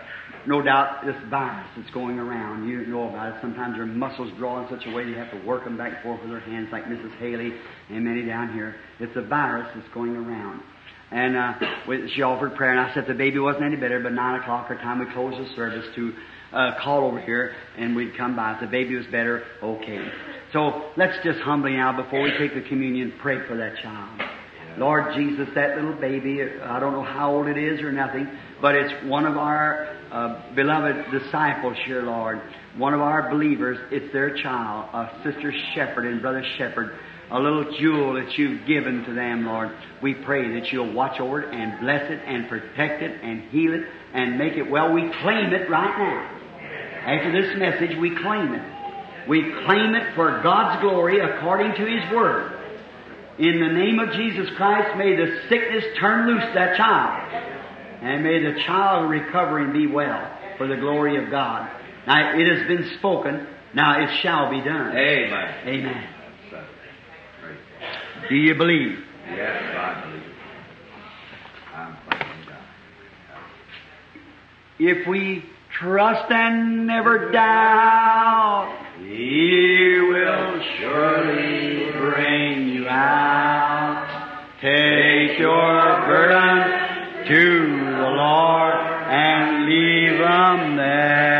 no 0.46 0.62
doubt 0.62 1.04
this 1.04 1.16
virus 1.28 1.68
that's 1.76 1.90
going 1.90 2.18
around. 2.18 2.66
You 2.66 2.86
know 2.86 3.10
about 3.10 3.34
it. 3.34 3.40
Sometimes 3.42 3.76
your 3.76 3.84
muscles 3.84 4.32
draw 4.38 4.62
in 4.62 4.68
such 4.70 4.86
a 4.86 4.94
way 4.94 5.04
you 5.04 5.14
have 5.14 5.30
to 5.32 5.46
work 5.46 5.64
them 5.64 5.76
back 5.76 5.92
and 5.92 6.02
forth 6.02 6.22
with 6.22 6.30
her 6.30 6.40
hands, 6.40 6.68
like 6.72 6.84
Mrs. 6.84 7.14
Haley 7.18 7.52
and 7.90 8.02
many 8.02 8.24
down 8.24 8.54
here. 8.54 8.76
It's 8.98 9.14
a 9.16 9.22
virus 9.22 9.68
that's 9.74 9.92
going 9.92 10.16
around. 10.16 10.62
And 11.10 11.36
uh, 11.36 11.52
she 12.14 12.22
offered 12.22 12.56
prayer, 12.56 12.72
and 12.72 12.80
I 12.80 12.92
said 12.94 13.04
the 13.06 13.14
baby 13.14 13.38
wasn't 13.38 13.64
any 13.64 13.76
better, 13.76 14.00
but 14.00 14.12
9 14.12 14.40
o'clock, 14.40 14.66
our 14.70 14.76
time 14.76 14.98
we 14.98 15.12
closed 15.12 15.38
the 15.38 15.54
service, 15.54 15.86
to 15.94 16.12
uh, 16.52 16.72
call 16.82 17.04
over 17.04 17.20
here, 17.20 17.54
and 17.76 17.94
we'd 17.94 18.16
come 18.16 18.34
by. 18.34 18.54
If 18.54 18.60
the 18.60 18.66
baby 18.66 18.96
was 18.96 19.06
better, 19.06 19.44
okay. 19.62 20.10
So 20.52 20.90
let's 20.96 21.16
just 21.24 21.40
humbly 21.40 21.72
now, 21.72 22.00
before 22.00 22.22
we 22.22 22.30
take 22.38 22.54
the 22.54 22.68
communion, 22.68 23.14
pray 23.20 23.46
for 23.46 23.56
that 23.56 23.76
child. 23.82 24.20
Lord 24.78 25.14
Jesus, 25.14 25.48
that 25.54 25.76
little 25.76 25.94
baby, 25.94 26.42
I 26.62 26.78
don't 26.78 26.92
know 26.92 27.02
how 27.02 27.34
old 27.34 27.46
it 27.48 27.56
is 27.56 27.80
or 27.80 27.90
nothing, 27.90 28.28
but 28.60 28.74
it's 28.74 28.92
one 29.06 29.24
of 29.24 29.36
our 29.36 29.96
uh, 30.12 30.54
beloved 30.54 31.10
disciples 31.10 31.76
here, 31.86 32.02
Lord. 32.02 32.40
One 32.76 32.92
of 32.92 33.00
our 33.00 33.30
believers, 33.30 33.78
it's 33.90 34.12
their 34.12 34.36
child, 34.36 34.90
uh, 34.92 35.22
Sister 35.24 35.52
Shepherd 35.74 36.04
and 36.04 36.20
Brother 36.20 36.44
Shepherd, 36.58 36.94
a 37.30 37.40
little 37.40 37.76
jewel 37.80 38.14
that 38.14 38.36
you've 38.36 38.66
given 38.66 39.02
to 39.04 39.14
them, 39.14 39.46
Lord. 39.46 39.70
We 40.02 40.14
pray 40.14 40.60
that 40.60 40.70
you'll 40.70 40.92
watch 40.92 41.20
over 41.20 41.40
it 41.40 41.54
and 41.54 41.80
bless 41.80 42.10
it 42.10 42.20
and 42.26 42.48
protect 42.48 43.02
it 43.02 43.18
and 43.22 43.48
heal 43.50 43.72
it 43.72 43.82
and 44.12 44.38
make 44.38 44.54
it 44.54 44.70
well. 44.70 44.92
We 44.92 45.10
claim 45.22 45.52
it 45.54 45.70
right 45.70 45.98
now. 45.98 46.36
After 47.06 47.32
this 47.32 47.56
message, 47.58 47.96
we 47.98 48.14
claim 48.14 48.52
it. 48.52 48.75
We 49.28 49.42
claim 49.66 49.94
it 49.94 50.14
for 50.14 50.40
God's 50.42 50.80
glory 50.80 51.20
according 51.20 51.72
to 51.74 51.84
His 51.84 52.12
Word. 52.14 52.52
In 53.38 53.60
the 53.60 53.68
name 53.68 53.98
of 53.98 54.12
Jesus 54.12 54.48
Christ, 54.56 54.96
may 54.96 55.14
the 55.16 55.40
sickness 55.48 55.84
turn 55.98 56.26
loose 56.26 56.54
that 56.54 56.76
child. 56.76 57.44
And 58.02 58.22
may 58.22 58.42
the 58.42 58.60
child 58.66 59.10
recover 59.10 59.58
and 59.58 59.72
be 59.72 59.86
well 59.86 60.32
for 60.56 60.66
the 60.66 60.76
glory 60.76 61.22
of 61.22 61.30
God. 61.30 61.70
Now, 62.06 62.38
it 62.38 62.46
has 62.46 62.66
been 62.68 62.96
spoken. 62.98 63.46
Now 63.74 64.02
it 64.02 64.20
shall 64.22 64.50
be 64.50 64.60
done. 64.60 64.96
Amen. 64.96 65.54
Amen. 65.66 66.08
Do 68.28 68.34
you 68.34 68.54
believe? 68.54 68.98
Yes, 69.28 69.76
I 69.76 70.04
believe. 70.04 70.22
I'm. 71.74 71.96
If 74.78 75.06
we 75.06 75.44
trust 75.78 76.30
and 76.30 76.86
never 76.86 77.30
doubt, 77.30 78.85
He 78.98 80.00
will 80.00 80.62
surely 80.78 81.92
bring 81.92 82.68
you 82.68 82.88
out. 82.88 84.08
Take 84.60 85.38
your 85.38 86.06
burden 86.06 87.26
to 87.26 87.96
the 87.96 88.10
Lord 88.10 88.74
and 88.74 89.66
leave 89.66 90.18
them 90.18 90.76
there. 90.76 91.35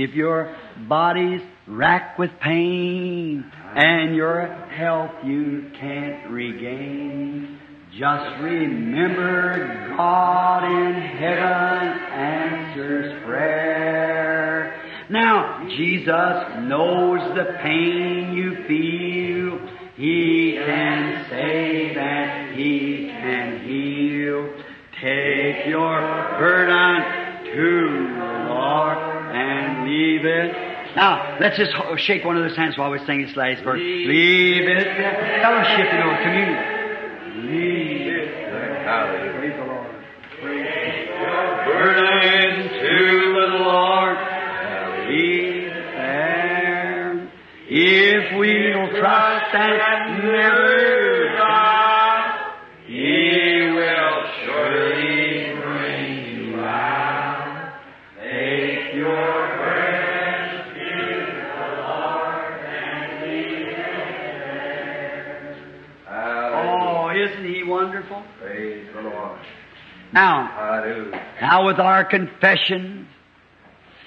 If 0.00 0.14
your 0.14 0.54
body's 0.88 1.40
racked 1.66 2.20
with 2.20 2.30
pain 2.40 3.50
and 3.74 4.14
your 4.14 4.46
health 4.46 5.10
you 5.24 5.72
can't 5.74 6.30
regain, 6.30 7.58
just 7.98 8.40
remember 8.40 9.88
God 9.96 10.62
in 10.62 11.02
heaven 11.02 11.98
answers 12.12 13.24
prayer. 13.24 14.80
Now, 15.10 15.66
Jesus 15.68 16.68
knows 16.68 17.34
the 17.34 17.56
pain 17.60 18.34
you 18.34 18.54
feel. 18.68 19.58
He 19.96 20.60
can 20.64 21.26
save 21.28 21.96
and 21.96 22.56
He 22.56 23.08
can 23.08 23.66
heal. 23.66 24.48
Take 25.00 25.66
your 25.66 25.98
burden 26.38 27.28
to 27.52 28.14
the 28.16 28.54
Lord 28.54 29.07
leave 29.88 30.24
it. 30.24 30.52
Now, 30.96 31.38
let's 31.40 31.56
just 31.56 31.72
shake 31.98 32.24
one 32.24 32.36
of 32.36 32.42
those 32.48 32.56
hands 32.56 32.76
while 32.76 32.90
we 32.90 32.98
sing 33.06 33.22
this 33.24 33.36
last 33.36 33.62
verse. 33.62 33.80
Leave 33.80 34.68
it. 34.68 34.86
Fellowship, 35.42 35.92
you 35.92 35.98
know, 35.98 36.16
communion. 36.22 36.58
Leave 37.46 38.06
it. 38.12 38.28
Hallelujah. 38.84 39.32
Praise 39.38 39.56
the 39.56 39.64
Lord. 39.64 39.92
Burden 41.66 42.68
to 42.80 42.98
the 43.34 43.48
Lord. 43.64 44.16
Leave 45.08 45.72
there. 45.96 47.28
If 47.68 48.38
we'll 48.38 48.88
trust 48.98 49.54
and 49.54 50.24
never 50.24 51.07
Now, 70.12 70.50
Now 71.40 71.66
with 71.66 71.78
our 71.78 72.04
confession, 72.04 73.08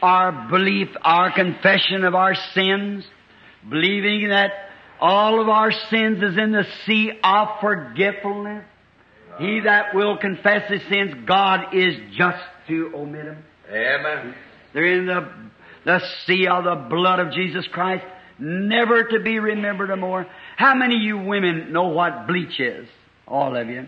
our 0.02 0.50
belief, 0.50 0.90
our 1.02 1.32
confession 1.32 2.04
of 2.04 2.16
our 2.16 2.36
sins, 2.54 3.06
believing 3.70 4.30
that 4.30 4.52
all 5.00 5.42
of 5.42 5.50
our 5.50 5.72
sins 5.72 6.22
is 6.24 6.38
in 6.38 6.52
the 6.52 6.66
sea 6.86 7.12
of 7.24 7.48
forgetfulness, 7.60 8.66
he 9.40 9.62
that 9.62 9.96
will 9.96 10.18
confess 10.18 10.70
his 10.70 10.82
sins, 10.90 11.14
God 11.26 11.74
is 11.74 11.96
just 12.16 12.44
to 12.68 12.92
omit 12.96 13.26
them. 13.26 13.44
Amen. 13.70 14.36
They're 14.74 14.86
in 14.86 15.06
the, 15.06 15.32
the 15.86 16.02
sea 16.26 16.48
of 16.48 16.64
the 16.64 16.76
blood 16.90 17.20
of 17.20 17.32
Jesus 17.34 17.66
Christ, 17.68 18.06
never 18.38 19.04
to 19.06 19.20
be 19.20 19.40
remembered 19.40 19.96
more. 19.98 20.28
How 20.58 20.76
many 20.76 20.96
of 20.96 21.02
you 21.02 21.18
women 21.18 21.72
know 21.72 21.88
what 21.88 22.28
bleach 22.28 22.60
is? 22.60 22.88
All 23.28 23.56
of 23.56 23.68
you. 23.68 23.88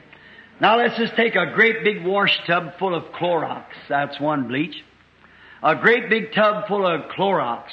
Now 0.60 0.78
let's 0.78 0.98
just 0.98 1.16
take 1.16 1.36
a 1.36 1.52
great 1.54 1.84
big 1.84 2.06
wash 2.06 2.40
tub 2.46 2.78
full 2.78 2.96
of 2.96 3.12
Clorox. 3.14 3.66
That's 3.90 4.20
one 4.20 4.48
bleach. 4.48 4.76
A 5.62 5.76
great 5.76 6.10
big 6.10 6.34
tub 6.34 6.68
full 6.68 6.86
of 6.86 7.10
Clorox. 7.12 7.66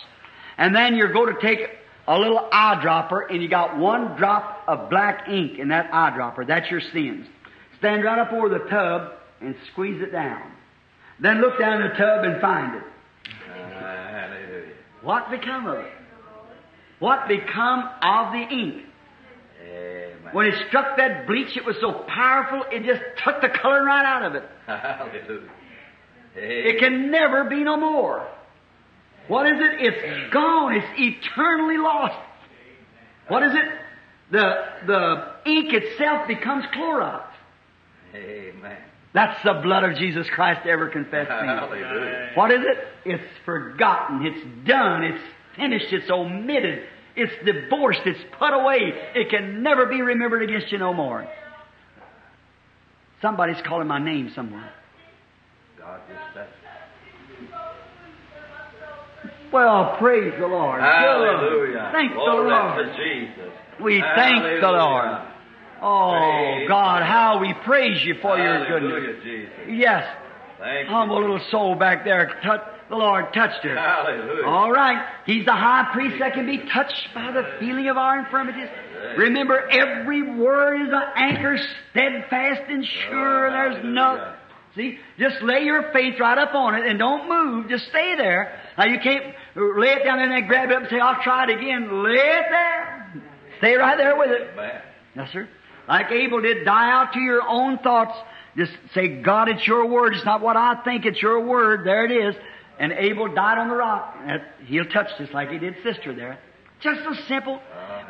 And 0.56 0.74
then 0.74 0.96
you're 0.96 1.12
going 1.12 1.34
to 1.34 1.40
take 1.40 1.68
a 2.08 2.18
little 2.18 2.48
eyedropper 2.52 3.30
and 3.30 3.42
you 3.42 3.48
got 3.48 3.78
one 3.78 4.16
drop 4.16 4.64
of 4.66 4.90
black 4.90 5.28
ink 5.28 5.58
in 5.58 5.68
that 5.68 5.90
eyedropper. 5.92 6.46
That's 6.46 6.70
your 6.70 6.80
sins. 6.80 7.26
Stand 7.78 8.04
right 8.04 8.18
up 8.18 8.32
over 8.32 8.48
the 8.48 8.64
tub 8.70 9.12
and 9.40 9.54
squeeze 9.72 10.02
it 10.02 10.12
down. 10.12 10.52
Then 11.20 11.40
look 11.40 11.58
down 11.58 11.82
in 11.82 11.88
the 11.88 11.94
tub 11.94 12.24
and 12.24 12.40
find 12.40 12.76
it. 12.76 12.82
What 15.02 15.30
become 15.30 15.66
of 15.66 15.78
it? 15.78 15.92
What 16.98 17.28
become 17.28 17.88
of 18.02 18.32
the 18.32 18.54
ink? 18.54 18.82
Amen. 19.70 20.32
When 20.32 20.46
it 20.46 20.54
struck 20.68 20.96
that 20.96 21.26
bleach, 21.26 21.56
it 21.56 21.64
was 21.64 21.76
so 21.80 21.92
powerful, 21.92 22.64
it 22.70 22.84
just 22.84 23.02
took 23.24 23.40
the 23.40 23.48
color 23.48 23.84
right 23.84 24.04
out 24.04 24.22
of 24.24 24.34
it. 24.34 24.44
Hallelujah. 24.66 25.50
It 26.36 26.78
can 26.78 27.10
never 27.10 27.44
be 27.44 27.62
no 27.62 27.76
more. 27.76 28.26
What 29.28 29.46
is 29.46 29.60
it? 29.60 29.80
It's 29.80 30.32
gone. 30.32 30.74
It's 30.74 30.86
eternally 30.96 31.76
lost. 31.76 32.18
What 33.28 33.42
is 33.44 33.54
it? 33.54 33.64
The, 34.32 34.64
the 34.86 35.50
ink 35.50 35.72
itself 35.72 36.26
becomes 36.28 36.64
Clorox. 36.66 37.24
Amen. 38.14 38.76
That's 39.12 39.42
the 39.42 39.54
blood 39.54 39.84
of 39.84 39.96
Jesus 39.96 40.28
Christ 40.30 40.66
ever 40.66 40.88
confessed. 40.88 41.30
Hallelujah. 41.30 42.30
What 42.34 42.52
is 42.52 42.60
it? 42.60 42.78
It's 43.04 43.38
forgotten. 43.44 44.24
It's 44.24 44.66
done. 44.66 45.02
It's 45.02 45.22
finished. 45.56 45.92
It's 45.92 46.10
omitted. 46.10 46.84
It's 47.16 47.32
divorced. 47.44 48.00
It's 48.06 48.20
put 48.38 48.52
away. 48.52 48.92
It 49.14 49.30
can 49.30 49.62
never 49.62 49.86
be 49.86 50.00
remembered 50.02 50.42
against 50.42 50.70
you 50.72 50.78
no 50.78 50.92
more. 50.94 51.28
Somebody's 53.22 53.60
calling 53.66 53.86
my 53.88 53.98
name 53.98 54.32
somewhere. 54.34 54.72
God 55.78 56.00
just 56.08 56.34
said. 56.34 56.48
Well, 59.52 59.96
praise 59.98 60.32
the 60.38 60.46
Lord. 60.46 60.80
Hallelujah. 60.80 61.90
Thank 61.92 62.12
the 62.12 62.18
Lord. 62.18 62.86
to 62.86 62.96
Jesus. 62.96 63.52
We 63.82 64.00
thank 64.00 64.60
the 64.60 64.70
Lord. 64.70 65.26
Oh, 65.82 66.10
Praise 66.12 66.68
God, 66.68 67.02
how 67.02 67.40
we 67.40 67.54
praise 67.64 68.04
you 68.04 68.14
for 68.20 68.38
your 68.38 68.66
goodness. 68.68 69.24
Jesus. 69.24 69.50
Yes, 69.68 70.04
Thank 70.58 70.88
humble 70.88 71.16
you. 71.16 71.22
little 71.22 71.46
soul 71.50 71.74
back 71.74 72.04
there. 72.04 72.38
The 72.90 72.96
Lord 72.96 73.32
touched 73.32 73.62
her. 73.62 73.76
Hallelujah. 73.76 74.46
All 74.46 74.72
right. 74.72 75.06
He's 75.24 75.44
the 75.44 75.52
high 75.52 75.90
priest 75.92 76.16
that 76.18 76.34
can 76.34 76.44
be 76.44 76.58
touched 76.58 77.08
by 77.14 77.30
the 77.30 77.44
feeling 77.60 77.88
of 77.88 77.96
our 77.96 78.18
infirmities. 78.18 78.68
Remember, 79.16 79.70
every 79.70 80.22
word 80.22 80.82
is 80.82 80.92
an 80.92 81.02
anchor, 81.14 81.56
steadfast 81.90 82.62
and 82.68 82.84
sure. 82.84 83.46
Oh, 83.46 83.50
There's 83.52 83.84
no. 83.84 84.34
See, 84.74 84.98
just 85.18 85.40
lay 85.42 85.62
your 85.62 85.92
faith 85.92 86.18
right 86.18 86.36
up 86.36 86.54
on 86.54 86.74
it 86.74 86.84
and 86.84 86.98
don't 86.98 87.28
move. 87.28 87.68
Just 87.68 87.86
stay 87.86 88.16
there. 88.16 88.60
Now 88.76 88.86
you 88.86 88.98
can't 88.98 89.22
lay 89.54 89.88
it 89.88 90.04
down 90.04 90.18
there 90.18 90.26
and 90.26 90.32
then 90.32 90.48
grab 90.48 90.70
it 90.70 90.76
up 90.76 90.82
and 90.82 90.90
say, 90.90 90.98
I'll 90.98 91.22
try 91.22 91.44
it 91.44 91.50
again. 91.50 92.02
Lay 92.02 92.10
it 92.10 92.46
there. 92.50 93.22
Stay 93.58 93.74
right 93.74 93.96
there 93.96 94.16
with 94.16 94.30
it. 94.30 94.50
Yes, 95.14 95.30
sir. 95.32 95.48
Like 95.88 96.10
Abel 96.10 96.40
did, 96.40 96.64
die 96.64 96.90
out 96.90 97.12
to 97.12 97.20
your 97.20 97.42
own 97.46 97.78
thoughts. 97.78 98.16
Just 98.56 98.72
say, 98.94 99.22
God, 99.22 99.48
it's 99.48 99.66
your 99.66 99.86
word. 99.86 100.14
It's 100.14 100.24
not 100.24 100.40
what 100.40 100.56
I 100.56 100.82
think. 100.84 101.04
It's 101.04 101.22
your 101.22 101.46
word. 101.46 101.84
There 101.84 102.04
it 102.04 102.10
is. 102.10 102.34
And 102.80 102.92
Abel 102.92 103.28
died 103.32 103.58
on 103.58 103.68
the 103.68 103.76
rock. 103.76 104.16
He'll 104.64 104.86
touch 104.86 105.08
this 105.18 105.28
like 105.32 105.50
he 105.50 105.58
did 105.58 105.74
sister 105.84 106.14
there. 106.14 106.38
Just 106.80 107.04
so 107.04 107.12
simple. 107.28 107.60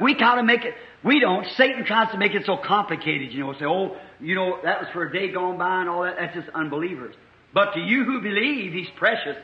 We 0.01 0.15
kind 0.15 0.39
of 0.39 0.47
make 0.47 0.65
it, 0.65 0.75
we 1.03 1.19
don't. 1.19 1.45
Satan 1.57 1.85
tries 1.85 2.13
to 2.13 2.19
make 2.19 2.35
it 2.35 2.47
so 2.47 2.57
complicated, 2.57 3.33
you 3.33 3.41
know, 3.41 3.53
say, 3.55 3.65
oh, 3.67 3.97
you 4.21 4.37
know, 4.37 4.59
that 4.63 4.81
was 4.81 4.89
for 4.93 5.03
a 5.03 5.13
day 5.13 5.33
gone 5.33 5.59
by 5.59 5.81
and 5.81 5.89
all 5.91 6.05
that. 6.05 6.17
That's 6.19 6.35
just 6.37 6.49
unbelievers. 6.55 7.17
But 7.53 7.75
to 7.75 7.81
you 7.81 8.05
who 8.05 8.21
believe, 8.21 8.73
he's 8.73 8.89
precious. 8.97 9.37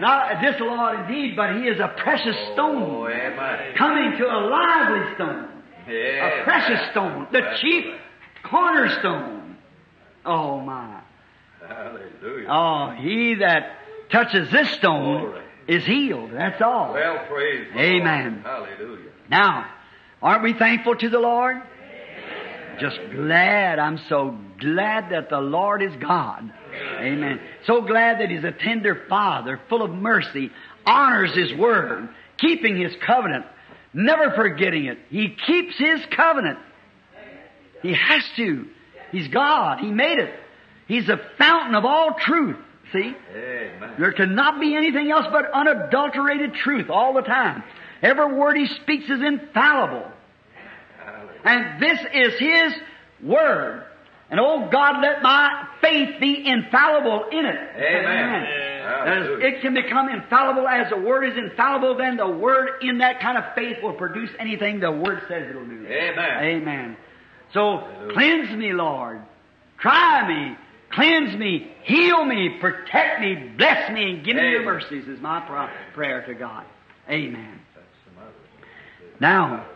Not 0.00 0.32
a 0.32 0.52
disallowed 0.52 1.08
indeed, 1.08 1.36
but 1.36 1.54
he 1.56 1.62
is 1.68 1.78
a 1.78 1.88
precious 2.02 2.36
stone. 2.52 3.06
Oh. 3.08 3.72
Coming 3.78 4.18
to 4.18 4.24
a 4.26 4.40
lively 4.50 5.14
stone. 5.14 5.48
Yeah, 5.88 6.40
A 6.40 6.44
precious 6.44 6.80
amen. 6.80 6.90
stone. 6.90 7.26
The 7.32 7.42
chief 7.60 7.84
cornerstone. 8.42 9.56
Oh 10.24 10.60
my. 10.60 11.00
Hallelujah. 11.66 12.48
Oh, 12.50 12.94
he 12.98 13.36
that 13.40 13.76
touches 14.16 14.50
this 14.50 14.70
stone 14.72 15.20
Glory. 15.20 15.44
is 15.68 15.84
healed. 15.84 16.30
That's 16.32 16.60
all. 16.62 16.94
Well, 16.94 17.26
praise 17.28 17.68
Amen. 17.76 18.42
Hallelujah. 18.42 19.10
Now, 19.28 19.66
aren't 20.22 20.42
we 20.42 20.54
thankful 20.54 20.96
to 20.96 21.08
the 21.10 21.18
Lord? 21.18 21.60
Just 22.80 22.98
glad. 23.10 23.78
I'm 23.78 23.98
so 24.08 24.38
glad 24.58 25.10
that 25.10 25.28
the 25.28 25.40
Lord 25.40 25.82
is 25.82 25.94
God. 25.96 26.50
Amen. 26.98 27.40
So 27.66 27.82
glad 27.82 28.20
that 28.20 28.30
He's 28.30 28.44
a 28.44 28.52
tender 28.52 29.04
Father, 29.08 29.60
full 29.68 29.82
of 29.82 29.90
mercy, 29.90 30.50
honors 30.84 31.34
His 31.34 31.52
word, 31.54 32.08
keeping 32.38 32.78
His 32.78 32.94
covenant, 33.06 33.46
never 33.94 34.30
forgetting 34.32 34.86
it. 34.86 34.98
He 35.08 35.36
keeps 35.46 35.78
His 35.78 36.00
covenant. 36.10 36.58
He 37.82 37.94
has 37.94 38.22
to. 38.36 38.66
He's 39.12 39.28
God. 39.28 39.80
He 39.80 39.90
made 39.90 40.18
it. 40.18 40.34
He's 40.86 41.06
the 41.06 41.20
fountain 41.38 41.74
of 41.74 41.84
all 41.84 42.14
truth. 42.14 42.56
See? 42.92 43.14
Amen. 43.34 43.94
There 43.98 44.12
cannot 44.12 44.60
be 44.60 44.76
anything 44.76 45.10
else 45.10 45.26
but 45.32 45.50
unadulterated 45.52 46.54
truth 46.54 46.88
all 46.88 47.14
the 47.14 47.22
time. 47.22 47.62
Every 48.02 48.34
word 48.34 48.56
he 48.56 48.66
speaks 48.82 49.04
is 49.04 49.20
infallible. 49.22 50.06
Hallelujah. 51.04 51.40
And 51.44 51.82
this 51.82 51.98
is 52.14 52.38
his 52.38 52.74
word. 53.22 53.84
And 54.30 54.40
oh 54.40 54.68
God, 54.70 55.00
let 55.02 55.22
my 55.22 55.66
faith 55.80 56.20
be 56.20 56.46
infallible 56.46 57.26
in 57.32 57.44
it. 57.44 57.58
Amen. 57.76 58.66
Hallelujah. 58.86 59.46
it 59.46 59.60
can 59.62 59.74
become 59.74 60.08
infallible 60.08 60.66
as 60.68 60.90
the 60.90 60.96
word 60.96 61.24
is 61.24 61.36
infallible, 61.36 61.96
then 61.96 62.16
the 62.16 62.28
word 62.28 62.82
in 62.82 62.98
that 62.98 63.20
kind 63.20 63.36
of 63.36 63.44
faith 63.54 63.76
will 63.82 63.94
produce 63.94 64.30
anything 64.38 64.78
the 64.80 64.90
word 64.90 65.22
says 65.28 65.48
it'll 65.50 65.64
do. 65.64 65.86
Amen. 65.86 66.44
Amen. 66.44 66.96
So 67.52 67.78
Hallelujah. 67.78 68.12
cleanse 68.12 68.56
me, 68.56 68.72
Lord. 68.72 69.22
Try 69.78 70.26
me. 70.28 70.56
Cleanse 70.96 71.36
me. 71.36 71.70
Heal 71.84 72.24
me. 72.24 72.56
Protect 72.58 73.20
me. 73.20 73.52
Bless 73.56 73.92
me. 73.92 74.14
And 74.14 74.24
give 74.24 74.34
me 74.34 74.50
your 74.50 74.64
mercies 74.64 75.06
is 75.06 75.20
my 75.20 75.40
prayer 75.94 76.26
to 76.26 76.34
God. 76.34 76.64
Amen. 77.08 77.60
That's 77.74 77.86
the 78.08 78.20
matter. 78.20 78.32
Now. 79.20 79.66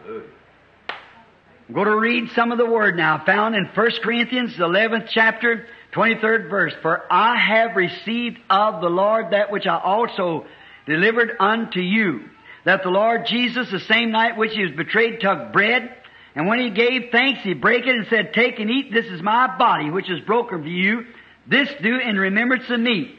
I'm 1.69 1.75
going 1.75 1.87
to 1.87 2.01
read 2.01 2.31
some 2.35 2.51
of 2.51 2.59
the 2.59 2.67
word 2.67 2.97
now, 2.97 3.23
found 3.25 3.55
in 3.55 3.65
1 3.67 3.91
Corinthians, 4.03 4.57
11th 4.57 5.07
chapter, 5.11 5.67
23rd 5.93 6.51
verse. 6.51 6.73
For 6.83 7.05
I 7.13 7.37
have 7.39 7.77
received 7.77 8.39
of 8.51 8.81
the 8.81 8.89
Lord 8.89 9.27
that 9.31 9.53
which 9.53 9.67
I 9.67 9.79
also 9.79 10.47
delivered 10.87 11.37
unto 11.39 11.79
you, 11.79 12.23
that 12.65 12.83
the 12.83 12.89
Lord 12.89 13.27
Jesus, 13.27 13.71
the 13.71 13.79
same 13.79 14.11
night 14.11 14.37
which 14.37 14.53
he 14.53 14.63
was 14.63 14.73
betrayed, 14.73 15.21
took 15.21 15.53
bread, 15.53 15.95
and 16.35 16.47
when 16.47 16.61
he 16.61 16.71
gave 16.71 17.11
thanks, 17.11 17.41
he 17.43 17.55
brake 17.55 17.87
it 17.87 17.95
and 17.95 18.07
said, 18.09 18.33
Take 18.33 18.61
and 18.61 18.71
eat, 18.71 18.93
this 18.93 19.07
is 19.07 19.21
my 19.21 19.57
body, 19.59 19.91
which 19.91 20.09
is 20.09 20.21
broken 20.21 20.63
for 20.63 20.69
you. 20.69 21.07
This 21.47 21.69
do 21.83 21.99
in 21.99 22.17
remembrance 22.17 22.71
of 22.71 22.79
me. 22.79 23.17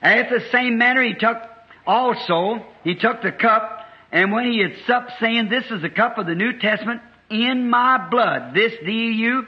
After 0.00 0.38
the 0.38 0.50
same 0.50 0.78
manner 0.78 1.02
he 1.02 1.14
took 1.14 1.36
also, 1.86 2.64
he 2.82 2.94
took 2.94 3.20
the 3.22 3.32
cup, 3.32 3.86
and 4.10 4.32
when 4.32 4.50
he 4.50 4.60
had 4.60 4.76
supped, 4.86 5.12
saying, 5.20 5.48
This 5.48 5.70
is 5.70 5.82
the 5.82 5.90
cup 5.90 6.16
of 6.18 6.26
the 6.26 6.34
New 6.34 6.58
Testament 6.58 7.02
in 7.28 7.68
my 7.68 8.08
blood. 8.08 8.54
This 8.54 8.72
do 8.84 8.92
you 8.92 9.46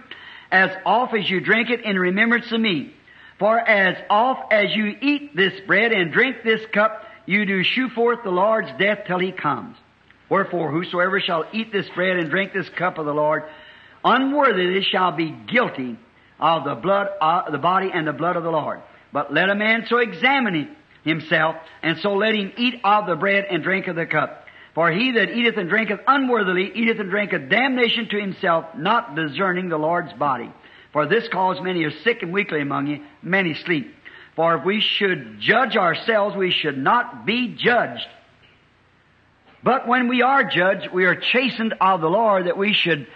as 0.51 0.71
oft 0.85 1.15
as 1.15 1.29
you 1.29 1.41
drink 1.41 1.71
it 1.71 1.83
in 1.83 1.99
remembrance 1.99 2.51
of 2.53 2.61
me. 2.61 2.93
For 3.39 3.59
as 3.59 3.97
oft 4.09 4.53
as 4.53 4.75
you 4.75 4.97
eat 5.01 5.37
this 5.37 5.61
bread 5.67 5.93
and 5.93 6.13
drink 6.13 6.37
this 6.45 6.65
cup, 6.73 7.05
you 7.27 7.45
do 7.45 7.63
shew 7.63 7.89
forth 7.91 8.23
the 8.23 8.31
Lord's 8.31 8.71
death 8.79 9.01
till 9.07 9.19
he 9.19 9.33
comes. 9.33 9.77
Wherefore, 10.29 10.71
whosoever 10.71 11.21
shall 11.21 11.45
eat 11.53 11.73
this 11.73 11.89
bread 11.95 12.17
and 12.17 12.31
drink 12.31 12.53
this 12.53 12.69
cup 12.71 12.99
of 12.99 13.07
the 13.07 13.15
Lord, 13.15 13.45
unworthily 14.05 14.83
shall 14.83 15.13
be 15.13 15.31
guilty 15.31 15.99
of 16.41 16.65
the 16.65 16.75
blood, 16.75 17.09
uh, 17.21 17.51
the 17.51 17.59
body 17.59 17.91
and 17.93 18.07
the 18.07 18.13
blood 18.13 18.37
of 18.37 18.43
the 18.43 18.51
Lord. 18.51 18.81
But 19.13 19.33
let 19.33 19.51
a 19.51 19.55
man 19.55 19.87
so 19.89 19.99
examine 19.99 20.77
himself, 21.05 21.57
and 21.83 21.99
so 21.99 22.15
let 22.15 22.35
him 22.35 22.53
eat 22.57 22.81
of 22.83 23.07
the 23.07 23.17
bread 23.17 23.47
and 23.49 23.63
drink 23.63 23.87
of 23.87 23.97
the 23.97 24.07
cup. 24.07 24.45
For 24.75 24.91
he 24.91 25.13
that 25.13 25.31
eateth 25.31 25.57
and 25.57 25.71
drinketh 25.71 26.01
unworthily 26.07 26.71
eateth 26.75 27.01
and 27.01 27.09
drinketh 27.09 27.49
damnation 27.49 28.09
to 28.11 28.21
himself, 28.21 28.67
not 28.77 29.15
discerning 29.15 29.69
the 29.69 29.79
Lord's 29.79 30.13
body. 30.13 30.53
For 30.93 31.07
this 31.07 31.27
cause 31.29 31.59
many 31.63 31.85
are 31.85 31.91
sick 32.03 32.23
and 32.23 32.33
weakly 32.33 32.61
among 32.61 32.89
you, 32.89 33.05
many 33.23 33.55
sleep. 33.55 33.95
For 34.35 34.57
if 34.57 34.65
we 34.67 34.81
should 34.83 35.41
judge 35.41 35.77
ourselves, 35.77 36.37
we 36.37 36.51
should 36.51 36.77
not 36.77 37.25
be 37.25 37.55
judged. 37.57 38.07
But 39.67 39.89
when 39.89 40.07
we 40.07 40.23
are 40.23 40.45
judged, 40.45 40.93
we 40.93 41.07
are 41.07 41.17
chastened 41.17 41.75
of 41.81 42.01
the 42.01 42.07
Lord 42.07 42.47
that 42.47 42.57
we 42.57 42.73
should 42.73 43.09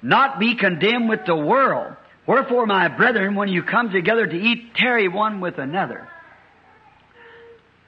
not 0.00 0.40
be 0.40 0.54
condemned 0.54 1.10
with 1.10 1.26
the 1.26 1.36
world. 1.36 1.94
Wherefore, 2.26 2.64
my 2.64 2.88
brethren, 2.88 3.34
when 3.34 3.50
you 3.50 3.62
come 3.62 3.90
together 3.90 4.26
to 4.26 4.34
eat, 4.34 4.74
tarry 4.74 5.08
one 5.08 5.42
with 5.42 5.58
another. 5.58 6.08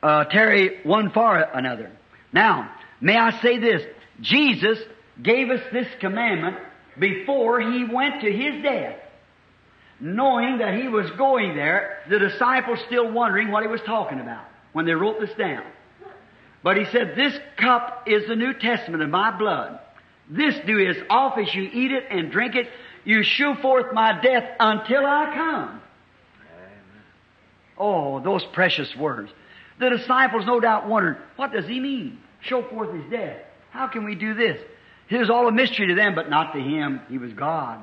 Uh, 0.03 0.25
tarry 0.25 0.81
one 0.83 1.13
for 1.13 1.35
another. 1.35 1.93
Now, 2.31 2.73
may 3.01 3.17
I 3.17 3.41
say 3.41 3.57
this? 3.57 3.81
Jesus 4.21 4.77
gave 5.23 5.49
us 5.49 5.63
this 5.73 5.89
commandment 6.01 6.59
before 6.99 7.59
he 7.59 7.87
went 7.91 8.21
to 8.21 8.31
his 8.31 8.63
death. 8.63 8.99
Knowing 9.99 10.59
that 10.59 10.75
he 10.75 10.89
was 10.89 11.11
going 11.13 11.57
there, 11.57 12.01
the 12.11 12.19
disciples 12.19 12.81
still 12.87 13.11
wondering 13.11 13.51
what 13.51 13.63
he 13.63 13.69
was 13.71 13.81
talking 13.87 14.21
about 14.21 14.45
when 14.75 14.85
they 14.85 14.93
wrote 14.93 15.21
this 15.21 15.35
down. 15.39 15.65
But 16.65 16.79
he 16.79 16.87
said, 16.87 17.15
This 17.15 17.39
cup 17.59 18.05
is 18.07 18.27
the 18.27 18.35
New 18.35 18.55
Testament 18.55 19.03
of 19.03 19.11
my 19.11 19.37
blood. 19.37 19.79
This 20.31 20.57
do 20.67 20.85
as 20.89 20.97
oft 21.11 21.39
as 21.39 21.55
you 21.55 21.63
eat 21.71 21.93
it 21.93 22.05
and 22.11 22.33
drink 22.33 22.55
it, 22.57 22.69
you 23.05 23.23
shew 23.23 23.55
forth 23.57 23.93
my 23.93 24.19
death 24.23 24.49
until 24.59 25.05
I 25.05 25.33
come. 25.35 25.83
Oh, 27.77 28.21
those 28.21 28.43
precious 28.47 28.97
words. 28.97 29.31
The 29.79 29.91
disciples 29.91 30.47
no 30.47 30.59
doubt 30.59 30.89
wondered, 30.89 31.19
what 31.37 31.53
does 31.53 31.67
he 31.67 31.81
mean? 31.81 32.19
Show 32.41 32.63
forth 32.63 32.95
his 32.95 33.11
death. 33.11 33.41
How 33.71 33.89
can 33.89 34.05
we 34.05 34.15
do 34.15 34.33
this? 34.33 34.59
It 35.11 35.19
was 35.19 35.29
all 35.29 35.47
a 35.47 35.53
mystery 35.53 35.89
to 35.89 35.95
them, 35.95 36.15
but 36.15 36.31
not 36.31 36.55
to 36.55 36.61
him. 36.61 37.01
He 37.11 37.19
was 37.19 37.33
God. 37.35 37.81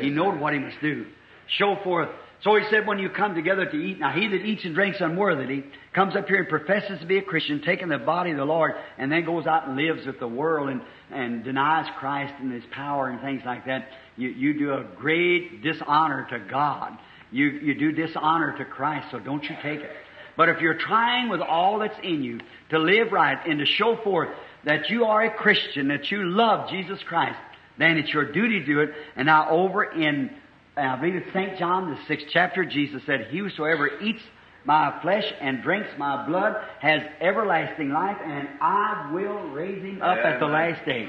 He 0.00 0.08
knew 0.08 0.30
what 0.30 0.54
he 0.54 0.60
must 0.60 0.80
do. 0.80 1.04
Show 1.46 1.76
forth. 1.84 2.08
So 2.40 2.54
he 2.54 2.64
said, 2.70 2.86
when 2.86 3.00
you 3.00 3.08
come 3.08 3.34
together 3.34 3.66
to 3.66 3.76
eat, 3.76 3.98
now 3.98 4.12
he 4.12 4.28
that 4.28 4.44
eats 4.44 4.64
and 4.64 4.74
drinks 4.74 5.00
unworthily 5.00 5.64
comes 5.92 6.14
up 6.14 6.28
here 6.28 6.38
and 6.38 6.48
professes 6.48 7.00
to 7.00 7.06
be 7.06 7.18
a 7.18 7.22
Christian, 7.22 7.60
taking 7.62 7.88
the 7.88 7.98
body 7.98 8.30
of 8.30 8.36
the 8.36 8.44
Lord, 8.44 8.74
and 8.96 9.10
then 9.10 9.24
goes 9.24 9.46
out 9.46 9.66
and 9.66 9.76
lives 9.76 10.06
with 10.06 10.20
the 10.20 10.28
world 10.28 10.68
and, 10.68 10.80
and 11.10 11.42
denies 11.42 11.86
Christ 11.98 12.34
and 12.38 12.52
his 12.52 12.62
power 12.70 13.08
and 13.08 13.20
things 13.20 13.42
like 13.44 13.66
that. 13.66 13.88
You, 14.16 14.28
you 14.28 14.56
do 14.56 14.74
a 14.74 14.84
great 14.96 15.62
dishonor 15.62 16.28
to 16.30 16.38
God. 16.38 16.96
You, 17.32 17.46
you 17.46 17.74
do 17.74 17.90
dishonor 17.90 18.56
to 18.58 18.64
Christ, 18.64 19.08
so 19.10 19.18
don't 19.18 19.42
you 19.42 19.56
take 19.60 19.80
it. 19.80 19.90
But 20.36 20.48
if 20.48 20.60
you're 20.60 20.78
trying 20.78 21.28
with 21.28 21.40
all 21.40 21.80
that's 21.80 21.98
in 22.04 22.22
you 22.22 22.38
to 22.70 22.78
live 22.78 23.10
right 23.10 23.38
and 23.44 23.58
to 23.58 23.66
show 23.66 23.96
forth 23.96 24.28
that 24.64 24.90
you 24.90 25.06
are 25.06 25.22
a 25.22 25.34
Christian, 25.34 25.88
that 25.88 26.12
you 26.12 26.22
love 26.24 26.70
Jesus 26.70 27.02
Christ, 27.02 27.38
then 27.78 27.98
it's 27.98 28.12
your 28.12 28.30
duty 28.30 28.60
to 28.60 28.66
do 28.66 28.80
it. 28.80 28.90
And 29.16 29.26
now 29.26 29.50
over 29.50 29.82
in, 29.82 30.30
uh, 30.78 30.94
I 30.94 30.96
believe 30.96 31.16
it's 31.16 31.32
St. 31.32 31.58
John, 31.58 31.90
the 31.90 31.98
sixth 32.06 32.26
chapter, 32.30 32.64
Jesus 32.64 33.02
said, 33.04 33.28
He 33.30 33.38
whosoever 33.38 34.00
eats 34.00 34.22
my 34.64 34.98
flesh 35.02 35.24
and 35.40 35.62
drinks 35.62 35.88
my 35.98 36.26
blood 36.26 36.54
has 36.80 37.02
everlasting 37.20 37.90
life, 37.90 38.18
and 38.24 38.48
I 38.60 39.10
will 39.12 39.48
raise 39.50 39.82
him 39.82 40.02
up 40.02 40.18
at 40.18 40.38
the 40.38 40.46
last 40.46 40.84
day. 40.84 41.08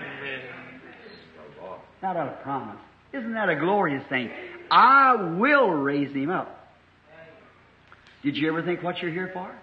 Not 2.01 2.15
a 2.15 2.39
promise. 2.43 2.79
Isn't 3.13 3.33
that 3.33 3.49
a 3.49 3.55
glorious 3.55 4.03
thing? 4.09 4.31
I 4.71 5.15
will 5.37 5.69
raise 5.69 6.13
him 6.15 6.29
up. 6.29 6.55
Did 8.23 8.37
you 8.37 8.49
ever 8.49 8.63
think 8.63 8.83
what 8.83 8.99
you're 8.99 9.11
here 9.11 9.31
for? 9.33 9.53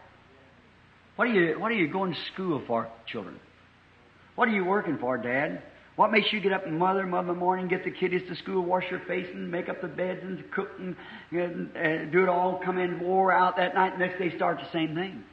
What 1.16 1.28
are 1.28 1.32
you, 1.32 1.58
what 1.58 1.70
are 1.70 1.76
you 1.76 1.88
going 1.88 2.12
to 2.12 2.18
school 2.32 2.62
for, 2.66 2.88
children? 3.06 3.40
What 4.34 4.48
are 4.48 4.52
you 4.52 4.64
working 4.64 4.98
for, 4.98 5.16
Dad? 5.16 5.62
What 5.96 6.12
makes 6.12 6.30
you 6.30 6.40
get 6.40 6.52
up 6.52 6.66
and 6.66 6.78
mother, 6.78 7.06
mother 7.06 7.34
morning, 7.34 7.68
get 7.68 7.82
the 7.82 7.90
kiddies 7.90 8.22
to 8.28 8.36
school, 8.36 8.62
wash 8.62 8.84
your 8.90 9.00
face 9.00 9.26
and 9.32 9.50
make 9.50 9.70
up 9.70 9.80
the 9.80 9.88
beds 9.88 10.20
and 10.22 10.44
cook 10.50 10.68
and, 10.78 10.94
and 11.30 11.70
uh, 11.74 12.10
do 12.12 12.22
it 12.22 12.28
all, 12.28 12.60
come 12.62 12.76
in, 12.76 13.00
wore 13.00 13.32
out 13.32 13.56
that 13.56 13.74
night, 13.74 13.98
next 13.98 14.18
day 14.18 14.34
start 14.36 14.58
the 14.58 14.70
same 14.72 14.94
thing? 14.94 15.24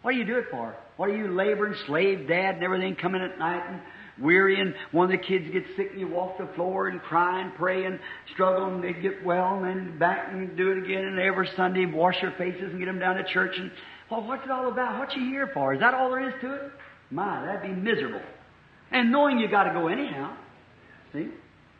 What 0.00 0.12
do 0.12 0.16
you 0.16 0.24
do 0.24 0.38
it 0.38 0.46
for? 0.50 0.74
What 0.96 1.10
are 1.10 1.16
you 1.16 1.28
laboring, 1.28 1.74
slave 1.86 2.26
dad 2.26 2.54
and 2.54 2.64
everything, 2.64 2.96
coming 2.96 3.20
at 3.20 3.38
night 3.38 3.62
and 3.68 3.80
weary, 4.22 4.58
and 4.58 4.74
one 4.92 5.04
of 5.04 5.10
the 5.10 5.26
kids 5.26 5.50
gets 5.52 5.66
sick, 5.76 5.90
and 5.90 6.00
you 6.00 6.08
walk 6.08 6.38
the 6.38 6.48
floor 6.54 6.88
and 6.88 7.00
cry 7.02 7.42
and 7.42 7.54
pray 7.54 7.84
and 7.84 7.98
struggle, 8.32 8.72
and 8.72 8.82
they 8.82 8.94
get 8.94 9.22
well, 9.22 9.56
and 9.56 9.64
then 9.64 9.98
back 9.98 10.28
and 10.32 10.56
do 10.56 10.70
it 10.72 10.78
again, 10.78 11.04
and 11.04 11.18
every 11.18 11.48
Sunday 11.56 11.84
wash 11.84 12.16
your 12.22 12.32
faces 12.32 12.70
and 12.70 12.78
get 12.78 12.86
them 12.86 12.98
down 12.98 13.16
to 13.16 13.24
church. 13.24 13.54
And 13.58 13.70
well, 14.10 14.26
what's 14.26 14.44
it 14.44 14.50
all 14.50 14.72
about? 14.72 14.98
What 14.98 15.14
you 15.14 15.24
here 15.24 15.50
for? 15.52 15.74
Is 15.74 15.80
that 15.80 15.92
all 15.92 16.10
there 16.10 16.26
is 16.26 16.34
to 16.40 16.54
it? 16.54 16.72
My, 17.10 17.44
that'd 17.44 17.62
be 17.62 17.68
miserable. 17.68 18.22
And 18.90 19.12
knowing 19.12 19.38
you 19.38 19.48
got 19.48 19.64
to 19.64 19.72
go 19.72 19.88
anyhow. 19.88 20.36
See, 21.12 21.28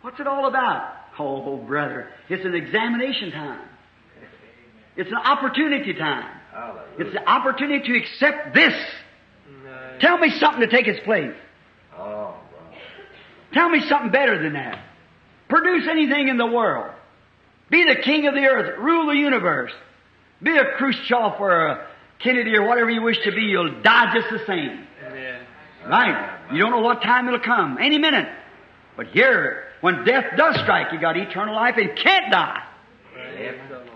what's 0.02 0.20
it 0.20 0.26
all 0.26 0.46
about? 0.46 0.94
Oh, 1.18 1.56
brother, 1.58 2.08
it's 2.28 2.44
an 2.44 2.54
examination 2.54 3.32
time. 3.32 3.68
It's 4.96 5.10
an 5.10 5.16
opportunity 5.16 5.94
time. 5.94 6.30
Hallelujah. 6.52 6.84
It's 6.98 7.16
an 7.16 7.26
opportunity 7.26 7.92
to 7.92 7.98
accept 7.98 8.54
this. 8.54 8.74
Tell 10.00 10.18
me 10.18 10.30
something 10.38 10.60
to 10.60 10.66
take 10.66 10.88
its 10.88 11.00
place. 11.04 11.34
Oh. 11.96 12.34
Tell 13.52 13.68
me 13.68 13.80
something 13.88 14.10
better 14.10 14.42
than 14.42 14.54
that. 14.54 14.82
Produce 15.48 15.86
anything 15.88 16.28
in 16.28 16.38
the 16.38 16.46
world. 16.46 16.94
Be 17.70 17.84
the 17.84 18.00
king 18.00 18.26
of 18.26 18.34
the 18.34 18.40
earth. 18.40 18.78
Rule 18.78 19.06
the 19.06 19.16
universe. 19.16 19.72
Be 20.42 20.56
a 20.56 20.76
Khrushchev 20.76 21.40
or 21.40 21.66
a 21.66 21.86
Kennedy 22.22 22.56
or 22.56 22.66
whatever 22.66 22.90
you 22.90 23.02
wish 23.02 23.18
to 23.24 23.32
be. 23.32 23.42
You'll 23.42 23.82
die 23.82 24.14
just 24.14 24.30
the 24.30 24.44
same. 24.46 24.86
Right. 25.86 26.38
You 26.52 26.58
don't 26.58 26.70
know 26.70 26.80
what 26.80 27.02
time 27.02 27.26
it'll 27.28 27.40
come. 27.40 27.78
Any 27.80 27.98
minute. 27.98 28.28
But 28.96 29.08
here, 29.08 29.64
when 29.80 30.04
death 30.04 30.36
does 30.36 30.56
strike, 30.62 30.92
you 30.92 31.00
got 31.00 31.16
eternal 31.16 31.54
life 31.54 31.76
and 31.76 31.96
can't 31.96 32.30
die. 32.30 32.62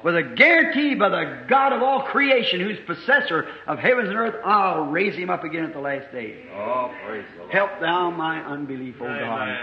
With 0.02 0.16
a 0.16 0.22
guarantee 0.22 0.94
by 0.94 1.08
the 1.08 1.44
God 1.48 1.72
of 1.72 1.82
all 1.82 2.02
creation, 2.02 2.60
who's 2.60 2.78
possessor 2.86 3.46
of 3.66 3.78
heavens 3.78 4.08
and 4.08 4.16
earth, 4.16 4.34
I'll 4.44 4.86
raise 4.86 5.14
him 5.14 5.30
up 5.30 5.44
again 5.44 5.64
at 5.64 5.72
the 5.72 5.80
last 5.80 6.12
day. 6.12 6.44
Oh, 6.54 6.90
praise 7.06 7.24
the 7.34 7.40
Lord. 7.40 7.52
Help 7.52 7.80
thou 7.80 8.10
my 8.10 8.40
unbelief, 8.40 8.96
O 9.00 9.04
God. 9.04 9.56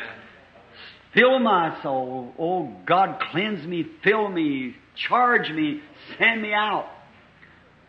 Fill 1.13 1.39
my 1.39 1.81
soul. 1.83 2.33
Oh 2.39 2.73
God, 2.85 3.19
cleanse 3.31 3.65
me, 3.67 3.85
fill 4.03 4.29
me, 4.29 4.75
charge 4.95 5.51
me, 5.51 5.81
send 6.17 6.41
me 6.41 6.53
out. 6.53 6.87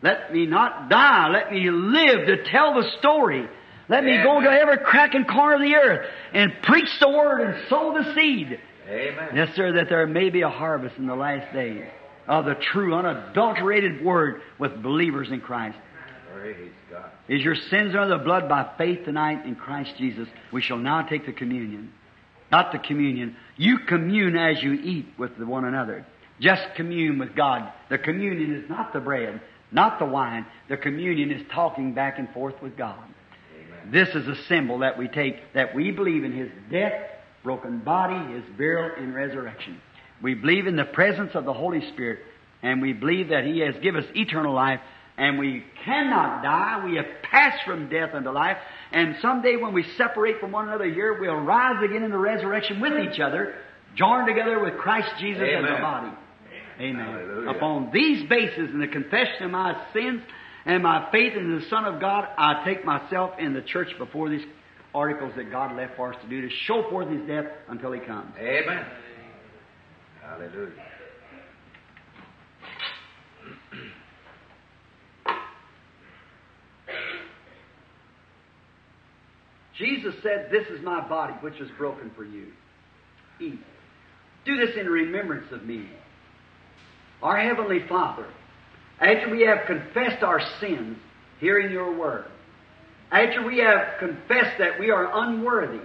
Let 0.02 0.32
me 0.32 0.46
not 0.46 0.90
die. 0.90 1.28
Let 1.30 1.52
me 1.52 1.70
live 1.70 2.26
to 2.26 2.50
tell 2.50 2.74
the 2.74 2.90
story. 2.98 3.48
Let 3.93 4.05
me 4.05 4.16
go 4.23 4.40
to 4.40 4.48
every 4.48 4.78
crack 4.78 5.12
and 5.12 5.28
corner 5.28 5.56
of 5.56 5.60
the 5.60 5.74
earth 5.74 6.09
and 6.32 6.51
preach 6.62 6.89
the 6.98 7.10
word 7.10 7.43
and 7.43 7.69
sow 7.69 7.93
the 7.93 8.14
seed. 8.14 8.59
Amen. 8.89 9.28
Yes, 9.35 9.55
sir, 9.55 9.73
that 9.74 9.90
there 9.90 10.06
may 10.06 10.31
be 10.31 10.40
a 10.40 10.48
harvest 10.48 10.97
in 10.97 11.06
the 11.06 11.14
last 11.14 11.52
days 11.52 11.85
of 12.27 12.47
the 12.47 12.55
true, 12.55 12.94
unadulterated 12.94 14.02
word 14.02 14.40
with 14.59 14.82
believers 14.82 15.28
in 15.31 15.43
Christ. 15.43 15.77
Praise 16.32 16.70
God. 16.90 17.10
Is 17.28 17.43
your 17.43 17.55
sins 17.55 17.94
under 17.94 18.16
the 18.16 18.24
blood 18.24 18.48
by 18.48 18.70
faith 18.78 19.05
tonight 19.05 19.44
in 19.44 19.56
Christ 19.56 19.93
Jesus? 19.98 20.27
We 20.55 20.62
shall 20.62 20.78
now 20.78 21.02
take 21.02 21.27
the 21.27 21.32
communion. 21.32 21.93
Not 22.51 22.73
the 22.73 22.78
communion. 22.78 23.36
You 23.59 23.81
commune 23.86 24.36
as 24.36 24.62
you 24.62 24.73
eat 24.73 25.06
with 25.19 25.39
one 25.39 25.66
another. 25.66 26.06
Just 26.40 26.62
commune 26.77 27.19
with 27.19 27.36
God. 27.36 27.70
The 27.90 27.98
communion 27.98 28.55
is 28.55 28.70
not 28.70 28.94
the 28.94 29.01
bread, 29.01 29.43
not 29.70 29.98
the 29.98 30.06
wine. 30.06 30.47
The 30.70 30.78
communion 30.78 31.31
is 31.31 31.43
talking 31.52 31.93
back 31.93 32.19
and 32.19 32.31
forth 32.31 32.55
with 32.62 32.74
God. 32.74 33.11
Amen. 33.82 33.92
This 33.92 34.14
is 34.14 34.28
a 34.28 34.36
symbol 34.48 34.78
that 34.80 34.98
we 34.98 35.09
take, 35.09 35.52
that 35.54 35.74
we 35.74 35.90
believe 35.90 36.24
in 36.24 36.32
His 36.32 36.50
death, 36.70 36.92
broken 37.42 37.80
body, 37.80 38.34
His 38.34 38.44
burial, 38.56 38.92
and 38.96 39.14
resurrection. 39.14 39.80
We 40.22 40.34
believe 40.34 40.66
in 40.66 40.76
the 40.76 40.84
presence 40.84 41.32
of 41.34 41.44
the 41.44 41.52
Holy 41.52 41.86
Spirit, 41.92 42.20
and 42.62 42.80
we 42.80 42.92
believe 42.92 43.28
that 43.28 43.44
He 43.44 43.60
has 43.60 43.74
given 43.82 44.04
us 44.04 44.10
eternal 44.14 44.54
life, 44.54 44.80
and 45.18 45.38
we 45.38 45.64
cannot 45.84 46.42
die. 46.42 46.84
We 46.84 46.96
have 46.96 47.06
passed 47.22 47.64
from 47.64 47.88
death 47.88 48.14
unto 48.14 48.30
life, 48.30 48.56
and 48.92 49.16
someday 49.20 49.56
when 49.56 49.74
we 49.74 49.84
separate 49.96 50.38
from 50.40 50.52
one 50.52 50.68
another 50.68 50.86
here, 50.86 51.20
we'll 51.20 51.34
rise 51.34 51.82
again 51.84 52.02
in 52.02 52.10
the 52.10 52.18
resurrection 52.18 52.80
with 52.80 52.92
each 52.98 53.20
other, 53.20 53.54
joined 53.96 54.28
together 54.28 54.60
with 54.60 54.78
Christ 54.78 55.09
Jesus 55.18 55.42
as 55.42 55.64
a 55.64 55.82
body. 55.82 56.16
Amen. 56.80 57.04
Hallelujah. 57.04 57.50
Upon 57.50 57.90
these 57.92 58.28
bases 58.28 58.70
and 58.70 58.80
the 58.80 58.88
confession 58.88 59.44
of 59.44 59.50
my 59.50 59.86
sins 59.92 60.22
and 60.64 60.82
my 60.82 61.10
faith 61.10 61.34
in 61.36 61.56
the 61.59 61.66
Son 61.68 61.84
of 61.84 62.01
God, 62.01 62.28
I 62.39 62.64
take 62.64 62.84
myself 62.84 63.32
in 63.39 63.52
the 63.55 63.62
church 63.62 63.89
before 63.98 64.28
these 64.28 64.44
articles 64.94 65.32
that 65.36 65.51
God 65.51 65.74
left 65.76 65.97
for 65.97 66.14
us 66.14 66.20
to 66.22 66.28
do 66.28 66.43
to 66.43 66.51
show 66.66 66.89
forth 66.89 67.09
His 67.09 67.26
death 67.26 67.47
until 67.68 67.90
He 67.93 68.01
comes. 68.01 68.32
Amen. 68.39 68.86
Hallelujah. 70.20 70.70
Jesus 79.76 80.14
said, 80.22 80.48
This 80.52 80.68
is 80.68 80.80
my 80.84 81.01
body 81.09 81.32
which 81.40 81.60
is 81.60 81.70
broken 81.76 82.10
for 82.14 82.24
you. 82.24 82.47
Eat. 83.40 83.59
Do 84.44 84.56
this 84.56 84.76
in 84.78 84.86
remembrance 84.86 85.51
of 85.52 85.64
me. 85.64 85.89
Our 87.22 87.39
Heavenly 87.39 87.80
Father, 87.89 88.26
after 89.01 89.31
we 89.31 89.43
have 89.43 89.66
confessed 89.66 90.23
our 90.23 90.40
sins, 90.60 90.97
hearing 91.40 91.73
your 91.73 91.97
word, 91.97 92.27
after 93.10 93.44
we 93.44 93.59
have 93.59 93.98
confessed 93.98 94.59
that 94.59 94.78
we 94.81 94.90
are 94.90 95.10
unworthy, 95.24 95.85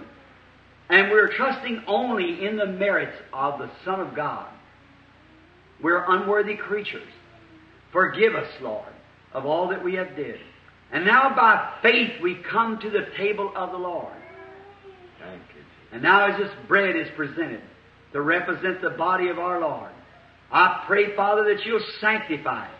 and 0.88 1.10
we're 1.10 1.34
trusting 1.34 1.82
only 1.86 2.46
in 2.46 2.56
the 2.56 2.66
merits 2.66 3.16
of 3.32 3.58
the 3.58 3.70
Son 3.84 4.00
of 4.00 4.14
God, 4.14 4.48
we're 5.82 6.04
unworthy 6.08 6.56
creatures. 6.56 7.08
Forgive 7.92 8.34
us, 8.34 8.48
Lord, 8.62 8.88
of 9.32 9.44
all 9.44 9.68
that 9.68 9.84
we 9.84 9.94
have 9.94 10.16
did. 10.16 10.40
And 10.90 11.04
now 11.04 11.34
by 11.36 11.74
faith 11.82 12.22
we 12.22 12.36
come 12.50 12.78
to 12.80 12.90
the 12.90 13.06
table 13.16 13.52
of 13.54 13.72
the 13.72 13.78
Lord. 13.78 14.14
Thank 15.20 15.42
you, 15.54 15.62
And 15.92 16.02
now 16.02 16.32
as 16.32 16.38
this 16.38 16.50
bread 16.66 16.96
is 16.96 17.08
presented 17.14 17.60
to 18.12 18.20
represent 18.22 18.80
the 18.80 18.90
body 18.90 19.28
of 19.28 19.38
our 19.38 19.60
Lord, 19.60 19.90
I 20.50 20.84
pray, 20.86 21.14
Father, 21.14 21.54
that 21.54 21.66
you'll 21.66 21.84
sanctify 22.00 22.66
it 22.66 22.77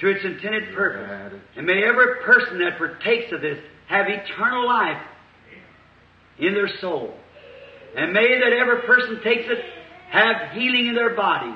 to 0.00 0.08
its 0.08 0.24
intended 0.24 0.74
purpose. 0.74 1.40
And 1.56 1.66
may 1.66 1.82
every 1.84 2.22
person 2.24 2.58
that 2.60 2.78
partakes 2.78 3.32
of 3.32 3.40
this 3.40 3.58
have 3.88 4.06
eternal 4.08 4.66
life 4.66 5.02
in 6.38 6.54
their 6.54 6.68
soul. 6.80 7.14
And 7.96 8.12
may 8.12 8.38
that 8.38 8.52
every 8.52 8.82
person 8.82 9.20
takes 9.22 9.44
it 9.48 9.58
have 10.10 10.52
healing 10.52 10.86
in 10.86 10.94
their 10.94 11.14
body 11.14 11.54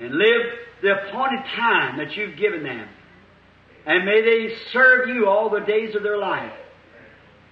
and 0.00 0.14
live 0.14 0.42
the 0.82 0.90
appointed 0.90 1.44
time 1.56 1.98
that 1.98 2.16
you've 2.16 2.36
given 2.36 2.62
them. 2.62 2.88
And 3.86 4.04
may 4.04 4.22
they 4.22 4.54
serve 4.72 5.08
you 5.08 5.28
all 5.28 5.50
the 5.50 5.60
days 5.60 5.94
of 5.94 6.02
their 6.02 6.18
life 6.18 6.52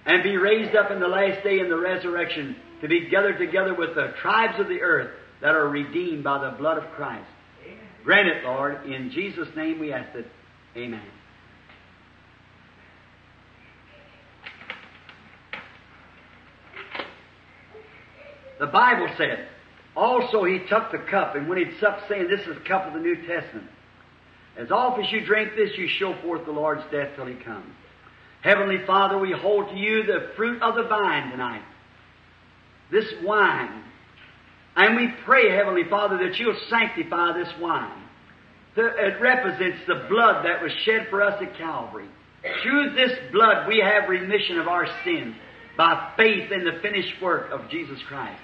and 0.05 0.23
be 0.23 0.37
raised 0.37 0.75
up 0.75 0.91
in 0.91 0.99
the 0.99 1.07
last 1.07 1.43
day 1.43 1.59
in 1.59 1.69
the 1.69 1.77
resurrection 1.77 2.55
to 2.81 2.87
be 2.87 3.09
gathered 3.09 3.37
together 3.37 3.73
with 3.73 3.95
the 3.95 4.13
tribes 4.21 4.59
of 4.59 4.67
the 4.67 4.81
earth 4.81 5.11
that 5.41 5.55
are 5.55 5.67
redeemed 5.67 6.23
by 6.23 6.49
the 6.49 6.57
blood 6.57 6.77
of 6.77 6.89
Christ. 6.91 7.29
Grant 8.03 8.27
it, 8.27 8.43
Lord. 8.43 8.85
In 8.85 9.11
Jesus' 9.11 9.49
name 9.55 9.79
we 9.79 9.93
ask 9.93 10.15
it. 10.15 10.25
Amen. 10.75 11.01
The 18.59 18.67
Bible 18.67 19.07
said, 19.17 19.47
also 19.95 20.43
he 20.43 20.59
took 20.59 20.91
the 20.91 20.99
cup, 20.99 21.35
and 21.35 21.49
when 21.49 21.57
he'd 21.57 21.79
supped, 21.79 22.07
saying, 22.07 22.27
This 22.27 22.41
is 22.41 22.55
the 22.55 22.63
cup 22.67 22.87
of 22.87 22.93
the 22.93 22.99
New 22.99 23.15
Testament. 23.27 23.67
As 24.55 24.71
often 24.71 25.03
as 25.03 25.11
you 25.11 25.25
drink 25.25 25.55
this, 25.55 25.77
you 25.77 25.87
show 25.87 26.13
forth 26.21 26.45
the 26.45 26.51
Lord's 26.51 26.83
death 26.91 27.15
till 27.15 27.25
he 27.25 27.35
comes. 27.35 27.73
Heavenly 28.41 28.85
Father, 28.85 29.17
we 29.17 29.31
hold 29.31 29.69
to 29.69 29.75
you 29.75 30.03
the 30.03 30.31
fruit 30.35 30.61
of 30.61 30.75
the 30.75 30.83
vine 30.83 31.31
tonight. 31.31 31.63
This 32.91 33.05
wine. 33.23 33.83
And 34.75 34.95
we 34.95 35.09
pray, 35.25 35.51
Heavenly 35.55 35.83
Father, 35.89 36.17
that 36.17 36.37
you'll 36.37 36.59
sanctify 36.69 37.37
this 37.37 37.51
wine. 37.59 38.03
It 38.75 39.21
represents 39.21 39.79
the 39.85 40.05
blood 40.09 40.45
that 40.45 40.63
was 40.63 40.71
shed 40.85 41.07
for 41.09 41.21
us 41.21 41.41
at 41.41 41.57
Calvary. 41.57 42.07
Through 42.63 42.95
this 42.95 43.11
blood, 43.31 43.67
we 43.67 43.83
have 43.83 44.09
remission 44.09 44.59
of 44.59 44.67
our 44.67 44.87
sins 45.03 45.35
by 45.77 46.13
faith 46.15 46.51
in 46.51 46.63
the 46.63 46.79
finished 46.81 47.21
work 47.21 47.51
of 47.51 47.69
Jesus 47.69 47.99
Christ. 48.07 48.41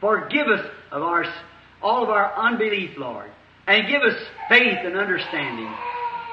Forgive 0.00 0.46
us 0.46 0.66
of 0.90 1.02
our, 1.02 1.24
all 1.82 2.02
of 2.02 2.08
our 2.08 2.34
unbelief, 2.34 2.90
Lord, 2.96 3.30
and 3.66 3.86
give 3.86 4.02
us 4.02 4.18
faith 4.48 4.78
and 4.82 4.96
understanding, 4.96 5.72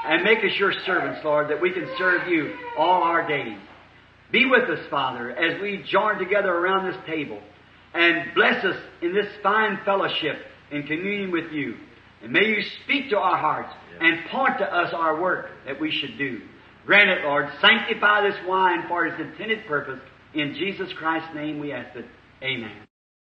and 0.05 0.23
make 0.23 0.39
us 0.39 0.57
your 0.57 0.71
servants, 0.85 1.19
Lord, 1.23 1.49
that 1.49 1.61
we 1.61 1.73
can 1.73 1.87
serve 1.97 2.29
you 2.29 2.53
all 2.77 3.03
our 3.03 3.27
days. 3.27 3.59
Be 4.31 4.45
with 4.45 4.69
us, 4.69 4.85
Father, 4.89 5.31
as 5.31 5.61
we 5.61 5.85
join 5.91 6.17
together 6.17 6.49
around 6.49 6.87
this 6.87 7.01
table, 7.05 7.41
and 7.97 8.33
bless 8.35 8.63
us 8.63 8.77
in 9.01 9.13
this 9.13 9.27
fine 9.41 9.79
fellowship 9.83 10.37
in 10.71 10.83
communion 10.83 11.31
with 11.31 11.51
you. 11.51 11.75
And 12.21 12.31
may 12.31 12.45
you 12.45 12.61
speak 12.83 13.09
to 13.09 13.17
our 13.17 13.37
hearts 13.37 13.73
and 13.99 14.25
point 14.29 14.59
to 14.59 14.65
us 14.65 14.93
our 14.93 15.19
work 15.19 15.49
that 15.65 15.79
we 15.79 15.91
should 15.91 16.17
do. 16.17 16.41
Grant 16.85 17.09
it, 17.09 17.23
Lord. 17.23 17.49
Sanctify 17.59 18.29
this 18.29 18.39
wine 18.47 18.87
for 18.87 19.05
its 19.05 19.19
intended 19.19 19.65
purpose. 19.67 19.99
In 20.33 20.53
Jesus 20.53 20.91
Christ's 20.93 21.33
name 21.35 21.59
we 21.59 21.73
ask 21.73 21.95
it. 21.95 22.05
Amen. 22.41 22.86